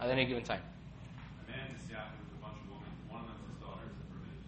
at 0.00 0.10
any 0.10 0.24
given 0.24 0.42
time. 0.42 0.62
A 1.46 1.50
man 1.50 1.66
is 1.76 1.90
yapping 1.90 2.18
with 2.20 2.38
a 2.38 2.42
bunch 2.42 2.56
of 2.62 2.70
women. 2.70 2.88
One 3.10 3.20
of 3.20 3.26
them's 3.26 3.50
his 3.50 3.60
daughter. 3.60 3.84
Is 3.84 4.00
it 4.00 4.10
permitted? 4.10 4.42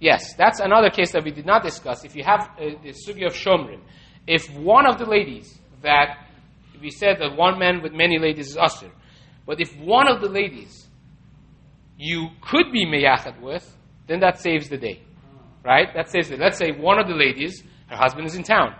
Yes, 0.00 0.34
that's 0.34 0.60
another 0.60 0.90
case 0.90 1.12
that 1.12 1.22
we 1.24 1.30
did 1.30 1.46
not 1.46 1.62
discuss. 1.62 2.04
If 2.04 2.16
you 2.16 2.24
have 2.24 2.50
a, 2.58 2.74
the 2.82 2.90
sugi 3.06 3.24
of 3.24 3.34
Shomrim, 3.34 3.80
if 4.26 4.50
one 4.56 4.86
of 4.86 4.98
the 4.98 5.06
ladies 5.06 5.58
that 5.82 6.26
we 6.80 6.90
said 6.90 7.18
that 7.20 7.36
one 7.36 7.58
man 7.58 7.82
with 7.82 7.92
many 7.92 8.18
ladies 8.18 8.50
is 8.50 8.56
usher, 8.56 8.90
but 9.46 9.60
if 9.60 9.76
one 9.78 10.08
of 10.08 10.20
the 10.20 10.28
ladies 10.28 10.87
you 11.98 12.28
could 12.40 12.72
be 12.72 12.86
meyached 12.86 13.40
with, 13.40 13.76
then 14.06 14.20
that 14.20 14.40
saves 14.40 14.68
the 14.68 14.78
day, 14.78 15.02
right? 15.64 15.88
That 15.94 16.10
saves 16.10 16.30
it. 16.30 16.38
Let's 16.38 16.56
say 16.56 16.70
one 16.70 16.98
of 16.98 17.08
the 17.08 17.14
ladies, 17.14 17.62
her 17.88 17.96
husband 17.96 18.26
is 18.26 18.36
in 18.36 18.44
town, 18.44 18.74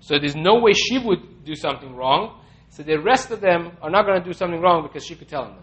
so 0.00 0.18
there's 0.18 0.36
no 0.36 0.60
way 0.60 0.72
she 0.72 0.98
would 0.98 1.44
do 1.44 1.54
something 1.54 1.94
wrong. 1.94 2.40
So 2.68 2.82
the 2.82 2.96
rest 2.96 3.30
of 3.30 3.40
them 3.40 3.76
are 3.80 3.90
not 3.90 4.04
going 4.04 4.18
to 4.18 4.24
do 4.24 4.32
something 4.32 4.60
wrong 4.60 4.82
because 4.82 5.04
she 5.04 5.14
could 5.14 5.28
tell 5.28 5.44
them. 5.44 5.58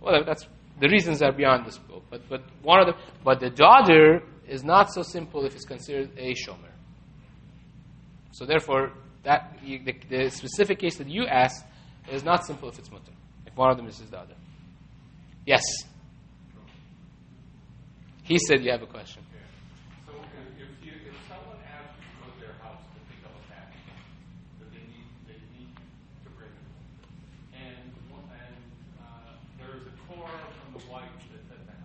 Well, 0.00 0.24
that's 0.24 0.46
the 0.80 0.88
reasons 0.88 1.22
are 1.22 1.32
beyond 1.32 1.66
this 1.66 1.78
book. 1.78 2.02
But 2.10 2.28
but 2.28 2.42
one 2.62 2.80
of 2.80 2.86
the 2.86 2.94
but 3.24 3.40
the 3.40 3.50
daughter 3.50 4.22
is 4.48 4.64
not 4.64 4.92
so 4.92 5.02
simple 5.02 5.44
if 5.46 5.54
it's 5.54 5.64
considered 5.64 6.10
a 6.18 6.34
shomer. 6.34 6.72
So 8.32 8.44
therefore, 8.44 8.92
that 9.22 9.56
the, 9.64 9.94
the 10.10 10.30
specific 10.30 10.78
case 10.78 10.96
that 10.98 11.08
you 11.08 11.26
asked 11.26 11.64
is 12.12 12.22
not 12.22 12.44
simple 12.44 12.68
if 12.68 12.78
it's 12.78 12.90
mutter. 12.90 13.12
If 13.46 13.56
one 13.56 13.70
of 13.70 13.76
them 13.76 13.86
is 13.86 13.98
his 13.98 14.10
daughter. 14.10 14.34
Yes. 15.46 15.62
He 18.26 18.38
said 18.42 18.64
you 18.64 18.72
have 18.72 18.82
a 18.82 18.90
question. 18.90 19.22
So 20.02 20.10
if, 20.18 20.58
if, 20.58 20.66
you, 20.82 20.90
if 21.06 21.14
someone 21.30 21.62
asks 21.62 21.94
you 21.94 22.10
to 22.10 22.14
go 22.18 22.34
to 22.34 22.38
their 22.42 22.58
house 22.58 22.82
to 22.82 22.98
pick 23.06 23.22
up 23.22 23.30
a 23.30 23.42
package 23.46 23.86
that 24.58 24.66
they 24.74 24.82
need, 24.90 25.06
to 25.30 26.30
bring 26.34 26.50
it, 26.50 26.66
and, 27.54 27.86
and 27.86 28.58
uh, 28.98 29.38
there's 29.62 29.86
a 29.86 29.94
car 30.10 30.26
from 30.26 30.74
the 30.74 30.82
wife 30.90 31.06
that's 31.30 31.54
at 31.54 31.70
the 31.70 31.76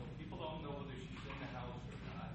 so 0.00 0.08
people 0.16 0.40
don't 0.40 0.64
know 0.64 0.72
whether 0.80 0.96
she's 1.04 1.20
in 1.20 1.36
the 1.36 1.52
house 1.52 1.84
or 1.84 2.00
not, 2.16 2.32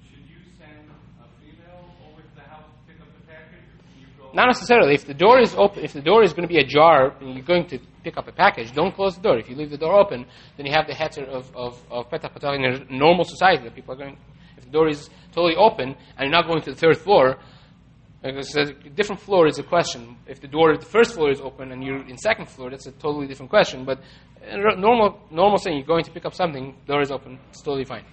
should 0.00 0.24
you 0.24 0.40
send 0.56 0.88
a 1.20 1.28
female 1.44 1.92
over 2.08 2.24
to 2.24 2.32
the 2.40 2.46
house 2.48 2.64
to 2.72 2.80
pick 2.88 3.04
up 3.04 3.12
the 3.20 3.24
package, 3.28 3.68
or 3.68 3.84
can 3.84 4.00
you 4.00 4.08
go? 4.16 4.32
Not 4.32 4.48
necessarily. 4.48 4.96
If 4.96 5.04
the 5.04 5.12
door 5.12 5.44
is 5.44 5.52
open, 5.60 5.84
if 5.84 5.92
the 5.92 6.00
door 6.00 6.24
is 6.24 6.32
going 6.32 6.48
to 6.48 6.52
be 6.52 6.56
ajar 6.56 7.12
and 7.20 7.36
you're 7.36 7.44
going 7.44 7.68
to 7.68 7.76
pick 8.02 8.16
up 8.16 8.28
a 8.28 8.32
package, 8.32 8.72
don't 8.72 8.94
close 8.94 9.16
the 9.16 9.22
door. 9.22 9.38
If 9.38 9.48
you 9.48 9.56
leave 9.56 9.70
the 9.70 9.78
door 9.78 9.98
open, 9.98 10.26
then 10.56 10.66
you 10.66 10.72
have 10.72 10.86
the 10.86 10.94
heter 10.94 11.26
of, 11.26 11.54
of, 11.56 11.82
of 11.90 12.10
petach 12.10 12.32
patach 12.34 12.56
in 12.56 12.64
a 12.64 12.96
normal 12.96 13.24
society 13.24 13.64
that 13.64 13.74
people 13.74 13.94
are 13.94 13.98
going. 13.98 14.16
If 14.56 14.64
the 14.64 14.70
door 14.70 14.88
is 14.88 15.08
totally 15.32 15.56
open 15.56 15.96
and 16.16 16.20
you're 16.20 16.30
not 16.30 16.46
going 16.46 16.62
to 16.62 16.70
the 16.70 16.76
third 16.76 16.98
floor, 16.98 17.38
because 18.22 18.54
a 18.54 18.72
different 18.90 19.20
floor 19.22 19.46
is 19.46 19.58
a 19.58 19.62
question. 19.62 20.16
If 20.26 20.40
the 20.40 20.48
door 20.48 20.72
at 20.72 20.80
the 20.80 20.86
first 20.86 21.14
floor 21.14 21.30
is 21.30 21.40
open 21.40 21.72
and 21.72 21.82
you're 21.82 22.06
in 22.06 22.18
second 22.18 22.50
floor, 22.50 22.68
that's 22.70 22.86
a 22.86 22.92
totally 22.92 23.26
different 23.26 23.50
question. 23.50 23.84
But 23.84 23.98
uh, 24.42 24.74
a 24.74 24.76
normal 24.76 25.20
normal 25.30 25.58
thing, 25.58 25.78
you're 25.78 25.86
going 25.86 26.04
to 26.04 26.10
pick 26.10 26.26
up 26.26 26.34
something, 26.34 26.76
door 26.86 27.00
is 27.00 27.10
open, 27.10 27.38
it's 27.48 27.62
totally 27.62 27.84
fine. 27.84 28.04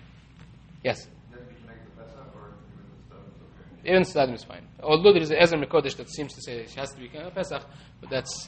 Yes. 0.84 1.08
Then 1.30 1.42
we 1.46 1.56
can 1.56 1.68
make 1.68 1.84
the 1.84 2.04
Pesach 2.04 2.36
or 2.36 2.54
even 2.72 3.04
stuff 3.06 3.20
is 3.28 3.42
okay. 3.82 3.90
Even 3.90 4.04
Stadim 4.04 4.36
is 4.36 4.44
fine. 4.46 4.66
Although 4.82 5.12
there 5.12 5.22
is 5.22 5.32
an 5.32 5.38
Ezer 5.38 5.58
Mikodesh 5.58 5.98
that 5.98 6.10
seems 6.10 6.34
to 6.36 6.42
say 6.42 6.60
it 6.62 6.74
has 6.76 6.92
to 6.94 7.00
be 7.00 7.10
Pesach, 7.10 7.64
but 8.00 8.10
that's 8.10 8.48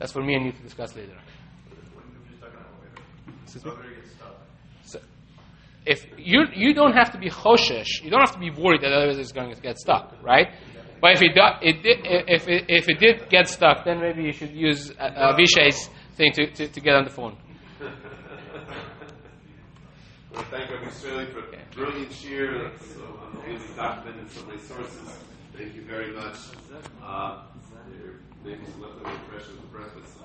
that's 0.00 0.10
for 0.12 0.22
me 0.22 0.34
and 0.34 0.46
you 0.46 0.52
to 0.52 0.62
discuss 0.62 0.96
later. 0.96 1.12
If 1.70 2.40
you're 2.40 2.50
on 2.50 2.56
elevator, 2.56 3.02
Excuse 3.44 3.64
me? 3.64 3.70
elevator 3.70 3.94
gets 3.94 4.10
stuck. 4.16 4.34
So, 4.84 4.98
if 5.86 6.06
you 6.18 6.46
you 6.52 6.74
don't 6.74 6.94
have 6.94 7.12
to 7.12 7.18
be 7.18 7.30
choshesh, 7.30 8.02
you 8.02 8.10
don't 8.10 8.20
have 8.20 8.32
to 8.32 8.40
be 8.40 8.50
worried 8.50 8.80
that 8.80 8.92
otherwise 8.92 9.18
it's 9.18 9.30
going 9.30 9.54
to 9.54 9.60
get 9.60 9.78
stuck, 9.78 10.14
right? 10.24 10.48
But 11.00 11.12
if 11.12 11.22
it, 11.22 11.34
do, 11.34 11.40
it 11.62 11.82
did, 11.82 11.98
if 12.04 12.48
it, 12.48 12.64
if 12.68 12.88
it 12.88 12.98
did 12.98 13.28
get 13.30 13.48
stuck, 13.48 13.84
then 13.84 14.00
maybe 14.00 14.22
you 14.22 14.32
should 14.32 14.50
use 14.50 14.90
uh, 14.98 15.04
uh, 15.04 15.36
Vishay's 15.36 15.88
thing 16.16 16.32
to, 16.32 16.50
to, 16.50 16.68
to 16.68 16.80
get 16.80 16.94
on 16.94 17.04
the 17.04 17.10
phone. 17.10 17.36
Well, 20.32 20.44
thank 20.44 20.70
Rabbi 20.70 20.88
Shirley 20.90 21.26
for 21.26 21.42
brilliant 21.74 22.12
cheer. 22.12 22.62
That's 22.62 22.94
so 22.94 23.02
amazing 23.34 23.74
documented 23.74 24.22
in 24.22 24.28
so 24.28 24.46
many 24.46 24.60
sources. 24.60 25.18
Thank 25.56 25.74
you 25.74 25.82
very 25.82 26.12
much. 26.12 26.36
Uh, 27.02 27.42
may 28.44 28.54
be 28.54 28.64
some 28.64 28.80
leftover 28.80 29.10
impressions 29.10 29.58
of 29.58 29.72
breakfast. 29.72 30.20